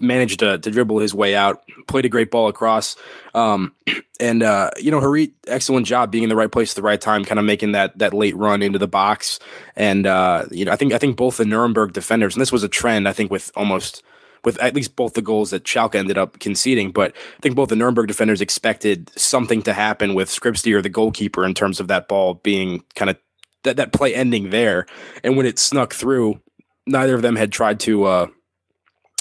managed 0.00 0.40
to, 0.40 0.58
to 0.58 0.70
dribble 0.70 0.98
his 0.98 1.14
way 1.14 1.34
out, 1.34 1.62
played 1.86 2.04
a 2.04 2.08
great 2.08 2.30
ball 2.30 2.48
across. 2.48 2.96
Um, 3.34 3.74
and, 4.20 4.42
uh, 4.42 4.70
you 4.78 4.90
know, 4.90 5.00
Harit, 5.00 5.32
excellent 5.46 5.86
job 5.86 6.10
being 6.10 6.24
in 6.24 6.28
the 6.28 6.36
right 6.36 6.50
place 6.50 6.72
at 6.72 6.76
the 6.76 6.82
right 6.82 7.00
time, 7.00 7.24
kind 7.24 7.38
of 7.38 7.44
making 7.44 7.72
that, 7.72 7.98
that 7.98 8.14
late 8.14 8.36
run 8.36 8.62
into 8.62 8.78
the 8.78 8.88
box. 8.88 9.38
And, 9.74 10.06
uh, 10.06 10.46
you 10.50 10.64
know, 10.64 10.72
I 10.72 10.76
think, 10.76 10.92
I 10.92 10.98
think 10.98 11.16
both 11.16 11.36
the 11.36 11.44
Nuremberg 11.44 11.92
defenders, 11.92 12.34
and 12.34 12.40
this 12.40 12.52
was 12.52 12.62
a 12.62 12.68
trend, 12.68 13.08
I 13.08 13.12
think 13.12 13.30
with 13.30 13.50
almost, 13.56 14.02
with 14.44 14.60
at 14.62 14.74
least 14.74 14.94
both 14.94 15.14
the 15.14 15.22
goals 15.22 15.50
that 15.50 15.64
Schalke 15.64 15.96
ended 15.96 16.16
up 16.16 16.38
conceding, 16.38 16.92
but 16.92 17.12
I 17.36 17.40
think 17.40 17.56
both 17.56 17.68
the 17.68 17.76
Nuremberg 17.76 18.06
defenders 18.06 18.40
expected 18.40 19.10
something 19.18 19.60
to 19.62 19.72
happen 19.72 20.14
with 20.14 20.28
Skrzybski 20.28 20.72
or 20.72 20.82
the 20.82 20.88
goalkeeper 20.88 21.44
in 21.44 21.52
terms 21.52 21.80
of 21.80 21.88
that 21.88 22.06
ball 22.06 22.34
being 22.34 22.84
kind 22.94 23.10
of 23.10 23.16
that, 23.64 23.76
that 23.76 23.92
play 23.92 24.14
ending 24.14 24.50
there. 24.50 24.86
And 25.22 25.36
when 25.36 25.46
it 25.46 25.58
snuck 25.58 25.92
through, 25.92 26.40
neither 26.86 27.14
of 27.14 27.22
them 27.22 27.36
had 27.36 27.52
tried 27.52 27.80
to 27.80 28.04
uh, 28.04 28.26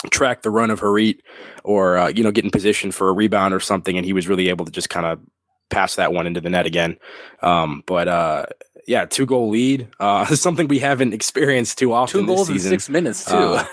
track 0.09 0.41
the 0.41 0.49
run 0.49 0.69
of 0.69 0.81
Harit 0.81 1.19
or 1.63 1.97
uh, 1.97 2.07
you 2.09 2.23
know 2.23 2.31
get 2.31 2.45
in 2.45 2.51
position 2.51 2.91
for 2.91 3.09
a 3.09 3.13
rebound 3.13 3.53
or 3.53 3.59
something, 3.59 3.97
and 3.97 4.05
he 4.05 4.13
was 4.13 4.27
really 4.27 4.49
able 4.49 4.65
to 4.65 4.71
just 4.71 4.89
kind 4.89 5.05
of 5.05 5.19
pass 5.69 5.95
that 5.95 6.13
one 6.13 6.27
into 6.27 6.41
the 6.41 6.49
net 6.49 6.65
again. 6.65 6.97
Um, 7.41 7.83
but 7.85 8.07
uh, 8.07 8.45
yeah, 8.87 9.05
two 9.05 9.25
goal 9.25 9.49
lead, 9.49 9.87
uh, 9.99 10.25
something 10.35 10.67
we 10.67 10.79
haven't 10.79 11.13
experienced 11.13 11.77
too 11.77 11.93
often. 11.93 12.21
Two 12.21 12.27
goals 12.27 12.47
this 12.47 12.57
season. 12.57 12.73
in 12.73 12.79
six 12.79 12.89
minutes 12.89 13.25
too. 13.25 13.35
Uh, 13.35 13.65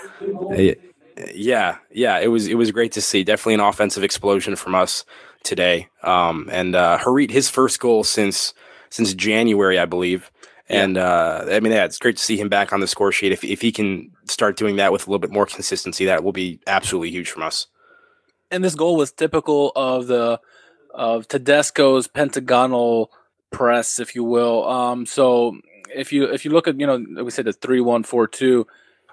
yeah, 1.33 1.77
yeah, 1.91 2.19
it 2.19 2.27
was 2.27 2.47
it 2.47 2.55
was 2.55 2.71
great 2.71 2.91
to 2.93 3.01
see. 3.01 3.23
Definitely 3.23 3.55
an 3.55 3.59
offensive 3.59 4.03
explosion 4.03 4.55
from 4.55 4.75
us 4.75 5.05
today. 5.43 5.87
Um, 6.01 6.49
and 6.51 6.75
uh, 6.75 6.97
Harit, 6.97 7.31
his 7.31 7.49
first 7.49 7.79
goal 7.79 8.03
since 8.03 8.53
since 8.89 9.13
January, 9.13 9.79
I 9.79 9.85
believe. 9.85 10.31
And 10.69 10.97
uh, 10.97 11.45
I 11.49 11.59
mean, 11.59 11.73
yeah, 11.73 11.85
it's 11.85 11.99
great 11.99 12.17
to 12.17 12.23
see 12.23 12.37
him 12.37 12.49
back 12.49 12.71
on 12.73 12.79
the 12.79 12.87
score 12.87 13.11
sheet. 13.11 13.31
If 13.31 13.43
if 13.43 13.61
he 13.61 13.71
can 13.71 14.11
start 14.25 14.57
doing 14.57 14.77
that 14.77 14.91
with 14.91 15.07
a 15.07 15.09
little 15.09 15.19
bit 15.19 15.31
more 15.31 15.45
consistency, 15.45 16.05
that 16.05 16.23
will 16.23 16.31
be 16.31 16.59
absolutely 16.67 17.11
huge 17.11 17.29
from 17.29 17.43
us. 17.43 17.67
and 18.51 18.63
this 18.63 18.75
goal 18.75 18.95
was 18.95 19.11
typical 19.11 19.71
of 19.75 20.07
the 20.07 20.39
of 20.93 21.27
Tedesco's 21.27 22.07
pentagonal 22.07 23.11
press, 23.51 23.99
if 23.99 24.15
you 24.15 24.23
will. 24.23 24.67
Um, 24.69 25.05
so 25.05 25.57
if 25.93 26.13
you 26.13 26.25
if 26.25 26.45
you 26.45 26.51
look 26.51 26.67
at 26.67 26.79
you 26.79 26.87
know 26.87 27.23
we 27.23 27.31
said 27.31 27.45
the 27.45 27.53
three 27.53 27.81
one 27.81 28.03
four 28.03 28.27
two. 28.27 28.67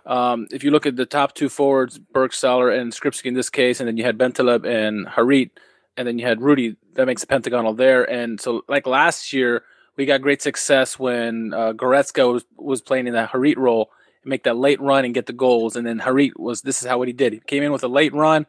Um, 0.07 0.47
if 0.51 0.65
you 0.65 0.71
look 0.71 0.87
at 0.87 0.97
the 0.97 1.07
top 1.07 1.35
two 1.35 1.49
forwards, 1.49 1.99
Burgstaller 1.99 2.77
and 2.77 2.93
Skrzybski 2.93 3.27
in 3.27 3.35
this 3.35 3.51
case, 3.51 3.81
and 3.81 3.87
then 3.89 3.97
you 3.97 4.05
had 4.05 4.19
Bentaleb 4.19 4.67
and 4.67 5.07
Harit, 5.07 5.51
and 5.97 6.09
then 6.09 6.19
you 6.19 6.27
had 6.27 6.41
Rudy, 6.41 6.77
that 6.95 7.07
makes 7.07 7.23
a 7.23 7.27
pentagonal 7.27 7.75
there. 7.75 8.11
And 8.11 8.41
so, 8.41 8.63
like 8.67 8.87
last 8.87 9.33
year, 9.33 9.63
we 10.01 10.07
got 10.07 10.23
great 10.23 10.41
success 10.41 10.99
when 10.99 11.53
uh, 11.53 11.75
Goretzka 11.75 12.33
was, 12.33 12.47
was 12.57 12.81
playing 12.81 13.07
in 13.07 13.13
that 13.13 13.33
Harit 13.33 13.59
role, 13.59 13.91
and 14.23 14.31
make 14.31 14.45
that 14.45 14.57
late 14.57 14.81
run 14.81 15.05
and 15.05 15.13
get 15.13 15.27
the 15.27 15.35
goals. 15.35 15.77
And 15.77 15.87
then 15.87 16.01
Harit 16.01 16.31
was 16.39 16.63
this 16.63 16.81
is 16.81 16.89
how 16.89 16.97
what 16.97 17.07
he 17.07 17.13
did. 17.13 17.35
He 17.35 17.41
came 17.41 17.63
in 17.63 17.71
with 17.71 17.85
a 17.85 17.89
late 17.89 18.15
run, 18.15 18.47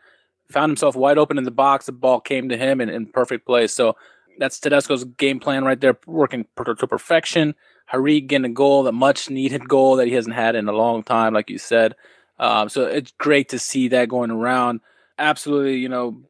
found 0.49 0.69
himself 0.69 0.95
wide 0.95 1.17
open 1.17 1.37
in 1.37 1.43
the 1.43 1.51
box. 1.51 1.87
The 1.87 1.91
ball 1.91 2.21
came 2.21 2.47
to 2.47 2.57
him 2.57 2.79
in, 2.79 2.87
in 2.87 3.07
perfect 3.07 3.45
place. 3.45 3.73
So 3.73 3.97
that's 4.39 4.61
Tedesco's 4.61 5.03
game 5.03 5.41
plan 5.41 5.65
right 5.65 5.79
there, 5.81 5.97
working 6.07 6.45
per- 6.55 6.73
to 6.73 6.87
perfection. 6.87 7.53
Harit 7.91 8.27
getting 8.27 8.45
a 8.45 8.53
goal, 8.53 8.83
the 8.83 8.93
much 8.93 9.29
needed 9.29 9.67
goal 9.67 9.97
that 9.97 10.07
he 10.07 10.13
hasn't 10.13 10.35
had 10.35 10.55
in 10.55 10.69
a 10.69 10.71
long 10.71 11.03
time, 11.03 11.33
like 11.33 11.49
you 11.49 11.57
said. 11.57 11.95
Um, 12.39 12.69
so 12.69 12.85
it's 12.85 13.11
great 13.17 13.49
to 13.49 13.59
see 13.59 13.89
that 13.89 14.07
going 14.07 14.31
around. 14.31 14.79
Absolutely, 15.19 15.79
you 15.79 15.89
know, 15.89 16.21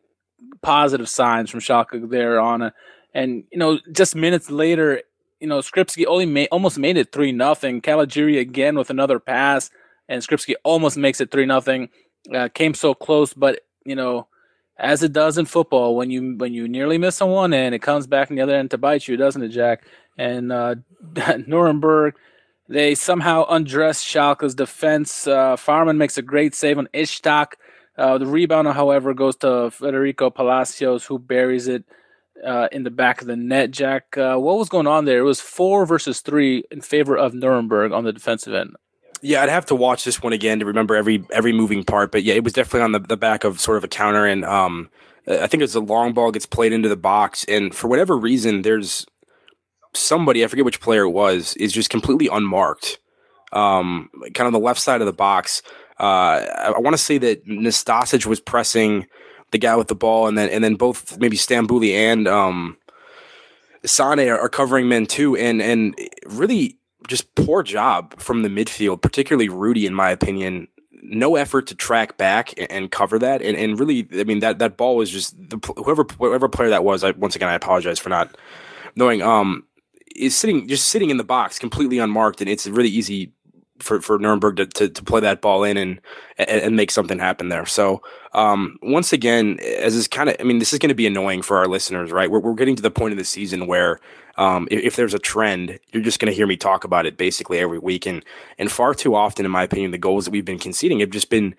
positive 0.63 1.07
signs 1.07 1.51
from 1.51 1.59
Schalke 1.59 2.09
there 2.09 2.39
on 2.39 2.63
a, 2.63 2.73
and 3.13 3.43
you 3.51 3.59
know, 3.59 3.77
just 3.91 4.15
minutes 4.15 4.49
later, 4.49 5.01
you 5.41 5.47
know, 5.47 5.59
Skrzybski 5.59 6.05
only 6.07 6.27
made 6.27 6.47
almost 6.51 6.77
made 6.77 6.97
it 6.97 7.11
three 7.11 7.31
nothing. 7.31 7.81
Caligiuri 7.81 8.39
again 8.39 8.77
with 8.77 8.89
another 8.89 9.19
pass, 9.19 9.71
and 10.07 10.21
Skrzybski 10.21 10.53
almost 10.63 10.97
makes 10.97 11.19
it 11.19 11.31
three 11.31 11.45
nothing. 11.45 11.89
Uh, 12.33 12.47
came 12.53 12.75
so 12.75 12.93
close, 12.93 13.33
but 13.33 13.61
you 13.83 13.95
know, 13.95 14.27
as 14.77 15.01
it 15.01 15.11
does 15.11 15.39
in 15.39 15.45
football, 15.45 15.95
when 15.95 16.11
you 16.11 16.35
when 16.37 16.53
you 16.53 16.67
nearly 16.67 16.99
miss 16.99 17.21
on 17.21 17.31
one 17.31 17.53
end, 17.53 17.73
it 17.73 17.81
comes 17.81 18.05
back 18.05 18.29
on 18.29 18.37
the 18.37 18.43
other 18.43 18.55
end 18.55 18.71
to 18.71 18.77
bite 18.77 19.07
you, 19.07 19.17
doesn't 19.17 19.41
it, 19.41 19.49
Jack? 19.49 19.83
And 20.17 20.51
uh, 20.51 20.75
Nuremberg, 21.47 22.15
they 22.69 22.93
somehow 22.93 23.45
undress 23.49 24.03
Schalke's 24.03 24.53
defense. 24.53 25.25
Uh, 25.25 25.55
Fährmann 25.55 25.97
makes 25.97 26.17
a 26.17 26.21
great 26.21 26.53
save 26.53 26.77
on 26.77 26.87
Ishak. 26.93 27.53
Uh, 27.97 28.17
the 28.19 28.27
rebound, 28.27 28.67
however, 28.67 29.13
goes 29.13 29.35
to 29.37 29.71
Federico 29.71 30.29
Palacios, 30.29 31.05
who 31.05 31.19
buries 31.19 31.67
it 31.67 31.83
uh, 32.45 32.67
in 32.71 32.83
the 32.83 32.91
back 32.91 33.21
of 33.21 33.27
the 33.27 33.35
net. 33.35 33.71
Jack, 33.71 34.17
uh, 34.17 34.37
what 34.37 34.57
was 34.57 34.69
going 34.69 34.87
on 34.87 35.05
there? 35.05 35.19
It 35.19 35.23
was 35.23 35.41
four 35.41 35.85
versus 35.85 36.21
three 36.21 36.63
in 36.71 36.81
favor 36.81 37.17
of 37.17 37.33
Nuremberg 37.33 37.91
on 37.91 38.03
the 38.03 38.13
defensive 38.13 38.53
end. 38.53 38.75
Yeah, 39.21 39.43
I'd 39.43 39.49
have 39.49 39.67
to 39.67 39.75
watch 39.75 40.03
this 40.03 40.23
one 40.23 40.33
again 40.33 40.59
to 40.59 40.65
remember 40.65 40.95
every 40.95 41.23
every 41.31 41.53
moving 41.53 41.83
part. 41.83 42.11
But 42.11 42.23
yeah, 42.23 42.33
it 42.33 42.43
was 42.43 42.53
definitely 42.53 42.81
on 42.81 42.91
the, 42.93 42.99
the 42.99 43.17
back 43.17 43.43
of 43.43 43.59
sort 43.59 43.77
of 43.77 43.83
a 43.83 43.87
counter, 43.87 44.25
and 44.25 44.43
um, 44.45 44.89
I 45.27 45.47
think 45.47 45.61
it's 45.61 45.75
a 45.75 45.79
long 45.79 46.13
ball 46.13 46.31
gets 46.31 46.47
played 46.47 46.73
into 46.73 46.89
the 46.89 46.95
box, 46.95 47.45
and 47.47 47.73
for 47.73 47.87
whatever 47.87 48.17
reason, 48.17 48.63
there's 48.63 49.05
somebody 49.93 50.43
I 50.43 50.47
forget 50.47 50.65
which 50.65 50.81
player 50.81 51.03
it 51.03 51.11
was 51.11 51.55
is 51.57 51.71
just 51.71 51.89
completely 51.89 52.29
unmarked, 52.31 52.99
um, 53.53 54.09
kind 54.33 54.47
of 54.47 54.53
the 54.53 54.59
left 54.59 54.79
side 54.79 55.01
of 55.01 55.07
the 55.07 55.13
box. 55.13 55.61
Uh, 55.99 56.47
I, 56.57 56.73
I 56.75 56.79
want 56.79 56.95
to 56.95 57.03
say 57.03 57.19
that 57.19 57.45
Nastasic 57.45 58.25
was 58.25 58.39
pressing 58.39 59.05
the 59.51 59.57
guy 59.57 59.75
with 59.75 59.87
the 59.87 59.95
ball, 59.95 60.27
and 60.27 60.37
then 60.37 60.49
and 60.49 60.63
then 60.63 60.75
both 60.75 61.17
maybe 61.19 61.37
Stambouli 61.37 61.93
and 61.93 62.27
um, 62.27 62.77
Sane 63.85 64.27
are, 64.27 64.39
are 64.39 64.49
covering 64.49 64.87
men 64.87 65.05
too, 65.05 65.35
and 65.35 65.61
and 65.61 65.95
really 66.25 66.77
just 67.07 67.33
poor 67.35 67.63
job 67.63 68.19
from 68.19 68.43
the 68.43 68.49
midfield, 68.49 69.01
particularly 69.01 69.49
Rudy, 69.49 69.85
in 69.85 69.93
my 69.93 70.09
opinion. 70.09 70.67
No 71.03 71.35
effort 71.35 71.65
to 71.67 71.75
track 71.75 72.17
back 72.17 72.53
and, 72.69 72.91
cover 72.91 73.17
that, 73.17 73.41
and, 73.41 73.57
and 73.57 73.79
really, 73.79 74.07
I 74.13 74.23
mean 74.23 74.39
that 74.39 74.59
that 74.59 74.77
ball 74.77 74.95
was 74.95 75.09
just 75.09 75.35
the, 75.35 75.57
whoever 75.77 76.05
whoever 76.19 76.47
player 76.47 76.69
that 76.69 76.83
was. 76.83 77.03
I 77.03 77.11
once 77.11 77.35
again 77.35 77.49
I 77.49 77.55
apologize 77.55 77.99
for 77.99 78.09
not 78.09 78.37
knowing. 78.95 79.21
Um, 79.21 79.65
is 80.15 80.35
sitting 80.35 80.67
just 80.67 80.89
sitting 80.89 81.09
in 81.09 81.17
the 81.17 81.23
box 81.23 81.57
completely 81.57 81.97
unmarked, 81.97 82.39
and 82.41 82.49
it's 82.49 82.67
really 82.67 82.89
easy 82.89 83.33
for, 83.81 84.01
for 84.01 84.17
Nuremberg 84.19 84.57
to, 84.57 84.65
to, 84.65 84.89
to 84.89 85.03
play 85.03 85.19
that 85.21 85.41
ball 85.41 85.63
in 85.63 85.77
and, 85.77 86.01
and, 86.37 86.75
make 86.75 86.91
something 86.91 87.19
happen 87.19 87.49
there. 87.49 87.65
So 87.65 88.01
um, 88.33 88.77
once 88.81 89.13
again, 89.13 89.59
as 89.59 89.95
is 89.95 90.07
kind 90.07 90.29
of, 90.29 90.35
I 90.39 90.43
mean, 90.43 90.59
this 90.59 90.73
is 90.73 90.79
going 90.79 90.89
to 90.89 90.95
be 90.95 91.07
annoying 91.07 91.41
for 91.41 91.57
our 91.57 91.67
listeners, 91.67 92.11
right? 92.11 92.29
We're, 92.29 92.39
we're 92.39 92.55
getting 92.55 92.75
to 92.75 92.81
the 92.81 92.91
point 92.91 93.11
of 93.11 93.17
the 93.17 93.25
season 93.25 93.67
where 93.67 93.99
um, 94.37 94.67
if, 94.71 94.83
if 94.83 94.95
there's 94.95 95.13
a 95.13 95.19
trend, 95.19 95.79
you're 95.91 96.03
just 96.03 96.19
going 96.19 96.31
to 96.31 96.35
hear 96.35 96.47
me 96.47 96.57
talk 96.57 96.83
about 96.83 97.05
it 97.05 97.17
basically 97.17 97.59
every 97.59 97.79
week. 97.79 98.05
And, 98.05 98.23
and 98.57 98.71
far 98.71 98.93
too 98.93 99.15
often, 99.15 99.45
in 99.45 99.51
my 99.51 99.63
opinion, 99.63 99.91
the 99.91 99.97
goals 99.97 100.25
that 100.25 100.31
we've 100.31 100.45
been 100.45 100.59
conceding 100.59 100.99
have 100.99 101.09
just 101.09 101.29
been 101.29 101.55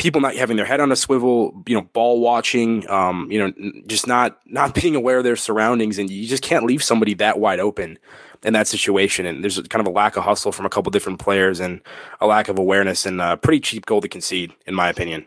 people 0.00 0.22
not 0.22 0.34
having 0.34 0.56
their 0.56 0.64
head 0.64 0.80
on 0.80 0.90
a 0.90 0.96
swivel, 0.96 1.62
you 1.66 1.74
know, 1.74 1.82
ball 1.82 2.20
watching, 2.20 2.88
um, 2.88 3.30
you 3.30 3.38
know, 3.38 3.82
just 3.86 4.06
not 4.06 4.40
not 4.46 4.74
being 4.80 4.96
aware 4.96 5.18
of 5.18 5.24
their 5.24 5.36
surroundings, 5.36 5.98
and 5.98 6.10
you 6.10 6.26
just 6.26 6.42
can't 6.42 6.64
leave 6.64 6.82
somebody 6.82 7.14
that 7.14 7.38
wide 7.38 7.60
open 7.60 7.98
in 8.42 8.52
that 8.54 8.66
situation. 8.66 9.26
And 9.26 9.42
there's 9.42 9.60
kind 9.68 9.86
of 9.86 9.92
a 9.92 9.94
lack 9.94 10.16
of 10.16 10.24
hustle 10.24 10.52
from 10.52 10.66
a 10.66 10.70
couple 10.70 10.90
different 10.90 11.18
players, 11.18 11.60
and 11.60 11.80
a 12.20 12.26
lack 12.26 12.48
of 12.48 12.58
awareness, 12.58 13.06
and 13.06 13.20
a 13.20 13.36
pretty 13.36 13.60
cheap 13.60 13.86
goal 13.86 14.00
to 14.00 14.08
concede, 14.08 14.52
in 14.66 14.74
my 14.74 14.88
opinion. 14.88 15.26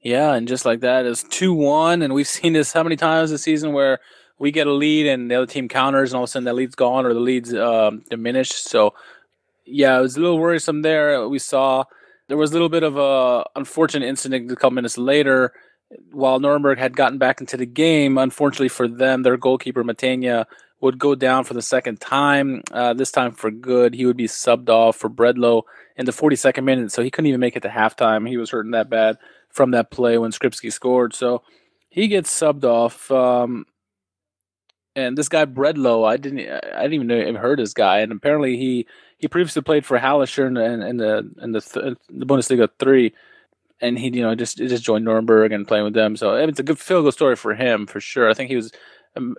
Yeah, 0.00 0.34
and 0.34 0.46
just 0.46 0.66
like 0.66 0.80
that, 0.80 1.06
it's 1.06 1.22
two 1.22 1.54
one, 1.54 2.02
and 2.02 2.12
we've 2.12 2.28
seen 2.38 2.52
this 2.52 2.72
how 2.72 2.82
many 2.82 2.96
times 2.96 3.30
this 3.30 3.42
season 3.42 3.72
where 3.72 4.00
we 4.38 4.50
get 4.50 4.66
a 4.66 4.72
lead 4.72 5.06
and 5.06 5.30
the 5.30 5.36
other 5.36 5.46
team 5.46 5.68
counters, 5.68 6.12
and 6.12 6.16
all 6.16 6.24
of 6.24 6.28
a 6.28 6.30
sudden 6.30 6.44
that 6.44 6.54
lead's 6.54 6.74
gone 6.74 7.06
or 7.06 7.14
the 7.14 7.20
lead's 7.20 7.54
um, 7.54 8.02
diminished. 8.10 8.64
So, 8.64 8.94
yeah, 9.64 9.98
it 9.98 10.02
was 10.02 10.16
a 10.16 10.20
little 10.20 10.38
worrisome 10.38 10.82
there. 10.82 11.28
We 11.28 11.38
saw 11.38 11.84
there 12.28 12.36
was 12.36 12.50
a 12.50 12.54
little 12.54 12.68
bit 12.68 12.82
of 12.82 12.96
a 12.96 13.44
unfortunate 13.56 14.06
incident 14.06 14.50
a 14.50 14.56
couple 14.56 14.72
minutes 14.72 14.98
later 14.98 15.52
while 16.10 16.40
Nuremberg 16.40 16.78
had 16.78 16.96
gotten 16.96 17.18
back 17.18 17.40
into 17.40 17.56
the 17.56 17.66
game. 17.66 18.18
Unfortunately 18.18 18.68
for 18.68 18.88
them, 18.88 19.22
their 19.22 19.36
goalkeeper 19.36 19.84
Mathenia 19.84 20.46
would 20.84 20.98
go 20.98 21.14
down 21.14 21.44
for 21.44 21.54
the 21.54 21.62
second 21.62 21.98
time. 21.98 22.62
Uh, 22.70 22.92
this 22.92 23.10
time 23.10 23.32
for 23.32 23.50
good, 23.50 23.94
he 23.94 24.04
would 24.04 24.18
be 24.18 24.26
subbed 24.26 24.68
off 24.68 24.96
for 24.96 25.08
Bredlow 25.08 25.62
in 25.96 26.04
the 26.04 26.12
42nd 26.12 26.62
minute, 26.62 26.92
so 26.92 27.02
he 27.02 27.10
couldn't 27.10 27.28
even 27.28 27.40
make 27.40 27.56
it 27.56 27.62
to 27.62 27.70
halftime. 27.70 28.28
He 28.28 28.36
was 28.36 28.50
hurting 28.50 28.72
that 28.72 28.90
bad 28.90 29.16
from 29.48 29.70
that 29.70 29.90
play 29.90 30.18
when 30.18 30.30
Skrzybski 30.30 30.70
scored, 30.70 31.14
so 31.14 31.42
he 31.88 32.06
gets 32.06 32.30
subbed 32.30 32.64
off. 32.64 33.10
Um, 33.10 33.64
and 34.94 35.16
this 35.16 35.30
guy 35.30 35.46
Bredlow, 35.46 36.06
I 36.06 36.18
didn't, 36.18 36.40
I 36.40 36.82
didn't 36.82 36.92
even 36.92 37.06
know, 37.06 37.18
even 37.18 37.36
heard 37.36 37.58
this 37.58 37.72
guy, 37.72 38.00
and 38.00 38.12
apparently 38.12 38.58
he 38.58 38.86
he 39.16 39.26
previously 39.26 39.62
played 39.62 39.86
for 39.86 39.98
Hallescher 39.98 40.46
in, 40.46 40.58
in, 40.58 40.82
in 40.82 40.96
the 40.98 41.30
in 41.40 41.52
the, 41.52 41.60
th- 41.62 41.96
the 42.10 42.26
Bundesliga 42.26 42.68
three, 42.78 43.14
and 43.80 43.98
he 43.98 44.10
you 44.10 44.22
know 44.22 44.34
just 44.34 44.58
just 44.58 44.84
joined 44.84 45.06
Nuremberg 45.06 45.50
and 45.50 45.66
playing 45.66 45.84
with 45.84 45.94
them. 45.94 46.14
So 46.14 46.34
it's 46.34 46.60
a 46.60 46.62
good 46.62 46.78
feel 46.78 47.02
good 47.02 47.14
story 47.14 47.36
for 47.36 47.54
him 47.54 47.86
for 47.86 48.00
sure. 48.00 48.28
I 48.28 48.34
think 48.34 48.50
he 48.50 48.56
was 48.56 48.70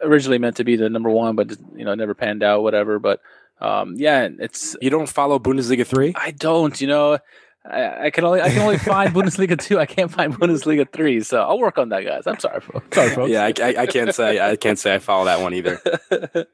originally 0.01 0.37
meant 0.37 0.57
to 0.57 0.63
be 0.63 0.75
the 0.75 0.89
number 0.89 1.09
one, 1.09 1.35
but 1.35 1.51
you 1.75 1.85
know 1.85 1.95
never 1.95 2.13
panned 2.13 2.43
out, 2.43 2.63
whatever. 2.63 2.99
But 2.99 3.21
um, 3.61 3.95
yeah, 3.97 4.27
it's 4.39 4.75
You 4.81 4.89
don't 4.89 5.09
follow 5.09 5.39
Bundesliga 5.39 5.85
three? 5.85 6.13
I 6.15 6.31
don't, 6.31 6.79
you 6.79 6.87
know. 6.87 7.19
I, 7.69 8.05
I 8.05 8.09
can 8.11 8.23
only 8.23 8.41
I 8.41 8.49
can 8.49 8.59
only 8.59 8.77
find 8.77 9.09
Bundesliga 9.13 9.59
two. 9.59 9.79
I 9.79 9.85
can't 9.85 10.11
find 10.11 10.33
Bundesliga 10.33 10.91
three. 10.91 11.21
So 11.21 11.41
I'll 11.41 11.59
work 11.59 11.77
on 11.77 11.89
that, 11.89 12.05
guys. 12.05 12.27
I'm 12.27 12.39
sorry, 12.39 12.61
folks. 12.61 12.95
Sorry, 12.95 13.09
folks. 13.09 13.31
Yeah, 13.31 13.45
I, 13.45 13.53
I, 13.61 13.75
I 13.81 13.85
can't 13.87 14.13
say 14.13 14.39
I 14.39 14.55
can't 14.55 14.77
say 14.77 14.95
I 14.95 14.99
follow 14.99 15.25
that 15.25 15.41
one 15.41 15.53
either. 15.53 15.81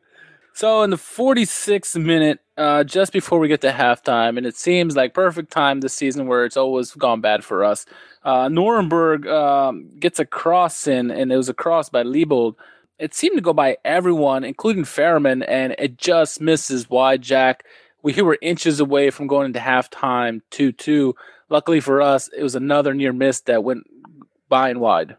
so 0.53 0.83
in 0.83 0.89
the 0.89 0.97
46th 0.97 2.01
minute, 2.01 2.39
uh, 2.57 2.83
just 2.83 3.11
before 3.11 3.39
we 3.39 3.47
get 3.47 3.61
to 3.61 3.71
halftime, 3.71 4.37
and 4.37 4.45
it 4.45 4.55
seems 4.55 4.95
like 4.95 5.13
perfect 5.13 5.51
time 5.51 5.81
this 5.81 5.93
season 5.93 6.27
where 6.27 6.45
it's 6.45 6.57
always 6.57 6.91
gone 6.91 7.19
bad 7.19 7.43
for 7.43 7.63
us. 7.63 7.85
Uh, 8.23 8.47
Nuremberg 8.47 9.27
um, 9.27 9.89
gets 9.99 10.19
a 10.19 10.25
cross 10.25 10.87
in, 10.87 11.11
and 11.11 11.31
it 11.31 11.37
was 11.37 11.49
a 11.49 11.53
cross 11.53 11.89
by 11.89 12.03
Leibold. 12.03 12.55
It 13.01 13.15
seemed 13.15 13.35
to 13.35 13.41
go 13.41 13.51
by 13.51 13.77
everyone, 13.83 14.43
including 14.43 14.83
Fährmann, 14.83 15.43
and 15.47 15.73
it 15.79 15.97
just 15.97 16.39
misses 16.39 16.87
wide. 16.87 17.23
Jack, 17.23 17.65
we 18.03 18.13
were 18.21 18.37
inches 18.43 18.79
away 18.79 19.09
from 19.09 19.25
going 19.25 19.47
into 19.47 19.59
halftime 19.59 20.41
2 20.51 20.71
2. 20.71 21.15
Luckily 21.49 21.79
for 21.79 21.99
us, 21.99 22.27
it 22.27 22.43
was 22.43 22.53
another 22.53 22.93
near 22.93 23.11
miss 23.11 23.41
that 23.41 23.63
went 23.63 23.87
by 24.49 24.69
and 24.69 24.79
wide. 24.79 25.17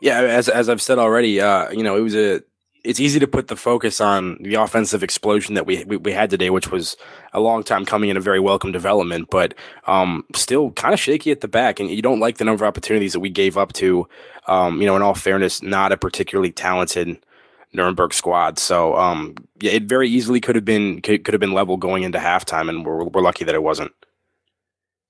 Yeah, 0.00 0.20
as 0.20 0.48
as 0.48 0.68
I've 0.68 0.80
said 0.80 1.00
already, 1.00 1.40
uh, 1.40 1.68
you 1.72 1.82
know, 1.82 1.96
it 1.96 2.00
was 2.00 2.14
a 2.14 2.42
it's 2.84 3.00
easy 3.00 3.18
to 3.18 3.26
put 3.26 3.48
the 3.48 3.56
focus 3.56 4.00
on 4.00 4.36
the 4.40 4.54
offensive 4.54 5.02
explosion 5.02 5.54
that 5.54 5.66
we, 5.66 5.84
we, 5.84 5.96
we 5.96 6.12
had 6.12 6.28
today, 6.28 6.50
which 6.50 6.70
was 6.70 6.96
a 7.32 7.40
long 7.40 7.62
time 7.62 7.86
coming 7.86 8.10
and 8.10 8.18
a 8.18 8.20
very 8.20 8.38
welcome 8.38 8.72
development, 8.72 9.28
but 9.30 9.54
um, 9.86 10.24
still 10.34 10.70
kind 10.72 10.92
of 10.92 11.00
shaky 11.00 11.30
at 11.30 11.40
the 11.40 11.48
back. 11.48 11.80
And 11.80 11.90
you 11.90 12.02
don't 12.02 12.20
like 12.20 12.36
the 12.36 12.44
number 12.44 12.64
of 12.64 12.68
opportunities 12.68 13.14
that 13.14 13.20
we 13.20 13.30
gave 13.30 13.56
up 13.56 13.72
to, 13.74 14.06
um, 14.46 14.80
you 14.80 14.86
know, 14.86 14.96
in 14.96 15.02
all 15.02 15.14
fairness, 15.14 15.62
not 15.62 15.92
a 15.92 15.96
particularly 15.96 16.52
talented 16.52 17.18
Nuremberg 17.72 18.14
squad. 18.14 18.58
So 18.58 18.96
um, 18.96 19.34
yeah, 19.60 19.72
it 19.72 19.84
very 19.84 20.08
easily 20.08 20.40
could 20.40 20.54
have 20.54 20.64
been 20.64 21.00
could, 21.00 21.24
could 21.24 21.34
have 21.34 21.40
been 21.40 21.52
level 21.52 21.76
going 21.76 22.04
into 22.04 22.18
halftime, 22.18 22.68
and 22.68 22.86
we're 22.86 23.04
we're 23.04 23.22
lucky 23.22 23.44
that 23.44 23.54
it 23.54 23.62
wasn't. 23.62 23.92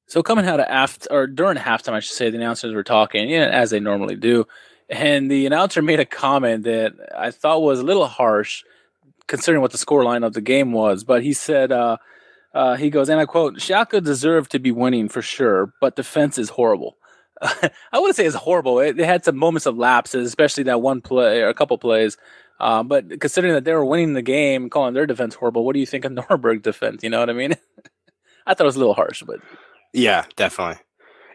So 0.07 0.23
coming 0.23 0.47
out 0.47 0.61
of 0.61 0.67
after 0.69 1.11
or 1.11 1.27
during 1.27 1.57
halftime, 1.57 1.93
I 1.93 2.01
should 2.01 2.17
say, 2.17 2.31
the 2.31 2.37
announcers 2.37 2.75
were 2.75 2.85
talking, 2.85 3.29
yeah, 3.29 3.49
as 3.49 3.71
they 3.71 3.81
normally 3.81 4.17
do, 4.17 4.47
and 4.89 5.31
the 5.31 5.47
announcer 5.47 5.83
made 5.83 6.01
a 6.01 6.05
comment 6.05 6.65
that 6.65 6.93
I 7.17 7.31
thought 7.31 7.63
was 7.63 7.81
a 7.81 7.85
little 7.85 8.07
harsh, 8.07 8.65
considering 9.27 9.63
what 9.63 9.73
the 9.73 9.79
scoreline 9.79 10.25
of 10.25 10.35
the 10.35 10.41
game 10.41 10.73
was. 10.73 11.05
But 11.05 11.23
he 11.23 11.33
said, 11.33 11.73
uh, 11.73 11.97
uh, 12.55 12.77
he 12.77 12.91
goes, 12.91 13.09
and 13.09 13.21
I 13.21 13.27
quote, 13.27 13.57
"Schalke 13.57 14.03
deserved 14.03 14.53
to 14.53 14.59
be 14.59 14.71
winning 14.71 15.09
for 15.09 15.23
sure, 15.23 15.73
but 15.81 15.97
defense 15.97 16.39
is 16.39 16.51
horrible." 16.51 16.97
I 17.43 17.71
wouldn't 17.95 18.17
say 18.17 18.27
it's 18.27 18.37
horrible. 18.37 18.79
It, 18.79 18.99
it, 18.99 19.05
had 19.05 19.25
some 19.25 19.37
moments 19.37 19.67
of 19.67 19.77
lapses, 19.77 20.27
especially 20.27 20.65
that 20.65 20.81
one 20.81 21.01
play 21.01 21.43
or 21.43 21.49
a 21.49 21.55
couple 21.55 21.77
plays. 21.79 22.17
Uh, 22.61 22.83
but 22.85 23.21
considering 23.21 23.55
that 23.55 23.65
they 23.65 23.73
were 23.73 23.85
winning 23.85 24.13
the 24.13 24.23
game, 24.23 24.71
calling 24.71 24.95
their 24.95 25.07
defense 25.07 25.35
horrible, 25.35 25.65
what 25.65 25.75
do 25.75 25.81
you 25.81 25.87
think 25.87 26.05
of 26.05 26.13
Norberg 26.13 26.63
defense? 26.63 27.03
You 27.03 27.11
know 27.11 27.19
what 27.21 27.31
I 27.31 27.35
mean? 27.35 27.57
I 28.47 28.55
thought 28.55 28.65
it 28.65 28.67
was 28.67 28.77
a 28.77 28.81
little 28.81 28.95
harsh, 28.95 29.23
but 29.27 29.41
yeah, 29.93 30.25
definitely. 30.37 30.83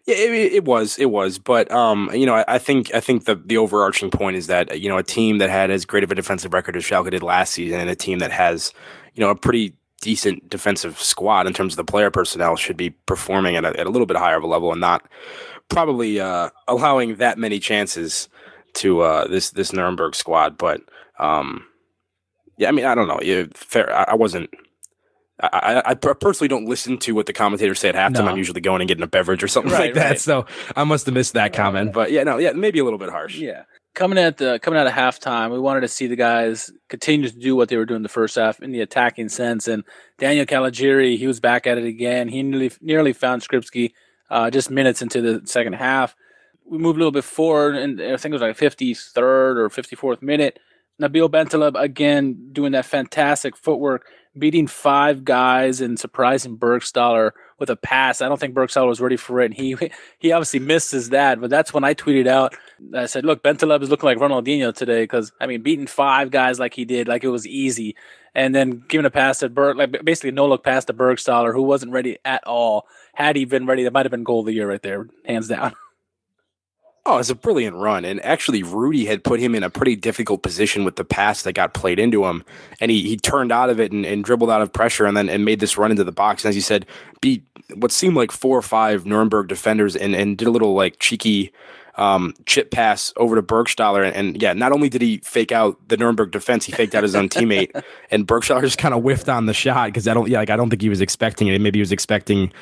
Yeah, 0.10 0.16
it, 0.16 0.54
it, 0.54 0.66
was, 0.66 0.98
it 0.98 1.12
was, 1.12 1.38
but 1.38 1.72
um, 1.72 2.10
you 2.16 2.26
know, 2.26 2.34
I, 2.34 2.56
I, 2.56 2.58
think 2.58 2.92
I 2.96 3.00
think 3.00 3.26
the 3.26 3.36
the 3.36 3.58
overarching 3.58 4.10
point 4.10 4.38
is 4.38 4.48
that 4.48 4.82
you 4.82 4.90
know 4.90 4.98
a 4.98 5.04
team 5.04 5.38
that 5.38 5.52
had 5.52 5.70
as 5.70 5.86
great 5.86 6.04
of 6.04 6.12
a 6.12 6.16
defensive 6.16 6.52
record 6.52 6.76
as 6.76 6.84
Schalke 6.84 7.12
did 7.12 7.22
last 7.22 7.54
season, 7.54 7.80
and 7.80 7.92
a 7.92 7.96
team 7.96 8.18
that 8.18 8.32
has 8.32 8.74
you 9.14 9.22
know 9.22 9.30
a 9.30 9.36
pretty 9.36 9.76
decent 10.02 10.50
defensive 10.50 11.00
squad 11.00 11.46
in 11.46 11.54
terms 11.54 11.74
of 11.74 11.78
the 11.78 11.84
player 11.84 12.10
personnel 12.10 12.56
should 12.56 12.76
be 12.76 12.90
performing 12.90 13.56
at 13.56 13.64
a, 13.64 13.80
at 13.80 13.86
a 13.86 13.90
little 13.92 14.08
bit 14.08 14.18
higher 14.18 14.38
of 14.38 14.44
a 14.44 14.48
level 14.48 14.72
and 14.72 14.82
not 14.82 15.08
probably 15.68 16.20
uh, 16.20 16.50
allowing 16.68 17.18
that 17.18 17.38
many 17.38 17.60
chances 17.60 18.30
to 18.74 19.02
uh, 19.02 19.28
this 19.28 19.52
this 19.52 19.74
Nuremberg 19.74 20.16
squad. 20.16 20.58
But 20.58 20.82
um, 21.20 21.68
yeah, 22.58 22.70
I 22.70 22.72
mean, 22.72 22.86
I 22.86 22.96
don't 22.96 23.08
know. 23.08 23.20
Yeah, 23.22 23.44
fair. 23.54 23.96
I, 23.96 24.14
I 24.14 24.16
wasn't 24.16 24.50
I, 25.42 25.82
I, 25.86 25.94
personally 25.94 26.50
don't 26.50 26.66
listen 26.66 26.98
to 27.00 27.14
what 27.14 27.26
the 27.26 27.34
commentators 27.34 27.80
say 27.80 27.90
at 27.90 27.96
halftime. 27.96 28.26
No. 28.26 28.28
I'm 28.28 28.38
usually 28.38 28.60
going 28.60 28.82
and 28.82 28.88
getting 28.88 29.04
a 29.04 29.08
beverage 29.08 29.42
or 29.42 29.48
something 29.48 29.72
right, 29.72 29.86
like 29.86 29.94
that. 29.94 30.10
Right. 30.10 30.20
So 30.20 30.46
I 30.76 30.84
must 30.84 31.06
have 31.06 31.16
missed 31.16 31.34
that 31.34 31.54
comment. 31.54 31.94
But 31.94 32.12
yeah, 32.12 32.24
no, 32.24 32.38
yeah, 32.38 32.52
maybe 32.52 32.80
a 32.80 32.84
little 32.84 33.00
bit 33.00 33.10
harsh. 33.10 33.38
Yeah. 33.38 33.64
Coming 33.94 34.18
at 34.18 34.38
the 34.38 34.60
coming 34.60 34.80
out 34.80 34.88
of 34.88 34.94
halftime, 34.94 35.52
we 35.52 35.60
wanted 35.60 35.82
to 35.82 35.88
see 35.88 36.08
the 36.08 36.16
guys 36.16 36.72
continue 36.90 37.30
to 37.30 37.36
do 37.36 37.56
what 37.56 37.70
they 37.70 37.78
were 37.78 37.86
doing 37.86 38.04
the 38.04 38.10
first 38.10 38.36
half 38.36 38.62
in 38.62 38.72
the 38.72 38.82
attacking 38.82 39.30
sense. 39.30 39.68
And 39.68 39.84
Daniel 40.18 40.46
Caligiuri, 40.46 41.18
he 41.18 41.28
was 41.28 41.40
back 41.40 41.66
at 41.66 41.78
it 41.78 41.86
again. 41.86 42.28
He 42.28 42.44
nearly 42.44 42.72
nearly 42.82 43.14
found 43.14 43.42
Skrzybski 43.42 43.94
uh, 44.30 44.52
just 44.52 44.70
minutes 44.70 45.02
into 45.02 45.22
the 45.22 45.48
second 45.48 45.74
half. 45.74 46.16
We 46.66 46.78
moved 46.78 46.98
a 46.98 47.00
little 47.00 47.12
bit 47.12 47.24
forward, 47.24 47.76
and 47.76 48.00
I 48.00 48.18
think 48.18 48.32
it 48.32 48.40
was 48.40 48.42
like 48.42 48.58
53rd 48.58 49.58
or 49.58 49.70
54th 49.70 50.22
minute. 50.22 50.60
Nabil 51.02 51.30
Bentaleb 51.30 51.82
again 51.82 52.50
doing 52.52 52.74
that 52.74 52.86
fantastic 52.86 53.56
footwork 53.56 54.06
beating 54.40 54.68
five 54.68 55.24
guys 55.24 55.82
and 55.82 56.00
surprising 56.00 56.58
Burgstaller 56.58 57.32
with 57.60 57.70
a 57.70 57.76
pass. 57.76 58.22
I 58.22 58.30
don't 58.30 58.40
think 58.40 58.56
Burgstaller 58.56 58.88
was 58.88 59.02
ready 59.02 59.18
for 59.18 59.42
it. 59.42 59.46
And 59.46 59.54
he 59.54 59.76
he 60.18 60.32
obviously 60.32 60.60
misses 60.60 61.10
that. 61.10 61.40
But 61.40 61.50
that's 61.50 61.74
when 61.74 61.84
I 61.84 61.94
tweeted 61.94 62.28
out. 62.28 62.56
I 62.96 63.06
said, 63.06 63.26
"Look, 63.26 63.44
Bentaleb 63.44 63.84
is 63.84 63.90
looking 63.90 64.08
like 64.08 64.18
Ronaldinho 64.18 64.74
today 64.74 65.04
because 65.04 65.32
I 65.40 65.48
mean, 65.48 65.62
beating 65.62 65.88
five 65.88 66.32
guys 66.32 66.60
like 66.60 66.74
he 66.74 66.86
did, 66.86 67.08
like 67.08 67.24
it 67.24 67.30
was 67.30 67.46
easy, 67.46 67.96
and 68.34 68.56
then 68.56 68.84
giving 68.88 69.06
a 69.06 69.12
pass 69.12 69.40
to 69.40 69.50
Berg, 69.50 69.78
like 69.78 70.04
basically 70.04 70.32
no 70.32 70.48
look 70.48 70.64
pass 70.64 70.86
to 70.86 70.94
Burgstaller, 70.94 71.54
who 71.54 71.64
wasn't 71.64 71.92
ready 71.92 72.18
at 72.26 72.46
all. 72.48 72.88
Had 73.14 73.36
he 73.36 73.46
been 73.46 73.66
ready, 73.66 73.84
that 73.84 73.94
might 73.94 74.06
have 74.06 74.12
been 74.12 74.24
goal 74.24 74.40
of 74.40 74.46
the 74.46 74.54
year 74.54 74.70
right 74.70 74.82
there, 74.82 75.08
hands 75.26 75.48
down." 75.48 75.76
Oh, 77.06 77.18
it's 77.18 77.30
a 77.30 77.36
brilliant 77.36 77.76
run. 77.76 78.06
And 78.06 78.24
actually, 78.24 78.62
Rudy 78.62 79.06
had 79.06 79.24
put 79.24 79.40
him 79.40 79.56
in 79.56 79.64
a 79.64 79.70
pretty 79.70 79.96
difficult 79.96 80.44
position 80.44 80.84
with 80.84 80.96
the 80.96 81.06
pass 81.06 81.42
that 81.44 81.54
got 81.54 81.74
played 81.74 81.98
into 81.98 82.26
him. 82.26 82.44
And 82.80 82.92
he, 82.92 83.02
he 83.04 83.18
turned 83.18 83.52
out 83.52 83.70
of 83.70 83.80
it 83.80 83.92
and, 83.92 84.06
and 84.06 84.24
dribbled 84.24 84.52
out 84.52 84.62
of 84.62 84.72
pressure 84.74 85.06
and 85.06 85.16
then 85.18 85.30
and 85.30 85.46
made 85.46 85.60
this 85.60 85.78
run 85.78 85.92
into 85.92 86.04
the 86.04 86.12
box. 86.12 86.44
And 86.44 86.50
as 86.50 86.56
you 86.56 86.62
said, 86.62 86.86
beat 87.22 87.44
what 87.76 87.92
seemed 87.92 88.16
like 88.16 88.32
four 88.32 88.58
or 88.58 88.62
five 88.62 89.06
Nuremberg 89.06 89.48
defenders 89.48 89.96
and, 89.96 90.16
and 90.16 90.38
did 90.38 90.48
a 90.48 90.52
little 90.52 90.74
like 90.74 91.00
cheeky 91.00 91.52
um, 92.00 92.34
chip 92.46 92.72
pass 92.72 93.14
over 93.18 93.36
to 93.36 93.44
Burgstaller. 93.44 94.06
And, 94.06 94.16
and, 94.16 94.42
yeah, 94.42 94.54
not 94.54 94.72
only 94.72 94.88
did 94.88 95.02
he 95.02 95.18
fake 95.18 95.52
out 95.52 95.78
the 95.90 95.98
Nuremberg 95.98 96.32
defense, 96.32 96.66
he 96.66 96.72
faked 96.72 96.96
out 96.96 97.04
his 97.04 97.14
own 97.14 97.28
teammate. 97.30 97.84
And 98.10 98.26
Burgstaller 98.26 98.62
just 98.62 98.78
kind 98.78 98.94
of 98.94 99.02
whiffed 99.02 99.28
on 99.28 99.46
the 99.48 99.54
shot 99.54 99.90
because 99.90 100.08
I 100.08 100.14
don't, 100.14 100.30
yeah, 100.30 100.40
like 100.40 100.50
I 100.50 100.56
don't 100.56 100.70
think 100.70 100.82
he 100.82 100.88
was 100.88 101.02
expecting 101.02 101.50
it. 101.50 101.60
Maybe 101.60 101.78
he 101.78 101.82
was 101.82 101.92
expecting 101.92 102.54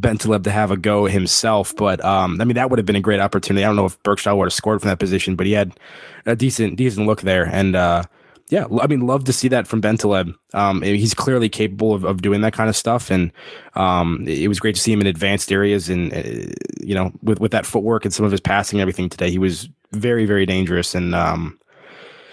Bentaleb 0.00 0.44
to 0.44 0.50
have 0.50 0.70
a 0.70 0.78
go 0.78 1.04
himself. 1.04 1.76
But 1.76 2.02
um, 2.02 2.40
I 2.40 2.44
mean, 2.44 2.54
that 2.54 2.70
would 2.70 2.78
have 2.78 2.86
been 2.86 2.96
a 2.96 3.00
great 3.00 3.20
opportunity. 3.20 3.64
I 3.64 3.68
don't 3.68 3.76
know 3.76 3.84
if 3.84 4.02
Burgstaller 4.02 4.38
would 4.38 4.46
have 4.46 4.54
scored 4.54 4.80
from 4.80 4.88
that 4.88 4.98
position, 4.98 5.36
but 5.36 5.46
he 5.46 5.52
had 5.52 5.78
a 6.24 6.34
decent, 6.34 6.76
decent 6.76 7.06
look 7.06 7.20
there. 7.20 7.44
And 7.44 7.76
uh, 7.76 8.04
yeah, 8.48 8.66
I 8.80 8.86
mean, 8.86 9.00
love 9.00 9.24
to 9.24 9.32
see 9.32 9.48
that 9.48 9.66
from 9.66 9.82
Bentaleb. 9.82 10.32
Um, 10.54 10.82
he's 10.82 11.14
clearly 11.14 11.48
capable 11.48 11.92
of, 11.92 12.04
of 12.04 12.22
doing 12.22 12.42
that 12.42 12.52
kind 12.52 12.68
of 12.68 12.76
stuff, 12.76 13.10
and 13.10 13.32
um, 13.74 14.24
it 14.28 14.46
was 14.46 14.60
great 14.60 14.76
to 14.76 14.80
see 14.80 14.92
him 14.92 15.00
in 15.00 15.08
advanced 15.08 15.50
areas 15.50 15.88
and 15.88 16.12
uh, 16.12 16.52
you 16.80 16.94
know 16.94 17.12
with 17.22 17.40
with 17.40 17.50
that 17.50 17.66
footwork 17.66 18.04
and 18.04 18.14
some 18.14 18.24
of 18.24 18.30
his 18.30 18.40
passing 18.40 18.78
and 18.78 18.82
everything 18.82 19.08
today. 19.08 19.30
He 19.30 19.38
was 19.38 19.68
very 19.90 20.26
very 20.26 20.46
dangerous, 20.46 20.94
and 20.94 21.12
um, 21.12 21.58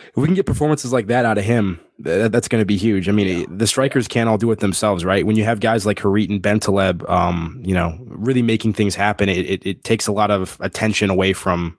if 0.09 0.17
we 0.17 0.25
can 0.25 0.35
get 0.35 0.45
performances 0.45 0.93
like 0.93 1.07
that 1.07 1.25
out 1.25 1.39
of 1.39 1.45
him, 1.45 1.79
that, 1.97 2.31
that's 2.31 2.47
going 2.47 2.61
to 2.61 2.65
be 2.65 2.77
huge. 2.77 3.09
I 3.09 3.11
mean, 3.11 3.39
yeah. 3.39 3.45
the 3.49 3.65
strikers 3.65 4.07
can't 4.07 4.29
all 4.29 4.37
do 4.37 4.51
it 4.51 4.59
themselves, 4.59 5.03
right? 5.03 5.25
When 5.25 5.35
you 5.35 5.45
have 5.45 5.61
guys 5.61 5.83
like 5.87 5.97
Harit 5.97 6.29
and 6.29 6.43
Bentaleb, 6.43 7.09
um, 7.09 7.59
you 7.65 7.73
know, 7.73 7.97
really 8.05 8.43
making 8.43 8.73
things 8.73 8.93
happen, 8.93 9.29
it, 9.29 9.47
it, 9.47 9.65
it 9.65 9.83
takes 9.83 10.05
a 10.05 10.11
lot 10.11 10.29
of 10.29 10.57
attention 10.59 11.09
away 11.09 11.33
from 11.33 11.75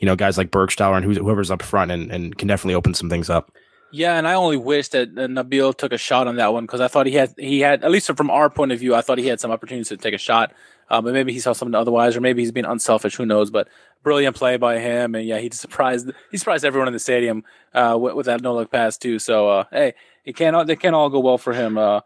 you 0.00 0.06
know 0.06 0.16
guys 0.16 0.36
like 0.36 0.50
Burgstaller 0.50 0.98
and 0.98 1.16
whoever's 1.16 1.50
up 1.50 1.62
front, 1.62 1.90
and 1.90 2.12
and 2.12 2.36
can 2.36 2.46
definitely 2.46 2.74
open 2.74 2.92
some 2.92 3.08
things 3.08 3.30
up. 3.30 3.50
Yeah, 3.92 4.16
and 4.16 4.28
I 4.28 4.34
only 4.34 4.56
wish 4.56 4.88
that 4.88 5.14
Nabil 5.14 5.76
took 5.76 5.92
a 5.92 5.98
shot 5.98 6.28
on 6.28 6.36
that 6.36 6.52
one 6.52 6.64
because 6.64 6.80
I 6.80 6.88
thought 6.88 7.06
he 7.06 7.14
had 7.14 7.34
he 7.36 7.60
had 7.60 7.82
at 7.82 7.90
least 7.90 8.14
from 8.16 8.30
our 8.30 8.48
point 8.48 8.72
of 8.72 8.78
view, 8.78 8.94
I 8.94 9.00
thought 9.00 9.18
he 9.18 9.26
had 9.26 9.40
some 9.40 9.50
opportunities 9.50 9.88
to 9.88 9.96
take 9.96 10.14
a 10.14 10.18
shot. 10.18 10.52
Um, 10.90 11.04
but 11.04 11.12
maybe 11.12 11.32
he 11.32 11.38
saw 11.38 11.52
something 11.52 11.74
otherwise, 11.74 12.16
or 12.16 12.20
maybe 12.20 12.42
he's 12.42 12.50
being 12.50 12.66
unselfish. 12.66 13.14
Who 13.14 13.24
knows? 13.24 13.50
But 13.50 13.68
brilliant 14.02 14.34
play 14.34 14.56
by 14.56 14.80
him, 14.80 15.14
and 15.14 15.26
yeah, 15.26 15.38
he 15.38 15.48
surprised 15.50 16.10
he 16.30 16.36
surprised 16.36 16.64
everyone 16.64 16.88
in 16.88 16.92
the 16.92 16.98
stadium 16.98 17.44
uh, 17.74 17.96
with, 18.00 18.14
with, 18.14 18.26
that 18.26 18.42
no 18.42 18.54
look 18.54 18.70
pass 18.72 18.96
too. 18.96 19.18
So 19.18 19.48
uh, 19.48 19.64
hey, 19.70 19.94
it 20.24 20.36
can't 20.36 20.66
they 20.66 20.76
can't 20.76 20.94
all 20.94 21.08
go 21.08 21.20
well 21.20 21.38
for 21.38 21.52
him. 21.52 21.78
Uh, 21.78 22.00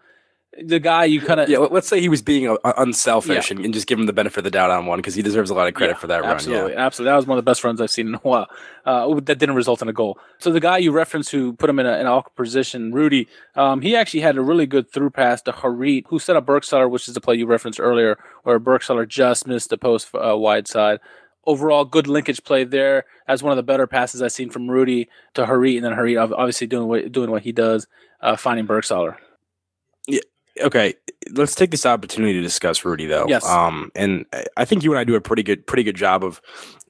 the 0.63 0.79
guy 0.79 1.05
you 1.05 1.21
kind 1.21 1.41
of 1.41 1.49
yeah. 1.49 1.59
Let's 1.59 1.89
say 1.89 2.01
he 2.01 2.09
was 2.09 2.23
being 2.23 2.49
uh, 2.49 2.73
unselfish 2.77 3.51
yeah. 3.51 3.57
and, 3.57 3.65
and, 3.65 3.75
just 3.75 3.87
give 3.87 3.99
him 3.99 4.07
the 4.07 4.13
benefit 4.13 4.39
of 4.39 4.45
the 4.45 4.51
doubt 4.51 4.71
on 4.71 4.87
one 4.87 4.99
because 4.99 5.15
he 5.15 5.23
deserves 5.23 5.51
a 5.51 5.55
lot 5.55 5.69
of 5.69 5.75
credit 5.75 5.95
yeah, 5.95 5.99
for 5.99 6.07
that 6.09 6.25
absolutely, 6.25 6.63
run. 6.63 6.73
Yeah, 6.73 6.87
absolutely. 6.87 7.11
That 7.11 7.17
was 7.17 7.27
one 7.27 7.39
of 7.39 7.45
the 7.45 7.51
best 7.51 7.65
runs 7.65 7.81
I've 7.81 7.91
seen 7.91 8.09
in 8.09 8.15
a 8.15 8.19
while. 8.19 8.49
Uh, 8.85 9.21
that 9.21 9.39
didn't 9.39 9.55
result 9.55 9.83
in 9.83 9.89
a 9.89 9.93
goal. 9.93 10.19
So 10.39 10.51
the 10.51 10.61
guy 10.61 10.79
you 10.79 10.93
referenced 10.93 11.31
who 11.31 11.55
put 11.55 11.71
him 11.71 11.79
in, 11.79 11.87
a, 11.87 11.93
an 11.93 12.07
awkward 12.07 12.35
position, 12.37 12.93
Rudy, 12.93 13.29
um, 13.57 13.81
he 13.81 13.97
actually 13.97 14.21
had 14.21 14.37
a 14.37 14.43
really 14.43 14.67
good 14.67 14.91
through 14.91 15.11
pass 15.11 15.43
to 15.43 15.53
Harit, 15.53 16.05
who 16.09 16.19
set 16.19 16.37
up 16.37 16.47
Burgstaller, 16.47 16.91
which 16.91 17.09
is 17.09 17.15
the 17.15 17.21
play 17.21 17.35
you 17.35 17.47
referenced 17.47 17.81
earlier, 17.81 18.19
where 18.43 18.61
Burgstaller 18.61 19.09
just 19.09 19.47
missed 19.47 19.71
the 19.71 19.79
post 19.79 20.09
uh, 20.15 20.37
wide 20.37 20.69
side 20.69 21.01
overall 21.47 21.85
good 21.85 22.07
linkage 22.07 22.43
play 22.43 22.65
there 22.65 23.05
as 23.29 23.43
one 23.43 23.53
of 23.53 23.57
the 23.57 23.63
better 23.63 23.87
passes 23.87 24.23
I've 24.23 24.33
seen 24.33 24.51
from 24.51 24.71
Rudy 24.71 25.09
to 25.35 25.45
Harit, 25.45 25.77
and 25.77 25.85
then 25.85 25.93
Harit 25.93 26.33
obviously 26.33 26.67
doing 26.67 26.89
what 26.89 27.13
doing 27.13 27.31
what 27.31 27.43
he 27.43 27.53
does, 27.53 27.87
uh, 28.21 28.37
finding 28.37 28.67
Burgstaller. 28.67 29.17
Okay, 30.61 30.95
let's 31.33 31.55
take 31.55 31.71
this 31.71 31.85
opportunity 31.85 32.35
to 32.35 32.41
discuss 32.41 32.85
Rudy 32.85 33.07
though. 33.07 33.27
Yes. 33.29 33.45
Um, 33.45 33.91
and 33.95 34.25
I 34.57 34.65
think 34.65 34.85
you 34.85 34.93
and 34.93 34.99
I 34.99 35.05
do 35.05 35.15
a 35.15 35.21
pretty 35.21 35.43
good, 35.43 35.67
pretty 35.67 35.83
good 35.83 35.97
job 35.97 36.23
of 36.23 36.41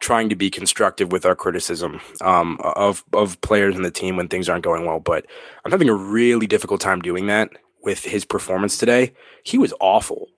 trying 0.00 0.28
to 0.28 0.36
be 0.36 0.50
constructive 0.50 1.12
with 1.12 1.24
our 1.24 1.34
criticism 1.34 2.00
um, 2.20 2.58
of 2.62 3.04
of 3.12 3.40
players 3.40 3.74
in 3.76 3.82
the 3.82 3.90
team 3.90 4.16
when 4.16 4.28
things 4.28 4.48
aren't 4.48 4.64
going 4.64 4.84
well. 4.84 5.00
But 5.00 5.26
I'm 5.64 5.70
having 5.70 5.88
a 5.88 5.94
really 5.94 6.46
difficult 6.46 6.80
time 6.80 7.00
doing 7.00 7.26
that 7.28 7.50
with 7.82 8.04
his 8.04 8.24
performance 8.24 8.76
today. 8.76 9.14
He 9.44 9.56
was 9.56 9.72
awful, 9.80 10.28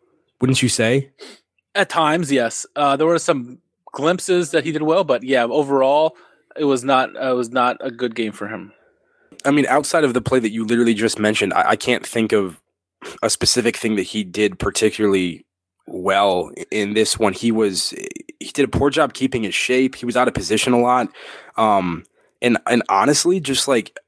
wouldn't 0.41 0.63
you 0.63 0.69
say? 0.69 1.11
At 1.75 1.89
times, 1.89 2.31
yes. 2.31 2.65
Uh, 2.77 2.97
there 2.97 3.07
were 3.07 3.19
some 3.19 3.59
glimpses 3.93 4.51
that 4.53 4.65
he 4.65 4.73
did 4.73 4.83
well, 4.83 5.05
but 5.05 5.23
yeah, 5.23 5.45
overall, 5.45 6.17
it 6.57 6.65
was 6.65 6.85
not. 6.85 7.17
Uh, 7.17 7.33
it 7.33 7.37
was 7.37 7.51
not 7.51 7.77
a 7.81 7.91
good 7.91 8.15
game 8.15 8.33
for 8.33 8.47
him. 8.47 8.73
I 9.45 9.51
mean, 9.51 9.67
outside 9.67 10.05
of 10.05 10.15
the 10.15 10.21
play 10.21 10.39
that 10.39 10.51
you 10.51 10.65
literally 10.65 10.95
just 10.95 11.19
mentioned, 11.19 11.53
I, 11.55 11.71
I 11.71 11.77
can't 11.77 12.07
think 12.07 12.33
of 12.33 12.61
a 13.23 13.31
specific 13.31 13.77
thing 13.77 13.97
that 13.97 14.03
he 14.03 14.25
did 14.25 14.59
particularly 14.59 15.45
well 15.87 16.51
in 16.71 16.95
this 16.95 17.19
one. 17.19 17.33
He 17.33 17.53
was 17.53 17.91
he 18.41 18.51
did 18.53 18.65
a 18.65 18.69
poor 18.69 18.91
job 18.91 19.15
keeping 19.15 19.43
his 19.43 19.55
shape. 19.55 19.95
He 19.95 20.07
was 20.07 20.17
out 20.17 20.29
of 20.29 20.35
position 20.35 20.73
a 20.73 20.81
lot, 20.81 21.09
um, 21.57 22.05
and 22.43 22.59
and 22.67 22.83
honestly, 22.89 23.41
just 23.41 23.69
like 23.69 23.99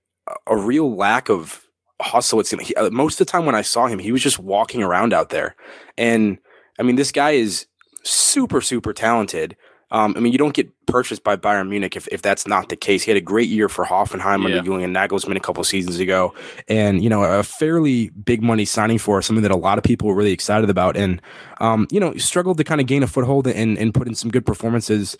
a 0.47 0.57
real 0.57 0.95
lack 0.95 1.29
of 1.29 1.65
hustle. 2.01 2.41
It 2.41 2.47
seemed 2.47 2.63
he, 2.63 2.75
uh, 2.75 2.91
most 2.91 3.21
of 3.21 3.27
the 3.27 3.31
time 3.31 3.47
when 3.47 3.55
I 3.55 3.63
saw 3.63 3.87
him, 3.87 3.99
he 3.99 4.13
was 4.13 4.23
just 4.23 4.39
walking 4.39 4.83
around 4.83 5.13
out 5.13 5.31
there. 5.31 5.57
And 5.97 6.39
I 6.79 6.83
mean, 6.83 6.97
this 6.97 7.13
guy 7.13 7.33
is 7.33 7.67
super 8.05 8.61
super 8.61 8.93
talented. 8.93 9.57
Um, 9.91 10.13
I 10.17 10.21
mean, 10.21 10.33
you 10.33 10.39
don't 10.39 10.53
get 10.53 10.69
purchased 10.87 11.25
by 11.25 11.37
Bayern 11.37 11.69
Munich 11.71 11.97
if, 11.97 12.07
if 12.09 12.21
that's 12.21 12.47
not 12.47 12.69
the 12.69 12.77
case. 12.77 13.05
He 13.05 13.11
had 13.11 13.17
a 13.17 13.23
great 13.23 13.49
year 13.49 13.71
for 13.71 13.87
Hoffenheim 13.87 14.41
Yeah. 14.41 14.45
under 14.57 14.63
Julian 14.63 14.93
Nagelsmann 14.93 15.37
a 15.37 15.41
couple 15.41 15.65
seasons 15.65 15.99
ago, 15.99 16.35
and 16.69 17.03
you 17.03 17.09
know 17.09 17.23
a 17.23 17.43
fairly 17.43 18.11
big 18.11 18.43
money 18.43 18.67
signing 18.67 18.99
for 18.99 19.23
something 19.23 19.43
that 19.43 19.51
a 19.51 19.57
lot 19.57 19.79
of 19.79 19.85
people 19.85 20.09
were 20.09 20.15
really 20.15 20.33
excited 20.33 20.69
about, 20.69 20.97
and 20.97 21.23
um, 21.61 21.87
you 21.91 21.99
know 22.01 22.15
struggled 22.17 22.59
to 22.59 22.65
kind 22.65 22.81
of 22.83 22.87
gain 22.87 23.03
a 23.03 23.07
foothold 23.07 23.47
and 23.47 23.79
and 23.79 23.95
put 23.95 24.07
in 24.07 24.15
some 24.15 24.31
good 24.31 24.45
performances 24.45 25.17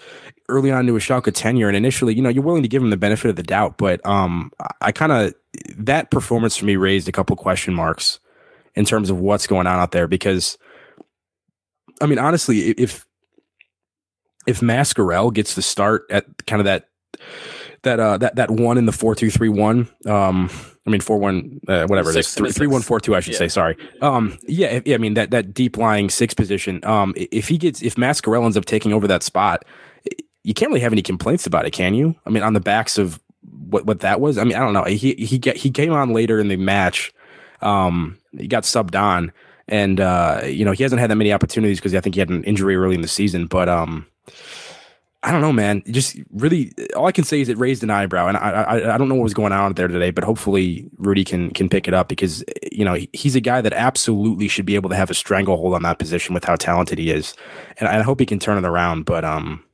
early 0.51 0.71
on 0.71 0.81
into 0.81 0.97
a 0.97 0.99
Schalke 0.99 1.33
tenure. 1.33 1.69
And 1.69 1.77
initially, 1.77 2.15
you 2.15 2.21
know, 2.23 2.29
you're 2.29 2.45
willing 2.45 2.63
to 2.63 2.69
give 2.69 2.83
him 2.83 2.91
the 2.91 2.97
benefit 2.99 3.31
of 3.31 3.37
the 3.37 3.43
doubt, 3.43 3.79
but 3.79 4.05
um, 4.07 4.53
I, 4.61 4.69
I 4.83 4.93
kind 4.93 5.13
of 5.13 5.35
that 5.77 6.11
performance 6.11 6.57
for 6.59 6.67
me 6.67 6.77
raised 6.77 7.09
a 7.09 7.13
couple 7.13 7.37
question 7.37 7.73
marks 7.73 8.21
in 8.75 8.85
terms 8.85 9.09
of 9.09 9.19
what's 9.19 9.47
going 9.47 9.67
on 9.67 9.79
out 9.81 9.93
there 9.93 10.07
because. 10.07 10.59
I 12.01 12.07
mean, 12.07 12.21
honestly, 12.21 12.61
if 12.71 13.05
if 14.49 14.61
Mascarell 14.61 15.33
gets 15.33 15.55
the 15.55 15.63
start 15.63 16.03
at 16.11 16.25
kind 16.47 16.61
of 16.61 16.65
that 16.65 16.89
that 17.83 18.01
uh 18.01 18.19
that 18.19 18.37
that 18.37 18.51
one 18.51 18.79
in 18.79 18.87
the 18.87 18.93
four 18.93 19.15
two 19.15 19.31
three 19.31 19.49
one 19.49 19.89
um 20.07 20.51
I 20.87 20.91
mean 20.91 21.01
four 21.01 21.19
one 21.19 21.61
uh, 21.69 21.87
whatever 21.87 22.13
Six 22.13 22.37
it 22.37 22.47
is 22.47 22.57
three 22.57 22.67
one 22.67 22.81
six. 22.81 22.89
four 22.89 22.99
two 23.01 23.15
I 23.15 23.21
should 23.21 23.35
Yeah. 23.35 23.39
say 23.39 23.49
sorry 23.49 23.77
um 24.03 24.37
yeah 24.49 24.81
yeah 24.85 24.95
I 24.95 24.99
mean 24.99 25.15
that 25.15 25.31
that 25.31 25.55
deep 25.55 25.77
lying 25.77 26.11
six 26.11 26.35
position 26.35 26.85
um 26.85 27.15
if 27.17 27.49
he 27.49 27.57
gets 27.59 27.83
if 27.83 27.95
Mascarell 27.95 28.45
ends 28.45 28.57
up 28.57 28.65
taking 28.65 28.93
over 28.93 29.07
that 29.07 29.23
spot 29.23 29.65
you 30.45 30.55
can't 30.55 30.71
really 30.71 30.81
have 30.81 30.93
any 30.93 31.03
complaints 31.03 31.47
about 31.47 31.67
it 31.67 31.73
can 31.73 31.95
you 31.95 32.15
I 32.27 32.31
mean 32.31 32.43
on 32.43 32.55
the 32.55 32.61
backs 32.61 32.99
of 32.99 33.21
what 33.69 33.87
what 33.87 34.01
that 34.01 34.21
was 34.21 34.39
I 34.39 34.45
mean 34.45 34.57
I 34.57 34.61
don't 34.61 34.73
know 34.73 34.85
he 34.85 35.15
he 35.15 35.39
get 35.39 35.57
he 35.57 35.71
came 35.71 35.93
on 35.93 36.13
later 36.13 36.41
in 36.41 36.49
the 36.49 36.57
match 36.57 37.13
um 37.61 38.19
he 38.37 38.47
got 38.49 38.65
subbed 38.65 38.99
on 39.01 39.33
and 39.69 40.01
uh 40.01 40.41
you 40.45 40.65
know 40.65 40.73
he 40.73 40.83
hasn't 40.83 41.01
had 41.01 41.11
that 41.11 41.17
many 41.17 41.33
opportunities 41.33 41.79
because 41.79 41.95
I 41.95 42.01
think 42.01 42.15
he 42.17 42.21
had 42.21 42.31
an 42.31 42.43
injury 42.45 42.75
early 42.77 42.95
in 42.97 43.03
the 43.03 43.09
season 43.09 43.47
but 43.47 43.69
um 43.69 44.07
I 45.25 45.33
don't 45.33 45.41
know, 45.41 45.53
man. 45.53 45.83
Just 45.91 46.17
really, 46.33 46.73
all 46.95 47.07
I 47.07 47.13
can 47.13 47.25
say 47.25 47.41
is 47.41 47.49
it 47.49 47.59
raised 47.59 47.83
an 47.83 47.91
eyebrow, 47.91 48.29
and 48.29 48.37
I, 48.37 48.51
I, 48.51 48.95
I 48.95 48.99
don't 48.99 49.09
know 49.09 49.17
what 49.17 49.25
was 49.25 49.35
going 49.35 49.53
on 49.53 49.73
there 49.75 49.89
today, 49.89 50.13
but 50.13 50.23
hopefully 50.23 50.89
Rudy 50.97 51.25
can 51.25 51.51
can 51.51 51.69
pick 51.69 51.89
it 51.89 51.95
up 51.95 52.09
because 52.09 52.45
you 52.71 52.85
know 52.85 52.97
he's 53.13 53.35
a 53.35 53.41
guy 53.41 53.61
that 53.61 53.73
absolutely 53.73 54.47
should 54.47 54.65
be 54.65 54.77
able 54.77 54.89
to 54.91 54.97
have 54.97 55.11
a 55.11 55.15
stranglehold 55.15 55.75
on 55.75 55.83
that 55.83 55.99
position 55.99 56.35
with 56.35 56.45
how 56.45 56.55
talented 56.55 56.99
he 56.99 57.11
is, 57.11 57.35
and 57.79 57.89
I 57.89 58.01
hope 58.03 58.21
he 58.21 58.27
can 58.27 58.39
turn 58.39 58.59
it 58.59 58.67
around. 58.67 59.07
But 59.07 59.25
um, 59.25 59.65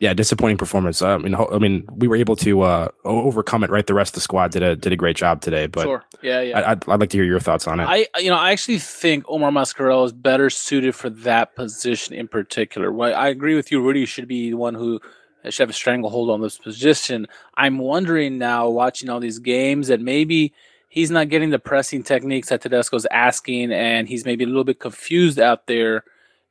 yeah, 0.00 0.14
disappointing 0.14 0.56
performance. 0.56 1.02
I 1.02 1.18
mean, 1.18 1.34
I 1.34 1.58
mean, 1.58 1.86
we 1.94 2.08
were 2.08 2.16
able 2.16 2.34
to 2.36 2.62
uh 2.62 2.88
overcome 3.04 3.62
it. 3.62 3.70
Right, 3.70 3.86
the 3.86 3.92
rest 3.92 4.10
of 4.10 4.14
the 4.14 4.20
squad 4.22 4.50
did 4.50 4.62
a 4.62 4.74
did 4.74 4.94
a 4.94 4.96
great 4.96 5.14
job 5.14 5.42
today. 5.42 5.66
But 5.66 5.82
sure. 5.82 6.04
Yeah, 6.22 6.40
yeah. 6.40 6.58
I, 6.58 6.72
I'd, 6.72 6.88
I'd 6.88 7.00
like 7.00 7.10
to 7.10 7.18
hear 7.18 7.26
your 7.26 7.38
thoughts 7.38 7.68
on 7.68 7.80
it. 7.80 7.84
I 7.84 8.06
you 8.18 8.30
know 8.30 8.36
I 8.36 8.50
actually 8.50 8.78
think 8.78 9.24
Omar 9.28 9.50
Mascarell 9.50 10.06
is 10.06 10.12
better 10.12 10.48
suited 10.48 10.94
for 10.94 11.10
that 11.10 11.54
position 11.54 12.14
in 12.14 12.28
particular. 12.28 12.90
Well, 12.90 13.14
I 13.14 13.28
agree 13.28 13.54
with 13.54 13.70
you. 13.70 13.82
Rudy 13.82 14.06
should 14.06 14.26
be 14.26 14.50
the 14.50 14.56
one 14.56 14.74
who 14.74 15.00
should 15.44 15.64
have 15.64 15.70
a 15.70 15.74
stranglehold 15.74 16.30
on 16.30 16.40
this 16.40 16.56
position. 16.56 17.26
I'm 17.54 17.78
wondering 17.78 18.38
now, 18.38 18.70
watching 18.70 19.10
all 19.10 19.20
these 19.20 19.38
games, 19.38 19.88
that 19.88 20.00
maybe 20.00 20.54
he's 20.88 21.10
not 21.10 21.28
getting 21.28 21.50
the 21.50 21.58
pressing 21.58 22.02
techniques 22.02 22.48
that 22.48 22.62
Tedesco's 22.62 23.06
asking, 23.10 23.70
and 23.70 24.08
he's 24.08 24.24
maybe 24.24 24.44
a 24.44 24.46
little 24.46 24.64
bit 24.64 24.80
confused 24.80 25.38
out 25.38 25.66
there 25.66 26.04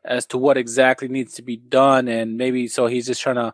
as 0.05 0.25
to 0.27 0.37
what 0.37 0.57
exactly 0.57 1.07
needs 1.07 1.33
to 1.35 1.41
be 1.41 1.57
done, 1.57 2.07
and 2.07 2.37
maybe 2.37 2.67
so 2.67 2.87
he's 2.87 3.07
just 3.07 3.21
trying 3.21 3.35
to 3.35 3.53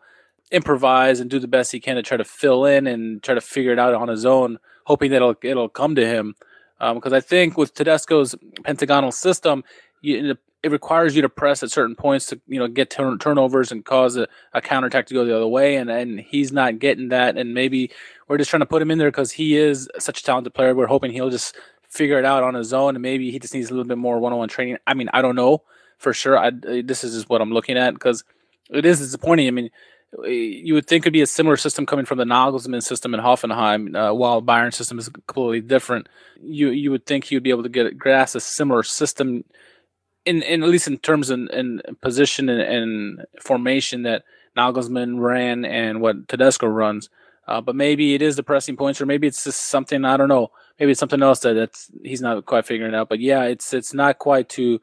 improvise 0.52 1.20
and 1.20 1.30
do 1.30 1.40
the 1.40 1.48
best 1.48 1.72
he 1.72 1.80
can 1.80 1.96
to 1.96 2.04
try 2.04 2.18
to 2.18 2.24
fill 2.24 2.66
in 2.66 2.86
and 2.86 3.24
try 3.24 3.34
to 3.34 3.42
figure 3.42 3.72
it 3.72 3.80
out 3.80 3.94
on 3.94 4.08
his 4.08 4.26
own, 4.26 4.60
hoping 4.86 5.12
that 5.12 5.18
it'll 5.18 5.36
it'll 5.42 5.70
come 5.70 5.96
to 5.96 6.06
him 6.06 6.36
um, 6.80 6.98
because 6.98 7.14
I 7.14 7.20
think 7.20 7.58
with 7.58 7.74
Tedesco's 7.74 8.36
pentagonal 8.64 9.12
system, 9.12 9.64
you, 10.02 10.36
it 10.64 10.72
requires 10.72 11.16
you 11.16 11.22
to 11.22 11.30
press 11.30 11.64
at 11.64 11.72
certain 11.72 11.96
points 11.96 12.26
to 12.28 12.42
you 12.48 12.60
know 12.60 12.68
get 12.68 12.90
turn, 12.90 13.18
turnovers 13.20 13.72
and 13.72 13.86
cause 13.86 14.18
a, 14.18 14.28
a 14.54 14.62
counterattack 14.62 15.06
to 15.08 15.14
go 15.14 15.26
the 15.26 15.36
other 15.36 15.48
way, 15.48 15.76
and 15.76 15.90
and 15.90 16.20
he's 16.20 16.52
not 16.52 16.80
getting 16.80 17.10
that, 17.10 17.38
and 17.38 17.54
maybe 17.54 17.92
we're 18.28 18.38
just 18.38 18.50
trying 18.50 18.62
to 18.62 18.66
put 18.66 18.82
him 18.82 18.92
in 18.92 18.98
there 18.98 19.12
because 19.12 19.32
he 19.32 19.56
is 19.56 19.90
such 20.00 20.22
a 20.22 20.24
talented 20.24 20.54
player. 20.54 20.76
We're 20.76 20.88
hoping 20.88 21.12
he'll 21.12 21.30
just 21.30 21.56
figure 21.88 22.20
it 22.20 22.26
out 22.26 22.44
on 22.44 22.56
his 22.56 22.74
own, 22.74 22.96
and 22.96 23.02
maybe 23.02 23.32
he 23.32 23.40
just 23.40 23.54
needs 23.54 23.70
a 23.70 23.74
little 23.74 23.88
bit 23.88 23.98
more 23.98 24.20
one-on-one 24.20 24.50
training. 24.50 24.78
I 24.86 24.96
mean, 24.96 25.10
I 25.14 25.22
don't 25.22 25.36
know 25.36 25.64
for 25.98 26.14
sure. 26.14 26.38
I 26.38 26.52
this 26.52 27.04
is 27.04 27.16
just 27.16 27.30
what 27.30 27.42
I'm 27.42 27.52
looking 27.52 27.78
at 27.78 27.94
because 27.94 28.24
it 28.70 28.86
is 28.86 29.00
disappointing. 29.00 29.48
I 29.48 29.52
mean, 29.52 29.70
you 30.24 30.74
would 30.74 30.88
think 30.88 31.04
it'd 31.04 31.14
be 31.14 31.22
a 31.22 31.28
similar 31.28 31.58
system 31.58 31.86
coming 31.86 32.06
from 32.06 32.18
the 32.18 32.24
Nagelsmann 32.24 32.84
system 32.84 33.14
in 33.14 33.20
Hoffenheim, 33.20 33.96
uh, 33.96 34.14
while 34.14 34.42
Bayern 34.42 34.74
system 34.74 34.98
is 35.00 35.10
completely 35.10 35.62
different. 35.62 36.08
You 36.42 36.70
you 36.70 36.92
would 36.92 37.06
think 37.06 37.30
would 37.32 37.44
be 37.44 37.50
able 37.50 37.64
to 37.64 37.70
get 37.70 37.98
grasp 37.98 38.36
a 38.36 38.40
similar 38.40 38.84
system, 38.84 39.44
in, 40.26 40.42
in 40.42 40.64
at 40.64 40.70
least 40.70 40.88
in 40.88 40.98
terms 40.98 41.30
of 41.30 41.40
in 41.52 41.82
position 42.02 42.50
and, 42.50 42.62
and 42.62 43.26
formation 43.42 44.04
that 44.04 44.24
Nagelsmann 44.58 45.20
ran 45.20 45.66
and 45.66 46.02
what 46.02 46.28
Tedesco 46.28 46.68
runs. 46.68 47.10
Uh, 47.48 47.62
but 47.62 47.76
maybe 47.76 48.16
it 48.16 48.22
is 48.22 48.36
the 48.36 48.44
pressing 48.44 48.76
points, 48.76 49.00
or 49.00 49.06
maybe 49.06 49.28
it's 49.28 49.44
just 49.44 49.62
something 49.62 50.04
I 50.04 50.18
don't 50.18 50.30
know. 50.30 50.52
Maybe 50.80 50.92
it's 50.92 51.00
something 51.00 51.22
else 51.22 51.40
that 51.40 51.54
that's, 51.54 51.92
he's 52.04 52.22
not 52.22 52.46
quite 52.46 52.66
figuring 52.66 52.96
out. 52.96 53.08
But 53.08 53.20
yeah, 53.20 53.44
it's 53.44 53.74
it's 53.74 53.94
not 53.94 54.18
quite 54.18 54.50
to 54.50 54.82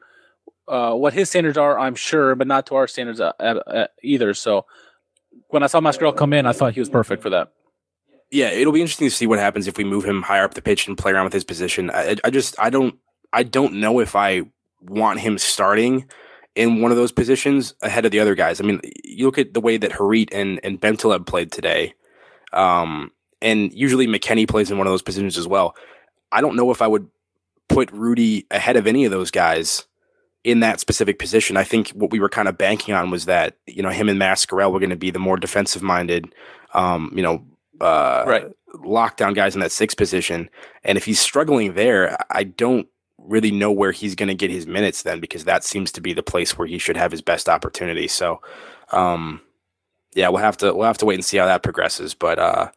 uh, 0.67 0.93
what 0.93 1.13
his 1.13 1.29
standards 1.29 1.57
are, 1.57 1.77
I'm 1.77 1.95
sure, 1.95 2.35
but 2.35 2.47
not 2.47 2.65
to 2.67 2.75
our 2.75 2.87
standards 2.87 3.19
uh, 3.19 3.31
uh, 3.39 3.87
either. 4.01 4.33
So 4.33 4.65
when 5.49 5.63
I 5.63 5.67
saw 5.67 5.79
Mascarell 5.81 6.15
come 6.15 6.33
in, 6.33 6.45
I 6.45 6.53
thought 6.53 6.73
he 6.73 6.79
was 6.79 6.89
perfect 6.89 7.21
for 7.21 7.29
that. 7.31 7.51
yeah, 8.31 8.49
it'll 8.49 8.73
be 8.73 8.81
interesting 8.81 9.07
to 9.07 9.15
see 9.15 9.27
what 9.27 9.39
happens 9.39 9.67
if 9.67 9.77
we 9.77 9.83
move 9.83 10.05
him 10.05 10.23
higher 10.23 10.43
up 10.43 10.55
the 10.55 10.61
pitch 10.61 10.87
and 10.87 10.97
play 10.97 11.11
around 11.11 11.25
with 11.25 11.33
his 11.33 11.43
position. 11.43 11.91
I, 11.91 12.15
I 12.23 12.29
just 12.31 12.55
I 12.59 12.69
don't 12.71 12.95
I 13.31 13.43
don't 13.43 13.75
know 13.75 13.99
if 13.99 14.15
I 14.15 14.41
want 14.81 15.19
him 15.19 15.37
starting 15.37 16.07
in 16.55 16.81
one 16.81 16.91
of 16.91 16.97
those 16.97 17.11
positions 17.11 17.73
ahead 17.81 18.05
of 18.05 18.11
the 18.11 18.19
other 18.19 18.35
guys. 18.35 18.59
I 18.59 18.63
mean, 18.63 18.81
you 19.03 19.25
look 19.25 19.37
at 19.37 19.53
the 19.53 19.61
way 19.61 19.77
that 19.77 19.91
Harit 19.91 20.29
and 20.33 20.59
and 20.63 20.81
Bentaleb 20.81 21.27
played 21.27 21.51
today, 21.51 21.93
um, 22.53 23.11
and 23.41 23.71
usually 23.73 24.07
McKennie 24.07 24.47
plays 24.47 24.71
in 24.71 24.77
one 24.79 24.87
of 24.87 24.93
those 24.93 25.03
positions 25.03 25.37
as 25.37 25.47
well. 25.47 25.75
I 26.31 26.41
don't 26.41 26.55
know 26.55 26.71
if 26.71 26.81
I 26.81 26.87
would 26.87 27.07
put 27.69 27.91
Rudy 27.91 28.47
ahead 28.49 28.77
of 28.77 28.87
any 28.87 29.05
of 29.05 29.11
those 29.11 29.29
guys 29.29 29.85
in 30.43 30.59
that 30.59 30.79
specific 30.79 31.19
position. 31.19 31.55
I 31.57 31.63
think 31.63 31.89
what 31.89 32.11
we 32.11 32.19
were 32.19 32.29
kind 32.29 32.47
of 32.47 32.57
banking 32.57 32.93
on 32.93 33.09
was 33.09 33.25
that 33.25 33.57
you 33.67 33.81
know 33.81 33.89
him 33.89 34.09
and 34.09 34.19
Mascarell 34.19 34.71
were 34.71 34.79
going 34.79 34.89
to 34.89 34.95
be 34.95 35.11
the 35.11 35.19
more 35.19 35.37
defensive 35.37 35.81
minded, 35.81 36.33
um, 36.73 37.11
you 37.15 37.23
know, 37.23 37.45
uh, 37.81 38.23
Right. 38.27 38.45
lockdown 38.75 39.35
guys 39.35 39.55
in 39.55 39.61
that 39.61 39.71
sixth 39.71 39.97
position. 39.97 40.49
And 40.83 40.97
if 40.97 41.05
he's 41.05 41.19
struggling 41.19 41.73
there, 41.73 42.17
I 42.29 42.43
don't 42.43 42.87
really 43.17 43.51
know 43.51 43.71
where 43.71 43.93
he's 43.93 44.15
going 44.15 44.27
to 44.27 44.35
get 44.35 44.51
his 44.51 44.67
minutes 44.67 45.03
then 45.03 45.21
because 45.21 45.45
that 45.45 45.63
seems 45.63 45.91
to 45.93 46.01
be 46.01 46.13
the 46.13 46.23
place 46.23 46.57
where 46.57 46.67
he 46.67 46.77
should 46.77 46.97
have 46.97 47.11
his 47.11 47.21
best 47.21 47.47
opportunity. 47.47 48.07
So, 48.07 48.41
um, 48.91 49.39
yeah, 50.13 50.27
we'll 50.29 50.41
have 50.41 50.57
to 50.57 50.73
we'll 50.73 50.87
have 50.87 50.97
to 50.99 51.05
wait 51.05 51.15
and 51.15 51.25
see 51.25 51.37
how 51.37 51.45
that 51.45 51.63
progresses. 51.63 52.13
But 52.13 52.37
uh, 52.37 52.69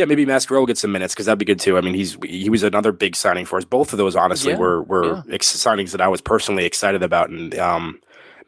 yeah, 0.00 0.04
maybe 0.06 0.26
Mascarell 0.26 0.58
will 0.60 0.66
get 0.66 0.78
some 0.78 0.90
minutes 0.92 1.14
because 1.14 1.26
that'd 1.26 1.38
be 1.38 1.44
good 1.44 1.60
too. 1.60 1.76
I 1.78 1.80
mean, 1.82 1.94
he's 1.94 2.16
he 2.24 2.50
was 2.50 2.62
another 2.62 2.90
big 2.92 3.14
signing 3.14 3.44
for 3.44 3.58
us. 3.58 3.64
Both 3.64 3.92
of 3.92 3.98
those, 3.98 4.16
honestly, 4.16 4.52
Yeah, 4.52 4.58
were 4.58 4.82
were 4.82 5.04
yeah. 5.04 5.22
ex- 5.34 5.56
signings 5.56 5.92
that 5.92 6.00
I 6.00 6.08
was 6.08 6.20
personally 6.20 6.64
excited 6.64 7.02
about, 7.02 7.30
and 7.30 7.56
um, 7.58 8.00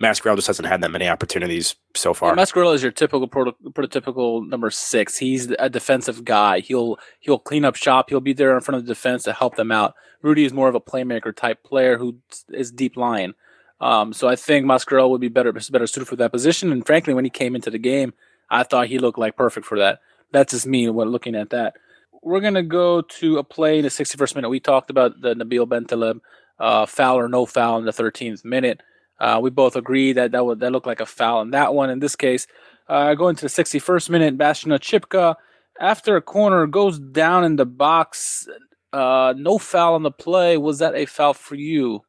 Mascarell 0.02 0.34
just 0.34 0.46
hasn't 0.48 0.66
had 0.66 0.80
that 0.82 0.90
many 0.90 1.08
opportunities 1.08 1.76
so 1.94 2.12
far. 2.14 2.34
Yeah, 2.34 2.42
Mascarell 2.42 2.74
is 2.74 2.82
your 2.82 2.90
typical 2.92 3.28
proto- 3.28 3.54
prototypical 3.70 4.48
number 4.48 4.70
six. 4.70 5.18
He's 5.18 5.50
a 5.58 5.70
defensive 5.70 6.24
guy. 6.24 6.60
He'll 6.60 6.98
he'll 7.20 7.38
clean 7.38 7.64
up 7.64 7.76
shop. 7.76 8.08
He'll 8.10 8.20
be 8.20 8.32
there 8.32 8.54
in 8.54 8.60
front 8.62 8.78
of 8.80 8.86
the 8.86 8.92
defense 8.94 9.22
to 9.24 9.32
help 9.32 9.56
them 9.56 9.70
out. 9.70 9.94
Rudy 10.22 10.44
is 10.44 10.52
more 10.52 10.68
of 10.68 10.74
a 10.74 10.80
playmaker 10.80 11.34
type 11.34 11.62
player 11.64 11.98
who 11.98 12.16
is 12.50 12.70
deep 12.72 12.96
lying. 12.96 13.34
Um, 13.80 14.12
so 14.12 14.28
I 14.28 14.36
think 14.36 14.64
Mascarell 14.64 15.10
would 15.10 15.20
be 15.20 15.28
better 15.28 15.52
better 15.52 15.86
suited 15.86 16.06
for 16.06 16.16
that 16.16 16.30
position. 16.32 16.70
And 16.72 16.86
frankly, 16.86 17.14
when 17.14 17.24
he 17.24 17.30
came 17.30 17.54
into 17.56 17.70
the 17.70 17.78
game, 17.78 18.14
I 18.48 18.62
thought 18.62 18.86
he 18.86 18.98
looked 18.98 19.18
like 19.18 19.36
perfect 19.36 19.66
for 19.66 19.78
that. 19.78 19.98
That's 20.32 20.52
just 20.52 20.66
me 20.66 20.88
when 20.88 21.08
looking 21.08 21.34
at 21.34 21.50
that. 21.50 21.74
We're 22.22 22.40
gonna 22.40 22.62
go 22.62 23.02
to 23.02 23.38
a 23.38 23.44
play 23.44 23.78
in 23.78 23.84
the 23.84 23.90
61st 23.90 24.36
minute. 24.36 24.48
We 24.48 24.60
talked 24.60 24.90
about 24.90 25.20
the 25.20 25.34
Nabil 25.34 25.66
Bentaleb 25.66 26.20
uh, 26.58 26.86
foul 26.86 27.18
or 27.18 27.28
no 27.28 27.46
foul 27.46 27.78
in 27.78 27.84
the 27.84 27.92
13th 27.92 28.44
minute. 28.44 28.80
Uh, 29.18 29.38
we 29.42 29.50
both 29.50 29.76
agree 29.76 30.12
that 30.12 30.32
that 30.32 30.44
would 30.44 30.60
that 30.60 30.72
looked 30.72 30.86
like 30.86 31.00
a 31.00 31.06
foul 31.06 31.42
in 31.42 31.50
that 31.50 31.74
one. 31.74 31.90
In 31.90 32.00
this 32.00 32.16
case, 32.16 32.46
uh, 32.88 33.14
going 33.14 33.36
to 33.36 33.42
the 33.42 33.48
61st 33.48 34.10
minute, 34.10 34.38
Bastian 34.38 34.72
Oczipka, 34.72 35.36
after 35.80 36.16
a 36.16 36.22
corner, 36.22 36.66
goes 36.66 36.98
down 36.98 37.44
in 37.44 37.56
the 37.56 37.66
box. 37.66 38.48
Uh, 38.92 39.32
no 39.36 39.58
foul 39.58 39.94
on 39.94 40.02
the 40.02 40.10
play. 40.10 40.56
Was 40.56 40.78
that 40.80 40.94
a 40.94 41.06
foul 41.06 41.34
for 41.34 41.54
you? 41.54 42.02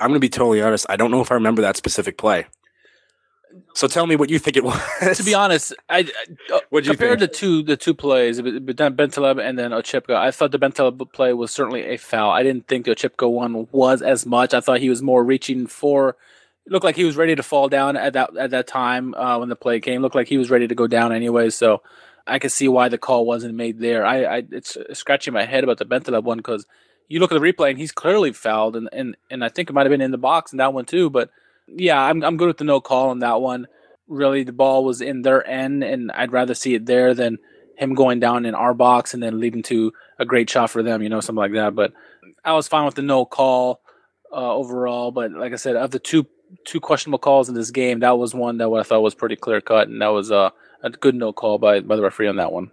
I'm 0.00 0.08
going 0.08 0.14
to 0.14 0.20
be 0.20 0.28
totally 0.28 0.60
honest. 0.60 0.86
I 0.88 0.96
don't 0.96 1.10
know 1.10 1.20
if 1.20 1.30
I 1.30 1.34
remember 1.34 1.62
that 1.62 1.76
specific 1.76 2.18
play. 2.18 2.46
So 3.74 3.88
tell 3.88 4.06
me 4.06 4.16
what 4.16 4.30
you 4.30 4.38
think 4.38 4.56
it 4.56 4.64
was. 4.64 5.16
To 5.16 5.24
be 5.24 5.34
honest, 5.34 5.74
I, 5.88 6.08
I 6.50 6.54
uh, 6.54 6.60
compared 6.82 7.18
think? 7.18 7.20
the 7.20 7.28
two 7.28 7.62
the 7.62 7.76
two 7.76 7.94
plays, 7.94 8.40
but 8.40 8.64
but 8.64 8.76
then 8.76 8.96
Bentaleb 8.96 9.40
and 9.40 9.58
then 9.58 9.72
Oczipka, 9.72 10.14
I 10.14 10.30
thought 10.30 10.52
the 10.52 10.58
Bentaleb 10.58 11.12
play 11.12 11.32
was 11.32 11.50
certainly 11.50 11.82
a 11.82 11.96
foul. 11.96 12.30
I 12.30 12.42
didn't 12.42 12.66
think 12.68 12.84
the 12.84 12.92
Oczipka 12.94 13.30
one 13.30 13.68
was 13.72 14.02
as 14.02 14.26
much. 14.26 14.54
I 14.54 14.60
thought 14.60 14.80
he 14.80 14.88
was 14.88 15.02
more 15.02 15.24
reaching 15.24 15.66
for. 15.66 16.16
Looked 16.66 16.84
like 16.84 16.96
he 16.96 17.04
was 17.04 17.16
ready 17.16 17.34
to 17.34 17.42
fall 17.42 17.68
down 17.68 17.96
at 17.96 18.14
that 18.14 18.36
at 18.36 18.50
that 18.50 18.66
time 18.66 19.14
uh, 19.14 19.38
when 19.38 19.48
the 19.48 19.56
play 19.56 19.80
came. 19.80 20.02
Looked 20.02 20.14
like 20.14 20.28
he 20.28 20.38
was 20.38 20.50
ready 20.50 20.66
to 20.66 20.74
go 20.74 20.86
down 20.86 21.12
anyway. 21.12 21.50
So 21.50 21.82
I 22.26 22.38
could 22.38 22.52
see 22.52 22.68
why 22.68 22.88
the 22.88 22.98
call 22.98 23.26
wasn't 23.26 23.54
made 23.54 23.80
there. 23.80 24.06
I, 24.06 24.24
I 24.24 24.42
it's 24.50 24.76
scratching 24.92 25.34
my 25.34 25.44
head 25.44 25.64
about 25.64 25.78
the 25.78 25.84
Bentaleb 25.84 26.24
one 26.24 26.38
because 26.38 26.66
you 27.08 27.20
look 27.20 27.32
at 27.32 27.40
the 27.40 27.52
replay 27.52 27.70
and 27.70 27.78
he's 27.78 27.92
clearly 27.92 28.32
fouled, 28.32 28.76
and 28.76 28.88
and, 28.92 29.16
and 29.30 29.44
I 29.44 29.48
think 29.48 29.68
it 29.68 29.72
might 29.72 29.86
have 29.86 29.90
been 29.90 30.00
in 30.00 30.10
the 30.10 30.18
box 30.18 30.52
in 30.52 30.58
that 30.58 30.72
one 30.72 30.86
too. 30.86 31.10
But 31.10 31.30
yeah, 31.66 32.00
I'm 32.00 32.22
I'm 32.22 32.36
good 32.36 32.48
with 32.48 32.58
the 32.58 32.64
no 32.64 32.80
call 32.80 33.10
on 33.10 33.20
that 33.20 33.40
one. 33.40 33.66
really 34.06 34.44
the 34.44 34.52
ball 34.52 34.84
was 34.84 35.00
in 35.00 35.22
their 35.22 35.46
end, 35.46 35.82
and 35.82 36.10
I'd 36.12 36.32
rather 36.32 36.54
see 36.54 36.74
it 36.74 36.86
there 36.86 37.14
than 37.14 37.38
him 37.76 37.94
going 37.94 38.20
down 38.20 38.46
in 38.46 38.54
our 38.54 38.74
box 38.74 39.14
and 39.14 39.22
then 39.22 39.40
leading 39.40 39.62
to 39.64 39.92
a 40.18 40.24
great 40.24 40.48
shot 40.48 40.70
for 40.70 40.82
them, 40.82 41.02
you 41.02 41.08
know, 41.08 41.20
something 41.20 41.40
like 41.40 41.52
that. 41.52 41.74
But 41.74 41.92
I 42.44 42.52
was 42.52 42.68
fine 42.68 42.84
with 42.84 42.94
the 42.94 43.02
no 43.02 43.24
call 43.24 43.80
uh, 44.30 44.54
overall. 44.54 45.10
But 45.10 45.32
like 45.32 45.52
I 45.52 45.56
said, 45.56 45.76
of 45.76 45.90
the 45.90 45.98
two 45.98 46.26
two 46.64 46.80
questionable 46.80 47.18
calls 47.18 47.48
in 47.48 47.54
this 47.54 47.70
game, 47.70 48.00
that 48.00 48.18
was 48.18 48.34
one 48.34 48.58
that 48.58 48.68
I 48.68 48.82
thought 48.82 49.00
was 49.00 49.14
pretty 49.14 49.36
clear 49.36 49.60
cut, 49.60 49.88
and 49.88 50.00
that 50.02 50.08
was 50.08 50.30
uh, 50.30 50.50
a 50.82 50.90
good 50.90 51.14
no 51.14 51.32
call 51.32 51.58
by 51.58 51.80
by 51.80 51.96
the 51.96 52.02
referee 52.02 52.28
on 52.28 52.36
that 52.36 52.52
one. 52.52 52.70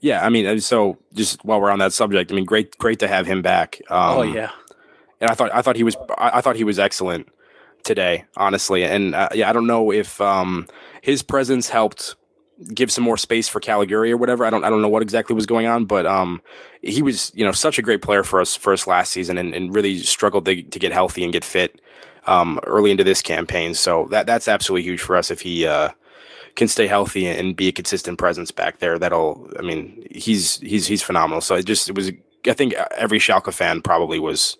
Yeah, 0.00 0.24
I 0.24 0.28
mean, 0.28 0.60
so 0.60 0.98
just 1.14 1.44
while 1.44 1.60
we're 1.60 1.70
on 1.70 1.78
that 1.78 1.92
subject, 1.92 2.30
I 2.30 2.34
mean, 2.34 2.44
great, 2.44 2.76
great 2.78 2.98
to 3.00 3.08
have 3.08 3.26
him 3.26 3.40
back. 3.40 3.80
Um, 3.88 4.18
oh 4.18 4.22
yeah, 4.22 4.50
and 5.20 5.30
I 5.30 5.34
thought 5.34 5.50
I 5.54 5.62
thought 5.62 5.76
he 5.76 5.84
was 5.84 5.96
I, 6.18 6.38
I 6.38 6.40
thought 6.40 6.56
he 6.56 6.64
was 6.64 6.78
excellent 6.78 7.28
today, 7.84 8.24
honestly. 8.36 8.84
And 8.84 9.14
uh, 9.14 9.28
yeah, 9.34 9.48
I 9.48 9.52
don't 9.52 9.66
know 9.66 9.92
if 9.92 10.20
um, 10.20 10.66
his 11.02 11.22
presence 11.22 11.68
helped 11.68 12.16
give 12.74 12.90
some 12.90 13.04
more 13.04 13.16
space 13.16 13.48
for 13.48 13.60
Caligiuri 13.60 14.10
or 14.10 14.16
whatever. 14.16 14.44
I 14.44 14.50
don't 14.50 14.64
I 14.64 14.70
don't 14.70 14.82
know 14.82 14.88
what 14.88 15.02
exactly 15.02 15.34
was 15.34 15.46
going 15.46 15.66
on, 15.66 15.86
but 15.86 16.06
um, 16.06 16.42
he 16.82 17.02
was 17.02 17.32
you 17.34 17.44
know 17.44 17.52
such 17.52 17.78
a 17.78 17.82
great 17.82 18.02
player 18.02 18.22
for 18.22 18.40
us 18.40 18.56
for 18.56 18.72
us 18.72 18.86
last 18.86 19.12
season, 19.12 19.38
and, 19.38 19.54
and 19.54 19.74
really 19.74 19.98
struggled 19.98 20.44
to, 20.46 20.62
to 20.62 20.78
get 20.78 20.92
healthy 20.92 21.24
and 21.24 21.32
get 21.32 21.44
fit 21.44 21.80
um, 22.26 22.60
early 22.64 22.90
into 22.90 23.04
this 23.04 23.22
campaign. 23.22 23.74
So 23.74 24.06
that 24.10 24.26
that's 24.26 24.48
absolutely 24.48 24.82
huge 24.82 25.00
for 25.00 25.16
us 25.16 25.30
if 25.30 25.40
he 25.40 25.66
uh, 25.66 25.90
can 26.56 26.68
stay 26.68 26.86
healthy 26.86 27.26
and 27.26 27.56
be 27.56 27.68
a 27.68 27.72
consistent 27.72 28.18
presence 28.18 28.50
back 28.50 28.78
there. 28.78 28.98
That'll 28.98 29.50
I 29.58 29.62
mean 29.62 30.06
he's 30.10 30.58
he's 30.60 30.86
he's 30.86 31.02
phenomenal. 31.02 31.40
So 31.40 31.54
it 31.54 31.64
just 31.64 31.88
it 31.88 31.94
was 31.94 32.10
I 32.46 32.52
think 32.52 32.74
every 32.96 33.18
Schalke 33.18 33.52
fan 33.52 33.82
probably 33.82 34.18
was 34.18 34.56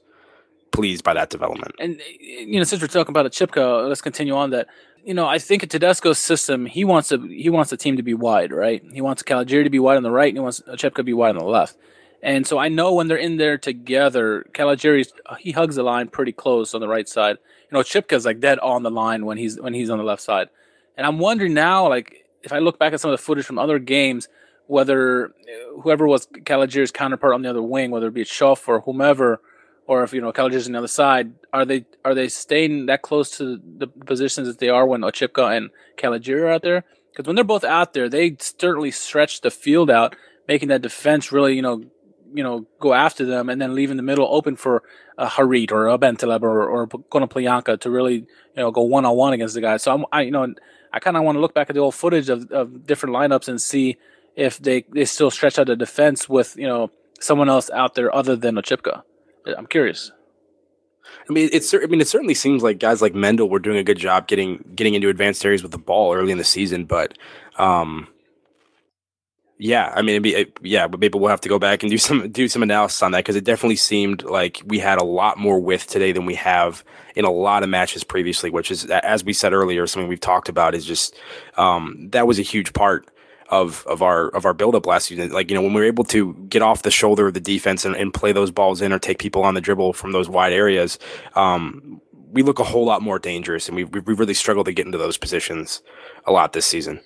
pleased 0.72 1.04
by 1.04 1.14
that 1.14 1.30
development. 1.30 1.74
And 1.78 2.00
you 2.20 2.58
know, 2.58 2.64
since 2.64 2.82
we're 2.82 2.88
talking 2.88 3.12
about 3.12 3.26
Oczipka, 3.26 3.88
let's 3.88 4.00
continue 4.00 4.34
on 4.34 4.50
that. 4.50 4.68
You 5.04 5.14
know, 5.14 5.26
I 5.26 5.38
think 5.38 5.62
in 5.62 5.68
Tedesco's 5.68 6.18
system, 6.18 6.66
he 6.66 6.84
wants 6.84 7.12
a 7.12 7.18
he 7.18 7.48
wants 7.48 7.70
the 7.70 7.76
team 7.76 7.96
to 7.96 8.02
be 8.02 8.14
wide, 8.14 8.52
right? 8.52 8.82
He 8.92 9.00
wants 9.00 9.22
Caligiuri 9.22 9.64
to 9.64 9.70
be 9.70 9.78
wide 9.78 9.96
on 9.96 10.02
the 10.02 10.10
right, 10.10 10.28
and 10.28 10.36
he 10.36 10.40
wants 10.40 10.60
Oczipka 10.68 10.96
to 10.96 11.04
be 11.04 11.12
wide 11.12 11.36
on 11.36 11.38
the 11.38 11.44
left. 11.44 11.76
And 12.22 12.46
so 12.46 12.58
I 12.58 12.68
know 12.68 12.92
when 12.92 13.08
they're 13.08 13.16
in 13.16 13.36
there 13.36 13.56
together, 13.56 14.46
Caligiuri 14.52 15.06
he 15.38 15.52
hugs 15.52 15.76
the 15.76 15.82
line 15.82 16.08
pretty 16.08 16.32
close 16.32 16.74
on 16.74 16.80
the 16.80 16.88
right 16.88 17.08
side. 17.08 17.38
You 17.70 17.76
know, 17.78 17.82
Oczipka's 17.82 18.24
like 18.24 18.40
dead 18.40 18.58
on 18.58 18.82
the 18.82 18.90
line 18.90 19.26
when 19.26 19.38
he's 19.38 19.60
when 19.60 19.74
he's 19.74 19.90
on 19.90 19.98
the 19.98 20.04
left 20.04 20.22
side. 20.22 20.48
And 20.96 21.06
I'm 21.06 21.18
wondering 21.18 21.54
now, 21.54 21.88
like 21.88 22.26
if 22.42 22.52
I 22.52 22.58
look 22.58 22.78
back 22.78 22.92
at 22.92 23.00
some 23.00 23.10
of 23.10 23.18
the 23.18 23.22
footage 23.22 23.44
from 23.44 23.58
other 23.58 23.78
games, 23.78 24.28
whether 24.66 25.32
whoever 25.82 26.06
was 26.06 26.26
Caligiuri's 26.26 26.90
counterpart 26.90 27.34
on 27.34 27.42
the 27.42 27.50
other 27.50 27.62
wing, 27.62 27.90
whether 27.90 28.08
it 28.08 28.14
be 28.14 28.24
Schöpf 28.24 28.66
or 28.66 28.80
whomever, 28.80 29.40
or 29.86 30.02
if 30.02 30.12
you 30.12 30.20
know 30.20 30.32
Caligiuri's 30.32 30.66
on 30.66 30.72
the 30.72 30.78
other 30.78 30.88
side, 30.88 31.32
are 31.52 31.64
they 31.64 31.84
are 32.04 32.14
they 32.14 32.28
staying 32.28 32.86
that 32.86 33.02
close 33.02 33.36
to 33.38 33.60
the 33.78 33.86
positions 33.86 34.48
that 34.48 34.58
they 34.58 34.68
are 34.68 34.86
when 34.86 35.02
Oczipka 35.02 35.56
and 35.56 35.70
Caligiuri 35.96 36.42
are 36.42 36.48
out 36.48 36.62
there? 36.62 36.84
Because 37.10 37.26
when 37.26 37.36
they're 37.36 37.44
both 37.44 37.64
out 37.64 37.94
there, 37.94 38.08
they 38.08 38.36
certainly 38.38 38.90
stretch 38.90 39.40
the 39.40 39.50
field 39.50 39.90
out, 39.90 40.16
making 40.48 40.68
that 40.68 40.82
defense 40.82 41.32
really 41.32 41.54
you 41.54 41.62
know 41.62 41.84
you 42.34 42.42
know 42.42 42.66
go 42.80 42.94
after 42.94 43.24
them, 43.24 43.48
and 43.48 43.60
then 43.60 43.74
leaving 43.74 43.96
the 43.96 44.02
middle 44.02 44.26
open 44.30 44.56
for 44.56 44.82
a 45.16 45.26
Harit 45.26 45.70
or 45.70 45.88
a 45.88 45.98
Bentaleb 45.98 46.42
or 46.42 46.68
or 46.68 46.86
Konoplyanka 46.88 47.80
to 47.80 47.90
really 47.90 48.14
you 48.14 48.26
know 48.56 48.70
go 48.70 48.82
one 48.82 49.04
on 49.04 49.16
one 49.16 49.32
against 49.32 49.54
the 49.54 49.60
guys. 49.60 49.82
So 49.82 49.94
I'm 49.94 50.04
I 50.12 50.22
you 50.22 50.32
know 50.32 50.54
I 50.92 50.98
kind 50.98 51.16
of 51.16 51.22
want 51.22 51.36
to 51.36 51.40
look 51.40 51.54
back 51.54 51.70
at 51.70 51.74
the 51.74 51.80
old 51.80 51.94
footage 51.94 52.28
of, 52.28 52.50
of 52.50 52.86
different 52.86 53.14
lineups 53.14 53.48
and 53.48 53.60
see 53.60 53.98
if 54.34 54.58
they 54.58 54.84
they 54.92 55.04
still 55.04 55.30
stretch 55.30 55.58
out 55.58 55.68
the 55.68 55.76
defense 55.76 56.28
with 56.28 56.56
you 56.56 56.66
know 56.66 56.90
someone 57.20 57.48
else 57.48 57.70
out 57.70 57.94
there 57.94 58.14
other 58.14 58.34
than 58.34 58.56
Oczipka. 58.56 59.02
I'm 59.46 59.66
curious. 59.66 60.10
I 61.28 61.32
mean, 61.32 61.48
it's. 61.52 61.72
I 61.72 61.86
mean, 61.86 62.00
it 62.00 62.08
certainly 62.08 62.34
seems 62.34 62.62
like 62.62 62.78
guys 62.78 63.00
like 63.00 63.12
Mendyl 63.12 63.48
were 63.48 63.58
doing 63.58 63.78
a 63.78 63.84
good 63.84 63.98
job 63.98 64.26
getting 64.26 64.64
getting 64.74 64.94
into 64.94 65.08
advanced 65.08 65.44
areas 65.44 65.62
with 65.62 65.72
the 65.72 65.78
ball 65.78 66.14
early 66.14 66.32
in 66.32 66.38
the 66.38 66.44
season, 66.44 66.84
but, 66.84 67.16
um, 67.58 68.08
yeah, 69.58 69.92
I 69.94 70.02
mean, 70.02 70.20
be, 70.20 70.46
yeah, 70.62 70.86
but 70.86 71.00
maybe 71.00 71.18
we'll 71.18 71.30
have 71.30 71.40
to 71.42 71.48
go 71.48 71.58
back 71.58 71.82
and 71.82 71.90
do 71.90 71.98
some 71.98 72.30
do 72.30 72.48
some 72.48 72.62
analysis 72.62 73.02
on 73.02 73.12
that 73.12 73.18
because 73.18 73.36
it 73.36 73.44
definitely 73.44 73.76
seemed 73.76 74.22
like 74.24 74.62
we 74.66 74.78
had 74.78 75.00
a 75.00 75.04
lot 75.04 75.38
more 75.38 75.58
width 75.58 75.86
today 75.86 76.12
than 76.12 76.26
we 76.26 76.34
have 76.34 76.84
in 77.14 77.24
a 77.24 77.30
lot 77.30 77.62
of 77.62 77.68
matches 77.68 78.04
previously. 78.04 78.50
Which 78.50 78.70
is, 78.70 78.84
as 78.86 79.24
we 79.24 79.32
said 79.32 79.52
earlier, 79.52 79.86
something 79.86 80.08
we've 80.08 80.20
talked 80.20 80.48
about 80.48 80.74
is 80.74 80.84
just 80.84 81.14
um, 81.56 82.08
that 82.10 82.26
was 82.26 82.38
a 82.38 82.42
huge 82.42 82.72
part 82.72 83.08
of 83.48 83.86
of 83.86 84.02
our 84.02 84.28
of 84.28 84.44
our 84.44 84.54
buildup 84.54 84.86
last 84.86 85.06
season. 85.06 85.30
Like 85.30 85.50
you 85.50 85.56
know 85.56 85.62
when 85.62 85.72
we 85.72 85.80
were 85.80 85.86
able 85.86 86.04
to 86.04 86.34
get 86.48 86.62
off 86.62 86.82
the 86.82 86.90
shoulder 86.90 87.28
of 87.28 87.34
the 87.34 87.40
defense 87.40 87.84
and, 87.84 87.96
and 87.96 88.12
play 88.12 88.32
those 88.32 88.50
balls 88.50 88.82
in 88.82 88.92
or 88.92 88.98
take 88.98 89.18
people 89.18 89.42
on 89.42 89.54
the 89.54 89.60
dribble 89.60 89.92
from 89.92 90.12
those 90.12 90.28
wide 90.28 90.52
areas, 90.52 90.98
um, 91.34 92.00
we 92.32 92.42
look 92.42 92.58
a 92.58 92.64
whole 92.64 92.84
lot 92.84 93.02
more 93.02 93.18
dangerous, 93.18 93.68
and 93.68 93.76
we 93.76 93.84
we 93.84 94.14
really 94.14 94.34
struggled 94.34 94.66
to 94.66 94.72
get 94.72 94.86
into 94.86 94.98
those 94.98 95.16
positions 95.16 95.82
a 96.24 96.32
lot 96.32 96.52
this 96.52 96.66
season. 96.66 97.00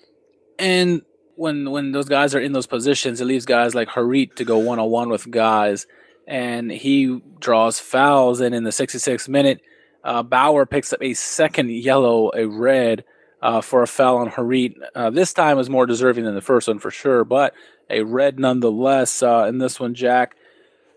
And 0.59 1.03
when 1.37 1.71
when 1.71 1.93
those 1.93 2.09
guys 2.09 2.35
are 2.35 2.41
in 2.41 2.53
those 2.53 2.67
positions, 2.67 3.21
it 3.21 3.25
leaves 3.25 3.47
guys 3.47 3.75
like 3.75 3.89
Harit 3.89 4.35
to 4.37 4.45
go 4.45 4.59
one 4.59 4.79
on 4.79 4.91
one 4.91 5.09
with 5.09 5.31
guys, 5.31 5.87
and 6.27 6.71
he 6.71 7.21
draws 7.39 7.79
fouls. 7.79 8.41
And 8.41 8.55
in 8.55 8.65
the 8.65 8.71
66th 8.71 9.29
minute, 9.29 9.61
uh, 10.05 10.23
Bauer 10.23 10.67
picks 10.67 10.93
up 10.93 11.03
a 11.03 11.15
second 11.15 11.71
yellow, 11.71 12.31
a 12.35 12.47
red 12.47 13.05
uh, 13.43 13.61
for 13.61 13.83
a 13.83 13.87
foul 13.87 14.19
on 14.19 14.31
Harit. 14.31 14.75
Uh, 14.95 15.11
this 15.11 15.33
time 15.33 15.57
was 15.57 15.71
more 15.71 15.87
deserving 15.87 16.25
than 16.25 16.35
the 16.35 16.41
first 16.41 16.69
one 16.69 16.79
for 16.79 16.91
sure, 16.91 17.25
but 17.25 17.55
a 17.89 18.03
red 18.03 18.39
nonetheless. 18.39 19.23
Uh, 19.23 19.47
in 19.49 19.59
this 19.59 19.81
one, 19.81 19.95
Jack, 19.95 20.37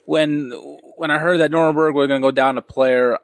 when 0.06 0.52
when 0.98 1.12
I 1.12 1.20
heard 1.20 1.40
that 1.40 1.52
Nuremberg 1.52 1.96
were 1.96 2.08
going 2.08 2.22
to 2.22 2.26
go 2.26 2.32
down 2.32 2.58
a 2.58 2.62
player, 2.62 3.18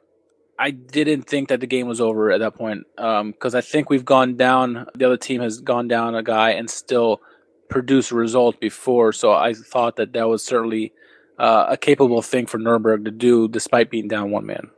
I 0.58 0.70
didn't 0.70 1.22
think 1.22 1.48
that 1.48 1.60
the 1.60 1.66
game 1.66 1.86
was 1.86 2.00
over 2.00 2.30
at 2.30 2.40
that 2.40 2.54
point 2.54 2.86
because 2.96 3.54
um, 3.54 3.58
I 3.58 3.60
think 3.60 3.90
we've 3.90 4.04
gone 4.04 4.36
down. 4.36 4.86
The 4.94 5.06
other 5.06 5.16
team 5.16 5.40
has 5.40 5.60
gone 5.60 5.88
down 5.88 6.14
a 6.14 6.22
guy 6.22 6.50
and 6.50 6.68
still 6.68 7.20
produced 7.68 8.10
a 8.10 8.16
result 8.16 8.60
before, 8.60 9.12
so 9.12 9.32
I 9.32 9.54
thought 9.54 9.96
that 9.96 10.12
that 10.14 10.28
was 10.28 10.44
certainly 10.44 10.92
uh, 11.38 11.66
a 11.70 11.76
capable 11.76 12.20
thing 12.20 12.46
for 12.46 12.58
Nuremberg 12.58 13.04
to 13.04 13.10
do, 13.10 13.48
despite 13.48 13.90
being 13.90 14.08
down 14.08 14.30
one 14.30 14.46
man. 14.46 14.70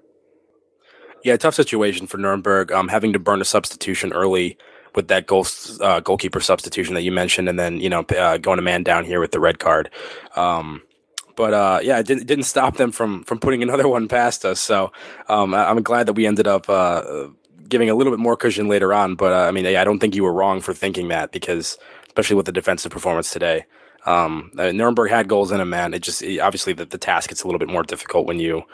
Yeah, 1.25 1.37
tough 1.37 1.55
situation 1.55 2.07
for 2.07 2.18
Nuremberg. 2.18 2.73
Um, 2.73 2.89
having 2.89 3.12
to 3.12 3.18
burn 3.18 3.41
a 3.41 3.45
substitution 3.45 4.12
early 4.12 4.59
with 4.95 5.09
that 5.09 5.27
goal 5.27 5.47
uh, 5.81 6.01
goalkeeper 6.01 6.41
substitution 6.41 6.95
that 6.95 7.03
you 7.03 7.12
mentioned, 7.12 7.49
and 7.49 7.59
then 7.59 7.81
you 7.81 7.89
know 7.89 8.01
uh, 8.16 8.39
going 8.39 8.59
a 8.59 8.62
man 8.62 8.83
down 8.83 9.05
here 9.05 9.20
with 9.20 9.31
the 9.31 9.41
red 9.41 9.59
card. 9.59 9.91
Um, 10.37 10.83
but 11.37 11.55
uh, 11.55 11.81
yeah, 11.83 11.99
it 11.99 12.07
didn't, 12.07 12.27
didn't 12.27 12.45
stop 12.45 12.77
them 12.77 12.93
from 12.93 13.25
from 13.25 13.39
putting 13.39 13.62
another 13.68 13.89
one 13.89 14.09
past 14.09 14.45
us. 14.45 14.61
So 14.61 14.93
um, 15.29 15.55
I, 15.55 15.70
am 15.70 15.83
glad 15.83 16.07
that 16.07 16.14
we 16.14 16.27
ended 16.27 16.47
up 16.47 16.68
uh, 16.68 17.29
giving 17.68 17.89
a 17.89 17.95
little 17.95 18.12
bit 18.12 18.20
more 18.20 18.37
cushion 18.37 18.68
later 18.68 18.93
on. 18.93 19.14
But 19.14 19.33
uh, 19.33 19.49
I 19.49 19.51
mean, 19.51 19.66
I 19.66 19.85
don't 19.85 19.99
think 19.99 20.14
you 20.14 20.25
were 20.25 20.33
wrong 20.33 20.61
for 20.61 20.75
thinking 20.75 21.09
that 21.09 21.33
because 21.33 21.79
especially 22.07 22.37
with 22.37 22.47
the 22.47 22.53
defensive 22.53 22.93
performance 22.93 23.31
today. 23.31 23.64
Um, 24.05 24.51
uh, 24.59 24.73
Nuremberg 24.73 25.11
had 25.11 25.29
goals 25.29 25.53
in 25.53 25.61
a 25.61 25.64
man. 25.64 25.95
It 25.95 26.03
just 26.03 26.25
obviously 26.43 26.73
the, 26.73 26.85
the 26.85 26.99
task 26.99 27.29
gets 27.29 27.45
a 27.45 27.47
little 27.47 27.61
bit 27.61 27.68
more 27.68 27.85
difficult 27.85 28.27
when 28.27 28.41
you 28.41 28.64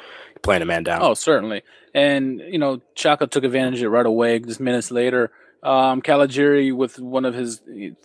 playing 0.43 0.62
a 0.62 0.66
man 0.66 0.82
down. 0.82 1.03
Oh, 1.03 1.14
certainly. 1.14 1.62
And 1.95 2.41
you 2.41 2.59
know, 2.59 2.80
Schalke 2.97 3.30
took 3.30 3.45
advantage 3.45 3.80
of 3.80 3.86
it 3.86 3.89
right 3.89 4.07
away. 4.07 4.39
Just 4.39 4.61
minutes 4.61 4.91
later, 4.91 5.30
um, 5.62 6.03
Caligiuri 6.03 6.74
with 6.74 6.99
one 6.99 7.24
of 7.24 7.34
his 7.34 7.61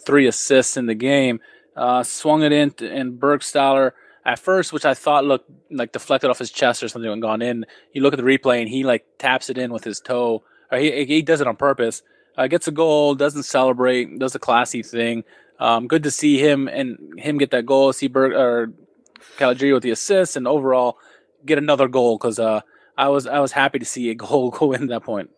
three 0.06 0.28
assists 0.28 0.78
in 0.78 0.86
the 0.86 0.96
game 0.96 1.40
uh, 1.76 2.04
swung 2.04 2.44
it 2.44 2.52
in, 2.52 2.74
and 2.82 3.20
Burgstaller 3.20 3.92
at 4.26 4.40
first, 4.40 4.72
which 4.72 4.86
I 4.86 4.94
thought 4.94 5.26
looked 5.26 5.50
like 5.70 5.92
deflected 5.92 6.30
off 6.30 6.40
his 6.40 6.52
chest 6.52 6.82
or 6.84 6.88
something 6.88 7.12
and 7.12 7.22
gone 7.22 7.42
in. 7.42 7.66
You 7.92 8.02
look 8.02 8.14
at 8.14 8.18
the 8.18 8.24
replay 8.24 8.60
and 8.60 8.70
he 8.70 8.84
like 8.84 9.06
taps 9.18 9.50
it 9.50 9.58
in 9.58 9.72
with 9.74 9.84
his 9.84 10.00
toe. 10.00 10.44
Or 10.72 10.78
he 10.78 11.06
he 11.06 11.22
does 11.22 11.42
it 11.42 11.48
on 11.48 11.56
purpose. 11.56 12.02
Uh, 12.38 12.48
gets 12.48 12.68
a 12.68 12.72
goal, 12.72 13.14
doesn't 13.16 13.44
celebrate, 13.44 14.18
does 14.18 14.34
a 14.34 14.40
classy 14.40 14.82
thing. 14.82 15.24
Um, 15.60 15.88
good 15.88 16.04
to 16.04 16.12
see 16.12 16.40
him 16.40 16.68
and 16.68 17.20
him 17.20 17.38
get 17.38 17.52
that 17.52 17.66
goal. 17.66 17.94
See 17.94 18.08
Berg 18.08 18.34
or 18.34 18.74
Caligiuri 19.38 19.74
with 19.74 19.84
the 19.84 19.92
assist, 19.92 20.36
and 20.36 20.48
overall 20.48 20.98
get 21.46 21.58
another 21.58 21.88
goal 21.88 22.18
because 22.18 22.40
uh, 22.40 22.62
I 22.98 23.10
was 23.10 23.28
I 23.28 23.40
was 23.40 23.52
happy 23.52 23.80
to 23.80 23.86
see 23.86 24.10
a 24.10 24.16
goal 24.16 24.52
go 24.52 24.72
in 24.74 24.84
at 24.84 24.90
that 24.90 25.04
point. 25.04 25.30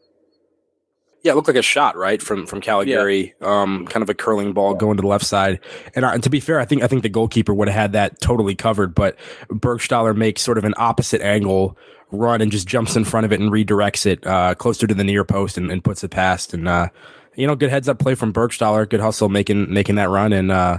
Yeah, 1.24 1.32
it 1.32 1.36
looked 1.36 1.48
like 1.48 1.58
a 1.58 1.64
shot, 1.64 1.98
right, 1.98 2.22
from 2.22 2.46
from 2.46 2.62
Caligiuri. 2.62 3.34
Yeah. 3.42 3.62
Um, 3.62 3.88
kind 3.88 4.04
of 4.04 4.10
a 4.10 4.14
curling 4.14 4.54
ball 4.54 4.76
going 4.76 4.98
to 4.98 5.02
the 5.02 5.08
left 5.08 5.26
side. 5.26 5.60
And, 5.96 6.06
uh, 6.06 6.10
and 6.10 6.22
to 6.22 6.30
be 6.30 6.40
fair, 6.40 6.60
I 6.60 6.66
think 6.66 6.84
I 6.84 6.88
think 6.88 7.02
the 7.02 7.10
goalkeeper 7.10 7.52
would 7.52 7.68
have 7.68 7.76
had 7.76 7.94
that 7.94 8.22
totally 8.22 8.54
covered. 8.54 8.94
But 8.94 9.18
Burgstaller 9.50 10.16
makes 10.16 10.44
sort 10.44 10.60
of 10.60 10.66
an 10.66 10.76
opposite 10.78 11.22
angle 11.22 11.78
run 12.12 12.42
and 12.42 12.52
just 12.52 12.68
jumps 12.68 12.96
in 12.96 13.06
front 13.06 13.26
of 13.26 13.34
it 13.34 13.40
and 13.40 13.52
redirects 13.52 14.06
it 14.06 14.26
uh, 14.28 14.54
closer 14.54 14.86
to 14.86 14.94
the 14.94 15.04
near 15.04 15.24
post 15.24 15.58
and, 15.58 15.72
and 15.72 15.84
puts 15.84 16.04
it 16.04 16.12
past. 16.12 16.54
And 16.54 16.68
uh, 16.68 16.90
you 17.36 17.48
know, 17.48 17.56
good 17.56 17.72
heads 17.72 17.90
up 17.90 17.98
play 17.98 18.14
from 18.14 18.32
Burgstaller, 18.32 18.88
good 18.88 19.00
hustle 19.00 19.30
making 19.30 19.74
making 19.74 19.96
that 19.96 20.10
run, 20.10 20.32
and 20.32 20.52
uh, 20.52 20.78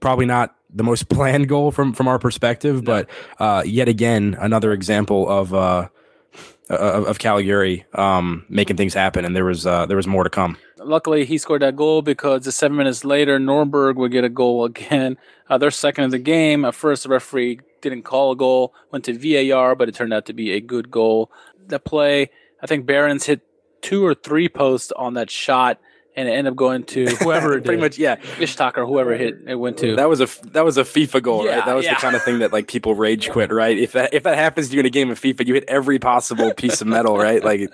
probably 0.00 0.26
not 0.26 0.56
the 0.76 0.84
most 0.84 1.08
planned 1.08 1.48
goal 1.48 1.72
from 1.72 1.92
from 1.92 2.06
our 2.06 2.18
perspective, 2.18 2.84
but 2.84 3.08
uh, 3.38 3.62
yet 3.64 3.88
again 3.88 4.36
another 4.38 4.72
example 4.72 5.28
of 5.28 5.52
uh, 5.54 5.88
of, 6.68 7.20
of 7.22 7.98
um, 7.98 8.44
making 8.48 8.76
things 8.76 8.94
happen, 8.94 9.24
and 9.24 9.34
there 9.34 9.44
was 9.44 9.66
uh, 9.66 9.86
there 9.86 9.96
was 9.96 10.06
more 10.06 10.24
to 10.24 10.30
come. 10.30 10.56
Luckily, 10.78 11.24
he 11.24 11.38
scored 11.38 11.62
that 11.62 11.76
goal 11.76 12.02
because 12.02 12.44
the 12.44 12.52
seven 12.52 12.76
minutes 12.76 13.04
later, 13.04 13.38
Norberg 13.38 13.96
would 13.96 14.12
get 14.12 14.24
a 14.24 14.28
goal 14.28 14.64
again. 14.64 15.16
Uh, 15.48 15.56
their 15.56 15.70
second 15.70 16.02
of 16.02 16.10
the 16.10 16.18
game. 16.18 16.64
At 16.64 16.74
first, 16.74 17.04
the 17.04 17.08
referee 17.08 17.60
didn't 17.80 18.02
call 18.02 18.32
a 18.32 18.36
goal, 18.36 18.74
went 18.90 19.04
to 19.04 19.12
VAR, 19.12 19.76
but 19.76 19.88
it 19.88 19.94
turned 19.94 20.12
out 20.12 20.26
to 20.26 20.32
be 20.32 20.50
a 20.50 20.60
good 20.60 20.90
goal. 20.90 21.30
The 21.68 21.78
play, 21.78 22.30
I 22.60 22.66
think 22.66 22.84
Behrens 22.84 23.26
hit 23.26 23.42
two 23.80 24.04
or 24.04 24.12
three 24.12 24.48
posts 24.48 24.90
on 24.96 25.14
that 25.14 25.30
shot, 25.30 25.80
and 26.16 26.28
it 26.28 26.32
ended 26.32 26.50
up 26.52 26.56
going 26.56 26.82
to 26.84 27.06
whoever 27.20 27.52
it 27.58 27.64
Pretty 27.64 27.76
did. 27.80 27.84
much, 27.84 27.98
yeah. 27.98 28.16
Ishak 28.40 28.76
or 28.78 28.86
whoever 28.86 29.14
hit 29.16 29.38
it 29.46 29.54
went 29.56 29.76
to. 29.78 29.94
That 29.96 30.08
was 30.08 30.20
a 30.20 30.28
that 30.52 30.64
was 30.64 30.78
a 30.78 30.82
FIFA 30.82 31.22
goal, 31.22 31.44
Yeah, 31.44 31.56
right? 31.56 31.66
That 31.66 31.74
was 31.76 31.84
yeah. 31.84 31.94
the 31.94 32.00
kind 32.00 32.16
of 32.16 32.22
thing 32.22 32.38
that 32.40 32.52
like 32.52 32.68
people 32.68 32.94
rage 32.94 33.30
quit, 33.30 33.52
right? 33.52 33.76
If 33.78 33.92
that 33.92 34.14
if 34.14 34.22
that 34.24 34.36
happens 34.36 34.68
to 34.70 34.74
you 34.74 34.80
in 34.80 34.86
a 34.86 34.90
game 34.90 35.10
of 35.10 35.20
FIFA, 35.20 35.46
you 35.46 35.54
hit 35.54 35.64
every 35.68 35.98
possible 35.98 36.52
piece 36.54 36.80
of 36.80 36.86
metal, 36.86 37.16
right? 37.18 37.44
Like, 37.44 37.70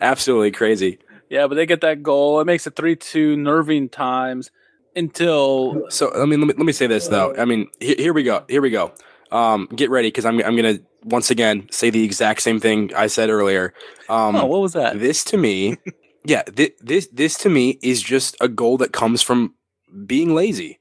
absolutely 0.00 0.50
crazy. 0.50 0.98
yeah, 1.30 1.46
but 1.46 1.54
they 1.54 1.66
get 1.66 1.80
that 1.82 2.02
goal. 2.02 2.40
It 2.40 2.44
makes 2.46 2.66
it 2.66 2.74
three 2.76 2.96
two 2.96 3.36
nerving 3.36 3.88
times 3.88 4.50
until 4.96 5.84
So 5.90 6.12
I 6.20 6.24
mean, 6.24 6.40
let 6.40 6.48
me 6.48 6.54
let 6.56 6.66
me 6.66 6.72
say 6.72 6.86
this 6.86 7.08
though. 7.08 7.34
I 7.36 7.44
mean, 7.44 7.68
here, 7.80 7.94
here 7.98 8.12
we 8.12 8.22
go. 8.24 8.44
Here 8.48 8.60
we 8.62 8.70
go. 8.70 8.92
Um, 9.30 9.68
get 9.76 9.90
ready 9.90 10.08
because 10.08 10.24
I'm 10.24 10.42
I'm 10.42 10.56
gonna 10.56 10.78
once 11.04 11.30
again 11.30 11.68
say 11.70 11.90
the 11.90 12.02
exact 12.02 12.42
same 12.42 12.58
thing 12.60 12.92
I 12.96 13.06
said 13.06 13.30
earlier. 13.30 13.74
Um, 14.08 14.34
oh, 14.36 14.46
what 14.46 14.60
was 14.60 14.72
that? 14.72 14.98
this 14.98 15.22
to 15.24 15.36
me, 15.36 15.76
yeah, 16.24 16.42
thi- 16.42 16.74
this 16.80 17.08
this 17.12 17.36
to 17.38 17.48
me 17.48 17.78
is 17.82 18.02
just 18.02 18.36
a 18.40 18.48
goal 18.48 18.76
that 18.78 18.92
comes 18.92 19.22
from 19.22 19.54
being 20.06 20.34
lazy. 20.34 20.78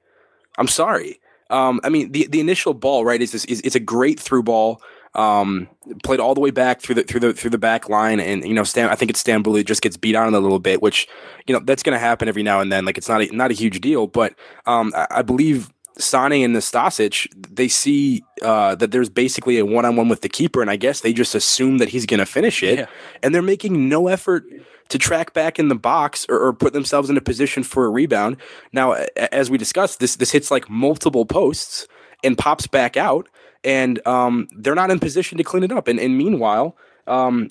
I'm 0.58 0.68
sorry. 0.68 1.20
Um, 1.50 1.80
I 1.84 1.90
mean, 1.90 2.12
the 2.12 2.28
the 2.28 2.40
initial 2.40 2.74
ball, 2.74 3.06
right, 3.06 3.22
is 3.22 3.32
this 3.32 3.46
is 3.46 3.62
it's 3.62 3.76
a 3.76 3.80
great 3.80 4.20
through 4.20 4.44
ball. 4.44 4.82
Um, 5.16 5.68
played 6.04 6.20
all 6.20 6.36
the 6.36 6.42
way 6.42 6.52
back 6.52 6.82
through 6.82 6.96
the 6.96 7.04
through 7.04 7.22
the 7.22 7.34
through 7.34 7.50
the 7.52 7.58
back 7.58 7.90
line, 7.90 8.20
and 8.20 8.46
you 8.46 8.54
know, 8.54 8.64
Stan. 8.64 8.90
I 8.90 8.96
think 8.96 9.10
it's 9.10 9.24
Stambouli 9.24 9.66
just 9.66 9.82
gets 9.82 9.98
beat 9.98 10.16
on 10.16 10.34
a 10.34 10.40
little 10.40 10.60
bit, 10.60 10.82
which 10.82 11.08
you 11.48 11.54
know 11.54 11.62
that's 11.64 11.84
going 11.84 11.96
to 11.96 12.00
happen 12.00 12.28
every 12.28 12.44
now 12.44 12.60
and 12.60 12.72
then. 12.72 12.86
Like 12.86 12.98
it's 12.98 13.10
not 13.10 13.22
a, 13.22 13.36
not 13.36 13.50
a 13.50 13.54
huge 13.54 13.80
deal, 13.80 14.08
but 14.08 14.36
um, 14.66 14.92
I, 14.96 15.08
I 15.12 15.22
believe 15.22 15.72
Sane 16.00 16.43
and 16.43 16.54
Nastasic, 16.56 17.28
they 17.36 17.68
see 17.68 18.24
uh, 18.41 18.76
that 18.76 18.91
there's 18.91 19.10
basically 19.10 19.58
a 19.58 19.66
one 19.66 19.86
on 19.86 19.95
one 19.95 20.10
with 20.10 20.22
the 20.22 20.30
keeper, 20.30 20.62
and 20.62 20.70
I 20.70 20.76
guess 20.76 21.02
they 21.02 21.14
just 21.14 21.36
assume 21.36 21.78
that 21.80 21.89
he's 21.89 22.06
going 22.06 22.20
to 22.20 22.26
finish 22.26 22.62
it, 22.64 22.80
Yeah. 22.80 22.86
and 23.24 23.34
they're 23.34 23.41
making 23.41 23.89
no 23.89 24.08
effort 24.08 24.45
to 24.89 24.98
track 24.98 25.34
back 25.34 25.60
in 25.60 25.68
the 25.68 25.76
box 25.76 26.26
or, 26.30 26.39
or 26.39 26.54
put 26.54 26.72
themselves 26.74 27.10
in 27.10 27.18
a 27.18 27.22
position 27.22 27.64
for 27.64 27.86
a 27.86 27.89
rebound. 27.89 28.38
Now, 28.72 28.93
as 29.32 29.50
we 29.50 29.58
discussed, 29.58 30.00
this 30.00 30.16
this 30.16 30.32
hits 30.32 30.50
like 30.52 30.70
multiple 30.70 31.26
posts 31.26 31.88
and 32.24 32.38
pops 32.38 32.68
back 32.68 32.95
out, 32.95 33.28
and 33.64 34.06
um, 34.08 34.48
they're 34.56 34.76
not 34.76 34.91
in 34.91 35.00
position 35.00 35.38
to 35.39 35.43
clean 35.43 35.64
it 35.64 35.72
up. 35.72 35.88
And, 35.88 36.00
and 36.00 36.18
meanwhile, 36.18 36.78
um, 37.06 37.50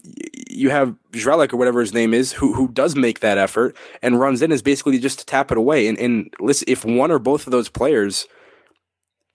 you 0.48 0.70
have 0.70 0.94
Zreľák 1.12 1.52
or 1.52 1.56
whatever 1.56 1.80
his 1.80 1.92
name 1.92 2.14
is, 2.14 2.32
who 2.32 2.52
who 2.54 2.68
does 2.68 2.94
make 2.96 3.20
that 3.20 3.38
effort 3.38 3.76
and 4.02 4.18
runs 4.20 4.40
in 4.40 4.52
is 4.52 4.62
basically 4.62 4.98
just 4.98 5.18
to 5.18 5.26
tap 5.26 5.50
it 5.50 5.58
away. 5.58 5.88
And 5.88 5.98
and 5.98 6.32
listen, 6.40 6.64
if 6.68 6.84
one 6.84 7.10
or 7.10 7.18
both 7.18 7.46
of 7.46 7.50
those 7.50 7.68
players, 7.68 8.26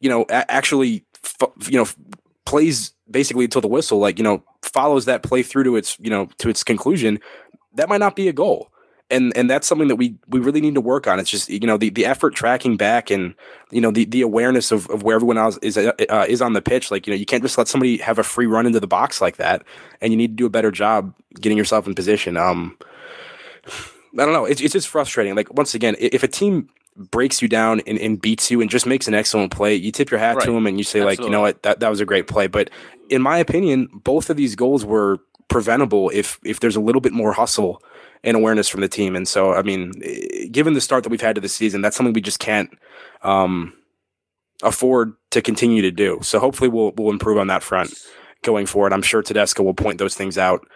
you 0.02 0.10
know, 0.10 0.24
a- 0.24 0.52
actually, 0.52 1.06
you 1.70 1.78
know, 1.78 1.88
plays 2.46 2.92
basically 3.10 3.46
until 3.46 3.62
the 3.62 3.68
whistle, 3.68 4.00
like 4.00 4.18
you 4.18 4.24
know, 4.24 4.44
follows 4.62 5.06
that 5.06 5.24
play 5.24 5.44
through 5.44 5.64
to 5.64 5.76
its 5.78 5.98
you 6.00 6.10
know 6.10 6.28
to 6.40 6.50
its 6.50 6.64
conclusion, 6.64 7.20
that 7.76 7.88
might 7.88 8.00
not 8.00 8.16
be 8.16 8.28
a 8.28 8.34
goal. 8.34 8.68
And, 9.10 9.36
and 9.36 9.50
that's 9.50 9.68
something 9.68 9.90
that 9.90 9.98
we, 9.98 10.16
we 10.30 10.40
really 10.40 10.62
need 10.62 10.76
to 10.76 10.80
work 10.80 11.06
on. 11.06 11.20
It's 11.20 11.30
just 11.30 11.50
you 11.50 11.60
know 11.60 11.78
the, 11.78 11.90
the 11.90 12.06
effort 12.06 12.34
tracking 12.34 12.78
back 12.78 13.12
and 13.12 13.36
you 13.70 13.82
know 13.82 13.92
the, 13.92 14.06
the 14.06 14.22
awareness 14.22 14.72
of, 14.72 14.90
of 14.90 15.04
where 15.04 15.16
everyone 15.16 15.38
else 15.38 15.58
is 15.62 15.78
uh, 15.78 15.92
uh, 16.10 16.26
is 16.30 16.42
on 16.42 16.54
the 16.54 16.62
pitch. 16.62 16.92
Like 16.92 17.06
you 17.06 17.12
know 17.12 17.18
you 17.18 17.26
can't 17.26 17.44
just 17.44 17.58
let 17.58 17.68
somebody 17.68 17.98
have 17.98 18.20
a 18.20 18.24
free 18.24 18.46
run 18.46 18.66
into 18.66 18.80
the 18.80 18.88
box 18.88 19.20
like 19.20 19.36
that, 19.36 19.64
and 20.00 20.14
you 20.14 20.18
need 20.18 20.30
to 20.30 20.36
do 20.36 20.46
a 20.46 20.50
better 20.50 20.72
job 20.72 21.14
getting 21.42 21.58
yourself 21.58 21.88
in 21.88 21.94
position. 21.94 22.38
Um, 22.38 22.78
I 24.14 24.26
don't 24.26 24.34
know. 24.34 24.46
It's 24.46 24.62
it's 24.62 24.74
just 24.74 24.88
frustrating. 24.88 25.36
Like 25.36 25.54
once 25.54 25.74
again, 25.74 25.96
if 26.00 26.24
a 26.24 26.28
team 26.28 26.70
breaks 26.96 27.42
you 27.42 27.48
down 27.48 27.82
and, 27.88 27.98
and 27.98 28.22
beats 28.22 28.52
you 28.52 28.62
and 28.62 28.70
just 28.70 28.86
makes 28.86 29.08
an 29.08 29.14
excellent 29.14 29.52
play, 29.52 29.76
you 29.76 29.92
tip 29.92 30.12
your 30.12 30.20
hat 30.20 30.36
Right. 30.36 30.46
to 30.46 30.52
them 30.52 30.68
and 30.68 30.78
you 30.78 30.84
say 30.84 31.04
like, 31.04 31.20
you 31.20 31.30
know 31.30 31.42
what, 31.42 31.64
that 31.64 31.80
that 31.80 31.90
was 31.90 32.00
a 32.02 32.06
great 32.06 32.28
play. 32.28 32.48
But 32.48 32.70
in 33.10 33.22
my 33.22 33.38
opinion, 33.38 33.88
both 33.94 34.30
of 34.30 34.38
these 34.38 34.56
goals 34.56 34.86
were 34.86 35.20
preventable 35.48 36.10
if 36.14 36.40
if 36.44 36.60
there's 36.60 36.76
a 36.76 36.82
little 36.82 37.02
bit 37.02 37.14
more 37.14 37.34
hustle 37.34 37.82
and 38.24 38.38
awareness 38.38 38.68
from 38.70 38.82
the 38.82 38.88
team. 38.88 39.16
And 39.16 39.28
so, 39.28 39.54
I 39.54 39.64
mean, 39.64 39.92
eh, 40.04 40.48
given 40.52 40.74
the 40.74 40.82
start 40.82 41.04
that 41.04 41.10
we've 41.10 41.22
had 41.22 41.36
to 41.36 41.42
the 41.42 41.50
season, 41.50 41.82
that's 41.82 41.96
something 41.98 42.14
we 42.14 42.22
just 42.22 42.40
can't 42.40 42.70
um, 43.24 43.74
afford 44.64 45.14
to 45.32 45.42
continue 45.42 45.82
to 45.82 45.92
do. 45.92 46.20
So 46.22 46.40
hopefully, 46.40 46.70
we'll 46.70 46.92
we'll 46.98 47.12
improve 47.12 47.38
on 47.38 47.48
that 47.48 47.64
front 47.64 47.94
going 48.44 48.66
forward. 48.66 48.94
I'm 48.94 49.02
sure 49.02 49.22
Tedesco 49.22 49.64
will 49.64 49.74
point 49.74 49.98
those 49.98 50.16
things 50.16 50.38
out 50.38 50.68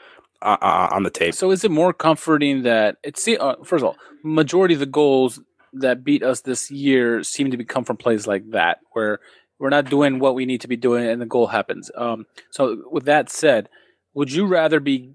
uh, 0.41 0.57
uh, 0.61 0.89
on 0.91 1.03
the 1.03 1.09
tape. 1.09 1.34
So 1.36 1.51
is 1.51 1.63
it 1.63 1.72
more 1.72 1.93
comforting 1.93 2.63
that 2.63 2.97
it's 3.03 3.28
uh, 3.28 3.55
first 3.63 3.84
of 3.84 3.89
all, 3.89 3.97
majority 4.24 4.74
of 4.74 4.80
the 4.80 4.86
goals 4.86 5.39
that 5.76 6.04
beat 6.04 6.24
us 6.24 6.42
this 6.42 6.72
year 6.72 7.24
seem 7.24 7.52
to 7.52 7.58
be 7.58 7.66
come 7.66 7.84
from 7.84 7.98
plays 7.98 8.28
like 8.28 8.50
that, 8.52 8.80
where 8.92 9.20
we're 9.60 9.70
not 9.70 9.90
doing 9.90 10.20
what 10.20 10.36
we 10.36 10.46
need 10.46 10.62
to 10.62 10.68
be 10.68 10.76
doing 10.76 11.08
and 11.08 11.22
the 11.22 11.26
goal 11.26 11.48
happens. 11.48 11.90
Um, 11.96 12.26
so 12.52 12.84
with 12.92 13.06
that 13.06 13.30
said, 13.30 13.70
would 14.14 14.32
you 14.32 14.46
rather 14.46 14.80
be 14.80 15.12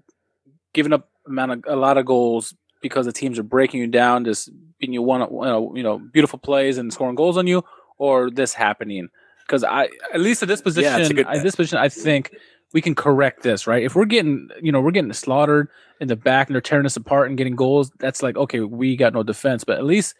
giving 0.73 0.93
up 0.93 1.09
amount 1.27 1.51
of, 1.51 1.63
a 1.67 1.75
lot 1.75 1.97
of 1.97 2.05
goals 2.05 2.53
because 2.81 3.05
the 3.05 3.11
teams 3.11 3.37
are 3.37 3.43
breaking 3.43 3.79
you 3.79 3.87
down, 3.87 4.25
just 4.25 4.49
beating 4.79 4.93
you 4.93 5.01
one, 5.01 5.21
you 5.21 5.41
know, 5.41 5.75
you 5.75 5.83
know, 5.83 5.99
beautiful 5.99 6.39
plays 6.39 6.77
and 6.77 6.91
scoring 6.91 7.15
goals 7.15 7.37
on 7.37 7.45
you, 7.45 7.63
or 7.97 8.31
this 8.31 8.53
happening? 8.53 9.09
Because 9.45 9.63
I, 9.63 9.89
at 10.13 10.21
least 10.21 10.41
at 10.41 10.47
this 10.47 10.61
position, 10.61 10.91
Yeah, 10.91 11.07
good- 11.09 11.27
at 11.27 11.43
this 11.43 11.55
position, 11.55 11.77
I 11.77 11.89
think 11.89 12.33
we 12.73 12.81
can 12.81 12.95
correct 12.95 13.43
this, 13.43 13.67
right? 13.67 13.83
If 13.83 13.95
we're 13.95 14.05
getting, 14.05 14.49
you 14.61 14.71
know, 14.71 14.81
we're 14.81 14.91
getting 14.91 15.13
slaughtered 15.13 15.67
in 15.99 16.07
the 16.07 16.15
back 16.15 16.47
and 16.47 16.55
they're 16.55 16.61
tearing 16.61 16.85
us 16.85 16.95
apart 16.95 17.27
and 17.27 17.37
getting 17.37 17.55
goals, 17.55 17.91
that's 17.99 18.23
like, 18.23 18.37
okay, 18.37 18.61
we 18.61 18.95
got 18.95 19.13
no 19.13 19.23
defense. 19.23 19.63
But 19.63 19.77
at 19.77 19.83
least 19.83 20.15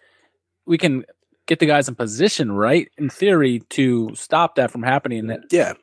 we 0.71 0.77
can 0.77 1.03
get 1.47 1.59
the 1.59 1.65
guys 1.65 1.89
in 1.89 1.95
position, 1.95 2.53
right? 2.53 2.89
In 2.97 3.09
theory, 3.09 3.59
to 3.71 4.15
stop 4.15 4.55
that 4.55 4.71
from 4.71 4.83
happening. 4.83 5.29
Yeah, 5.51 5.73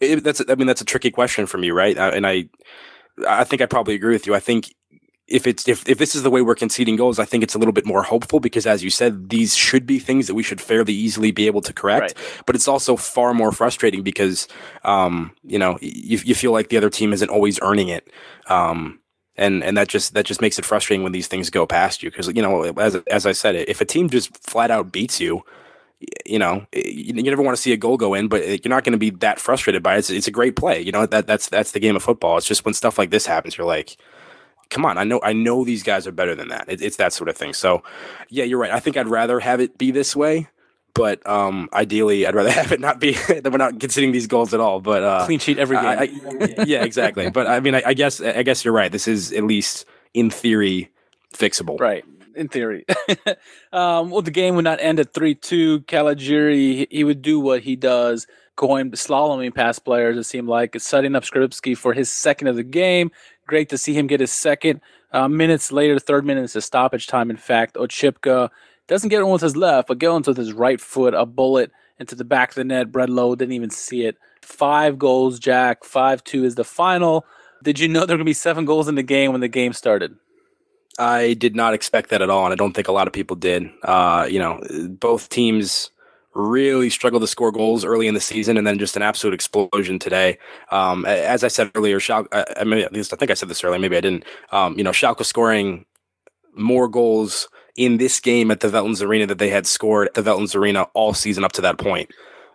it, 0.00 0.22
that's 0.22 0.40
I 0.48 0.54
mean 0.54 0.68
that's 0.68 0.80
a 0.80 0.84
tricky 0.86 1.10
question 1.10 1.46
for 1.46 1.58
me, 1.58 1.72
right? 1.72 1.98
Uh, 1.98 2.12
and 2.14 2.24
I 2.24 2.48
I 3.28 3.42
think 3.42 3.60
I 3.60 3.66
probably 3.66 3.94
agree 3.94 4.14
with 4.14 4.26
you. 4.26 4.36
I 4.36 4.40
think 4.40 4.72
if 5.26 5.48
it's 5.48 5.66
if 5.66 5.88
if 5.88 5.98
this 5.98 6.14
is 6.14 6.22
the 6.22 6.30
way 6.30 6.42
we're 6.42 6.54
conceding 6.54 6.94
goals, 6.94 7.18
I 7.18 7.24
think 7.24 7.42
it's 7.42 7.56
a 7.56 7.58
little 7.58 7.72
bit 7.72 7.84
more 7.84 8.04
hopeful 8.04 8.38
because, 8.38 8.64
as 8.64 8.84
you 8.84 8.90
said, 8.90 9.30
these 9.30 9.56
should 9.56 9.84
be 9.84 9.98
things 9.98 10.28
that 10.28 10.34
we 10.34 10.44
should 10.44 10.60
fairly 10.60 10.92
easily 10.92 11.32
be 11.32 11.48
able 11.48 11.62
to 11.62 11.72
correct. 11.72 12.14
But 12.46 12.54
it's 12.54 12.68
also 12.68 12.96
far 12.96 13.34
more 13.34 13.50
frustrating 13.50 14.04
because 14.04 14.46
um, 14.84 15.32
you 15.42 15.58
know 15.58 15.76
you, 15.80 16.18
you 16.18 16.36
feel 16.36 16.52
like 16.52 16.68
the 16.68 16.76
other 16.76 16.90
team 16.90 17.12
isn't 17.12 17.30
always 17.30 17.58
earning 17.62 17.88
it. 17.88 18.08
Um, 18.46 19.00
and 19.36 19.62
and 19.64 19.76
that 19.76 19.88
just 19.88 20.14
that 20.14 20.26
just 20.26 20.40
makes 20.40 20.58
it 20.58 20.64
frustrating 20.64 21.02
when 21.02 21.12
these 21.12 21.28
things 21.28 21.50
go 21.50 21.66
past 21.66 22.02
you 22.02 22.10
because 22.10 22.28
you 22.28 22.42
know 22.42 22.64
as 22.64 22.96
as 23.06 23.26
I 23.26 23.32
said, 23.32 23.56
if 23.56 23.80
a 23.80 23.84
team 23.84 24.10
just 24.10 24.36
flat 24.38 24.70
out 24.70 24.92
beats 24.92 25.20
you, 25.20 25.42
you 26.26 26.38
know, 26.38 26.66
you, 26.72 27.14
you 27.14 27.22
never 27.22 27.42
want 27.42 27.56
to 27.56 27.62
see 27.62 27.72
a 27.72 27.76
goal 27.76 27.96
go 27.96 28.14
in, 28.14 28.28
but 28.28 28.64
you're 28.64 28.70
not 28.70 28.84
going 28.84 28.92
to 28.92 28.98
be 28.98 29.10
that 29.10 29.38
frustrated 29.38 29.82
by 29.82 29.96
it. 29.96 29.98
It's, 30.00 30.10
it's 30.10 30.26
a 30.28 30.32
great 30.32 30.56
play. 30.56 30.80
You 30.80 30.92
know, 30.92 31.06
that 31.06 31.26
that's 31.26 31.48
that's 31.48 31.72
the 31.72 31.80
game 31.80 31.96
of 31.96 32.02
football. 32.02 32.36
It's 32.36 32.46
just 32.46 32.64
when 32.64 32.74
stuff 32.74 32.98
like 32.98 33.10
this 33.10 33.26
happens, 33.26 33.56
you're 33.56 33.66
like, 33.66 33.96
come 34.70 34.84
on, 34.84 34.98
I 34.98 35.04
know 35.04 35.20
I 35.22 35.32
know 35.32 35.64
these 35.64 35.82
guys 35.82 36.06
are 36.06 36.12
better 36.12 36.34
than 36.34 36.48
that. 36.48 36.68
It, 36.68 36.82
it's 36.82 36.96
that 36.96 37.12
sort 37.12 37.28
of 37.28 37.36
thing. 37.36 37.54
So, 37.54 37.82
yeah, 38.28 38.44
you're 38.44 38.58
right. 38.58 38.72
I 38.72 38.80
think 38.80 38.96
I'd 38.96 39.08
rather 39.08 39.40
have 39.40 39.60
it 39.60 39.78
be 39.78 39.90
this 39.90 40.16
way, 40.16 40.48
but 40.94 41.26
um, 41.28 41.68
ideally, 41.72 42.26
I'd 42.26 42.34
rather 42.34 42.50
have 42.60 42.72
it 42.72 42.80
not 42.80 43.00
be 43.00 43.12
that 43.28 43.50
we're 43.50 43.58
not 43.58 43.80
conceding 43.80 44.12
these 44.12 44.26
goals 44.26 44.52
at 44.54 44.60
all. 44.60 44.80
But 44.80 45.02
uh, 45.02 45.26
Clean 45.26 45.38
sheet 45.38 45.58
every 45.58 45.76
game. 45.76 45.86
I, 45.86 46.02
I, 46.60 46.64
yeah, 46.66 46.84
exactly. 46.84 47.30
But 47.30 47.46
I 47.46 47.60
mean, 47.60 47.74
I, 47.74 47.82
I 47.86 47.94
guess 47.94 48.20
I 48.20 48.42
guess 48.42 48.64
you're 48.64 48.74
right. 48.74 48.92
This 48.92 49.08
is 49.08 49.32
at 49.32 49.44
least 49.44 49.86
in 50.14 50.30
theory 50.30 50.90
fixable. 51.32 51.80
Right. 51.80 52.04
In 52.34 52.48
theory. 52.48 52.86
um, 53.72 54.10
well, 54.10 54.22
the 54.22 54.30
game 54.30 54.54
would 54.54 54.64
not 54.64 54.80
end 54.80 55.00
at 55.00 55.12
3 55.12 55.34
2. 55.34 55.80
Caligiuri, 55.80 56.54
he, 56.54 56.88
he 56.90 57.04
would 57.04 57.20
do 57.20 57.38
what 57.38 57.62
he 57.62 57.76
does, 57.76 58.26
going 58.56 58.90
slaloming 58.92 59.54
past 59.54 59.84
players, 59.84 60.16
it 60.16 60.24
seemed 60.24 60.48
like, 60.48 60.78
setting 60.80 61.14
up 61.14 61.24
Skrzybski 61.24 61.76
for 61.76 61.92
his 61.92 62.10
second 62.10 62.48
of 62.48 62.56
the 62.56 62.62
game. 62.62 63.10
Great 63.46 63.68
to 63.68 63.78
see 63.78 63.92
him 63.92 64.06
get 64.06 64.20
his 64.20 64.32
second. 64.32 64.80
Uh, 65.12 65.28
minutes 65.28 65.70
later, 65.72 65.98
third 65.98 66.24
minute 66.24 66.44
is 66.44 66.56
a 66.56 66.62
stoppage 66.62 67.06
time. 67.06 67.28
In 67.28 67.36
fact, 67.36 67.74
Oczipka 67.74 68.48
doesn't 68.92 69.08
get 69.08 69.22
one 69.22 69.32
with 69.32 69.42
his 69.42 69.56
left, 69.56 69.88
but 69.88 69.98
gets 69.98 70.28
with 70.28 70.36
his 70.36 70.52
right 70.52 70.80
foot, 70.80 71.14
a 71.14 71.26
bullet 71.26 71.72
into 71.98 72.14
the 72.14 72.24
back 72.24 72.50
of 72.50 72.54
the 72.56 72.64
net. 72.64 72.92
Bredlow 72.92 73.36
didn't 73.36 73.52
even 73.52 73.70
see 73.70 74.04
it. 74.04 74.16
Five 74.42 74.98
goals, 74.98 75.38
Jack. 75.38 75.84
5 75.84 76.22
2 76.24 76.44
is 76.44 76.54
the 76.56 76.64
final. 76.64 77.24
Did 77.62 77.78
you 77.78 77.88
know 77.88 78.00
there 78.00 78.14
were 78.14 78.18
going 78.18 78.18
to 78.18 78.24
be 78.24 78.32
seven 78.32 78.64
goals 78.64 78.88
in 78.88 78.96
the 78.96 79.02
game 79.02 79.32
when 79.32 79.40
the 79.40 79.48
game 79.48 79.72
started? 79.72 80.16
I 80.98 81.34
did 81.34 81.56
not 81.56 81.74
expect 81.74 82.10
that 82.10 82.20
at 82.20 82.28
all, 82.28 82.44
and 82.44 82.52
I 82.52 82.56
don't 82.56 82.74
think 82.74 82.88
a 82.88 82.92
lot 82.92 83.06
of 83.06 83.12
people 83.12 83.36
did. 83.36 83.70
Uh, 83.82 84.26
you 84.30 84.38
know, 84.38 84.60
both 85.00 85.28
teams 85.28 85.90
really 86.34 86.90
struggled 86.90 87.22
to 87.22 87.26
score 87.26 87.52
goals 87.52 87.84
early 87.84 88.08
in 88.08 88.14
the 88.14 88.20
season, 88.20 88.56
and 88.56 88.66
then 88.66 88.78
just 88.78 88.96
an 88.96 89.02
absolute 89.02 89.32
explosion 89.32 89.98
today. 89.98 90.38
Um, 90.70 91.06
as 91.06 91.44
I 91.44 91.48
said 91.48 91.70
earlier, 91.74 91.98
Schalke, 91.98 92.26
I, 92.32 92.44
I 92.58 92.64
mean, 92.64 92.80
at 92.80 92.92
least 92.92 93.12
I 93.12 93.16
think 93.16 93.30
I 93.30 93.34
said 93.34 93.48
this 93.48 93.64
earlier, 93.64 93.78
maybe 93.78 93.96
I 93.96 94.00
didn't. 94.00 94.24
Um, 94.50 94.76
you 94.76 94.84
know, 94.84 94.90
Schalke 94.90 95.24
scoring 95.24 95.86
more 96.54 96.88
goals 96.88 97.48
in 97.76 97.96
this 97.96 98.20
game 98.20 98.50
at 98.50 98.60
the 98.60 98.68
Veltins 98.68 99.02
Arena 99.02 99.26
that 99.26 99.38
they 99.38 99.48
had 99.48 99.66
scored 99.66 100.08
at 100.08 100.14
the 100.14 100.22
Veltins 100.22 100.54
Arena 100.54 100.82
all 100.94 101.14
season 101.14 101.44
up 101.44 101.52
to 101.52 101.62
that 101.62 101.78
point. 101.78 102.10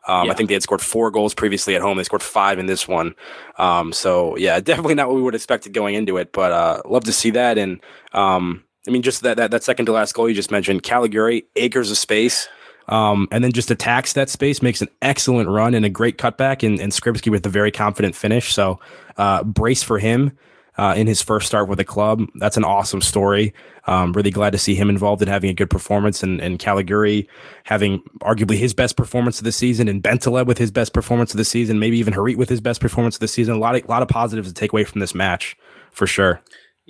Um, 0.07 0.28
Yeah. 0.28 0.32
I 0.32 0.36
think 0.36 0.47
they 0.47 0.53
had 0.53 0.63
scored 0.63 0.82
four 0.82 1.11
goals 1.11 1.34
previously 1.34 1.76
at 1.76 1.82
home. 1.82 1.97
They 1.97 2.03
scored 2.03 2.24
five 2.24 2.59
in 2.59 2.65
this 2.65 2.88
one. 2.88 3.15
Um, 3.57 3.91
so 3.91 4.38
yeah, 4.38 4.59
definitely 4.61 4.95
not 4.95 5.07
what 5.07 5.15
we 5.15 5.22
would 5.22 5.34
have 5.34 5.39
expected 5.39 5.74
going 5.74 5.95
into 5.95 6.18
it, 6.18 6.32
but 6.32 6.51
uh, 6.51 6.82
love 6.86 7.03
to 7.05 7.13
see 7.13 7.32
that. 7.32 7.57
And 7.57 7.82
um, 8.13 8.63
I 8.88 8.91
mean, 8.91 9.01
just 9.01 9.22
that, 9.24 9.38
that 9.38 9.51
that 9.51 9.63
second 9.63 9.86
to 9.88 9.91
last 9.91 10.13
goal 10.13 10.30
you 10.30 10.36
just 10.36 10.51
mentioned, 10.51 10.84
Caligiuri, 10.84 11.45
acres 11.55 11.91
of 11.91 11.97
space, 11.97 12.47
um, 12.88 13.28
and 13.32 13.43
then 13.43 13.51
just 13.51 13.70
attacks 13.70 14.13
that 14.13 14.30
space, 14.30 14.61
makes 14.61 14.82
an 14.82 14.88
excellent 15.01 15.49
run 15.49 15.74
and 15.74 15.86
a 15.86 15.89
great 15.89 16.18
cutback, 16.18 16.65
and, 16.65 16.80
and 16.80 16.97
with 17.30 17.45
a 17.45 17.49
very 17.49 17.72
confident 17.72 18.15
finish. 18.15 18.53
So 18.53 18.80
uh, 19.18 19.43
brace 19.43 19.84
for 19.84 19.99
him. 19.99 20.38
Uh, 20.78 20.93
in 20.95 21.07
his 21.07 21.21
first 21.21 21.47
start 21.47 21.67
with 21.67 21.78
the 21.78 21.86
club. 21.86 22.21
That's 22.36 22.57
an 22.57 22.63
awesome 22.63 23.01
story. 23.01 23.53
Um, 23.86 24.13
really 24.13 24.32
glad 24.32 24.51
to 24.51 24.57
see 24.57 24.75
him 24.75 24.89
involved 24.89 25.21
in 25.21 25.28
having 25.28 25.49
a 25.49 25.53
good 25.53 25.69
performance 25.69 26.21
and, 26.21 26.39
and 26.41 26.59
Caligiuri 26.59 27.28
having 27.63 28.01
arguably 28.21 28.57
his 28.57 28.73
best 28.73 28.95
performance 28.95 29.39
of 29.39 29.45
the 29.45 29.51
season 29.51 29.88
and 29.88 30.03
Bentaleb 30.03 30.45
with 30.45 30.57
his 30.57 30.71
best 30.71 30.93
performance 30.93 31.32
of 31.32 31.38
the 31.38 31.45
season, 31.45 31.80
maybe 31.80 31.97
even 31.97 32.13
Harit 32.13 32.38
with 32.38 32.49
his 32.49 32.61
best 32.61 32.82
performance 32.82 33.15
of 33.15 33.21
the 33.21 33.28
season. 33.28 33.55
A 33.55 33.59
lot 33.59 33.75
of, 33.75 33.84
a 33.84 33.88
lot 33.88 34.01
of 34.01 34.07
positives 34.07 34.47
to 34.47 34.53
take 34.53 34.73
away 34.73 34.84
from 34.84 34.99
this 34.99 35.15
match 35.15 35.57
for 35.91 36.05
sure. 36.05 36.41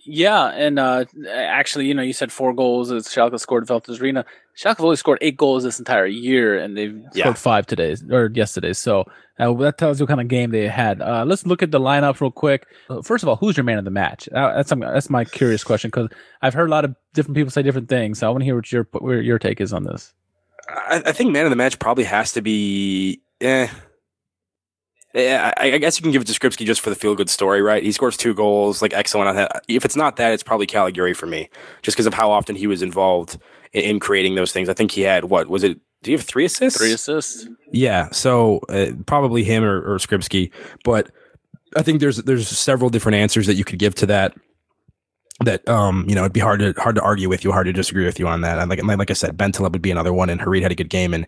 Yeah, 0.05 0.45
and 0.47 0.77
uh, 0.79 1.05
actually, 1.29 1.85
you 1.87 1.93
know, 1.93 2.01
you 2.03 2.13
said 2.13 2.31
four 2.31 2.53
goals 2.53 2.91
as 2.91 3.07
Schalke 3.07 3.39
scored 3.39 3.67
Veltins 3.67 3.99
Arena. 3.99 4.25
Schalke 4.55 4.77
have 4.77 4.81
only 4.81 4.95
scored 4.95 5.17
eight 5.21 5.37
goals 5.37 5.63
this 5.63 5.79
entire 5.79 6.05
year, 6.05 6.57
and 6.57 6.77
they've 6.77 7.01
Yeah. 7.13 7.23
scored 7.25 7.37
five 7.37 7.65
today 7.67 7.95
or 8.11 8.29
yesterday. 8.33 8.73
So 8.73 9.05
uh, 9.39 9.53
that 9.53 9.77
tells 9.77 9.99
you 9.99 10.05
what 10.05 10.09
kind 10.09 10.21
of 10.21 10.27
game 10.27 10.51
they 10.51 10.67
had. 10.67 11.01
Uh, 11.01 11.25
let's 11.25 11.45
look 11.45 11.61
at 11.63 11.71
the 11.71 11.79
lineup 11.79 12.21
real 12.21 12.31
quick. 12.31 12.67
Uh, 12.89 13.01
First 13.01 13.23
of 13.23 13.29
all, 13.29 13.35
who's 13.37 13.57
your 13.57 13.63
man 13.63 13.79
of 13.79 13.85
the 13.85 13.91
match? 13.91 14.29
Uh, 14.33 14.55
that's 14.55 14.69
some, 14.69 14.79
that's 14.79 15.09
my 15.09 15.25
curious 15.25 15.63
question 15.63 15.89
because 15.89 16.09
I've 16.41 16.53
heard 16.53 16.67
a 16.67 16.71
lot 16.71 16.85
of 16.85 16.95
different 17.13 17.35
people 17.35 17.51
say 17.51 17.63
different 17.63 17.89
things. 17.89 18.19
So 18.19 18.27
I 18.27 18.29
want 18.29 18.41
to 18.41 18.45
hear 18.45 18.55
what 18.55 18.71
your 18.71 18.87
what 18.91 19.23
your 19.23 19.39
take 19.39 19.59
is 19.59 19.73
on 19.73 19.83
this. 19.83 20.13
I, 20.69 21.01
I 21.07 21.11
think 21.11 21.31
man 21.31 21.45
of 21.45 21.49
the 21.49 21.55
match 21.55 21.79
probably 21.79 22.03
has 22.03 22.33
to 22.33 22.41
be. 22.41 23.21
Eh. 23.41 23.67
Yeah, 25.13 25.53
I, 25.57 25.71
I 25.71 25.77
guess 25.77 25.97
you 25.97 26.03
can 26.03 26.11
give 26.11 26.21
it 26.21 26.25
to 26.25 26.33
Skrzybski 26.33 26.65
just 26.65 26.81
for 26.81 26.89
the 26.89 26.95
feel 26.95 27.15
good 27.15 27.29
story, 27.29 27.61
right? 27.61 27.81
He 27.81 27.91
scores 27.91 28.17
two 28.17 28.33
goals, 28.33 28.81
like 28.81 28.93
excellent 28.93 29.29
on 29.29 29.35
that. 29.35 29.63
If 29.67 29.85
it's 29.85 29.95
not 29.95 30.17
that, 30.17 30.33
it's 30.33 30.43
probably 30.43 30.67
Caligiuri 30.67 31.15
for 31.15 31.25
me, 31.25 31.49
just 31.81 31.95
because 31.95 32.05
of 32.05 32.13
how 32.13 32.29
often 32.29 32.55
he 32.55 32.67
was 32.67 32.81
involved 32.81 33.39
in, 33.73 33.83
in 33.83 33.99
creating 33.99 34.35
those 34.35 34.51
things. 34.51 34.69
I 34.69 34.73
think 34.73 34.91
he 34.91 35.01
had 35.01 35.25
what 35.25 35.47
was 35.47 35.63
it? 35.63 35.79
Do 36.03 36.11
you 36.11 36.17
have 36.17 36.25
three 36.25 36.45
assists? 36.45 36.79
Three 36.79 36.91
assists. 36.91 37.47
Yeah, 37.71 38.09
so 38.11 38.59
uh, 38.69 38.91
probably 39.05 39.43
him 39.43 39.63
or, 39.63 39.81
or 39.81 39.97
Skrzybski, 39.97 40.51
but 40.83 41.09
I 41.75 41.81
think 41.81 41.99
there's 41.99 42.17
there's 42.17 42.47
several 42.47 42.89
different 42.89 43.15
answers 43.15 43.47
that 43.47 43.55
you 43.55 43.63
could 43.63 43.79
give 43.79 43.95
to 43.95 44.05
that. 44.07 44.33
That 45.45 45.67
um, 45.69 46.03
you 46.09 46.15
know, 46.15 46.21
it'd 46.21 46.33
be 46.33 46.39
hard 46.39 46.59
to 46.61 46.73
hard 46.81 46.95
to 46.95 47.01
argue 47.01 47.29
with 47.29 47.43
you, 47.43 47.51
hard 47.51 47.67
to 47.67 47.73
disagree 47.73 48.05
with 48.05 48.17
you 48.19 48.27
on 48.27 48.41
that. 48.41 48.57
And 48.57 48.69
like 48.71 48.81
like 48.83 49.11
I 49.11 49.13
said, 49.13 49.37
Bentaleb 49.37 49.71
would 49.71 49.83
be 49.83 49.91
another 49.91 50.11
one, 50.11 50.31
and 50.31 50.41
Harit 50.41 50.63
had 50.63 50.71
a 50.71 50.75
good 50.75 50.89
game, 50.89 51.13
and 51.13 51.27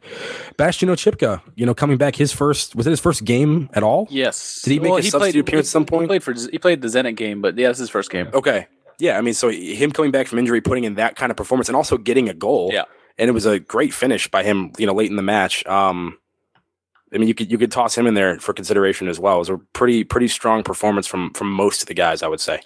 Bastian 0.58 0.90
Oczipka, 0.90 1.42
you 1.56 1.64
know, 1.66 1.76
coming 1.76 1.98
back 1.98 2.16
his 2.16 2.32
first 2.34 2.76
was 2.76 2.88
it 2.88 2.90
his 2.90 3.00
first 3.00 3.24
game 3.24 3.70
at 3.74 3.84
all? 3.84 4.08
Yes. 4.10 4.64
Did 4.64 4.72
he 4.72 4.80
make 4.80 4.98
a 4.98 5.04
substitute 5.04 5.42
appearance 5.42 5.68
at 5.68 5.72
some 5.72 5.84
He 5.84 5.88
point? 5.90 6.08
played 6.08 6.24
for 6.24 6.34
he 6.34 6.58
played 6.58 6.82
the 6.82 6.88
Zenit 6.88 7.18
game, 7.18 7.40
but 7.42 7.56
yeah, 7.56 7.68
this 7.68 7.78
is 7.78 7.82
his 7.82 7.90
first 7.92 8.10
game. 8.10 8.30
Okay, 8.34 8.66
yeah, 8.98 9.18
I 9.18 9.22
mean, 9.22 9.36
so 9.36 9.50
him 9.50 9.92
coming 9.92 10.10
back 10.10 10.26
from 10.26 10.40
injury, 10.40 10.60
putting 10.62 10.86
in 10.86 10.96
that 10.96 11.16
kind 11.16 11.30
of 11.30 11.38
performance, 11.38 11.70
and 11.70 11.76
also 11.76 11.96
getting 11.98 12.30
a 12.30 12.34
goal, 12.34 12.72
Yeah. 12.74 12.86
and 13.20 13.30
it 13.30 13.34
was 13.34 13.46
a 13.46 13.60
great 13.60 13.94
finish 13.94 14.28
by 14.28 14.42
him, 14.42 14.72
you 14.80 14.88
know, 14.88 14.94
late 14.94 15.12
in 15.12 15.18
the 15.18 15.22
match. 15.22 15.64
Um, 15.68 16.18
I 17.14 17.20
mean, 17.20 17.28
you 17.28 17.36
could 17.36 17.52
you 17.52 17.60
could 17.60 17.72
toss 17.72 17.96
him 17.96 18.08
in 18.08 18.16
there 18.16 18.40
for 18.40 18.54
consideration 18.54 19.08
as 19.08 19.20
well. 19.20 19.36
It 19.36 19.40
was 19.40 19.50
a 19.50 19.58
pretty 19.74 20.04
pretty 20.04 20.30
strong 20.30 20.64
performance 20.64 21.06
from 21.06 21.32
from 21.36 21.52
most 21.52 21.84
of 21.84 21.88
the 21.88 21.94
guys, 21.94 22.24
I 22.24 22.28
would 22.28 22.40
say, 22.42 22.60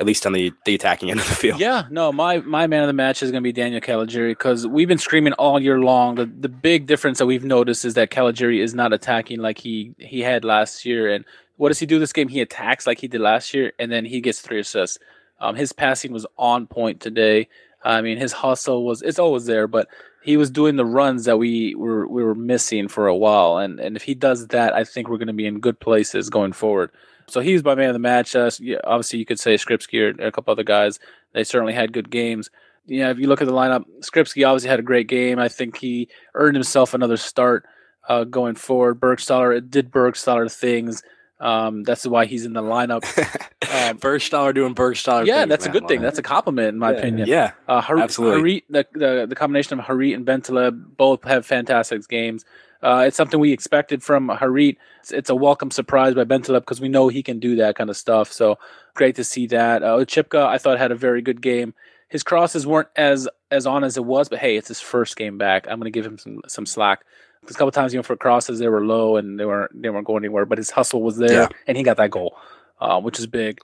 at 0.00 0.06
least 0.06 0.26
on 0.26 0.32
the 0.32 0.52
the 0.64 0.74
attacking 0.74 1.10
end 1.10 1.20
of 1.20 1.28
the 1.28 1.34
field. 1.34 1.60
Yeah, 1.60 1.84
no, 1.90 2.10
my 2.10 2.38
my 2.38 2.66
man 2.66 2.82
of 2.82 2.86
the 2.86 2.94
match 2.94 3.22
is 3.22 3.30
going 3.30 3.42
to 3.42 3.46
be 3.46 3.52
Daniel 3.52 3.80
Caligiuri 3.80 4.30
because 4.30 4.66
we've 4.66 4.88
been 4.88 4.98
screaming 4.98 5.34
all 5.34 5.60
year 5.60 5.78
long. 5.78 6.14
The 6.14 6.24
the 6.24 6.48
big 6.48 6.86
difference 6.86 7.18
that 7.18 7.26
we've 7.26 7.44
noticed 7.44 7.84
is 7.84 7.94
that 7.94 8.10
Caligiuri 8.10 8.60
is 8.60 8.74
not 8.74 8.92
attacking 8.92 9.40
like 9.40 9.58
he 9.58 9.94
he 9.98 10.20
had 10.20 10.44
last 10.44 10.86
year. 10.86 11.12
And 11.12 11.24
what 11.58 11.68
does 11.68 11.78
he 11.78 11.86
do 11.86 11.98
this 11.98 12.14
game? 12.14 12.28
He 12.28 12.40
attacks 12.40 12.86
like 12.86 12.98
he 12.98 13.08
did 13.08 13.20
last 13.20 13.52
year, 13.52 13.72
and 13.78 13.92
then 13.92 14.06
he 14.06 14.22
gets 14.22 14.40
three 14.40 14.60
assists. 14.60 14.98
Um, 15.38 15.54
his 15.54 15.72
passing 15.72 16.12
was 16.12 16.26
on 16.38 16.66
point 16.66 17.00
today. 17.00 17.48
I 17.84 18.00
mean, 18.00 18.18
his 18.18 18.32
hustle 18.32 18.84
was 18.84 19.02
it's 19.02 19.18
always 19.18 19.44
there, 19.44 19.66
but 19.66 19.88
he 20.22 20.38
was 20.38 20.50
doing 20.50 20.76
the 20.76 20.84
runs 20.84 21.26
that 21.26 21.38
we 21.38 21.74
were 21.74 22.06
we 22.06 22.24
were 22.24 22.34
missing 22.34 22.88
for 22.88 23.06
a 23.06 23.16
while. 23.16 23.58
And 23.58 23.78
and 23.78 23.96
if 23.96 24.02
he 24.02 24.14
does 24.14 24.46
that, 24.48 24.74
I 24.74 24.84
think 24.84 25.08
we're 25.08 25.18
going 25.18 25.28
to 25.28 25.34
be 25.34 25.46
in 25.46 25.60
good 25.60 25.78
places 25.78 26.30
going 26.30 26.52
forward. 26.52 26.90
So 27.30 27.40
he's 27.40 27.64
my 27.64 27.74
man 27.74 27.88
of 27.88 27.94
the 27.94 28.00
match. 28.00 28.34
Uh, 28.34 28.50
yeah, 28.60 28.78
obviously, 28.84 29.18
you 29.18 29.26
could 29.26 29.40
say 29.40 29.54
Skrzybski 29.54 30.18
or 30.20 30.26
a 30.26 30.32
couple 30.32 30.52
other 30.52 30.64
guys. 30.64 30.98
They 31.32 31.44
certainly 31.44 31.72
had 31.72 31.92
good 31.92 32.10
games. 32.10 32.50
Yeah, 32.86 33.10
if 33.10 33.18
you 33.18 33.28
look 33.28 33.40
at 33.40 33.46
the 33.46 33.54
lineup, 33.54 33.84
Skrzybski 34.00 34.46
obviously 34.46 34.68
had 34.68 34.80
a 34.80 34.84
great 34.84 35.06
game. 35.06 35.38
I 35.38 35.48
think 35.48 35.76
he 35.76 36.08
earned 36.34 36.56
himself 36.56 36.92
another 36.92 37.16
start 37.16 37.64
uh, 38.08 38.24
going 38.24 38.56
forward. 38.56 38.98
Burgstaller 39.00 39.68
did 39.68 39.90
Burgstaller 39.90 40.52
things. 40.52 41.02
Um, 41.40 41.82
that's 41.84 42.06
why 42.06 42.26
he's 42.26 42.44
in 42.44 42.52
the 42.52 42.62
lineup. 42.62 43.02
Um, 43.72 43.98
Burgstaller 43.98 44.52
doing 44.52 44.74
Burgstaller. 44.74 45.24
yeah, 45.26 45.40
things, 45.42 45.50
that's 45.50 45.66
a 45.66 45.68
good 45.68 45.86
thing. 45.86 46.00
That's 46.00 46.18
a 46.18 46.22
compliment, 46.22 46.70
in 46.70 46.78
my 46.78 46.90
opinion. 46.92 47.28
yeah. 47.28 47.52
Uh, 47.68 47.80
Har- 47.80 48.00
Absolutely. 48.00 48.62
Harit, 48.62 48.62
the, 48.68 48.86
the 48.98 49.26
the 49.28 49.34
combination 49.36 49.78
of 49.78 49.84
Harit 49.84 50.12
and 50.16 50.26
Bentaleb 50.26 50.96
both 50.96 51.22
have 51.22 51.46
fantastic 51.46 52.08
games. 52.08 52.44
Uh, 52.82 53.04
it's 53.06 53.16
something 53.16 53.38
we 53.38 53.52
expected 53.52 54.02
from 54.02 54.28
Harit. 54.28 54.76
It's, 55.00 55.12
it's 55.12 55.30
a 55.30 55.36
welcome 55.36 55.70
surprise 55.70 56.14
by 56.14 56.24
Bentaleb 56.24 56.60
because 56.62 56.80
we 56.80 56.88
know 56.88 57.06
he 57.06 57.22
can 57.22 57.38
do 57.38 57.54
that 57.56 57.76
kind 57.76 57.90
of 57.90 57.96
stuff. 57.96 58.32
So 58.32 58.58
great 58.94 59.14
to 59.16 59.24
see 59.24 59.46
that. 59.48 59.84
Uh, 59.84 59.98
Oczipka, 59.98 60.44
I 60.46 60.58
thought 60.58 60.78
had 60.78 60.90
a 60.90 60.96
very 60.96 61.22
good 61.22 61.40
game. 61.40 61.72
His 62.08 62.24
crosses 62.24 62.66
weren't 62.66 62.88
as 62.96 63.28
as 63.52 63.66
on 63.68 63.84
as 63.84 63.96
it 63.96 64.04
was, 64.04 64.28
but 64.28 64.40
hey, 64.40 64.56
it's 64.56 64.68
his 64.68 64.80
first 64.80 65.16
game 65.16 65.38
back. 65.38 65.66
I'm 65.68 65.78
going 65.78 65.92
to 65.92 65.96
give 65.96 66.06
him 66.06 66.18
some 66.18 66.40
some 66.48 66.66
slack. 66.66 67.04
Because 67.40 67.56
a 67.56 67.58
couple 67.58 67.72
times, 67.72 67.92
you 67.92 67.98
know, 67.98 68.02
for 68.02 68.16
crosses 68.16 68.58
they 68.58 68.68
were 68.68 68.84
low 68.84 69.16
and 69.16 69.38
they 69.40 69.44
weren't 69.46 69.70
they 69.82 69.90
weren't 69.90 70.06
going 70.06 70.24
anywhere, 70.24 70.44
but 70.46 70.58
his 70.58 70.70
hustle 70.70 71.02
was 71.02 71.16
there 71.16 71.32
Yeah. 71.42 71.48
and 71.66 71.76
he 71.76 71.82
got 71.82 71.96
that 71.96 72.10
goal, 72.10 72.36
uh, 72.80 73.00
which 73.00 73.18
is 73.18 73.26
big. 73.26 73.58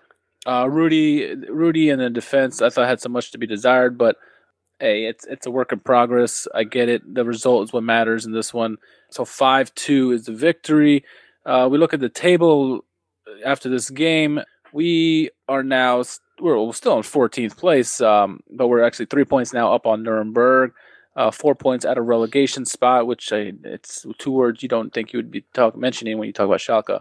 Uh, 0.47 0.69
Rudy, 0.71 1.35
Rudy 1.49 1.91
in 1.91 1.99
the 1.99 2.09
defense, 2.09 2.63
I 2.63 2.71
thought 2.71 2.87
had 2.89 3.01
so 3.01 3.09
much 3.09 3.33
to 3.33 3.39
be 3.39 3.47
desired, 3.47 3.99
but 3.99 4.17
hey, 4.79 5.05
it's 5.07 5.25
it's 5.27 5.47
a 5.47 5.51
work 5.51 5.73
in 5.73 5.81
progress. 5.81 6.47
I 6.55 6.65
get 6.65 6.89
it. 6.89 7.03
The 7.15 7.25
result 7.25 7.65
is 7.65 7.73
what 7.73 7.83
matters 7.83 8.25
in 8.27 8.33
this 8.33 8.55
one. 8.55 8.77
So 9.11 9.25
five 9.25 9.75
two 9.75 10.13
is 10.13 10.27
the 10.27 10.33
victory. 10.33 11.05
Uh, 11.45 11.69
we 11.71 11.79
look 11.79 11.95
at 11.95 12.01
the 12.01 12.09
table 12.09 12.85
after 13.45 13.69
this 13.69 13.91
game. 13.91 14.41
We 14.73 15.31
are 15.49 15.63
now 15.63 16.03
we're, 16.41 16.73
still 16.73 16.97
in 16.97 17.03
14th 17.03 17.57
place, 17.57 18.01
um, 18.01 18.41
but 18.51 18.69
we're 18.69 18.83
actually 18.83 19.07
three 19.07 19.25
points 19.25 19.53
now 19.53 19.73
up 19.73 19.87
on 19.87 20.03
Nuremberg. 20.03 20.73
Uh, 21.17 21.31
four 21.31 21.55
points 21.55 21.87
at 21.87 21.97
a 21.97 22.03
relegation 22.03 22.67
spot, 22.67 23.07
which 23.07 23.33
I, 23.33 23.53
it's 23.65 24.05
two 24.19 24.31
words 24.31 24.63
you 24.63 24.69
don't 24.69 24.93
think 24.93 25.15
you 25.15 25.19
would 25.19 25.31
be 25.31 25.47
talk, 25.55 25.75
mentioning 25.75 26.19
when 26.19 26.27
you 26.27 26.33
talk 26.33 26.45
about 26.45 26.61
Schalke. 26.61 27.01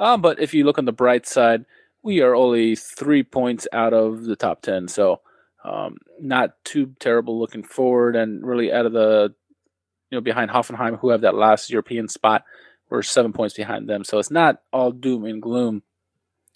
Um, 0.00 0.20
but 0.20 0.40
if 0.40 0.52
you 0.52 0.64
look 0.64 0.78
on 0.78 0.84
the 0.84 0.92
bright 0.92 1.26
side, 1.26 1.64
we 2.02 2.20
are 2.22 2.34
only 2.34 2.74
three 2.74 3.22
points 3.22 3.68
out 3.72 3.94
of 3.94 4.24
the 4.24 4.34
top 4.34 4.62
10. 4.62 4.88
So 4.88 5.20
um, 5.64 5.98
not 6.20 6.56
too 6.64 6.94
terrible 6.98 7.38
looking 7.38 7.62
forward 7.62 8.16
and 8.16 8.44
really 8.44 8.72
out 8.72 8.86
of 8.86 8.92
the, 8.92 9.32
you 10.10 10.16
know, 10.16 10.22
behind 10.22 10.50
Hoffenheim, 10.50 10.98
who 10.98 11.10
have 11.10 11.20
that 11.20 11.36
last 11.36 11.70
European 11.70 12.08
spot. 12.08 12.44
We're 12.90 13.02
seven 13.02 13.32
points 13.32 13.54
behind 13.54 13.88
them. 13.88 14.02
So 14.02 14.18
it's 14.18 14.30
not 14.30 14.60
all 14.72 14.90
doom 14.90 15.24
and 15.24 15.40
gloom 15.40 15.82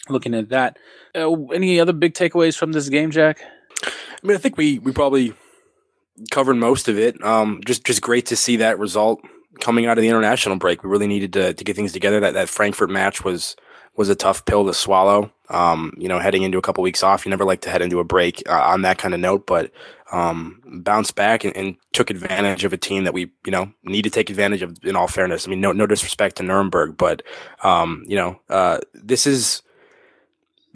looking 0.09 0.33
at 0.33 0.49
that. 0.49 0.77
Uh, 1.15 1.31
any 1.53 1.79
other 1.79 1.93
big 1.93 2.13
takeaways 2.13 2.57
from 2.57 2.73
this 2.73 2.89
game, 2.89 3.11
Jack? 3.11 3.41
I 3.83 3.91
mean, 4.27 4.35
I 4.35 4.39
think 4.39 4.57
we 4.57 4.79
we 4.79 4.91
probably 4.91 5.33
covered 6.31 6.55
most 6.55 6.87
of 6.87 6.97
it. 6.97 7.21
Um, 7.23 7.61
just 7.65 7.83
just 7.85 8.01
great 8.01 8.25
to 8.27 8.35
see 8.35 8.57
that 8.57 8.79
result 8.79 9.21
coming 9.59 9.85
out 9.85 9.97
of 9.97 10.01
the 10.01 10.09
international 10.09 10.57
break. 10.57 10.83
We 10.83 10.89
really 10.89 11.07
needed 11.07 11.33
to 11.33 11.53
to 11.53 11.63
get 11.63 11.75
things 11.75 11.93
together. 11.93 12.19
That 12.19 12.33
that 12.33 12.49
Frankfurt 12.49 12.89
match 12.89 13.23
was 13.23 13.55
was 13.95 14.09
a 14.09 14.15
tough 14.15 14.45
pill 14.45 14.65
to 14.65 14.73
swallow. 14.73 15.31
Um, 15.49 15.93
you 15.97 16.07
know, 16.07 16.19
heading 16.19 16.43
into 16.43 16.57
a 16.57 16.61
couple 16.61 16.83
weeks 16.83 17.03
off, 17.03 17.25
you 17.25 17.29
never 17.29 17.45
like 17.45 17.61
to 17.61 17.69
head 17.69 17.81
into 17.81 17.99
a 17.99 18.03
break 18.03 18.43
uh, 18.47 18.61
on 18.61 18.81
that 18.83 18.97
kind 18.97 19.13
of 19.13 19.19
note, 19.19 19.47
but 19.47 19.71
um, 20.11 20.61
bounced 20.83 21.15
back 21.15 21.43
and, 21.43 21.55
and 21.55 21.77
took 21.93 22.09
advantage 22.09 22.63
of 22.63 22.73
a 22.73 22.77
team 22.77 23.05
that 23.05 23.13
we 23.13 23.31
you 23.45 23.51
know 23.51 23.71
need 23.83 24.03
to 24.03 24.09
take 24.09 24.29
advantage 24.29 24.61
of. 24.61 24.77
In 24.83 24.95
all 24.95 25.07
fairness, 25.07 25.47
I 25.47 25.49
mean, 25.49 25.61
no 25.61 25.71
no 25.71 25.87
disrespect 25.87 26.37
to 26.37 26.43
Nuremberg, 26.43 26.97
but 26.97 27.23
um, 27.63 28.03
you 28.07 28.15
know, 28.15 28.39
uh, 28.49 28.79
this 28.93 29.25
is 29.25 29.61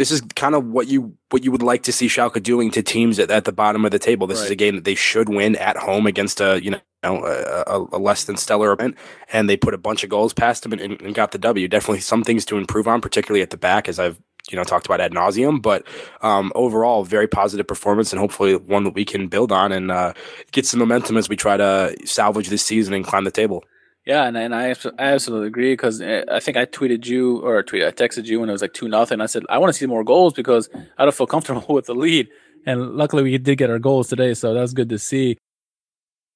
this 0.02 0.10
is 0.10 0.22
kind 0.36 0.56
of 0.56 0.66
what 0.66 0.88
you 0.88 1.16
what 1.30 1.44
you 1.44 1.52
would 1.52 1.62
like 1.62 1.84
to 1.84 1.92
see 1.92 2.08
Schalke 2.08 2.42
doing 2.42 2.72
to 2.72 2.82
teams 2.82 3.20
at, 3.20 3.30
at 3.30 3.46
the 3.46 3.52
bottom 3.52 3.86
of 3.86 3.92
the 3.92 4.00
table. 4.00 4.26
This 4.26 4.42
is 4.42 4.50
a 4.50 4.56
game 4.56 4.74
that 4.74 4.84
they 4.84 4.96
should 4.96 5.30
win 5.30 5.56
at 5.58 5.78
home 5.78 6.08
against 6.08 6.42
a 6.42 6.60
you 6.64 6.72
know 6.72 6.82
a, 7.04 7.64
a, 7.68 7.88
a 7.92 8.00
less 8.00 8.24
than 8.24 8.36
stellar 8.36 8.74
event, 8.74 8.98
and 9.32 9.48
they 9.48 9.56
put 9.56 9.76
a 9.76 9.78
bunch 9.78 10.04
of 10.04 10.10
goals 10.10 10.34
past 10.34 10.64
them 10.64 10.74
and, 10.74 10.82
and, 10.82 11.02
and 11.02 11.14
got 11.14 11.34
the 11.34 11.38
W. 11.38 11.68
Definitely 11.68 12.00
some 12.00 12.24
things 12.24 12.46
to 12.46 12.58
improve 12.58 12.88
on, 12.88 13.00
particularly 13.00 13.44
at 13.44 13.52
the 13.52 13.58
back, 13.58 13.88
as 13.88 14.00
I've 14.00 14.20
you 14.50 14.58
know 14.58 14.64
talked 14.64 14.88
about 14.88 15.02
ad 15.02 15.12
nauseum. 15.12 15.62
But 15.62 15.86
um, 16.22 16.52
overall, 16.56 17.04
very 17.04 17.28
positive 17.28 17.68
performance, 17.68 18.12
and 18.12 18.20
hopefully 18.20 18.56
one 18.56 18.84
that 18.86 18.96
we 18.96 19.06
can 19.06 19.28
build 19.28 19.52
on 19.52 19.72
and 19.72 19.92
uh, 19.92 20.14
get 20.52 20.66
some 20.66 20.80
momentum 20.80 21.16
as 21.16 21.30
we 21.30 21.36
try 21.36 21.58
to 21.58 21.96
salvage 22.06 22.50
this 22.50 22.66
season 22.66 22.96
and 22.96 23.06
climb 23.06 23.24
the 23.24 23.30
table. 23.30 23.64
Yeah, 24.06 24.24
and, 24.26 24.36
and 24.36 24.56
I, 24.56 24.70
I 24.98 25.12
absolutely 25.14 25.48
agree 25.48 25.74
because 25.74 26.02
I 26.02 26.40
think 26.40 26.58
I 26.58 26.66
tweeted 26.66 27.06
you 27.06 27.38
or 27.42 27.62
tweeted, 27.62 27.88
I 27.88 27.92
texted 27.92 28.26
you 28.26 28.40
when 28.40 28.50
it 28.50 28.52
was 28.52 28.62
like 28.64 28.74
two 28.74 28.88
nothing. 28.88 29.22
I 29.22 29.28
said 29.28 29.44
I 29.48 29.60
want 29.60 29.72
to 29.72 29.78
see 29.78 29.86
more 29.86 30.04
goals 30.04 30.34
because 30.34 30.70
I 30.98 31.04
don't 31.06 31.14
feel 31.14 31.28
comfortable 31.28 31.66
with 31.76 31.86
the 31.86 31.94
lead. 31.94 32.28
And 32.66 32.96
luckily, 32.96 33.22
we 33.24 33.38
did 33.38 33.58
get 33.58 33.70
our 33.70 33.80
goals 33.80 34.08
today, 34.10 34.34
so 34.34 34.54
that 34.54 34.62
was 34.62 34.74
good 34.74 34.90
to 34.90 34.98
see. 35.00 35.38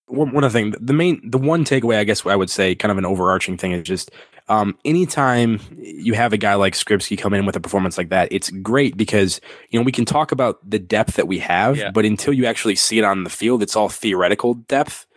one, 0.07 0.32
one 0.32 0.43
other 0.43 0.51
thing, 0.53 0.74
the 0.80 0.93
main, 0.93 1.22
the 1.30 1.38
one 1.39 1.66
takeaway, 1.66 1.97
I 1.97 2.03
guess 2.03 2.26
I 2.26 2.36
would 2.36 2.49
say, 2.49 2.76
kind 2.76 2.91
of 2.91 2.97
an 2.99 3.05
overarching 3.05 3.57
thing 3.57 3.72
is 3.72 3.84
just 3.84 4.11
um, 4.47 4.78
anytime 4.86 5.59
you 5.78 6.13
have 6.13 6.34
a 6.34 6.38
guy 6.38 6.53
like 6.53 6.74
Skrzybski 6.76 7.18
come 7.18 7.34
in 7.34 7.47
with 7.47 7.55
a 7.55 7.59
performance 7.59 7.97
like 7.97 8.09
that, 8.09 8.28
it's 8.32 8.51
great 8.51 8.95
because 8.95 9.41
you 9.70 9.80
know 9.80 9.84
we 9.84 9.91
can 9.91 10.05
talk 10.05 10.32
about 10.32 10.57
the 10.70 10.78
depth 10.80 11.16
that 11.16 11.28
we 11.28 11.39
have, 11.39 11.78
Yeah. 11.78 11.89
but 11.91 12.05
until 12.05 12.34
you 12.34 12.45
actually 12.45 12.76
see 12.76 12.99
it 12.99 13.03
on 13.03 13.24
the 13.24 13.30
field, 13.32 13.63
it's 13.63 13.76
all 13.76 13.89
theoretical 13.89 14.53
depth. 14.53 15.07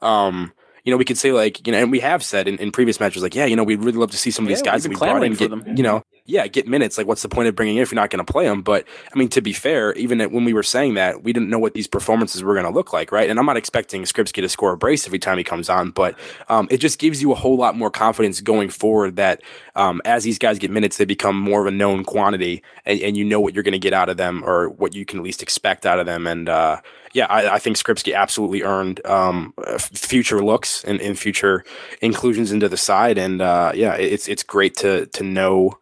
Um, 0.00 0.52
you 0.88 0.90
know, 0.92 0.96
we 0.96 1.04
could 1.04 1.18
say 1.18 1.32
like, 1.32 1.66
you 1.66 1.70
know, 1.70 1.78
and 1.78 1.92
we 1.92 2.00
have 2.00 2.24
said 2.24 2.48
in, 2.48 2.56
in 2.56 2.72
previous 2.72 2.98
matches, 2.98 3.22
like, 3.22 3.34
yeah, 3.34 3.44
you 3.44 3.56
know, 3.56 3.62
we'd 3.62 3.80
really 3.80 3.98
love 3.98 4.10
to 4.12 4.16
see 4.16 4.30
some 4.30 4.46
of 4.46 4.48
these 4.48 4.62
guys 4.62 4.84
that 4.84 4.88
we 4.88 4.96
brought 4.96 5.22
in 5.22 5.34
for 5.34 5.40
get, 5.40 5.50
them. 5.50 5.76
you 5.76 5.82
know, 5.82 6.02
yeah, 6.28 6.46
get 6.46 6.68
minutes. 6.68 6.98
Like, 6.98 7.06
what's 7.06 7.22
the 7.22 7.28
point 7.28 7.48
of 7.48 7.56
bringing 7.56 7.76
in 7.78 7.82
if 7.82 7.90
you're 7.90 8.00
not 8.00 8.10
going 8.10 8.24
to 8.24 8.30
play 8.30 8.44
them? 8.44 8.60
But 8.60 8.86
I 9.12 9.18
mean, 9.18 9.30
to 9.30 9.40
be 9.40 9.54
fair, 9.54 9.94
even 9.94 10.20
when 10.30 10.44
we 10.44 10.52
were 10.52 10.62
saying 10.62 10.92
that, 10.94 11.24
we 11.24 11.32
didn't 11.32 11.48
know 11.48 11.58
what 11.58 11.72
these 11.72 11.86
performances 11.86 12.44
were 12.44 12.52
going 12.52 12.66
to 12.66 12.70
look 12.70 12.92
like, 12.92 13.10
right? 13.10 13.30
And 13.30 13.38
I'm 13.38 13.46
not 13.46 13.56
expecting 13.56 14.02
Skrzybski 14.02 14.42
to 14.42 14.48
score 14.48 14.72
a 14.72 14.76
brace 14.76 15.06
every 15.06 15.18
time 15.18 15.38
he 15.38 15.44
comes 15.44 15.70
on, 15.70 15.90
but 15.90 16.18
um, 16.50 16.68
it 16.70 16.78
just 16.78 16.98
gives 16.98 17.22
you 17.22 17.32
a 17.32 17.34
whole 17.34 17.56
lot 17.56 17.76
more 17.76 17.90
confidence 17.90 18.42
going 18.42 18.68
forward 18.68 19.16
that 19.16 19.42
um, 19.74 20.02
as 20.04 20.22
these 20.22 20.38
guys 20.38 20.58
get 20.58 20.70
minutes, 20.70 20.98
they 20.98 21.06
become 21.06 21.34
more 21.34 21.62
of 21.62 21.66
a 21.66 21.70
known 21.70 22.04
quantity, 22.04 22.62
and, 22.84 23.00
and 23.00 23.16
you 23.16 23.24
know 23.24 23.40
what 23.40 23.54
you're 23.54 23.64
going 23.64 23.72
to 23.72 23.78
get 23.78 23.94
out 23.94 24.10
of 24.10 24.18
them 24.18 24.44
or 24.44 24.68
what 24.68 24.94
you 24.94 25.06
can 25.06 25.18
at 25.20 25.24
least 25.24 25.42
expect 25.42 25.86
out 25.86 25.98
of 25.98 26.04
them. 26.04 26.26
And 26.26 26.50
uh, 26.50 26.82
yeah, 27.14 27.24
I, 27.30 27.54
I, 27.54 27.58
think 27.58 27.78
Skrzybski 27.78 28.14
absolutely 28.14 28.62
earned 28.62 29.04
um, 29.06 29.54
future 29.78 30.44
looks 30.44 30.84
and, 30.84 31.00
and, 31.00 31.18
future 31.18 31.64
inclusions 32.02 32.52
into 32.52 32.68
the 32.68 32.76
side. 32.76 33.16
And 33.16 33.40
uh, 33.40 33.72
yeah, 33.74 33.94
it's 33.94 34.28
it's 34.28 34.42
great 34.42 34.76
to 34.78 35.06
to 35.06 35.24
know 35.24 35.78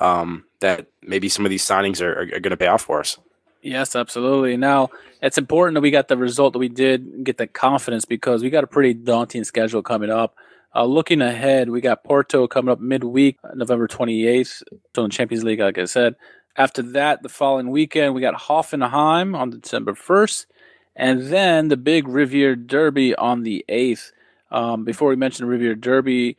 um, 0.00 0.44
that 0.60 0.86
maybe 1.02 1.28
some 1.28 1.44
of 1.44 1.50
these 1.50 1.64
signings 1.64 2.00
are, 2.00 2.12
are, 2.12 2.22
are 2.22 2.40
going 2.40 2.50
to 2.50 2.56
pay 2.56 2.66
off 2.66 2.82
for 2.82 3.00
us. 3.00 3.18
Yes, 3.62 3.96
absolutely. 3.96 4.56
Now 4.56 4.90
it's 5.20 5.38
important 5.38 5.74
that 5.74 5.80
we 5.80 5.90
got 5.90 6.08
the 6.08 6.16
result 6.16 6.52
that 6.52 6.60
we 6.60 6.68
did, 6.68 7.24
get 7.24 7.36
the 7.36 7.46
confidence 7.46 8.04
because 8.04 8.42
we 8.42 8.50
got 8.50 8.64
a 8.64 8.68
pretty 8.68 8.94
daunting 8.94 9.44
schedule 9.44 9.82
coming 9.82 10.10
up. 10.10 10.36
Uh, 10.74 10.84
looking 10.84 11.22
ahead, 11.22 11.70
we 11.70 11.80
got 11.80 12.04
Porto 12.04 12.46
coming 12.46 12.70
up 12.70 12.80
midweek, 12.80 13.38
November 13.54 13.88
28th, 13.88 14.62
so 14.94 15.04
in 15.04 15.10
Champions 15.10 15.42
League, 15.42 15.60
like 15.60 15.78
I 15.78 15.86
said. 15.86 16.16
After 16.54 16.82
that, 16.82 17.22
the 17.22 17.28
following 17.28 17.70
weekend, 17.70 18.14
we 18.14 18.20
got 18.20 18.34
Hoffenheim 18.34 19.36
on 19.36 19.50
December 19.50 19.94
1st, 19.94 20.46
and 20.94 21.22
then 21.28 21.68
the 21.68 21.76
big 21.76 22.04
Revierderby 22.04 23.14
on 23.16 23.42
the 23.42 23.64
8th. 23.68 24.12
Um, 24.50 24.84
before 24.84 25.08
we 25.08 25.16
mention 25.16 25.48
the 25.48 25.56
Revierderby, 25.56 26.36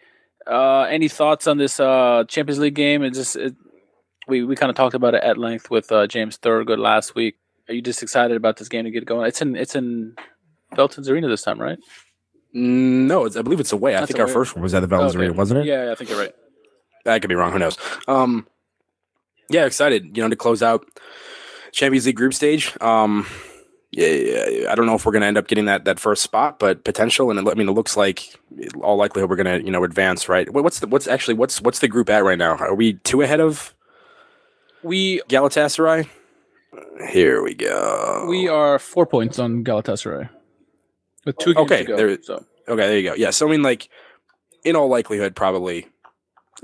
uh, 0.50 0.84
any 0.84 1.08
thoughts 1.08 1.48
on 1.48 1.58
this 1.58 1.80
uh, 1.80 2.24
Champions 2.28 2.60
League 2.60 2.76
game? 2.76 3.04
It 3.04 3.14
just 3.14 3.36
it, 3.36 3.56
we 4.28 4.44
we 4.44 4.56
kind 4.56 4.70
of 4.70 4.76
talked 4.76 4.96
about 4.96 5.14
it 5.14 5.24
at 5.24 5.38
length 5.38 5.70
with 5.70 5.92
uh, 5.92 6.08
James 6.08 6.38
Thurgood 6.38 6.80
last 6.80 7.16
week. 7.16 7.36
Are 7.70 7.74
you 7.74 7.82
just 7.82 8.02
excited 8.02 8.38
about 8.38 8.58
this 8.58 8.70
game 8.70 8.86
to 8.86 8.92
get 8.92 9.06
going? 9.06 9.28
It's 9.28 9.42
in 9.42 9.56
it's 9.56 9.76
in 9.76 10.16
Veltins 10.74 11.10
Arena 11.10 11.28
this 11.28 11.42
time, 11.42 11.60
right? 11.60 11.78
Mm, 12.56 13.08
no, 13.08 13.26
I 13.26 13.42
believe 13.42 13.60
it's 13.60 13.74
away. 13.74 13.92
That's 13.92 14.04
I 14.04 14.06
think 14.06 14.20
our 14.20 14.28
first 14.28 14.56
one 14.56 14.64
was 14.64 14.74
at 14.74 14.80
the 14.80 14.88
Veltins 14.88 15.10
okay. 15.10 15.20
Arena, 15.20 15.34
wasn't 15.34 15.60
it? 15.62 15.66
Yeah, 15.66 15.86
yeah, 15.86 15.92
I 15.92 15.96
think 15.96 16.10
you're 16.10 16.20
right. 16.20 16.34
I 17.06 17.20
could 17.20 17.30
be 17.30 17.36
wrong. 17.36 17.52
Who 17.52 17.60
knows? 17.60 17.78
Um, 18.08 18.48
yeah, 19.50 19.66
excited. 19.66 20.16
You 20.16 20.24
know, 20.24 20.30
to 20.30 20.36
close 20.36 20.62
out 20.62 20.86
Champions 21.72 22.06
League 22.06 22.16
group 22.16 22.34
stage. 22.34 22.76
Um, 22.82 23.26
I 24.00 24.74
don't 24.76 24.86
know 24.86 24.96
if 24.96 25.06
we're 25.06 25.12
going 25.12 25.22
to 25.22 25.28
end 25.28 25.38
up 25.38 25.48
getting 25.48 25.66
that 25.66 25.86
that 25.86 26.00
first 26.00 26.22
spot, 26.22 26.60
but 26.60 26.84
potential. 26.84 27.32
And 27.32 27.40
I 27.40 27.54
mean, 27.56 27.68
it 27.68 27.72
looks 27.72 27.98
like 27.98 28.40
all 28.82 28.96
likelihood 28.96 29.30
we're 29.30 29.36
going 29.38 29.60
to 29.60 29.66
you 29.66 29.72
know 29.72 29.84
advance, 29.84 30.30
right? 30.30 30.52
What's 30.52 30.80
the 30.80 30.88
what's 30.88 31.08
actually 31.08 31.34
what's 31.34 31.62
what's 31.62 31.80
the 31.80 31.88
group 31.88 32.10
at 32.10 32.24
right 32.24 32.38
now? 32.38 32.56
Are 32.58 32.76
we 32.76 32.94
two 32.94 33.22
ahead 33.22 33.40
of 33.40 33.74
we 34.84 35.22
Galatasaray? 35.30 36.08
Here 37.10 37.42
we 37.42 37.56
go. 37.56 38.28
We 38.30 38.48
are 38.48 38.78
four 38.78 39.06
points 39.06 39.40
on 39.40 39.64
Galatasaray 39.64 40.30
with 41.26 41.38
two 41.40 41.54
games 41.54 41.66
okay, 41.66 41.80
to 41.80 41.86
go. 41.86 41.98
There, 41.98 42.22
so. 42.22 42.46
Okay, 42.68 42.88
there 42.88 42.98
you 42.98 43.10
go. 43.10 43.16
Yeah, 43.16 43.30
so 43.32 43.48
I 43.48 43.52
mean, 43.52 43.64
like 43.64 43.90
in 44.64 44.76
all 44.76 44.90
likelihood, 44.90 45.36
probably 45.36 45.88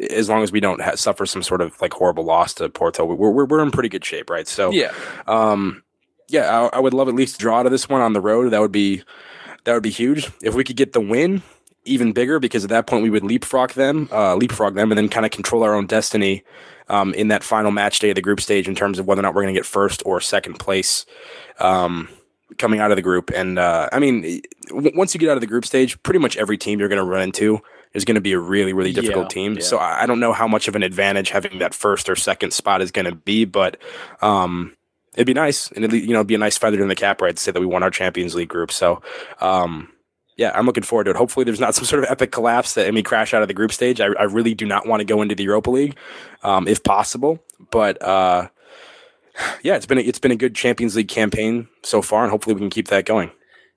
as 0.10 0.30
long 0.30 0.44
as 0.44 0.52
we 0.52 0.60
don't 0.60 0.82
ha- 0.82 0.96
suffer 0.96 1.26
some 1.26 1.44
sort 1.44 1.62
of 1.62 1.80
like 1.82 1.94
horrible 1.94 2.26
loss 2.26 2.54
to 2.56 2.70
Porto, 2.70 3.06
we're, 3.06 3.30
we're 3.30 3.46
we're 3.46 3.64
in 3.64 3.72
pretty 3.72 3.90
good 3.90 4.04
shape, 4.04 4.30
right? 4.30 4.48
So 4.48 4.72
yeah, 4.72 4.92
um, 5.28 5.84
yeah, 6.30 6.50
I, 6.50 6.78
I, 6.78 6.80
would 6.80 6.94
love 6.94 7.08
at 7.08 7.16
least 7.16 7.40
draw 7.40 7.64
to 7.64 7.70
this 7.70 7.90
one 7.90 8.02
on 8.02 8.14
the 8.14 8.22
road. 8.22 8.52
That 8.52 8.62
would 8.62 8.72
be 8.72 9.04
that 9.64 9.74
would 9.74 9.84
be 9.84 9.90
huge. 9.90 10.32
If 10.42 10.56
we 10.56 10.64
could 10.64 10.76
get 10.76 10.94
the 10.94 11.02
win, 11.02 11.42
even 11.86 12.14
bigger 12.14 12.40
because 12.40 12.64
at 12.64 12.70
that 12.70 12.88
point 12.88 13.04
we 13.04 13.10
would 13.10 13.24
leapfrog 13.24 13.72
them, 13.72 14.10
uh, 14.12 14.36
leapfrog 14.36 14.76
them, 14.76 14.92
and 14.92 14.98
then 14.98 15.10
kind 15.10 15.26
of 15.26 15.32
control 15.32 15.64
our 15.64 15.74
own 15.74 15.88
destiny 15.88 16.44
um, 16.90 17.14
in 17.14 17.30
that 17.30 17.44
final 17.44 17.72
match 17.72 18.00
day 18.00 18.10
of 18.10 18.16
the 18.16 18.22
group 18.22 18.42
stage 18.42 18.68
in 18.68 18.76
terms 18.76 19.00
of 19.00 19.08
whether 19.08 19.20
or 19.20 19.24
not 19.24 19.34
we're 19.34 19.44
going 19.44 19.54
to 19.54 19.60
get 19.60 19.66
first 19.66 20.04
or 20.06 20.20
second 20.20 20.60
place 20.60 21.06
um, 21.60 22.10
coming 22.58 22.80
out 22.80 22.92
of 22.92 22.98
the 22.98 23.02
group. 23.02 23.32
And 23.34 23.58
uh, 23.60 23.90
I 23.92 24.00
mean, 24.00 24.42
w- 24.70 24.92
once 24.96 25.14
you 25.14 25.20
get 25.20 25.30
out 25.30 25.38
of 25.38 25.42
the 25.42 25.48
group 25.48 25.66
stage, 25.66 26.02
pretty 26.04 26.20
much 26.20 26.38
every 26.38 26.58
team 26.58 26.80
you're 26.80 26.90
going 26.90 26.98
to 26.98 27.06
run 27.06 27.22
into 27.22 27.62
is 27.94 28.06
going 28.06 28.16
to 28.16 28.22
be 28.22 28.34
a 28.34 28.40
really, 28.40 28.74
really 28.74 28.92
difficult 28.92 29.26
yeah, 29.26 29.30
team. 29.30 29.54
Yeah. 29.56 29.62
So 29.62 29.78
I 29.78 30.06
don't 30.06 30.20
know 30.20 30.34
how 30.34 30.48
much 30.48 30.68
of 30.68 30.76
an 30.76 30.84
advantage 30.84 31.30
having 31.30 31.60
that 31.60 31.74
first 31.74 32.10
or 32.10 32.16
second 32.16 32.52
spot 32.52 32.82
is 32.82 32.92
going 32.92 33.06
to 33.06 33.16
be, 33.16 33.46
but 33.46 33.78
um, 34.22 34.76
it'd 35.16 35.28
be 35.28 35.34
nice, 35.34 35.72
and 35.72 35.86
it'd, 35.86 36.02
you 36.02 36.14
know, 36.14 36.24
be 36.24 36.36
a 36.36 36.40
nice 36.40 36.58
feather 36.58 36.82
in 36.82 36.88
the 36.88 36.96
cap, 36.96 37.22
right, 37.22 37.36
to 37.36 37.42
say 37.42 37.52
that 37.52 37.60
we 37.60 37.66
won 37.66 37.84
our 37.84 37.92
Champions 37.92 38.36
League 38.36 38.50
group. 38.50 38.72
So, 38.72 39.02
um, 39.42 39.90
yeah, 40.38 40.52
I'm 40.56 40.66
looking 40.66 40.84
forward 40.84 41.06
to 41.06 41.12
it. 41.12 41.16
Hopefully, 41.16 41.44
there's 41.44 41.60
not 41.60 41.76
some 41.76 41.86
sort 41.92 42.04
of 42.04 42.10
epic 42.10 42.32
collapse 42.32 42.74
that 42.74 42.88
and 42.88 43.06
crash 43.06 43.34
out 43.34 43.42
of 43.42 43.48
the 43.48 43.54
group 43.54 43.72
stage. 43.72 44.02
I, 44.02 44.08
I 44.08 44.24
really 44.24 44.54
do 44.54 44.66
not 44.66 44.88
want 44.88 45.02
to 45.02 45.06
go 45.06 45.22
into 45.22 45.36
the 45.36 45.44
Europa 45.44 45.72
League, 45.72 45.98
um, 46.44 46.68
if 46.68 46.84
possible. 46.84 47.44
But 47.72 48.02
uh, 48.02 48.50
yeah, 49.62 49.76
it's 49.76 49.86
been 49.86 49.98
a, 49.98 50.02
it's 50.02 50.20
been 50.20 50.32
a 50.32 50.36
good 50.36 50.56
Champions 50.56 50.96
League 50.96 51.08
campaign 51.08 51.68
so 51.84 52.02
far, 52.02 52.24
and 52.24 52.32
hopefully 52.32 52.56
we 52.56 52.62
can 52.62 52.70
keep 52.70 52.88
that 52.90 53.06
going. 53.06 53.32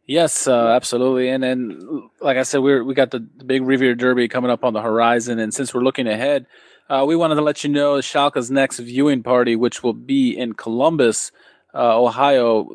Yes, 0.07 0.47
uh, 0.47 0.69
absolutely. 0.69 1.29
And 1.31 1.43
then, 1.43 2.09
like 2.21 2.37
I 2.37 2.45
said, 2.45 2.61
we 2.61 2.81
we 2.81 2.95
got 2.95 3.11
the, 3.11 3.27
the 3.37 3.45
big 3.45 3.63
Revierderby 3.63 4.31
coming 4.31 4.51
up 4.51 4.65
on 4.65 4.73
the 4.73 4.81
horizon, 4.81 5.39
and 5.39 5.53
since 5.53 5.75
we're 5.75 5.83
looking 5.83 6.07
ahead, 6.07 6.47
uh, 6.89 7.05
we 7.07 7.17
wanted 7.17 7.37
to 7.37 7.43
let 7.43 7.65
you 7.65 7.71
know 7.71 7.97
Schalke's 7.97 8.51
next 8.51 8.79
viewing 8.79 9.23
party, 9.23 9.57
which 9.57 9.83
will 9.83 9.93
be 9.93 10.37
in 10.37 10.53
Columbus, 10.55 11.33
uh, 11.75 12.01
Ohio, 12.01 12.69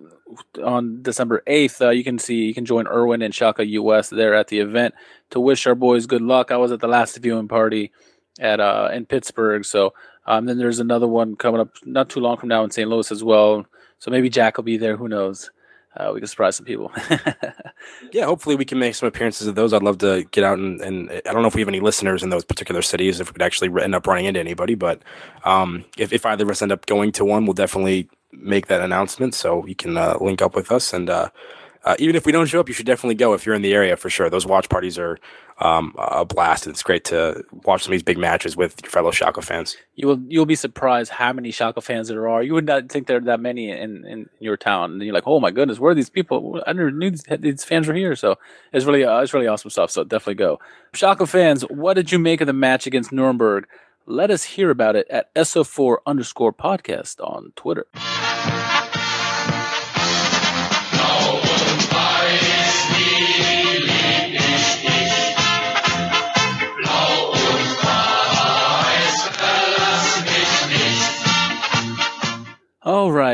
on 0.64 1.02
December 1.02 1.44
8th. 1.48 1.82
Uh, 1.82 1.90
you 1.90 2.04
can 2.04 2.20
see, 2.20 2.46
you 2.46 2.54
can 2.54 2.66
join 2.66 2.88
Irwin 2.88 3.22
and 3.22 3.34
Schalke 3.34 3.68
US 3.70 4.10
there 4.10 4.36
at 4.36 4.48
the 4.48 4.60
event 4.60 4.94
to 5.30 5.40
wish 5.40 5.66
our 5.68 5.76
boys 5.76 6.06
good 6.06 6.22
luck. 6.22 6.52
I 6.52 6.58
was 6.58 6.72
at 6.72 6.80
the 6.80 6.88
last 6.88 7.18
viewing 7.18 7.48
party 7.48 7.92
at 8.40 8.60
uh, 8.60 8.90
in 8.94 9.06
Pittsburgh. 9.06 9.66
So 9.66 9.94
um, 10.26 10.46
then 10.46 10.58
there's 10.58 10.80
another 10.80 11.08
one 11.08 11.36
coming 11.36 11.62
up 11.62 11.76
not 11.86 12.10
too 12.10 12.20
long 12.20 12.38
from 12.38 12.50
now 12.50 12.64
in 12.64 12.72
St. 12.72 12.90
Louis 12.90 13.12
as 13.12 13.24
well. 13.24 13.66
So 14.00 14.12
maybe 14.12 14.30
Jack 14.30 14.58
will 14.58 14.64
be 14.64 14.78
there. 14.78 14.98
Who 14.98 15.08
knows? 15.08 15.52
Uh, 15.98 16.12
we 16.14 16.22
can 16.22 16.28
surprise 16.28 16.56
some 16.56 16.66
people. 16.66 16.92
yeah, 18.12 18.26
hopefully 18.26 18.56
we 18.56 18.66
can 18.66 18.80
make 18.80 18.96
some 18.96 19.08
appearances 19.08 19.48
of 19.48 19.56
those. 19.56 19.74
I'd 19.74 19.84
love 19.84 19.98
to 20.00 20.24
get 20.32 20.44
out 20.44 20.58
and, 20.58 20.80
and 20.82 21.12
I 21.12 21.34
don't 21.34 21.42
know 21.42 21.48
if 21.48 21.56
we 21.56 21.62
have 21.62 21.68
any 21.68 21.82
listeners 21.82 22.24
in 22.24 22.30
those 22.30 22.46
particular 22.46 22.82
cities, 22.82 23.20
if 23.20 23.28
we 23.28 23.34
could 23.34 23.42
actually 23.42 23.84
end 23.84 23.94
up 23.94 24.08
running 24.08 24.26
into 24.26 24.40
anybody. 24.40 24.76
But 24.76 25.02
um, 25.44 25.84
if, 25.98 26.14
if 26.14 26.26
either 26.26 26.46
of 26.46 26.50
us 26.50 26.62
end 26.62 26.72
up 26.72 26.86
going 26.86 27.12
to 27.14 27.26
one, 27.26 27.46
we'll 27.46 27.54
definitely 27.54 28.10
make 28.32 28.68
that 28.68 28.82
announcement 28.82 29.36
so 29.36 29.66
you 29.66 29.76
can 29.76 29.98
uh, 29.98 30.18
link 30.22 30.42
up 30.42 30.56
with 30.56 30.72
us. 30.72 30.94
And 30.94 31.10
uh, 31.10 31.30
uh, 31.84 31.96
even 31.98 32.16
if 32.16 32.26
we 32.26 32.32
don't 32.32 32.46
show 32.46 32.60
up, 32.60 32.68
you 32.68 32.74
should 32.74 32.86
definitely 32.86 33.16
go 33.16 33.34
if 33.34 33.46
you're 33.46 33.56
in 33.56 33.64
the 33.64 33.74
area 33.74 33.98
for 33.98 34.10
sure. 34.10 34.30
Those 34.30 34.46
watch 34.46 34.70
parties 34.70 35.00
are 35.00 35.18
um, 35.58 35.96
a 35.98 36.24
blast. 36.24 36.66
and 36.66 36.74
It's 36.74 36.84
great 36.84 37.04
to 37.06 37.44
watch 37.66 37.84
some 37.84 37.92
of 37.92 37.94
these 37.94 38.04
big 38.04 38.18
matches 38.20 38.56
with 38.56 38.82
your 38.84 38.92
fellow 38.92 39.12
Schalke 39.12 39.44
fans. 39.44 39.76
You 39.96 40.08
will 40.08 40.20
you'll 40.28 40.46
be 40.46 40.56
surprised 40.56 41.12
how 41.12 41.34
many 41.34 41.52
Schalke 41.52 41.82
fans 41.82 42.08
there 42.08 42.30
are. 42.30 42.44
You 42.44 42.54
would 42.54 42.66
not 42.66 42.90
think 42.90 43.08
there 43.08 43.18
are 43.18 43.22
that 43.22 43.40
many 43.40 43.72
in, 43.72 44.06
in 44.06 44.30
your 44.40 44.58
town. 44.58 44.92
And 44.92 45.02
you're 45.02 45.14
like, 45.14 45.28
oh 45.28 45.40
my 45.40 45.50
goodness, 45.50 45.80
where 45.80 45.92
are 45.92 45.96
these 45.96 46.10
people? 46.10 46.62
I 46.68 46.74
never 46.74 46.92
knew 46.92 47.12
these, 47.12 47.64
fans 47.64 47.88
were 47.88 47.96
here. 47.96 48.16
So 48.16 48.38
it's 48.74 48.86
really 48.86 49.04
uh, 49.04 49.20
it's 49.22 49.34
really 49.34 49.48
awesome 49.48 49.72
stuff. 49.72 49.90
So 49.90 50.04
definitely 50.04 50.36
go. 50.36 50.60
Schalke 50.94 51.28
fans, 51.28 51.64
what 51.64 51.96
did 51.96 52.12
you 52.12 52.20
make 52.20 52.42
of 52.42 52.48
the 52.48 52.54
match 52.54 52.86
against 52.86 53.12
Nuremberg? 53.12 53.68
Let 54.06 54.30
us 54.30 54.44
hear 54.44 54.70
about 54.72 54.96
it 54.96 55.08
at 55.10 55.34
SO4 55.36 55.98
underscore 56.06 56.54
podcast 56.54 57.20
on 57.20 57.54
Twitter. 57.56 57.86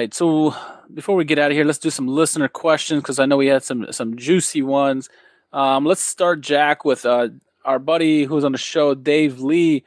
Right. 0.07 0.13
So 0.13 0.55
before 0.93 1.15
we 1.15 1.25
get 1.25 1.39
out 1.39 1.51
of 1.51 1.57
here, 1.57 1.65
let's 1.65 1.79
do 1.79 1.89
some 1.89 2.07
listener 2.07 2.47
questions 2.47 3.01
because 3.01 3.19
I 3.19 3.25
know 3.25 3.37
we 3.37 3.47
had 3.47 3.63
some 3.63 3.91
some 3.91 4.15
juicy 4.15 4.61
ones. 4.61 5.09
Um, 5.53 5.85
let's 5.85 6.01
start, 6.01 6.41
Jack, 6.41 6.85
with 6.85 7.05
uh, 7.05 7.29
our 7.65 7.79
buddy 7.79 8.25
who's 8.25 8.43
on 8.43 8.51
the 8.51 8.57
show, 8.57 8.95
Dave 8.95 9.39
Lee. 9.39 9.83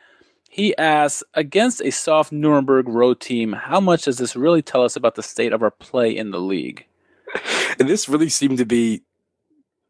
He 0.53 0.77
asks, 0.77 1.23
against 1.35 1.81
a 1.81 1.93
soft 1.93 2.33
Nuremberg 2.33 2.89
road 2.89 3.21
team, 3.21 3.53
how 3.53 3.79
much 3.79 4.03
does 4.03 4.19
this 4.19 4.35
really 4.35 4.63
tell 4.63 4.83
us 4.83 4.97
about 4.97 5.15
the 5.15 5.23
state 5.23 5.53
of 5.53 5.63
our 5.63 5.71
play 5.71 6.17
in 6.17 6.31
the 6.31 6.41
league? 6.41 6.87
And 7.79 7.89
this 7.89 8.11
really 8.11 8.29
seemed 8.29 8.59
to 8.59 8.67
be 8.67 9.03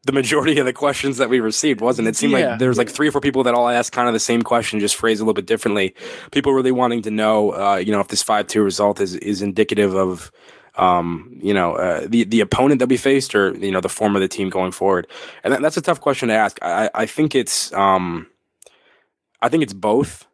the 0.03 0.11
majority 0.11 0.57
of 0.57 0.65
the 0.65 0.73
questions 0.73 1.17
that 1.17 1.29
we 1.29 1.39
received, 1.39 1.79
wasn't 1.79 2.07
it? 2.07 2.11
It 2.11 2.15
seemed 2.17 2.33
yeah. 2.33 2.51
like 2.51 2.59
there 2.59 2.69
was 2.69 2.77
like 2.77 2.89
three 2.89 3.07
or 3.07 3.11
four 3.11 3.21
people 3.21 3.43
that 3.43 3.53
all 3.53 3.69
asked 3.69 3.91
kind 3.91 4.07
of 4.07 4.13
the 4.13 4.19
same 4.19 4.41
question, 4.41 4.79
just 4.79 4.95
phrased 4.95 5.21
a 5.21 5.23
little 5.23 5.35
bit 5.35 5.45
differently. 5.45 5.93
People 6.31 6.53
really 6.53 6.71
wanting 6.71 7.03
to 7.03 7.11
know, 7.11 7.51
uh, 7.51 7.75
you 7.75 7.91
know, 7.91 7.99
if 7.99 8.07
this 8.07 8.23
five 8.23 8.47
two 8.47 8.63
result 8.63 8.99
is 8.99 9.15
is 9.15 9.41
indicative 9.43 9.93
of, 9.93 10.31
um, 10.75 11.37
you 11.41 11.53
know, 11.53 11.75
uh, 11.75 12.07
the 12.07 12.23
the 12.23 12.39
opponent 12.39 12.79
that 12.79 12.89
we 12.89 12.97
faced, 12.97 13.35
or 13.35 13.55
you 13.55 13.71
know, 13.71 13.81
the 13.81 13.89
form 13.89 14.15
of 14.15 14.21
the 14.21 14.27
team 14.27 14.49
going 14.49 14.71
forward. 14.71 15.05
And 15.43 15.53
that, 15.53 15.61
that's 15.61 15.77
a 15.77 15.81
tough 15.81 16.01
question 16.01 16.29
to 16.29 16.35
ask. 16.35 16.57
I 16.63 16.89
I 16.95 17.05
think 17.05 17.35
it's 17.35 17.71
um, 17.73 18.27
I 19.41 19.49
think 19.49 19.63
it's 19.63 19.73
both. 19.73 20.27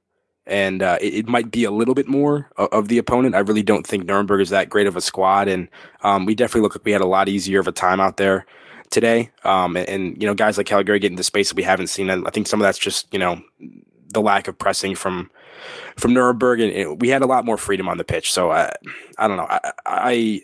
And 0.50 0.82
uh, 0.82 0.98
it, 1.02 1.14
it, 1.14 1.28
might 1.28 1.52
be 1.52 1.66
a 1.66 1.72
little 1.72 1.94
bit 1.94 2.08
more 2.08 2.50
of, 2.56 2.70
of, 2.72 2.88
the 2.88 3.00
opponent. 3.00 3.36
I 3.36 3.40
really 3.40 3.64
don't 3.64 3.86
think 3.86 4.06
Nuremberg 4.06 4.40
is 4.40 4.50
that 4.52 4.70
great 4.70 4.88
of 4.88 4.96
a 4.96 5.02
squad, 5.02 5.50
and 5.50 5.68
um, 6.04 6.26
we 6.26 6.36
definitely 6.36 6.62
look 6.62 6.74
like 6.74 6.86
we 6.86 6.94
had 6.94 7.02
a 7.02 7.06
lot 7.06 7.28
easier 7.28 7.60
of 7.60 7.68
a 7.68 7.74
time 7.74 8.00
out 8.00 8.16
there 8.16 8.46
today. 8.90 9.32
Um, 9.44 9.76
and, 9.78 9.90
and, 9.90 10.22
you 10.22 10.28
know, 10.28 10.34
guys 10.34 10.58
like 10.58 10.68
Caligiuri 10.68 11.02
getting 11.02 11.18
the 11.18 11.24
space 11.24 11.50
that 11.50 11.58
we 11.58 11.64
haven't 11.64 11.88
seen. 11.88 12.10
And 12.10 12.28
I 12.28 12.32
think 12.32 12.48
some 12.48 12.62
of 12.62 12.66
that's 12.66 12.80
just, 12.80 13.12
you 13.14 13.20
know, 13.20 13.42
the 14.14 14.22
lack 14.22 14.48
of 14.48 14.58
pressing 14.58 14.96
from 14.96 15.30
from 15.98 16.14
Nuremberg, 16.14 16.60
and, 16.60 17.02
we 17.02 17.10
had 17.10 17.22
a 17.22 17.26
lot 17.26 17.44
more 17.44 17.58
freedom 17.58 17.90
on 17.90 17.98
the 17.98 18.04
pitch. 18.04 18.32
So 18.32 18.52
I 18.52 18.72
I 19.18 19.28
don't 19.28 19.38
know. 19.38 19.48
I, 19.50 19.72
I 19.86 20.42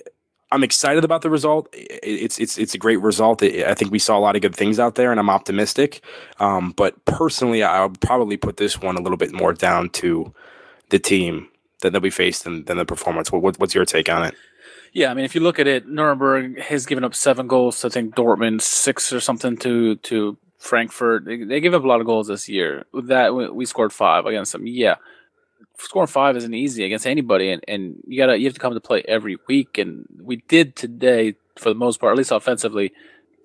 I'm 0.51 0.63
excited 0.63 1.03
about 1.03 1.21
the 1.21 1.29
result. 1.29 1.67
It's 1.73 2.39
it's 2.39 2.57
it's 2.57 2.75
a 2.75 2.77
great 2.77 3.01
result. 3.01 3.41
I 3.41 3.73
think 3.73 3.91
we 3.91 3.99
saw 3.99 4.17
a 4.17 4.19
lot 4.19 4.35
of 4.35 4.41
good 4.41 4.55
things 4.55 4.79
out 4.79 4.95
there, 4.95 5.11
and 5.11 5.19
I'm 5.19 5.29
optimistic. 5.29 6.03
Um, 6.39 6.73
but 6.75 7.03
personally, 7.05 7.63
I 7.63 7.85
would 7.85 8.01
probably 8.01 8.37
put 8.37 8.57
this 8.57 8.79
one 8.81 8.95
a 8.95 9.01
little 9.01 9.17
bit 9.17 9.33
more 9.33 9.53
down 9.53 9.89
to 9.91 10.33
the 10.89 10.99
team 10.99 11.47
that, 11.81 11.93
that 11.93 12.01
we 12.03 12.11
faced 12.11 12.43
than, 12.43 12.65
than 12.65 12.77
the 12.77 12.85
performance. 12.85 13.31
What, 13.31 13.59
what's 13.59 13.73
your 13.73 13.85
take 13.85 14.09
on 14.09 14.25
it? 14.25 14.35
Yeah, 14.93 15.09
I 15.09 15.15
mean, 15.15 15.25
if 15.25 15.33
you 15.33 15.41
look 15.41 15.57
at 15.57 15.67
it, 15.67 15.87
Nuremberg 15.87 16.59
has 16.59 16.85
given 16.85 17.03
up 17.03 17.15
seven 17.15 17.47
goals. 17.47 17.83
I 17.83 17.89
think 17.89 18.15
Dortmund 18.15 18.61
six 18.61 19.11
or 19.11 19.19
something 19.19 19.57
to 19.57 19.95
to 19.95 20.37
Frankfurt. 20.59 21.25
They, 21.25 21.43
they 21.43 21.59
give 21.59 21.73
up 21.73 21.83
a 21.83 21.87
lot 21.87 21.99
of 21.99 22.05
goals 22.05 22.27
this 22.27 22.47
year. 22.47 22.85
With 22.91 23.07
that, 23.07 23.33
we 23.33 23.65
scored 23.65 23.91
five 23.91 24.27
against 24.27 24.51
them. 24.51 24.67
Yeah, 24.67 24.95
scoring 25.79 26.07
five 26.07 26.37
isn't 26.37 26.53
easy 26.53 26.85
against 26.85 27.07
anybody, 27.07 27.49
and, 27.51 27.63
and 27.67 27.95
you 28.07 28.17
gotta 28.21 28.37
you 28.37 28.45
have 28.45 28.53
to 28.53 28.59
come 28.59 28.73
to 28.73 28.79
play 28.79 29.03
every 29.07 29.37
week, 29.47 29.79
and 29.79 30.05
we 30.21 30.37
did 30.47 30.75
today 30.75 31.35
for 31.57 31.69
the 31.69 31.75
most 31.75 31.99
part, 31.99 32.11
at 32.11 32.17
least 32.17 32.31
offensively. 32.31 32.93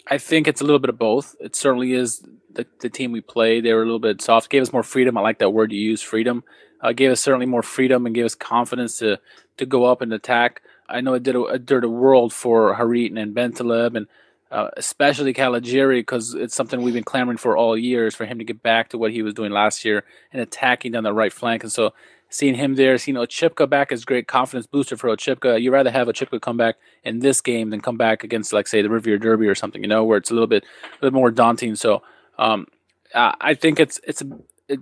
I 0.07 0.19
think 0.19 0.49
it's 0.49 0.61
a 0.61 0.65
little 0.65 0.79
bit 0.79 0.91
of 0.91 0.99
both. 0.99 1.35
It 1.41 1.55
certainly 1.55 1.93
is 1.93 2.23
the, 2.51 2.67
the 2.81 2.89
team 2.89 3.13
we 3.13 3.21
played. 3.21 3.65
They 3.65 3.73
were 3.75 3.83
a 3.83 3.85
little 3.85 3.99
bit 3.99 4.23
soft, 4.23 4.49
gave 4.49 4.63
us 4.63 4.73
more 4.73 4.83
freedom. 4.83 5.19
I 5.19 5.21
like 5.21 5.39
that 5.41 5.51
word 5.51 5.71
you 5.71 5.81
use, 5.81 6.01
freedom. 6.01 6.45
Uh, 6.81 6.93
gave 6.93 7.11
us 7.11 7.21
certainly 7.21 7.45
more 7.47 7.63
freedom 7.63 8.07
and 8.07 8.15
gave 8.15 8.25
us 8.25 8.35
confidence 8.35 8.99
to 8.99 9.19
to 9.57 9.67
go 9.67 9.85
up 9.85 10.03
and 10.03 10.13
attack. 10.13 10.63
I 10.89 11.01
know 11.01 11.15
it 11.15 11.23
did 11.23 11.37
a, 11.37 11.43
it 11.45 11.67
did 11.67 11.85
world 11.85 12.33
for 12.33 12.75
Harit 12.75 13.17
and 13.19 13.35
Bentaleb 13.35 13.97
and 13.97 14.07
uh, 14.51 14.69
especially 14.77 15.35
Caligiuri 15.35 16.01
because 16.01 16.35
it's 16.35 16.55
something 16.55 16.81
we've 16.81 16.95
been 16.95 17.05
clamoring 17.05 17.37
for 17.37 17.57
all 17.57 17.77
years 17.77 18.15
for 18.15 18.25
him 18.25 18.39
to 18.39 18.45
get 18.45 18.63
back 18.63 18.89
to 18.91 18.99
what 18.99 19.13
he 19.13 19.23
was 19.23 19.35
doing 19.35 19.53
last 19.53 19.85
year 19.85 20.05
and 20.33 20.41
attacking 20.41 20.93
down 20.93 21.05
the 21.05 21.13
right 21.13 21.33
flank. 21.33 21.63
And 21.63 21.73
so 21.73 21.93
seeing 22.31 22.55
him 22.55 22.77
there, 22.77 22.97
seeing 22.99 23.17
Oczipka 23.17 23.69
back 23.69 23.93
is 23.93 24.05
great 24.05 24.27
confidence 24.27 24.67
booster 24.67 24.97
for 24.97 25.09
Oczipka. 25.09 25.61
You'd 25.61 25.73
rather 25.73 25.91
have 25.91 26.09
Oczipka 26.09 26.41
come 26.41 26.57
back 26.57 26.77
in 27.05 27.19
this 27.19 27.41
game 27.41 27.71
than 27.71 27.81
come 27.81 27.97
back 27.97 28.25
against, 28.25 28.53
like, 28.53 28.67
say, 28.67 28.83
the 28.83 28.89
Revierderby 28.89 29.47
or 29.49 29.55
something, 29.55 29.83
you 29.83 29.89
know, 29.89 30.05
where 30.05 30.19
it's 30.19 30.31
a 30.31 30.35
little 30.35 30.47
bit, 30.47 30.65
a 30.99 31.01
bit 31.03 31.13
more 31.13 31.31
daunting. 31.31 31.75
So 31.75 32.03
um, 32.39 32.67
I 33.15 33.55
think 33.55 33.81
it's 33.81 34.01
it's 34.05 34.23
it, 34.69 34.81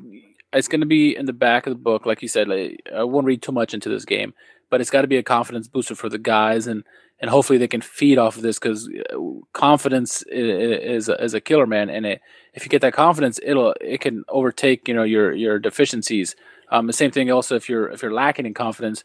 it's 0.53 0.69
going 0.69 0.81
to 0.81 0.87
be 0.87 1.17
in 1.17 1.27
the 1.27 1.33
back 1.33 1.67
of 1.67 1.73
the 1.73 1.79
book, 1.79 2.07
like 2.07 2.23
you 2.23 2.29
said. 2.29 2.49
Like, 2.49 2.83
I 2.95 3.05
won't 3.05 3.27
read 3.27 3.43
too 3.43 3.53
much 3.53 3.75
into 3.75 3.89
this 3.89 4.05
game, 4.05 4.35
but 4.71 4.81
it's 4.81 4.91
got 4.91 5.03
to 5.03 5.09
be 5.09 5.17
a 5.17 5.23
confidence 5.23 5.69
booster 5.69 5.95
for 5.95 6.09
the 6.09 6.19
guys, 6.19 6.67
and 6.67 6.85
and 7.21 7.31
hopefully 7.31 7.59
they 7.59 7.69
can 7.69 7.81
feed 7.81 8.19
off 8.19 8.37
of 8.37 8.43
this 8.43 8.59
because 8.59 8.89
uh, 9.11 9.17
confidence 9.53 10.23
is, 10.23 11.07
is 11.07 11.09
a, 11.09 11.23
is 11.23 11.35
a 11.35 11.41
killer, 11.41 11.67
man. 11.67 11.89
And 11.89 12.05
it, 12.05 12.21
if 12.55 12.65
you 12.65 12.69
get 12.69 12.83
that 12.83 12.93
confidence, 12.93 13.41
it'll 13.43 13.75
it 13.81 14.01
can 14.01 14.25
overtake 14.29 14.89
you 14.89 14.95
know 14.95 15.03
your 15.03 15.33
your 15.33 15.59
deficiencies. 15.59 16.37
Um, 16.71 16.87
the 16.87 16.93
same 16.93 17.11
thing 17.11 17.31
also 17.31 17.55
if 17.55 17.69
you're 17.69 17.89
if 17.89 18.03
you're 18.03 18.13
lacking 18.13 18.47
in 18.47 18.55
confidence, 18.55 19.05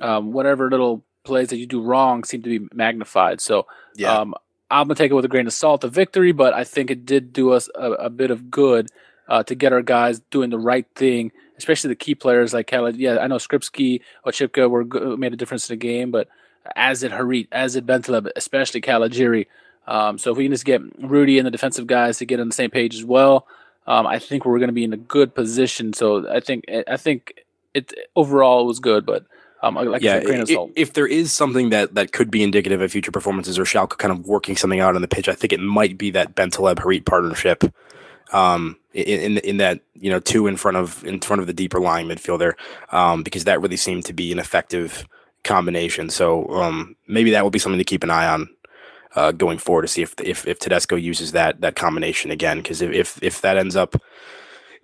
um, 0.00 0.32
whatever 0.32 0.70
little 0.70 1.04
plays 1.24 1.48
that 1.48 1.58
you 1.58 1.66
do 1.66 1.82
wrong 1.82 2.24
seem 2.24 2.42
to 2.42 2.58
be 2.58 2.66
magnified. 2.72 3.40
So 3.40 3.66
yeah. 3.96 4.12
um, 4.12 4.34
I'm 4.70 4.86
gonna 4.86 4.94
take 4.94 5.10
it 5.10 5.14
with 5.14 5.24
a 5.24 5.28
grain 5.28 5.46
of 5.46 5.52
salt, 5.52 5.80
the 5.80 5.88
victory, 5.88 6.32
but 6.32 6.54
I 6.54 6.64
think 6.64 6.90
it 6.90 7.06
did 7.06 7.32
do 7.32 7.52
us 7.52 7.68
a, 7.74 7.92
a 7.92 8.10
bit 8.10 8.30
of 8.30 8.50
good 8.50 8.88
uh, 9.28 9.42
to 9.44 9.54
get 9.54 9.72
our 9.72 9.82
guys 9.82 10.20
doing 10.30 10.50
the 10.50 10.58
right 10.58 10.86
thing, 10.94 11.32
especially 11.58 11.88
the 11.88 11.96
key 11.96 12.14
players 12.14 12.54
like 12.54 12.70
Khaled. 12.70 12.96
Yeah, 12.96 13.18
I 13.18 13.26
know 13.26 13.36
Skrzybski, 13.36 14.00
Oczipka 14.24 14.70
were 14.70 15.16
made 15.16 15.32
a 15.32 15.36
difference 15.36 15.68
in 15.68 15.74
the 15.74 15.84
game, 15.84 16.10
but 16.10 16.28
as 16.76 17.00
did 17.00 17.12
Harit, 17.12 17.48
as 17.52 17.74
did 17.74 17.86
Bentaleb, 17.86 18.30
especially 18.36 18.80
Caligiuri. 18.80 19.46
Um, 19.86 20.18
so 20.18 20.32
if 20.32 20.36
we 20.36 20.44
can 20.44 20.52
just 20.52 20.64
get 20.64 20.80
Rudy 20.98 21.38
and 21.38 21.46
the 21.46 21.50
defensive 21.50 21.86
guys 21.86 22.18
to 22.18 22.26
get 22.26 22.40
on 22.40 22.48
the 22.48 22.54
same 22.54 22.70
page 22.70 22.94
as 22.94 23.04
well, 23.04 23.46
um, 23.86 24.06
I 24.06 24.18
think 24.18 24.44
we're 24.44 24.58
going 24.58 24.68
to 24.68 24.74
be 24.74 24.84
in 24.84 24.92
a 24.92 24.98
good 24.98 25.34
position. 25.34 25.92
So 25.92 26.30
I 26.30 26.40
think 26.40 26.64
I 26.68 26.96
think 26.96 27.44
it 27.74 27.92
overall 28.14 28.66
was 28.66 28.80
good, 28.80 29.06
but 29.06 29.24
um, 29.62 29.74
like 29.74 30.02
yeah, 30.02 30.20
if, 30.22 30.70
if, 30.76 30.92
there 30.92 31.06
is 31.06 31.32
something 31.32 31.70
that 31.70 31.94
that 31.94 32.12
could 32.12 32.30
be 32.30 32.44
indicative 32.44 32.80
of 32.80 32.92
future 32.92 33.10
performances 33.10 33.58
or 33.58 33.64
Schalke 33.64 33.98
kind 33.98 34.12
of 34.12 34.26
working 34.26 34.56
something 34.56 34.78
out 34.78 34.94
on 34.94 35.02
the 35.02 35.08
pitch, 35.08 35.28
I 35.28 35.34
think 35.34 35.52
it 35.52 35.58
might 35.58 35.98
be 35.98 36.12
that 36.12 36.36
Bentaleb 36.36 36.76
Harit 36.76 37.04
partnership. 37.04 37.64
Um, 38.32 38.76
in, 38.92 39.38
in 39.38 39.56
that 39.58 39.80
you 39.94 40.10
know 40.10 40.20
two 40.20 40.46
in 40.46 40.56
front 40.56 40.76
of 40.76 41.04
in 41.04 41.20
front 41.20 41.40
of 41.40 41.46
the 41.46 41.52
deeper 41.52 41.80
lying 41.80 42.08
midfielder, 42.08 42.54
um, 42.90 43.22
because 43.22 43.44
that 43.44 43.60
really 43.60 43.76
seemed 43.76 44.04
to 44.06 44.12
be 44.12 44.32
an 44.32 44.38
effective 44.38 45.06
combination. 45.44 46.10
So 46.10 46.48
um, 46.48 46.96
maybe 47.06 47.30
that 47.30 47.42
will 47.42 47.50
be 47.50 47.58
something 47.58 47.78
to 47.78 47.84
keep 47.84 48.02
an 48.02 48.10
eye 48.10 48.28
on 48.28 48.48
uh, 49.14 49.32
going 49.32 49.58
forward 49.58 49.82
to 49.82 49.88
see 49.88 50.02
if 50.02 50.14
if 50.20 50.46
if 50.46 50.58
Tedesco 50.58 50.96
uses 50.96 51.32
that 51.32 51.60
that 51.60 51.76
combination 51.76 52.30
again. 52.30 52.58
Because 52.58 52.82
if, 52.82 52.92
if 52.92 53.22
if 53.22 53.40
that 53.42 53.56
ends 53.56 53.76
up 53.76 53.96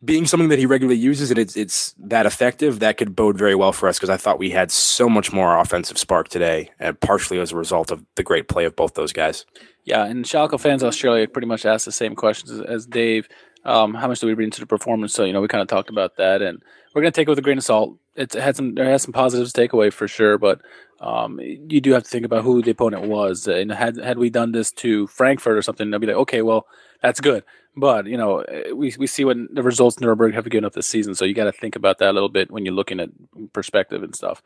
being 0.05 0.27
something 0.27 0.49
that 0.49 0.59
he 0.59 0.67
regularly 0.67 0.99
uses 0.99 1.31
and 1.31 1.39
it's 1.39 1.57
it's 1.57 1.95
that 1.99 2.27
effective, 2.27 2.81
that 2.81 2.97
could 2.97 3.17
bode 3.17 3.39
very 3.39 3.55
well 3.55 3.73
for 3.73 3.89
us. 3.89 3.99
Because 3.99 4.11
I 4.11 4.17
thought 4.17 4.39
we 4.39 4.51
had 4.51 4.71
so 4.71 5.09
much 5.09 5.33
more 5.33 5.59
offensive 5.59 5.99
spark 5.99 6.29
today, 6.29 6.71
and 6.79 6.99
partially 7.01 7.39
as 7.39 7.53
a 7.53 7.57
result 7.57 7.91
of 7.91 8.05
the 8.17 8.23
great 8.23 8.49
play 8.49 8.65
of 8.65 8.77
both 8.77 8.95
those 8.95 9.13
guys. 9.13 9.45
Yeah, 9.85 10.05
and 10.05 10.25
Schalke 10.25 10.59
fans 10.59 10.83
Australia 10.83 11.29
pretty 11.29 11.49
much 11.49 11.67
asked 11.67 11.85
the 11.85 11.93
same 11.93 12.15
questions 12.15 12.51
as, 12.51 12.61
as 12.61 12.87
Dave. 12.87 13.29
Um, 13.65 13.95
how 13.95 14.09
much 14.09 14.21
do 14.21 14.27
we 14.27 14.35
read 14.35 14.45
into 14.45 14.61
the 14.61 14.67
performance? 14.67 15.15
So 15.15 15.25
you 15.25 15.33
know, 15.33 15.41
we 15.41 15.49
kind 15.49 15.63
of 15.63 15.69
talked 15.69 15.91
about 15.91 16.17
that, 16.17 16.43
and 16.43 16.63
we're 16.95 17.03
gonna 17.03 17.13
take 17.13 17.29
it 17.29 17.31
with 17.31 17.39
a 17.39 17.43
grain 17.43 17.59
of 17.59 17.65
salt. 17.65 17.97
It's, 18.17 18.35
it 18.35 18.43
had 18.43 18.57
some, 18.57 18.75
there 18.75 18.85
has 18.85 19.03
some 19.03 19.13
positives 19.13 19.53
to 19.53 19.61
take 19.61 19.73
away 19.73 19.91
for 19.91 20.07
sure, 20.07 20.39
but 20.39 20.61
um, 21.01 21.41
you 21.41 21.81
do 21.81 21.93
have 21.93 22.05
to 22.05 22.09
think 22.09 22.25
about 22.25 22.45
who 22.45 22.63
the 22.63 22.71
opponent 22.71 23.09
was. 23.09 23.47
And 23.47 23.73
had 23.73 23.97
had 23.97 24.19
we 24.19 24.31
done 24.31 24.53
this 24.53 24.71
to 24.73 25.07
Frankfurt 25.09 25.57
or 25.57 25.63
something, 25.63 25.91
they'd 25.91 26.01
be 26.01 26.07
like, 26.07 26.17
okay, 26.17 26.43
well, 26.43 26.67
that's 27.03 27.21
good. 27.21 27.45
But 27.77 28.07
you 28.07 28.17
know, 28.17 28.45
we 28.75 28.95
we 28.99 29.07
see 29.07 29.25
what 29.25 29.37
the 29.53 29.63
results 29.63 29.99
Nuremberg 30.01 30.35
have 30.35 30.49
given 30.49 30.65
up 30.65 30.75
this 30.75 30.87
season, 30.87 31.15
so 31.15 31.25
you 31.25 31.35
got 31.35 31.45
to 31.45 31.53
think 31.53 31.75
about 31.75 31.99
that 31.99 32.11
a 32.11 32.13
little 32.13 32.29
bit 32.29 32.51
when 32.51 32.65
you're 32.65 32.75
looking 32.75 33.01
at 33.01 33.11
perspective 33.53 34.03
and 34.03 34.15
stuff. 34.15 34.43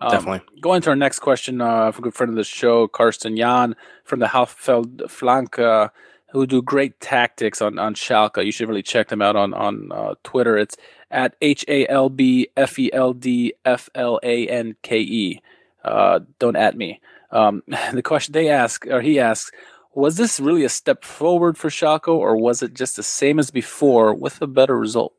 Um, 0.00 0.10
Definitely. 0.10 0.60
Going 0.60 0.82
to 0.82 0.90
our 0.90 0.96
next 0.96 1.20
question, 1.20 1.60
uh, 1.60 1.92
for 1.92 2.00
a 2.00 2.02
good 2.02 2.14
friend 2.14 2.30
of 2.30 2.36
the 2.36 2.44
show, 2.44 2.88
Karsten 2.88 3.36
Jan 3.36 3.76
from 4.04 4.18
the 4.18 4.26
Halbfeldflanke. 4.26 5.58
Uh, 5.58 5.88
who 6.32 6.46
do 6.46 6.62
great 6.62 6.98
tactics 6.98 7.60
on 7.60 7.78
on 7.78 7.94
Schalke. 7.94 8.44
You 8.44 8.52
should 8.52 8.68
really 8.68 8.82
check 8.82 9.08
them 9.08 9.22
out 9.22 9.36
on 9.36 9.52
on 9.54 9.92
uh, 9.92 10.14
Twitter. 10.24 10.56
It's 10.56 10.76
at 11.10 11.36
H 11.42 11.64
A 11.68 11.86
L 11.88 12.08
B 12.08 12.48
F 12.56 12.78
E 12.78 12.90
L 12.92 13.12
D 13.12 13.52
F 13.64 13.90
L 13.94 14.18
A 14.22 14.48
N 14.48 14.74
K 14.82 14.98
E. 15.00 15.42
Uh, 15.84 16.20
don't 16.38 16.56
at 16.56 16.76
me. 16.76 17.00
Um, 17.30 17.62
the 17.92 18.02
question 18.02 18.32
they 18.32 18.48
ask, 18.48 18.86
or 18.86 19.00
he 19.02 19.20
asks, 19.20 19.52
was 19.94 20.16
this 20.16 20.40
really 20.40 20.64
a 20.64 20.68
step 20.68 21.04
forward 21.04 21.58
for 21.58 21.68
Schalke, 21.68 22.08
or 22.08 22.36
was 22.36 22.62
it 22.62 22.74
just 22.74 22.96
the 22.96 23.02
same 23.02 23.38
as 23.38 23.50
before 23.50 24.14
with 24.14 24.40
a 24.40 24.46
better 24.46 24.78
result? 24.78 25.12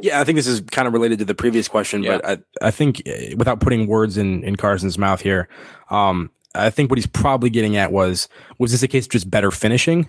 Yeah, 0.00 0.20
I 0.20 0.24
think 0.24 0.36
this 0.36 0.46
is 0.46 0.60
kind 0.60 0.88
of 0.88 0.94
related 0.94 1.18
to 1.20 1.24
the 1.24 1.34
previous 1.34 1.68
question, 1.68 2.02
yeah. 2.02 2.18
but 2.18 2.26
I, 2.62 2.66
I 2.66 2.70
think 2.70 3.02
uh, 3.06 3.36
without 3.36 3.60
putting 3.60 3.86
words 3.86 4.16
in 4.16 4.42
in 4.42 4.56
Carson's 4.56 4.98
mouth 4.98 5.20
here, 5.20 5.48
um, 5.90 6.30
I 6.54 6.70
think 6.70 6.90
what 6.90 6.98
he's 6.98 7.06
probably 7.06 7.50
getting 7.50 7.76
at 7.76 7.92
was 7.92 8.28
was 8.58 8.72
this 8.72 8.82
a 8.82 8.88
case 8.88 9.06
of 9.06 9.12
just 9.12 9.30
better 9.30 9.50
finishing? 9.50 10.08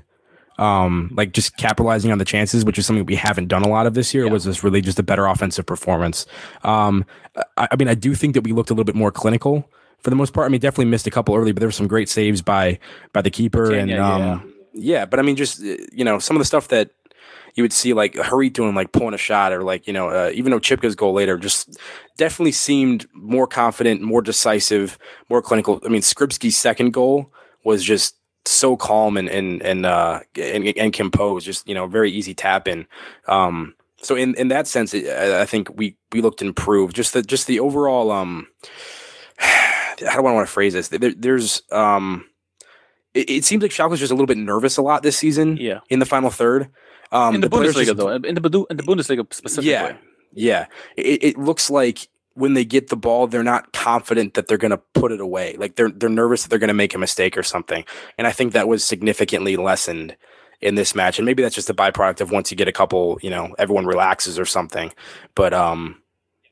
Um, 0.59 1.11
like 1.15 1.33
just 1.33 1.57
capitalizing 1.57 2.11
on 2.11 2.19
the 2.19 2.25
chances, 2.25 2.63
which 2.63 2.77
is 2.77 2.85
something 2.85 3.05
we 3.05 3.15
haven't 3.15 3.47
done 3.47 3.63
a 3.63 3.67
lot 3.67 3.87
of 3.87 3.95
this 3.95 4.13
year. 4.13 4.25
Yeah. 4.25 4.31
Was 4.31 4.43
this 4.43 4.63
really 4.63 4.81
just 4.81 4.99
a 4.99 5.03
better 5.03 5.25
offensive 5.25 5.65
performance? 5.65 6.27
Um, 6.63 7.05
I, 7.57 7.69
I, 7.71 7.75
mean, 7.75 7.87
I 7.87 7.95
do 7.95 8.13
think 8.13 8.35
that 8.35 8.43
we 8.43 8.51
looked 8.51 8.69
a 8.69 8.73
little 8.73 8.85
bit 8.85 8.93
more 8.93 9.11
clinical 9.11 9.67
for 10.03 10.09
the 10.09 10.15
most 10.15 10.33
part. 10.33 10.45
I 10.45 10.49
mean, 10.49 10.59
definitely 10.59 10.85
missed 10.85 11.07
a 11.07 11.11
couple 11.11 11.35
early, 11.35 11.53
but 11.53 11.61
there 11.61 11.67
were 11.67 11.73
some 11.73 11.87
great 11.87 12.09
saves 12.09 12.41
by 12.41 12.79
by 13.13 13.21
the 13.21 13.31
keeper 13.31 13.73
and 13.73 13.91
um, 13.93 14.21
yeah. 14.21 14.39
yeah. 14.99 15.05
But 15.05 15.19
I 15.19 15.23
mean, 15.23 15.35
just 15.35 15.59
you 15.61 16.03
know, 16.03 16.19
some 16.19 16.35
of 16.35 16.39
the 16.39 16.45
stuff 16.45 16.67
that 16.67 16.91
you 17.55 17.63
would 17.63 17.73
see 17.73 17.93
like 17.93 18.13
Harit 18.13 18.53
doing 18.53 18.75
like 18.75 18.91
pulling 18.91 19.13
a 19.13 19.17
shot 19.17 19.53
or 19.53 19.63
like 19.63 19.87
you 19.87 19.93
know 19.93 20.09
uh, 20.09 20.31
even 20.33 20.51
though 20.51 20.59
Oczipka's 20.59 20.95
goal 20.95 21.13
later 21.13 21.37
just 21.37 21.79
definitely 22.17 22.51
seemed 22.51 23.07
more 23.13 23.47
confident, 23.47 24.01
more 24.01 24.21
decisive, 24.21 24.97
more 25.29 25.41
clinical. 25.41 25.81
I 25.85 25.89
mean, 25.89 26.01
Skrzybski's 26.01 26.57
second 26.57 26.91
goal 26.91 27.31
was 27.63 27.83
just 27.83 28.15
so 28.45 28.75
calm 28.75 29.17
and 29.17 29.29
and 29.29 29.61
and 29.61 29.85
uh, 29.85 30.19
and, 30.35 30.65
and 30.77 30.93
composed, 30.93 31.45
just 31.45 31.67
you 31.67 31.75
know 31.75 31.87
very 31.87 32.11
easy 32.11 32.33
tap 32.33 32.67
in. 32.67 32.87
Um, 33.27 33.75
so 34.01 34.15
in 34.15 34.35
in 34.35 34.49
that 34.49 34.67
sense, 34.67 34.93
I 34.93 35.45
think 35.45 35.69
we 35.75 35.95
we 36.11 36.21
looked 36.21 36.41
improved. 36.41 36.95
Just 36.95 37.13
the 37.13 37.21
just 37.21 37.47
the 37.47 37.59
overall 37.59 38.11
um, 38.11 38.47
how 40.01 40.21
do 40.21 40.27
I 40.27 40.31
want 40.31 40.47
to 40.47 40.51
phrase 40.51 40.73
this? 40.73 40.89
There, 40.89 41.13
there's 41.15 41.61
um. 41.71 42.25
It, 43.13 43.29
it 43.29 43.45
seems 43.45 43.61
like 43.61 43.71
Schalke 43.71 43.91
was 43.91 43.99
just 43.99 44.11
a 44.11 44.15
little 44.15 44.27
bit 44.27 44.37
nervous 44.37 44.77
a 44.77 44.81
lot 44.81 45.03
this 45.03 45.17
season. 45.17 45.57
Yeah. 45.57 45.81
In 45.89 45.99
the 45.99 46.05
final 46.05 46.31
third, 46.31 46.69
um, 47.11 47.35
in 47.35 47.41
the, 47.41 47.49
the 47.49 47.57
Bundesliga, 47.57 47.85
just, 47.85 47.97
though, 47.97 48.09
in 48.09 48.21
the 48.21 48.65
in 48.69 48.77
the 48.77 48.83
Bundesliga 48.83 49.31
specifically. 49.33 49.69
Yeah, 49.69 49.97
yeah. 50.33 50.65
It, 50.97 51.23
it 51.23 51.37
looks 51.37 51.69
like 51.69 52.07
when 52.33 52.55
they 52.55 52.65
get 52.65 52.89
the 52.89 52.97
ball, 52.97 53.27
they're 53.27 53.43
not 53.43 53.71
confident 53.73 54.33
that 54.33 54.47
they're 54.47 54.57
going 54.57 54.71
to 54.71 54.81
put 54.95 55.11
it 55.11 55.21
away. 55.21 55.55
Like 55.57 55.75
they're 55.75 55.91
they're 55.91 56.09
nervous 56.09 56.43
that 56.43 56.49
they're 56.49 56.59
going 56.59 56.69
to 56.69 56.73
make 56.73 56.95
a 56.95 56.97
mistake 56.97 57.37
or 57.37 57.43
something. 57.43 57.85
And 58.17 58.25
I 58.25 58.31
think 58.31 58.53
that 58.53 58.67
was 58.67 58.83
significantly 58.83 59.55
lessened 59.55 60.17
in 60.59 60.75
this 60.75 60.95
match. 60.95 61.19
And 61.19 61.25
maybe 61.25 61.43
that's 61.43 61.55
just 61.55 61.69
a 61.69 61.73
byproduct 61.73 62.21
of 62.21 62.31
once 62.31 62.49
you 62.49 62.57
get 62.57 62.67
a 62.67 62.71
couple, 62.71 63.19
you 63.21 63.29
know, 63.29 63.53
everyone 63.59 63.85
relaxes 63.85 64.39
or 64.39 64.45
something. 64.45 64.91
But 65.35 65.53
um, 65.53 66.01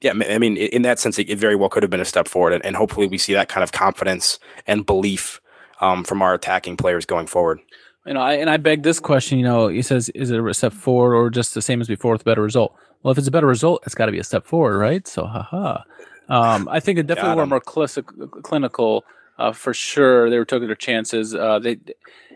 yeah, 0.01 0.13
I 0.29 0.37
mean, 0.37 0.57
in 0.57 0.81
that 0.81 0.99
sense, 0.99 1.19
it, 1.19 1.37
very 1.37 1.55
well 1.55 1.69
could 1.69 1.83
have 1.83 1.89
been 1.89 2.01
a 2.01 2.05
step 2.05 2.27
forward, 2.27 2.53
and, 2.53 2.65
and 2.65 2.75
hopefully 2.75 3.07
we 3.07 3.17
see 3.17 3.33
that 3.33 3.49
kind 3.49 3.63
of 3.63 3.71
confidence 3.71 4.39
and 4.67 4.85
belief 4.85 5.39
um, 5.79 6.03
from 6.03 6.21
our 6.21 6.33
attacking 6.33 6.77
players 6.77 7.05
going 7.05 7.27
forward 7.27 7.59
you 8.05 8.13
know, 8.13 8.21
I, 8.21 8.33
and 8.33 8.49
I 8.49 8.57
beg 8.57 8.83
this 8.83 8.99
question. 8.99 9.37
You 9.37 9.45
know, 9.45 9.67
he 9.67 9.81
says, 9.81 10.09
is 10.09 10.31
it 10.31 10.39
a 10.39 10.53
step 10.53 10.73
forward 10.73 11.15
or 11.15 11.29
just 11.29 11.53
the 11.53 11.61
same 11.61 11.81
as 11.81 11.87
before 11.87 12.13
with 12.13 12.21
a 12.21 12.25
better 12.25 12.41
result? 12.41 12.75
Well, 13.03 13.11
if 13.11 13.17
it's 13.17 13.27
a 13.27 13.31
better 13.31 13.47
result, 13.47 13.83
it's 13.85 13.95
got 13.95 14.07
to 14.07 14.11
be 14.11 14.19
a 14.19 14.23
step 14.23 14.45
forward, 14.45 14.77
right? 14.77 15.07
So, 15.07 15.25
haha. 15.25 15.83
Um, 16.29 16.67
I 16.69 16.79
think 16.79 16.97
it 16.97 17.07
definitely 17.07 17.35
were 17.35 17.45
more 17.45 17.59
clinical 17.59 19.03
uh, 19.37 19.51
for 19.51 19.73
sure. 19.73 20.29
They 20.29 20.37
were 20.37 20.45
taking 20.45 20.67
their 20.67 20.75
chances. 20.75 21.35
Uh, 21.35 21.59
they, 21.59 21.77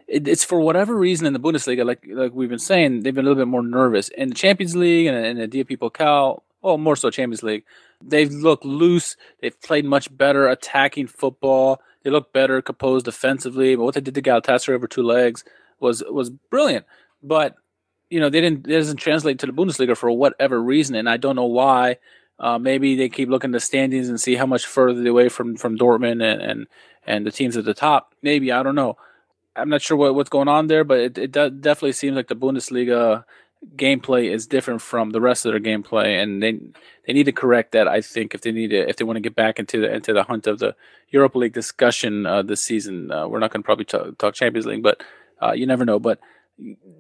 it, 0.08 0.28
it's 0.28 0.44
for 0.44 0.60
whatever 0.60 0.96
reason 0.96 1.26
in 1.26 1.34
the 1.34 1.40
Bundesliga, 1.40 1.86
like 1.86 2.06
like 2.10 2.34
we've 2.34 2.50
been 2.50 2.60
saying, 2.60 3.04
they've 3.04 3.14
been 3.14 3.26
a 3.26 3.30
little 3.30 3.42
bit 3.42 3.48
more 3.48 3.64
nervous 3.64 4.10
in 4.10 4.30
the 4.30 4.36
Champions 4.36 4.76
League 4.76 5.08
and 5.08 5.26
in 5.26 5.38
the 5.38 5.48
DFB 5.48 5.78
Pokal. 5.78 6.42
Well, 6.66 6.80
more 6.80 6.96
so 6.96 7.12
Champions 7.12 7.44
League. 7.44 7.64
They've 8.04 8.32
looked 8.32 8.66
loose. 8.66 9.18
They've 9.40 9.62
played 9.62 9.86
much 9.86 10.16
better 10.18 10.48
attacking 10.48 11.06
football. 11.06 11.80
They 12.02 12.10
look 12.10 12.34
better 12.34 12.60
composed 12.60 13.06
defensively. 13.06 13.76
But 13.76 13.84
what 13.84 13.94
they 13.94 14.02
did 14.02 14.16
to 14.16 14.22
Galatasaray 14.24 14.74
over 14.74 14.88
two 14.88 15.04
legs 15.04 15.44
was 15.80 16.04
was 16.10 16.32
brilliant. 16.32 16.88
But 17.22 17.54
you 18.10 18.20
know 18.20 18.32
they 18.32 18.42
didn't. 18.42 18.66
It 18.68 18.72
doesn't 18.72 18.98
translate 18.98 19.38
to 19.40 19.46
the 19.46 19.54
Bundesliga 19.54 19.96
for 19.96 20.10
whatever 20.10 20.60
reason, 20.60 20.96
and 20.96 21.08
I 21.08 21.18
don't 21.18 21.36
know 21.36 21.46
why. 21.46 21.98
Uh, 22.40 22.58
maybe 22.58 22.96
they 22.96 23.10
keep 23.10 23.30
looking 23.30 23.52
at 23.52 23.54
the 23.54 23.60
standings 23.60 24.10
and 24.10 24.20
see 24.20 24.34
how 24.34 24.48
much 24.48 24.66
further 24.66 25.08
away 25.08 25.30
from 25.30 25.58
from 25.58 25.78
Dortmund 25.78 26.24
and 26.24 26.42
and, 26.42 26.68
and 27.06 27.28
the 27.28 27.32
teams 27.32 27.58
at 27.58 27.66
the 27.66 27.76
top. 27.76 28.16
Maybe 28.24 28.52
I 28.52 28.64
don't 28.64 28.74
know. 28.74 28.98
I'm 29.56 29.70
not 29.70 29.84
sure 29.84 29.98
what, 29.98 30.16
what's 30.16 30.32
going 30.32 30.48
on 30.48 30.66
there, 30.66 30.84
but 30.84 31.00
it, 31.00 31.18
it 31.20 31.32
definitely 31.32 31.94
seems 31.94 32.16
like 32.16 32.28
the 32.28 32.36
Bundesliga 32.36 33.24
gameplay 33.76 34.32
is 34.32 34.48
different 34.48 34.82
from 34.82 35.12
the 35.12 35.22
rest 35.22 35.46
of 35.46 35.52
their 35.52 35.60
gameplay, 35.60 36.22
and 36.22 36.42
they 36.42 36.60
they 37.06 37.14
need 37.14 37.26
to 37.26 37.32
correct 37.32 37.72
that. 37.72 37.88
I 37.88 38.02
think 38.02 38.34
if 38.34 38.42
they 38.42 38.52
need 38.52 38.70
to, 38.70 38.90
if 38.90 38.98
they 38.98 39.04
want 39.04 39.18
to 39.18 39.22
get 39.22 39.36
back 39.36 39.60
into 39.60 39.82
the 39.82 39.94
into 39.94 40.14
the 40.14 40.24
hunt 40.24 40.48
of 40.48 40.60
the 40.60 40.76
Europa 41.10 41.38
League 41.38 41.54
discussion 41.54 42.26
uh, 42.26 42.42
this 42.42 42.62
season, 42.62 43.12
uh, 43.12 43.28
we're 43.28 43.40
not 43.40 43.52
going 43.52 43.62
to 43.62 43.66
probably 43.66 43.86
talk, 43.86 44.18
talk 44.18 44.34
Champions 44.34 44.66
League, 44.66 44.84
but 44.84 45.04
uh, 45.42 45.54
you 45.54 45.66
never 45.66 45.86
know. 45.86 46.00
But 46.00 46.20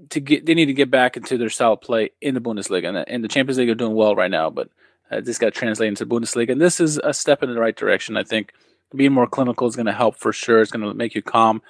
to 0.09 0.19
get 0.19 0.45
they 0.45 0.53
need 0.53 0.65
to 0.65 0.73
get 0.73 0.91
back 0.91 1.17
into 1.17 1.37
their 1.37 1.49
of 1.59 1.81
play 1.81 2.11
in 2.21 2.33
the 2.33 2.41
Bundesliga, 2.41 2.89
and, 2.89 2.97
and 3.07 3.23
the 3.23 3.29
Champions 3.29 3.57
League 3.57 3.69
are 3.69 3.75
doing 3.75 3.95
well 3.95 4.15
right 4.15 4.31
now, 4.31 4.49
but 4.49 4.69
uh, 5.11 5.21
this 5.21 5.37
got 5.37 5.53
translated 5.53 5.91
into 5.91 6.05
Bundesliga, 6.05 6.51
and 6.51 6.61
this 6.61 6.79
is 6.79 6.97
a 7.03 7.13
step 7.13 7.43
in 7.43 7.53
the 7.53 7.59
right 7.59 7.75
direction. 7.75 8.17
I 8.17 8.23
think 8.23 8.53
being 8.95 9.13
more 9.13 9.27
clinical 9.27 9.67
is 9.67 9.75
going 9.75 9.85
to 9.85 9.93
help 9.93 10.17
for 10.17 10.33
sure. 10.33 10.61
It's 10.61 10.71
going 10.71 10.85
to 10.85 10.93
make 10.93 11.15
you 11.15 11.21
calm. 11.21 11.61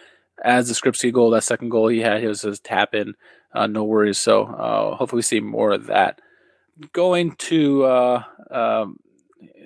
As 0.43 0.67
the 0.67 0.73
Skrzybski 0.73 1.13
goal, 1.13 1.30
that 1.30 1.43
second 1.43 1.69
goal 1.69 1.88
he 1.88 2.01
had, 2.01 2.19
he 2.19 2.27
was 2.27 2.41
his 2.41 2.59
tap 2.59 2.93
in, 2.93 3.15
uh, 3.56 3.68
no 3.68 3.84
worries. 3.84 4.18
So 4.18 4.44
uh, 4.44 4.95
hopefully 4.95 5.19
we 5.19 5.23
see 5.23 5.40
more 5.40 5.72
of 5.72 5.88
that. 5.88 6.19
Going 6.91 7.32
to 7.32 7.86
uh, 7.86 8.23
um, 8.52 8.99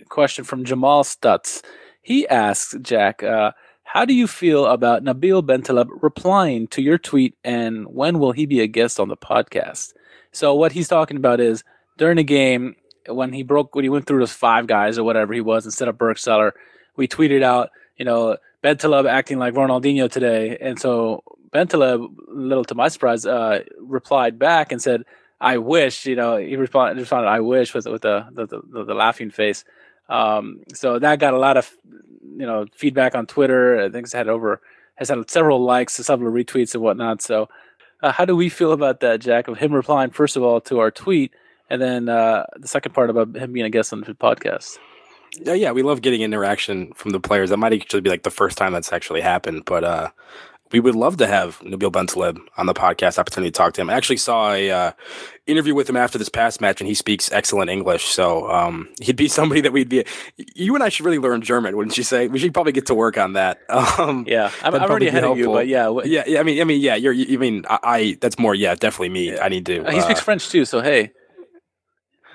question 0.09 0.45
from 0.45 0.63
Jamal 0.63 1.03
Stutz. 1.03 1.63
He 2.01 2.27
asks 2.27 2.75
Jack, 2.81 3.23
uh, 3.23 3.51
how 3.83 4.05
do 4.05 4.13
you 4.13 4.27
feel 4.27 4.67
about 4.67 5.03
Nabil 5.03 5.41
Bentaleb 5.43 5.87
replying 6.01 6.67
to 6.67 6.81
your 6.81 6.99
tweet, 6.99 7.35
and 7.43 7.87
when 7.87 8.19
will 8.19 8.31
he 8.31 8.45
be 8.45 8.59
a 8.61 8.67
guest 8.67 8.99
on 8.99 9.07
the 9.07 9.17
podcast? 9.17 9.93
So 10.31 10.53
what 10.53 10.71
he's 10.71 10.87
talking 10.87 11.17
about 11.17 11.39
is 11.39 11.63
during 11.97 12.17
the 12.17 12.23
game 12.23 12.75
when 13.07 13.33
he 13.33 13.41
broke 13.41 13.73
when 13.73 13.83
he 13.83 13.89
went 13.89 14.05
through 14.05 14.19
those 14.19 14.31
five 14.31 14.67
guys 14.67 14.99
or 14.99 15.03
whatever 15.03 15.33
he 15.33 15.41
was 15.41 15.65
instead 15.65 15.87
of 15.87 15.97
Burgstaller, 15.97 16.51
we 16.95 17.07
tweeted 17.07 17.41
out, 17.41 17.71
you 17.97 18.05
know, 18.05 18.37
Bentaleb 18.63 19.09
acting 19.09 19.39
like 19.39 19.55
Ronaldinho 19.55 20.09
today, 20.09 20.57
and 20.61 20.79
so 20.79 21.23
Bentaleb, 21.53 22.15
little 22.27 22.65
to 22.65 22.75
my 22.75 22.87
surprise, 22.87 23.25
uh, 23.25 23.63
replied 23.79 24.37
back 24.37 24.71
and 24.71 24.81
said, 24.81 25.05
"I 25.41 25.57
wish," 25.57 26.05
you 26.05 26.15
know, 26.15 26.37
he 26.37 26.55
responded, 26.55 26.99
responded 26.99 27.27
"I 27.29 27.39
wish" 27.39 27.73
with 27.73 27.85
with 27.87 28.01
the 28.01 28.27
the, 28.31 28.45
the, 28.45 28.85
the 28.85 28.93
laughing 28.93 29.31
face. 29.31 29.63
Um, 30.09 30.61
so 30.73 30.99
that 30.99 31.19
got 31.19 31.33
a 31.33 31.39
lot 31.39 31.57
of 31.57 31.71
you 32.37 32.45
know 32.45 32.65
feedback 32.75 33.15
on 33.15 33.25
Twitter. 33.25 33.79
I 33.79 33.89
think 33.89 34.05
it's 34.05 34.13
had 34.13 34.27
over 34.27 34.61
has 34.95 35.09
had 35.09 35.29
several 35.29 35.63
likes, 35.63 35.95
several 35.95 36.31
retweets 36.31 36.73
and 36.73 36.83
whatnot. 36.83 37.21
So, 37.21 37.49
uh, 38.03 38.11
how 38.11 38.25
do 38.25 38.35
we 38.35 38.49
feel 38.49 38.73
about 38.73 38.99
that, 38.99 39.21
Jack? 39.21 39.47
Of 39.47 39.57
him 39.57 39.73
replying 39.73 40.11
first 40.11 40.35
of 40.35 40.43
all 40.43 40.61
to 40.61 40.79
our 40.79 40.91
tweet, 40.91 41.33
and 41.69 41.81
then 41.81 42.09
uh, 42.09 42.45
the 42.57 42.67
second 42.67 42.93
part 42.93 43.09
about 43.09 43.35
him 43.35 43.53
being 43.53 43.65
a 43.65 43.69
guest 43.69 43.93
on 43.93 44.01
the 44.01 44.13
podcast. 44.13 44.77
Yeah, 45.39 45.53
yeah, 45.53 45.71
we 45.71 45.83
love 45.83 46.01
getting 46.01 46.21
interaction 46.21 46.91
from 46.93 47.11
the 47.11 47.19
players. 47.19 47.49
That 47.51 47.57
might 47.57 47.73
actually 47.73 48.01
be 48.01 48.09
like 48.09 48.23
the 48.23 48.31
first 48.31 48.57
time 48.57 48.73
that's 48.73 48.91
actually 48.91 49.21
happened, 49.21 49.63
but 49.65 49.83
uh, 49.83 50.09
we 50.71 50.79
would 50.79 50.95
love 50.95 51.17
to 51.17 51.25
have 51.27 51.59
Nabil 51.59 51.91
Bentaleb 51.91 52.37
on 52.57 52.65
the 52.67 52.73
podcast. 52.73 53.17
Opportunity 53.17 53.49
to 53.51 53.57
talk 53.57 53.73
to 53.73 53.81
him. 53.81 53.89
I 53.89 53.93
actually 53.93 54.17
saw 54.17 54.51
a 54.53 54.69
uh, 54.69 54.91
interview 55.47 55.73
with 55.73 55.89
him 55.89 55.97
after 55.97 56.17
this 56.19 56.29
past 56.29 56.61
match, 56.61 56.79
and 56.79 56.87
he 56.87 56.93
speaks 56.93 57.31
excellent 57.31 57.71
English. 57.71 58.05
So 58.05 58.49
um, 58.51 58.87
he'd 59.01 59.15
be 59.15 59.27
somebody 59.39 59.61
that 59.61 59.71
we'd 59.73 59.89
be. 59.89 60.05
You 60.55 60.75
and 60.75 60.83
I 60.83 60.89
should 60.89 61.05
really 61.05 61.17
learn 61.19 61.41
German, 61.41 61.75
wouldn't 61.75 61.97
you 61.97 62.03
say? 62.03 62.27
We 62.27 62.37
should 62.37 62.53
probably 62.53 62.71
get 62.71 62.85
to 62.87 62.93
work 62.95 63.17
on 63.17 63.33
that. 63.33 63.59
Um, 63.99 64.25
Yeah, 64.27 64.51
I'm, 64.63 64.75
I'm 64.75 64.83
already 64.89 65.07
ahead 65.07 65.23
of 65.23 65.37
you, 65.37 65.47
but 65.47 65.67
yeah, 65.67 65.89
yeah, 66.05 66.23
yeah. 66.27 66.39
I 66.39 66.43
mean, 66.43 66.61
I 66.61 66.63
mean, 66.63 66.79
yeah. 66.79 66.95
You're. 66.95 67.11
You 67.13 67.37
mean 67.39 67.65
I? 67.69 67.79
I 67.83 68.17
that's 68.21 68.37
more. 68.39 68.53
Yeah, 68.55 68.75
definitely 68.75 69.09
me. 69.09 69.37
I 69.37 69.49
need 69.49 69.65
to. 69.65 69.83
Uh, 69.83 69.91
he 69.91 70.01
speaks 70.01 70.19
uh, 70.19 70.23
French 70.23 70.47
too. 70.49 70.63
So 70.65 70.79
hey, 70.81 71.11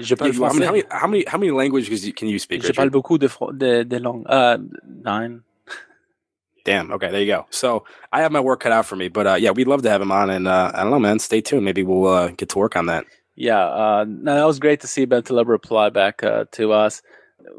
je 0.00 0.14
parle 0.16 0.32
you- 0.34 0.44
I 0.44 0.52
mean, 0.52 0.62
how 0.62 0.72
many 0.72 0.84
how 0.90 1.06
many 1.06 1.24
how 1.26 1.38
many 1.38 1.52
languages 1.52 2.12
can 2.16 2.28
you 2.28 2.38
speak? 2.38 2.62
Je 2.62 2.72
parle 2.72 2.90
beaucoup 2.90 3.18
de, 3.18 3.28
fr- 3.28 3.52
de, 3.56 3.84
de 3.84 3.98
langues. 4.00 4.26
Uh, 4.28 4.58
nine. 5.04 5.42
Damn. 6.64 6.90
Okay, 6.92 7.10
there 7.10 7.20
you 7.20 7.26
go. 7.26 7.46
So 7.50 7.84
I 8.10 8.22
have 8.22 8.32
my 8.32 8.40
work 8.40 8.60
cut 8.60 8.72
out 8.72 8.86
for 8.86 8.96
me, 8.96 9.08
but 9.08 9.26
uh, 9.26 9.34
yeah, 9.34 9.50
we'd 9.50 9.68
love 9.68 9.82
to 9.82 9.90
have 9.90 10.00
him 10.00 10.10
on, 10.10 10.30
and 10.30 10.48
uh, 10.48 10.72
I 10.74 10.82
don't 10.82 10.90
know, 10.90 10.98
man. 10.98 11.18
Stay 11.18 11.42
tuned. 11.42 11.64
Maybe 11.64 11.82
we'll 11.82 12.06
uh, 12.06 12.28
get 12.28 12.48
to 12.50 12.58
work 12.58 12.74
on 12.74 12.86
that. 12.86 13.04
Yeah, 13.36 13.64
uh, 13.64 14.04
no, 14.08 14.36
that 14.36 14.46
was 14.46 14.58
great 14.58 14.80
to 14.80 14.86
see 14.86 15.06
Bentaleb 15.06 15.46
reply 15.46 15.90
back 15.90 16.24
uh, 16.24 16.46
to 16.52 16.72
us. 16.72 17.02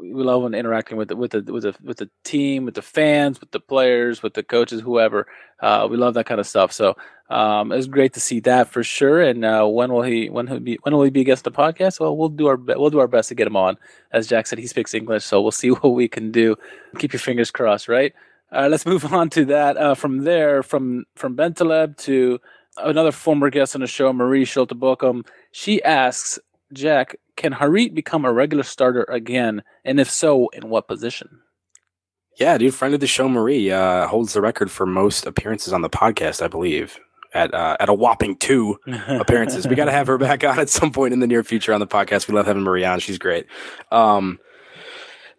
We 0.00 0.24
love 0.24 0.42
when 0.42 0.54
interacting 0.54 0.96
with 0.96 1.08
the, 1.08 1.16
with 1.16 1.30
the 1.30 1.42
with 1.52 1.62
the 1.62 1.76
with 1.84 1.98
the 1.98 2.10
team, 2.24 2.64
with 2.64 2.74
the 2.74 2.82
fans, 2.82 3.40
with 3.40 3.52
the 3.52 3.60
players, 3.60 4.24
with 4.24 4.34
the 4.34 4.42
coaches, 4.42 4.80
whoever. 4.80 5.28
Uh, 5.60 5.86
we 5.88 5.96
love 5.96 6.14
that 6.14 6.26
kind 6.26 6.40
of 6.40 6.46
stuff. 6.48 6.72
So 6.72 6.96
um, 7.30 7.70
it 7.70 7.76
was 7.76 7.86
great 7.86 8.14
to 8.14 8.20
see 8.20 8.40
that 8.40 8.68
for 8.68 8.82
sure. 8.82 9.22
And 9.22 9.42
when 9.42 9.92
will 9.92 10.02
he 10.02 10.28
when 10.28 10.48
he 10.48 10.58
be 10.58 10.78
when 10.82 10.92
will 10.92 11.04
he 11.04 11.10
be 11.10 11.20
a 11.20 11.24
guest 11.24 11.46
on 11.46 11.52
the 11.52 11.56
podcast? 11.56 12.00
Well, 12.00 12.16
we'll 12.16 12.30
do 12.30 12.48
our 12.48 12.56
be- 12.56 12.74
we'll 12.74 12.90
do 12.90 12.98
our 12.98 13.06
best 13.06 13.28
to 13.28 13.36
get 13.36 13.46
him 13.46 13.56
on. 13.56 13.76
As 14.10 14.26
Jack 14.26 14.48
said, 14.48 14.58
he 14.58 14.66
speaks 14.66 14.92
English, 14.92 15.24
so 15.24 15.40
we'll 15.40 15.52
see 15.52 15.70
what 15.70 15.90
we 15.90 16.08
can 16.08 16.32
do. 16.32 16.56
Keep 16.98 17.12
your 17.12 17.20
fingers 17.20 17.52
crossed, 17.52 17.86
right? 17.86 18.12
Uh, 18.52 18.68
let's 18.70 18.86
move 18.86 19.04
on 19.12 19.30
to 19.30 19.44
that. 19.46 19.76
Uh, 19.76 19.94
from 19.94 20.24
there, 20.24 20.62
from 20.62 21.04
from 21.14 21.36
Bentaleb 21.36 21.96
to 21.98 22.38
another 22.76 23.12
former 23.12 23.50
guest 23.50 23.74
on 23.74 23.80
the 23.80 23.86
show, 23.86 24.12
Marie 24.12 24.44
Schulte 24.44 24.78
Bochum. 24.78 25.26
She 25.52 25.82
asks, 25.82 26.38
Jack, 26.72 27.16
can 27.36 27.52
Harit 27.52 27.94
become 27.94 28.24
a 28.24 28.32
regular 28.32 28.62
starter 28.62 29.04
again? 29.04 29.62
And 29.84 30.00
if 30.00 30.10
so, 30.10 30.48
in 30.48 30.68
what 30.68 30.88
position? 30.88 31.40
Yeah, 32.38 32.58
dude. 32.58 32.74
Friend 32.74 32.92
of 32.92 33.00
the 33.00 33.06
show, 33.06 33.28
Marie 33.28 33.70
uh, 33.70 34.06
holds 34.08 34.34
the 34.34 34.42
record 34.42 34.70
for 34.70 34.84
most 34.84 35.26
appearances 35.26 35.72
on 35.72 35.80
the 35.80 35.88
podcast, 35.88 36.42
I 36.42 36.48
believe, 36.48 36.98
at 37.32 37.54
uh, 37.54 37.76
at 37.80 37.88
a 37.88 37.94
whopping 37.94 38.36
two 38.36 38.78
appearances. 39.08 39.66
we 39.66 39.74
got 39.74 39.86
to 39.86 39.92
have 39.92 40.06
her 40.06 40.18
back 40.18 40.44
on 40.44 40.58
at 40.58 40.68
some 40.68 40.92
point 40.92 41.14
in 41.14 41.20
the 41.20 41.26
near 41.26 41.42
future 41.42 41.72
on 41.72 41.80
the 41.80 41.86
podcast. 41.86 42.28
We 42.28 42.34
love 42.34 42.46
having 42.46 42.62
Marie 42.62 42.84
on; 42.84 43.00
she's 43.00 43.18
great. 43.18 43.46
Um, 43.90 44.38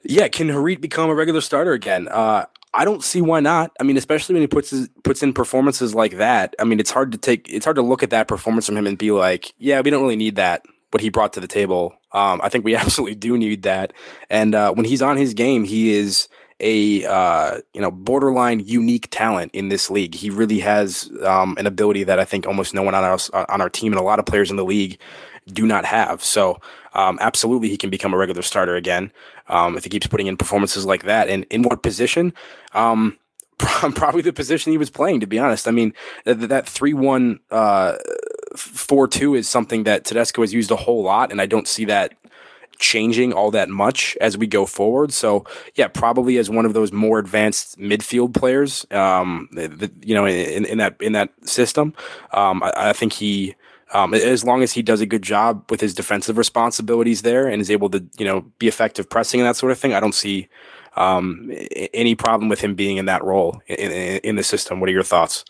yeah, 0.03 0.27
can 0.27 0.47
Harit 0.47 0.81
become 0.81 1.09
a 1.09 1.15
regular 1.15 1.41
starter 1.41 1.73
again? 1.73 2.07
Uh, 2.07 2.45
I 2.73 2.85
don't 2.85 3.03
see 3.03 3.21
why 3.21 3.39
not. 3.39 3.71
I 3.79 3.83
mean, 3.83 3.97
especially 3.97 4.33
when 4.33 4.41
he 4.41 4.47
puts 4.47 4.69
his, 4.69 4.89
puts 5.03 5.23
in 5.23 5.33
performances 5.33 5.95
like 5.95 6.17
that. 6.17 6.55
I 6.59 6.63
mean, 6.63 6.79
it's 6.79 6.91
hard 6.91 7.11
to 7.13 7.17
take 7.17 7.49
it's 7.49 7.65
hard 7.65 7.75
to 7.77 7.81
look 7.81 8.03
at 8.03 8.09
that 8.11 8.27
performance 8.27 8.65
from 8.65 8.77
him 8.77 8.87
and 8.87 8.97
be 8.97 9.11
like, 9.11 9.53
yeah, 9.57 9.81
we 9.81 9.89
don't 9.89 10.01
really 10.01 10.15
need 10.15 10.35
that. 10.35 10.63
What 10.91 11.01
he 11.01 11.09
brought 11.09 11.33
to 11.33 11.39
the 11.39 11.47
table, 11.47 11.95
um, 12.13 12.39
I 12.43 12.49
think 12.49 12.63
we 12.63 12.75
absolutely 12.77 13.15
do 13.15 13.37
need 13.37 13.63
that. 13.63 13.93
And 14.29 14.55
uh, 14.55 14.73
when 14.73 14.85
he's 14.85 15.01
on 15.01 15.17
his 15.17 15.33
game, 15.33 15.63
he 15.63 15.93
is 15.93 16.27
a 16.59 17.05
uh, 17.05 17.59
you 17.73 17.81
know 17.81 17.91
borderline 17.91 18.59
unique 18.61 19.07
talent 19.11 19.51
in 19.53 19.69
this 19.69 19.89
league. 19.89 20.15
He 20.15 20.29
really 20.29 20.59
has 20.59 21.09
um, 21.23 21.55
an 21.57 21.67
ability 21.67 22.03
that 22.05 22.19
I 22.19 22.25
think 22.25 22.47
almost 22.47 22.73
no 22.73 22.83
one 22.83 22.95
on 22.95 23.03
our 23.03 23.17
on 23.49 23.61
our 23.61 23.69
team 23.69 23.93
and 23.93 23.99
a 23.99 24.03
lot 24.03 24.19
of 24.19 24.25
players 24.25 24.51
in 24.51 24.57
the 24.57 24.65
league 24.65 24.99
do 25.47 25.65
not 25.65 25.85
have. 25.85 26.23
So 26.23 26.59
um, 26.97 27.17
absolutely, 27.21 27.69
he 27.69 27.77
can 27.77 27.89
become 27.89 28.13
a 28.13 28.17
regular 28.17 28.41
starter 28.41 28.75
again 28.75 29.11
um, 29.47 29.77
if 29.77 29.83
he 29.83 29.89
keeps 29.89 30.07
putting 30.07 30.27
in 30.27 30.35
performances 30.35 30.85
like 30.85 31.03
that. 31.03 31.29
And 31.29 31.45
in 31.49 31.61
what 31.61 31.83
position? 31.83 32.33
Um, 32.73 33.17
probably 33.59 34.21
the 34.21 34.33
position 34.33 34.71
he 34.71 34.77
was 34.77 34.89
playing. 34.89 35.19
To 35.21 35.27
be 35.27 35.39
honest, 35.39 35.67
I 35.67 35.71
mean 35.71 35.93
th- 36.25 36.37
that 36.37 36.67
three 36.67 36.93
one 36.93 37.39
uh, 37.49 37.95
four 38.55 39.07
two 39.07 39.35
is 39.35 39.47
something 39.47 39.83
that 39.83 40.05
Tedesco 40.05 40.41
has 40.41 40.53
used 40.53 40.71
a 40.71 40.75
whole 40.75 41.03
lot, 41.03 41.31
and 41.31 41.39
I 41.39 41.45
don't 41.45 41.67
see 41.67 41.85
that 41.85 42.13
changing 42.79 43.33
all 43.33 43.51
that 43.51 43.69
much 43.69 44.15
as 44.21 44.37
we 44.37 44.47
go 44.47 44.65
forward. 44.65 45.11
So 45.11 45.45
yeah, 45.75 45.87
probably 45.87 46.37
as 46.37 46.49
one 46.49 46.65
of 46.65 46.73
those 46.73 46.91
more 46.91 47.19
advanced 47.19 47.79
midfield 47.79 48.35
players, 48.35 48.85
um, 48.91 49.49
th- 49.55 49.79
th- 49.79 49.91
you 50.03 50.13
know, 50.13 50.25
in, 50.25 50.65
in 50.65 50.77
that 50.77 50.95
in 51.01 51.13
that 51.13 51.29
system, 51.47 51.93
um, 52.33 52.63
I, 52.63 52.89
I 52.89 52.93
think 52.93 53.13
he. 53.13 53.55
Um, 53.93 54.13
as 54.13 54.43
long 54.43 54.63
as 54.63 54.73
he 54.73 54.81
does 54.81 54.99
a 54.99 55.05
good 55.05 55.21
job 55.21 55.63
with 55.71 55.79
his 55.79 55.93
defensive 55.93 56.37
responsibilities 56.37 57.21
there 57.21 57.47
and 57.47 57.61
is 57.61 57.71
able 57.71 57.89
to, 57.91 58.05
you 58.17 58.25
know, 58.25 58.41
be 58.59 58.67
effective 58.67 59.09
pressing 59.09 59.39
and 59.39 59.47
that 59.47 59.55
sort 59.55 59.71
of 59.71 59.79
thing, 59.79 59.93
I 59.93 60.01
don't 60.01 60.15
see 60.15 60.49
um, 60.97 61.49
any 61.93 62.13
problem 62.13 62.49
with 62.49 62.59
him 62.59 62.75
being 62.75 62.97
in 62.97 63.05
that 63.05 63.23
role 63.23 63.61
in, 63.67 63.91
in, 63.91 64.19
in 64.23 64.35
the 64.35 64.43
system. 64.43 64.81
What 64.81 64.89
are 64.89 64.93
your 64.93 65.03
thoughts? 65.03 65.45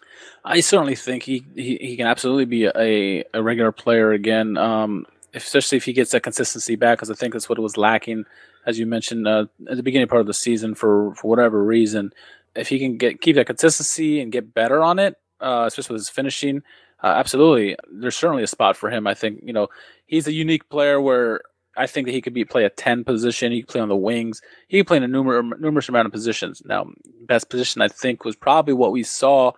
I 0.46 0.60
certainly 0.60 0.96
think 0.96 1.24
he, 1.24 1.46
he, 1.56 1.78
he 1.82 1.98
can 1.98 2.06
absolutely 2.06 2.46
be 2.46 2.66
a, 2.66 3.24
a 3.34 3.42
regular 3.42 3.72
player 3.72 4.12
again, 4.12 4.56
um, 4.56 5.06
especially 5.34 5.78
if 5.78 5.86
he 5.86 5.94
gets 5.94 6.12
that 6.12 6.22
consistency 6.22 6.76
back, 6.76 7.00
because 7.00 7.10
I 7.10 7.16
think 7.16 7.34
that's 7.34 7.50
what 7.50 7.58
was 7.58 7.76
lacking, 7.76 8.26
as 8.66 8.78
you 8.78 8.86
mentioned 8.86 9.28
uh, 9.28 9.46
at 9.70 9.78
the 9.78 9.84
beginning 9.84 10.08
part 10.08 10.22
of 10.22 10.28
the 10.28 10.34
season 10.34 10.76
for, 10.76 11.16
for 11.16 11.28
whatever 11.28 11.64
reason. 11.64 12.14
If 12.56 12.70
he 12.70 12.80
can 12.80 12.98
get 12.98 13.20
keep 13.22 13.36
that 13.36 13.48
consistency 13.48 14.22
and 14.22 14.32
get 14.32 14.54
better 14.54 14.82
on 14.82 15.00
it, 15.00 15.16
uh, 15.40 15.66
especially 15.68 15.96
with 15.96 16.02
his 16.02 16.10
finishing, 16.10 16.64
uh, 17.04 17.08
absolutely, 17.08 17.76
there's 17.92 18.16
certainly 18.16 18.44
a 18.44 18.48
spot 18.48 18.76
for 18.76 18.90
him. 18.90 19.06
I 19.08 19.14
think 19.14 19.42
you 19.44 19.54
know 19.54 19.68
he's 20.06 20.28
a 20.28 20.34
unique 20.34 20.68
player 20.70 21.00
where 21.00 21.42
I 21.76 21.86
think 21.86 22.08
that 22.08 22.14
he 22.14 22.22
could 22.22 22.34
be 22.34 22.44
play 22.44 22.66
a 22.66 22.70
ten 22.70 23.04
position. 23.04 23.52
He 23.52 23.62
could 23.62 23.70
play 23.70 23.82
on 23.82 23.90
the 23.90 23.96
wings. 23.96 24.42
He 24.68 24.80
could 24.80 24.88
play 24.88 24.98
in 24.98 25.04
a 25.04 25.08
numerous 25.08 25.46
numerous 25.60 25.90
amount 25.90 26.08
of 26.08 26.12
positions. 26.12 26.62
Now, 26.66 26.88
best 27.28 27.50
position 27.50 27.82
I 27.82 27.88
think 27.88 28.26
was 28.26 28.36
probably 28.36 28.74
what 28.74 28.92
we 28.92 29.04
saw, 29.04 29.52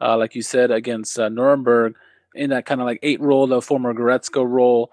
uh, 0.00 0.16
like 0.16 0.34
you 0.34 0.42
said, 0.42 0.70
against 0.70 1.18
uh, 1.18 1.28
Nuremberg 1.28 1.94
in 2.34 2.50
that 2.50 2.66
kind 2.66 2.80
of 2.80 2.86
like 2.86 3.00
eight 3.02 3.20
role, 3.20 3.46
the 3.46 3.60
former 3.60 3.94
Goretzka 3.94 4.46
role, 4.46 4.90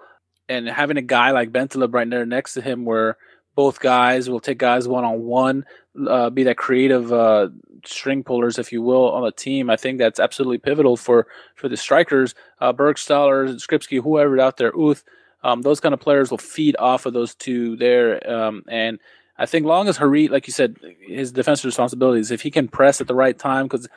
and 0.50 0.68
having 0.68 0.98
a 0.98 1.02
guy 1.02 1.32
like 1.32 1.52
Bentaleb 1.52 1.94
right 1.94 2.10
there 2.10 2.26
next 2.26 2.54
to 2.54 2.62
him, 2.62 2.84
where 2.86 3.18
both 3.56 3.80
guys 3.80 4.30
will 4.30 4.40
take 4.40 4.58
guys 4.58 4.88
one 4.88 5.06
on 5.06 5.22
one, 5.22 5.66
be 5.96 6.44
that 6.44 6.58
creative 6.58 7.12
uh, 7.14 7.50
string 7.86 8.24
pullers, 8.24 8.58
if 8.58 8.72
you 8.72 8.82
will, 8.82 9.12
on 9.12 9.24
the 9.24 9.32
team. 9.32 9.70
I 9.70 9.76
think 9.76 9.98
that's 9.98 10.20
absolutely 10.20 10.58
pivotal 10.58 10.98
for 10.98 11.28
for 11.56 11.70
the 11.70 11.78
strikers, 11.78 12.36
uh, 12.60 12.74
Burgstaller, 12.74 13.54
Skrzybski, 13.56 14.02
whoever 14.02 14.40
out 14.40 14.58
there, 14.58 14.76
Uth. 14.78 15.04
Um, 15.44 15.62
those 15.62 15.80
kind 15.80 15.94
of 15.94 16.00
players 16.00 16.32
will 16.32 16.38
feed 16.38 16.76
off 16.80 17.06
of 17.06 17.14
those 17.14 17.36
two 17.36 17.76
there, 17.76 18.30
um, 18.30 18.64
and 18.68 19.00
I 19.38 19.46
think 19.46 19.66
long 19.66 19.88
as 19.88 19.98
Harit, 19.98 20.30
like 20.30 20.48
you 20.48 20.54
said, 20.54 20.78
his 21.06 21.32
defensive 21.32 21.66
responsibilities, 21.66 22.32
if 22.32 22.42
he 22.42 22.52
can 22.52 22.68
press 22.68 23.02
at 23.02 23.08
the 23.08 23.16
right 23.16 23.38
time, 23.38 23.66
because 23.66 23.90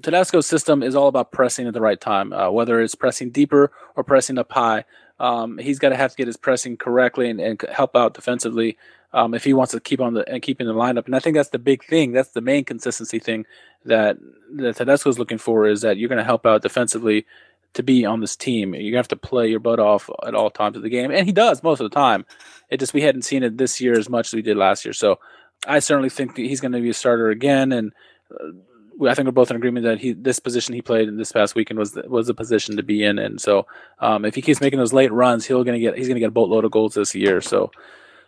Tedesco's 0.00 0.46
system 0.46 0.82
is 0.82 0.94
all 0.94 1.08
about 1.08 1.32
pressing 1.32 1.66
at 1.66 1.74
the 1.74 1.80
right 1.80 2.00
time, 2.00 2.32
uh, 2.32 2.50
whether 2.50 2.80
it's 2.80 2.94
pressing 2.94 3.30
deeper 3.30 3.72
or 3.96 4.04
pressing 4.04 4.38
up 4.38 4.50
high. 4.52 4.84
Um, 5.20 5.58
he's 5.58 5.78
got 5.78 5.90
to 5.90 5.96
have 5.96 6.10
to 6.10 6.16
get 6.16 6.26
his 6.26 6.36
pressing 6.36 6.76
correctly 6.76 7.30
and, 7.30 7.40
and 7.40 7.62
help 7.70 7.94
out 7.94 8.14
defensively 8.14 8.76
um, 9.12 9.34
if 9.34 9.44
he 9.44 9.52
wants 9.52 9.72
to 9.72 9.80
keep 9.80 10.00
on 10.00 10.14
the 10.14 10.28
and 10.28 10.42
keep 10.42 10.60
in 10.60 10.66
the 10.66 10.74
lineup. 10.74 11.06
And 11.06 11.14
I 11.14 11.18
think 11.18 11.36
that's 11.36 11.50
the 11.50 11.58
big 11.58 11.84
thing. 11.84 12.12
That's 12.12 12.30
the 12.30 12.40
main 12.40 12.64
consistency 12.64 13.18
thing 13.18 13.46
that 13.84 14.18
that 14.54 14.76
Tedesco 14.76 15.10
is 15.10 15.18
looking 15.18 15.38
for 15.38 15.66
is 15.66 15.82
that 15.82 15.96
you're 15.96 16.08
going 16.08 16.18
to 16.18 16.24
help 16.24 16.46
out 16.46 16.62
defensively 16.62 17.26
to 17.74 17.82
be 17.82 18.04
on 18.04 18.20
this 18.20 18.36
team. 18.36 18.74
You 18.74 18.96
have 18.96 19.08
to 19.08 19.16
play 19.16 19.48
your 19.48 19.60
butt 19.60 19.80
off 19.80 20.10
at 20.26 20.34
all 20.34 20.50
times 20.50 20.76
of 20.76 20.82
the 20.82 20.90
game, 20.90 21.10
and 21.10 21.26
he 21.26 21.32
does 21.32 21.62
most 21.62 21.80
of 21.80 21.90
the 21.90 21.94
time. 21.94 22.26
It 22.70 22.80
just 22.80 22.94
we 22.94 23.02
hadn't 23.02 23.22
seen 23.22 23.42
it 23.42 23.58
this 23.58 23.80
year 23.80 23.98
as 23.98 24.08
much 24.08 24.28
as 24.28 24.34
we 24.34 24.42
did 24.42 24.56
last 24.56 24.84
year. 24.84 24.92
So 24.92 25.18
I 25.66 25.78
certainly 25.78 26.10
think 26.10 26.36
he's 26.36 26.60
going 26.60 26.72
to 26.72 26.80
be 26.80 26.90
a 26.90 26.94
starter 26.94 27.30
again, 27.30 27.72
and. 27.72 27.92
Uh, 28.32 28.52
I 29.00 29.14
think 29.14 29.26
we're 29.26 29.32
both 29.32 29.50
in 29.50 29.56
agreement 29.56 29.84
that 29.84 29.98
he 29.98 30.12
this 30.12 30.38
position 30.38 30.74
he 30.74 30.82
played 30.82 31.08
in 31.08 31.16
this 31.16 31.32
past 31.32 31.54
weekend 31.54 31.78
was 31.78 31.92
the, 31.92 32.02
was 32.02 32.26
the 32.26 32.34
position 32.34 32.76
to 32.76 32.82
be 32.82 33.02
in, 33.02 33.18
and 33.18 33.40
so 33.40 33.66
um, 34.00 34.26
if 34.26 34.34
he 34.34 34.42
keeps 34.42 34.60
making 34.60 34.78
those 34.78 34.92
late 34.92 35.10
runs, 35.10 35.46
he'll 35.46 35.64
gonna 35.64 35.78
get 35.78 35.96
he's 35.96 36.08
gonna 36.08 36.20
get 36.20 36.28
a 36.28 36.30
boatload 36.30 36.64
of 36.64 36.70
goals 36.70 36.94
this 36.94 37.14
year. 37.14 37.40
So 37.40 37.72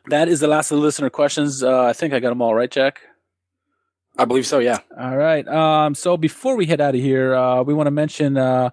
that 0.09 0.28
is 0.28 0.40
the 0.40 0.48
last 0.48 0.70
of 0.70 0.78
the 0.78 0.82
listener 0.82 1.10
questions. 1.10 1.62
Uh, 1.62 1.85
I 1.85 1.93
think 1.93 2.14
I 2.14 2.20
got 2.20 2.31
them 2.31 2.43
all 2.43 2.55
right, 2.55 2.70
Jack. 2.70 3.01
I 4.16 4.24
believe 4.24 4.47
so. 4.47 4.60
Yeah. 4.60 4.78
All 4.98 5.16
right. 5.16 5.47
Um, 5.48 5.94
so 5.94 6.16
before 6.16 6.56
we 6.56 6.66
head 6.66 6.81
out 6.81 6.94
of 6.94 7.01
here, 7.01 7.35
uh, 7.35 7.62
we 7.62 7.74
want 7.74 7.89
to 7.89 7.90
mention 7.90 8.36
uh, 8.36 8.70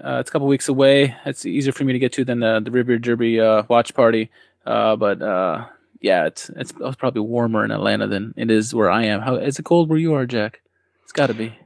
uh, 0.05 0.19
it's 0.21 0.31
a 0.31 0.33
couple 0.33 0.49
weeks 0.49 0.69
away. 0.69 1.15
It's 1.25 1.47
easier 1.47 1.73
for 1.73 1.85
me 1.85 1.93
to 1.93 1.99
get 1.99 2.13
to 2.15 2.25
than 2.25 2.41
the, 2.41 2.61
the 2.61 2.71
Revierderby 2.71 3.41
uh, 3.41 3.65
watch 3.69 3.95
party. 3.95 4.31
Uh, 4.65 4.97
but 4.97 5.23
uh, 5.23 5.67
yeah, 6.01 6.27
it's 6.27 6.51
it's 6.51 6.73
probably 6.73 7.21
warmer 7.21 7.65
in 7.65 7.71
Atlanta 7.71 8.07
than 8.07 8.35
it 8.37 8.51
is 8.51 8.75
where 8.75 8.91
I 8.91 9.05
am. 9.05 9.21
How 9.21 9.37
is 9.37 9.59
it 9.59 9.65
cold 9.65 9.89
where 9.89 9.99
you 9.99 10.15
are, 10.15 10.27
Jack? 10.27 10.61
It's 11.05 11.13
got 11.13 11.29
to 11.29 11.35
be. 11.35 11.57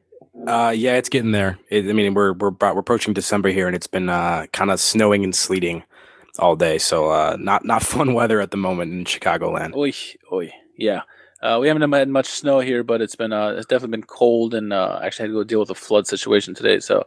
Uh, 0.47 0.73
yeah, 0.74 0.94
it's 0.94 1.09
getting 1.09 1.32
there. 1.32 1.59
It, 1.69 1.89
I 1.89 1.93
mean, 1.93 2.15
we're 2.15 2.32
we're 2.35 2.51
we're 2.51 2.78
approaching 2.78 3.15
December 3.15 3.51
here, 3.51 3.66
and 3.66 3.74
it's 3.74 3.86
been 3.86 4.09
uh, 4.09 4.47
kind 4.52 4.70
of 4.70 4.81
snowing 4.81 5.24
and 5.24 5.35
sleeting 5.35 5.82
all 6.39 6.57
day. 6.57 6.78
So 6.78 7.11
uh, 7.11 7.36
not 7.39 7.65
not 7.65 7.82
fun 7.94 8.15
weather 8.15 8.40
at 8.40 8.51
the 8.51 8.57
moment 8.57 8.93
in 8.93 9.05
Chicagoland. 9.05 9.74
Oi, 9.74 9.93
oi, 10.32 10.52
yeah. 10.77 11.02
Uh, 11.43 11.59
we 11.59 11.69
haven't 11.69 11.90
had 11.90 12.09
much 12.09 12.27
snow 12.27 12.61
here, 12.61 12.85
but 12.85 13.01
it's 13.01 13.16
been 13.16 13.32
uh, 13.32 13.48
it's 13.51 13.66
definitely 13.66 13.98
been 13.98 14.07
cold, 14.07 14.55
and 14.55 14.73
uh, 14.73 15.01
actually 15.02 15.24
had 15.24 15.28
to 15.28 15.39
go 15.39 15.44
deal 15.44 15.61
with 15.61 15.70
a 15.70 15.74
flood 15.74 16.07
situation 16.07 16.55
today. 16.55 16.81
So 16.81 17.07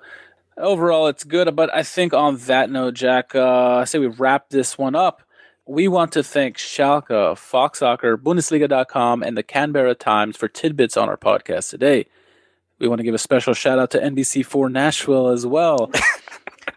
overall, 0.58 1.08
it's 1.08 1.24
good. 1.24 1.56
But 1.56 1.74
I 1.74 1.84
think 1.84 2.14
on 2.14 2.38
that 2.38 2.70
note, 2.70 2.96
Jack, 2.96 3.36
uh, 3.36 3.78
I 3.78 3.84
say 3.86 4.00
we 4.00 4.08
wrap 4.08 4.50
this 4.50 4.78
one 4.78 4.96
up. 4.96 5.22
We 5.66 5.88
want 5.88 6.12
to 6.14 6.24
thank 6.24 6.58
Schalke, 6.58 7.38
Fox 7.38 7.80
Soccer, 7.80 8.18
Bundesliga.com, 8.18 9.24
and 9.24 9.38
the 9.38 9.44
Canberra 9.44 9.96
Times 9.96 10.36
for 10.36 10.50
tidbits 10.50 10.98
on 10.98 11.08
our 11.08 11.16
podcast 11.16 11.70
today. 11.70 12.08
We 12.80 12.90
want 12.90 13.00
to 13.00 13.04
give 13.04 13.16
a 13.16 13.20
special 13.20 13.54
shout 13.54 13.80
out 13.80 13.92
to 13.92 14.00
NBC4 14.00 14.70
Nashville 14.70 15.30
as 15.30 15.46
well. 15.46 15.90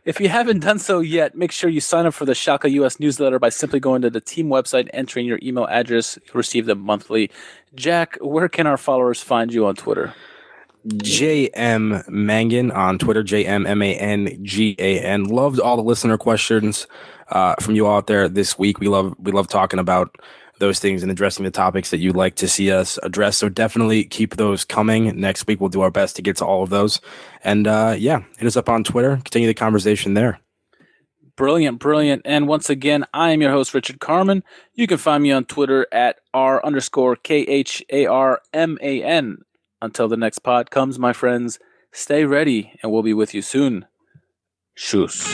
if 0.07 0.21
you 0.21 0.29
haven't 0.29 0.61
done 0.61 0.79
so 0.79 1.01
yet, 1.01 1.35
make 1.35 1.51
sure 1.51 1.69
you 1.69 1.81
sign 1.81 2.07
up 2.07 2.15
for 2.15 2.25
the 2.25 2.33
Schalke 2.33 2.71
US 2.71 3.01
newsletter 3.01 3.41
by 3.41 3.49
simply 3.49 3.81
going 3.81 4.03
to 4.03 4.09
the 4.09 4.21
team 4.21 4.47
website, 4.47 4.89
entering 4.93 5.27
your 5.27 5.41
email 5.43 5.67
address. 5.67 6.17
You'll 6.27 6.35
receive 6.35 6.67
them 6.67 6.79
monthly. 6.79 7.29
Jack, 7.75 8.17
where 8.21 8.49
can 8.49 8.69
our 8.69 8.77
followers 8.77 9.21
find 9.21 9.53
you 9.53 9.67
on 9.67 9.75
Twitter? 9.75 10.15
JM 10.87 12.09
Mangan 12.09 12.71
on 12.71 12.99
Twitter, 12.99 13.25
J 13.25 13.45
M 13.45 13.67
M 13.67 13.83
A 13.83 13.95
N 13.97 14.39
G 14.45 14.77
A 14.79 15.01
N. 15.01 15.25
Loved 15.25 15.59
all 15.59 15.77
the 15.77 15.83
listener 15.83 16.17
questions 16.17 16.87
uh, 17.31 17.57
from 17.61 17.75
you 17.75 17.87
all 17.87 17.97
out 17.97 18.07
there 18.07 18.29
this 18.29 18.57
week. 18.57 18.79
We 18.79 18.87
love 18.87 19.13
we 19.19 19.33
love 19.33 19.49
talking 19.49 19.81
about 19.81 20.17
those 20.59 20.81
things 20.81 21.03
and 21.03 21.11
addressing 21.11 21.45
the 21.45 21.51
topics 21.51 21.91
that 21.91 21.99
you'd 21.99 22.17
like 22.17 22.37
to 22.37 22.49
see 22.49 22.71
us 22.71 22.99
address. 23.03 23.37
So 23.37 23.49
definitely 23.49 24.05
keep 24.05 24.37
those 24.37 24.65
coming. 24.65 25.19
Next 25.21 25.47
week 25.47 25.61
we'll 25.61 25.71
do 25.71 25.83
our 25.83 25.91
best 25.91 26.17
to 26.17 26.23
get 26.23 26.37
to 26.39 26.47
all 26.47 26.63
of 26.63 26.71
those. 26.71 27.01
And 27.45 27.67
uh, 27.67 27.95
yeah, 27.99 28.23
hit 28.39 28.47
us 28.47 28.57
up 28.57 28.69
on 28.69 28.85
Twitter. 28.85 29.17
Continue 29.17 29.49
the 29.49 29.55
conversation 29.55 30.15
there. 30.15 30.41
Brilliant, 31.37 31.79
brilliant. 31.79 32.23
And 32.25 32.49
once 32.49 32.71
again, 32.71 33.05
I 33.13 33.33
am 33.33 33.43
your 33.43 33.51
host, 33.51 33.75
Richard 33.75 33.99
Kharman. 33.99 34.43
You 34.73 34.87
can 34.87 34.97
find 34.97 35.23
me 35.23 35.33
on 35.33 35.45
Twitter 35.45 35.87
at 35.93 36.17
R 36.33 36.65
underscore 36.65 37.17
K 37.17 37.41
H 37.41 37.85
A 37.91 38.07
R 38.07 38.41
M 38.55 38.79
A 38.81 39.03
N. 39.03 39.39
Until 39.83 40.09
the 40.09 40.17
next 40.17 40.39
pod 40.39 40.71
comes, 40.71 40.99
my 40.99 41.13
friends, 41.13 41.59
stay 41.93 42.25
ready 42.25 42.73
and 42.83 42.91
we'll 42.91 43.03
be 43.03 43.13
with 43.13 43.35
you 43.35 43.43
soon. 43.43 43.85
Shoes. 44.75 45.27